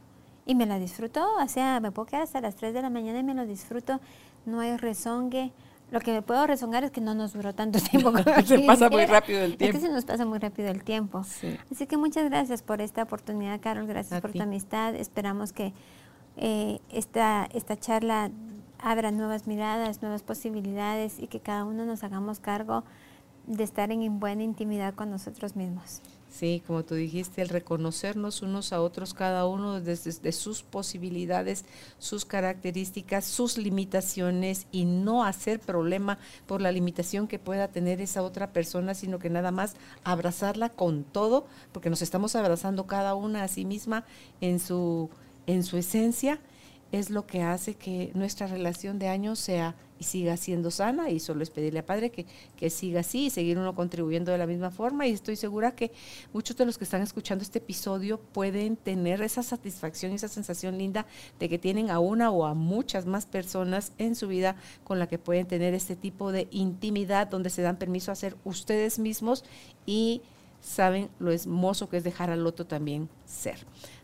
Y 0.45 0.55
me 0.55 0.65
lo 0.65 0.79
disfruto, 0.79 1.27
o 1.35 1.47
sea, 1.47 1.79
me 1.79 1.91
puedo 1.91 2.07
quedar 2.07 2.23
hasta 2.23 2.41
las 2.41 2.55
3 2.55 2.73
de 2.73 2.81
la 2.81 2.89
mañana 2.89 3.19
y 3.19 3.23
me 3.23 3.35
lo 3.35 3.45
disfruto. 3.45 4.01
No 4.45 4.59
hay 4.59 4.75
rezongue. 4.77 5.51
Lo 5.91 5.99
que 5.99 6.11
me 6.11 6.21
puedo 6.21 6.47
rezongar 6.47 6.83
es 6.83 6.91
que 6.91 7.01
no 7.01 7.13
nos 7.13 7.33
duró 7.33 7.53
tanto 7.53 7.79
tiempo. 7.91 8.11
se 8.43 8.59
pasa 8.59 8.89
muy 8.89 9.05
rápido 9.05 9.41
el 9.41 9.57
tiempo. 9.57 9.77
Es 9.77 9.81
que 9.83 9.87
se 9.87 9.93
nos 9.93 10.05
pasa 10.05 10.25
muy 10.25 10.39
rápido 10.39 10.69
el 10.69 10.83
tiempo. 10.83 11.19
Así 11.71 11.85
que 11.85 11.97
muchas 11.97 12.27
gracias 12.29 12.63
por 12.63 12.81
esta 12.81 13.03
oportunidad, 13.03 13.59
Carol. 13.61 13.85
Gracias 13.85 14.19
por 14.21 14.31
tu 14.31 14.41
amistad. 14.41 14.95
Esperamos 14.95 15.53
que 15.53 15.73
eh, 16.37 16.79
esta, 16.89 17.47
esta 17.53 17.77
charla 17.77 18.31
abra 18.81 19.11
nuevas 19.11 19.47
miradas, 19.47 20.01
nuevas 20.01 20.23
posibilidades 20.23 21.19
y 21.19 21.27
que 21.27 21.39
cada 21.39 21.65
uno 21.65 21.85
nos 21.85 22.03
hagamos 22.03 22.39
cargo 22.39 22.83
de 23.47 23.63
estar 23.63 23.91
en 23.91 24.19
buena 24.19 24.43
intimidad 24.43 24.93
con 24.93 25.09
nosotros 25.09 25.55
mismos. 25.55 26.01
Sí, 26.31 26.63
como 26.65 26.83
tú 26.85 26.95
dijiste, 26.95 27.41
el 27.41 27.49
reconocernos 27.49 28.41
unos 28.41 28.71
a 28.71 28.81
otros, 28.81 29.13
cada 29.13 29.45
uno 29.45 29.81
desde, 29.81 30.31
sus 30.31 30.63
posibilidades, 30.63 31.65
sus 31.99 32.23
características, 32.23 33.25
sus 33.25 33.57
limitaciones 33.57 34.65
y 34.71 34.85
no 34.85 35.25
hacer 35.25 35.59
problema 35.59 36.17
por 36.47 36.61
la 36.61 36.71
limitación 36.71 37.27
que 37.27 37.37
pueda 37.37 37.67
tener 37.67 37.99
esa 37.99 38.23
otra 38.23 38.53
persona, 38.53 38.93
sino 38.93 39.19
que 39.19 39.29
nada 39.29 39.51
más 39.51 39.75
abrazarla 40.05 40.69
con 40.69 41.03
todo, 41.03 41.45
porque 41.73 41.89
nos 41.89 42.01
estamos 42.01 42.37
abrazando 42.37 42.87
cada 42.87 43.13
una 43.13 43.43
a 43.43 43.49
sí 43.49 43.65
misma 43.65 44.05
en 44.39 44.59
su, 44.59 45.09
en 45.47 45.63
su 45.63 45.75
esencia 45.75 46.39
es 46.91 47.09
lo 47.09 47.25
que 47.25 47.41
hace 47.41 47.75
que 47.75 48.11
nuestra 48.13 48.47
relación 48.47 48.99
de 48.99 49.07
años 49.07 49.39
sea 49.39 49.75
y 50.01 50.03
siga 50.03 50.35
siendo 50.35 50.71
sana 50.71 51.11
y 51.11 51.19
solo 51.19 51.43
es 51.43 51.51
pedirle 51.51 51.79
a 51.79 51.85
Padre 51.85 52.09
que, 52.09 52.25
que 52.57 52.71
siga 52.71 53.01
así 53.01 53.27
y 53.27 53.29
seguir 53.29 53.59
uno 53.59 53.75
contribuyendo 53.75 54.31
de 54.31 54.39
la 54.39 54.47
misma 54.47 54.71
forma 54.71 55.05
y 55.05 55.11
estoy 55.11 55.35
segura 55.35 55.75
que 55.75 55.91
muchos 56.33 56.57
de 56.57 56.65
los 56.65 56.79
que 56.79 56.85
están 56.85 57.03
escuchando 57.03 57.43
este 57.43 57.59
episodio 57.59 58.19
pueden 58.19 58.77
tener 58.77 59.21
esa 59.21 59.43
satisfacción 59.43 60.11
y 60.11 60.15
esa 60.15 60.27
sensación 60.27 60.79
linda 60.79 61.05
de 61.39 61.49
que 61.49 61.59
tienen 61.59 61.91
a 61.91 61.99
una 61.99 62.31
o 62.31 62.45
a 62.45 62.55
muchas 62.55 63.05
más 63.05 63.27
personas 63.27 63.93
en 63.99 64.15
su 64.15 64.27
vida 64.27 64.55
con 64.83 64.97
la 64.97 65.07
que 65.07 65.19
pueden 65.19 65.45
tener 65.45 65.75
este 65.75 65.95
tipo 65.95 66.31
de 66.31 66.47
intimidad 66.49 67.27
donde 67.27 67.51
se 67.51 67.61
dan 67.61 67.77
permiso 67.77 68.11
a 68.11 68.15
ser 68.15 68.35
ustedes 68.43 68.97
mismos 68.97 69.43
y 69.85 70.23
saben 70.61 71.09
lo 71.19 71.31
hermoso 71.31 71.89
que 71.89 71.97
es 71.97 72.03
dejar 72.03 72.29
al 72.29 72.47
otro 72.47 72.65
también 72.65 73.09
ser. 73.25 73.57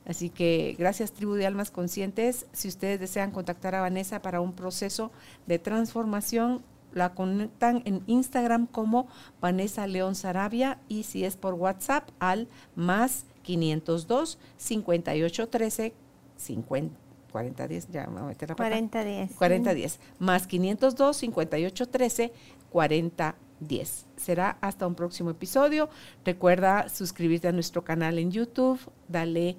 Así 0.07 0.29
que 0.29 0.75
gracias 0.79 1.11
tribu 1.11 1.33
de 1.33 1.45
almas 1.45 1.69
conscientes. 1.69 2.45
Si 2.53 2.67
ustedes 2.67 2.99
desean 2.99 3.31
contactar 3.31 3.75
a 3.75 3.81
Vanessa 3.81 4.21
para 4.21 4.41
un 4.41 4.53
proceso 4.53 5.11
de 5.45 5.59
transformación, 5.59 6.63
la 6.93 7.13
conectan 7.13 7.81
en 7.85 8.01
Instagram 8.07 8.67
como 8.67 9.07
Vanessa 9.41 9.85
León 9.85 10.15
Sarabia 10.15 10.79
y 10.87 11.03
si 11.03 11.25
es 11.25 11.35
por 11.35 11.53
WhatsApp 11.53 12.09
al 12.19 12.47
más 12.75 13.25
502 13.43 14.39
5813 14.57 15.93
50 16.37 17.07
4010, 17.31 17.89
ya 17.91 18.07
me 18.07 18.13
voy 18.13 18.21
a 18.21 18.25
meter 18.27 18.49
la 18.49 18.55
4010. 18.55 19.31
4010, 19.35 19.99
más 20.19 20.47
502 20.47 21.17
5813 21.17 22.31
4010. 22.71 24.05
Será 24.15 24.57
hasta 24.61 24.87
un 24.87 24.95
próximo 24.95 25.29
episodio. 25.29 25.89
Recuerda 26.25 26.89
suscribirte 26.89 27.47
a 27.47 27.51
nuestro 27.51 27.83
canal 27.83 28.17
en 28.17 28.31
YouTube, 28.31 28.79
dale 29.07 29.57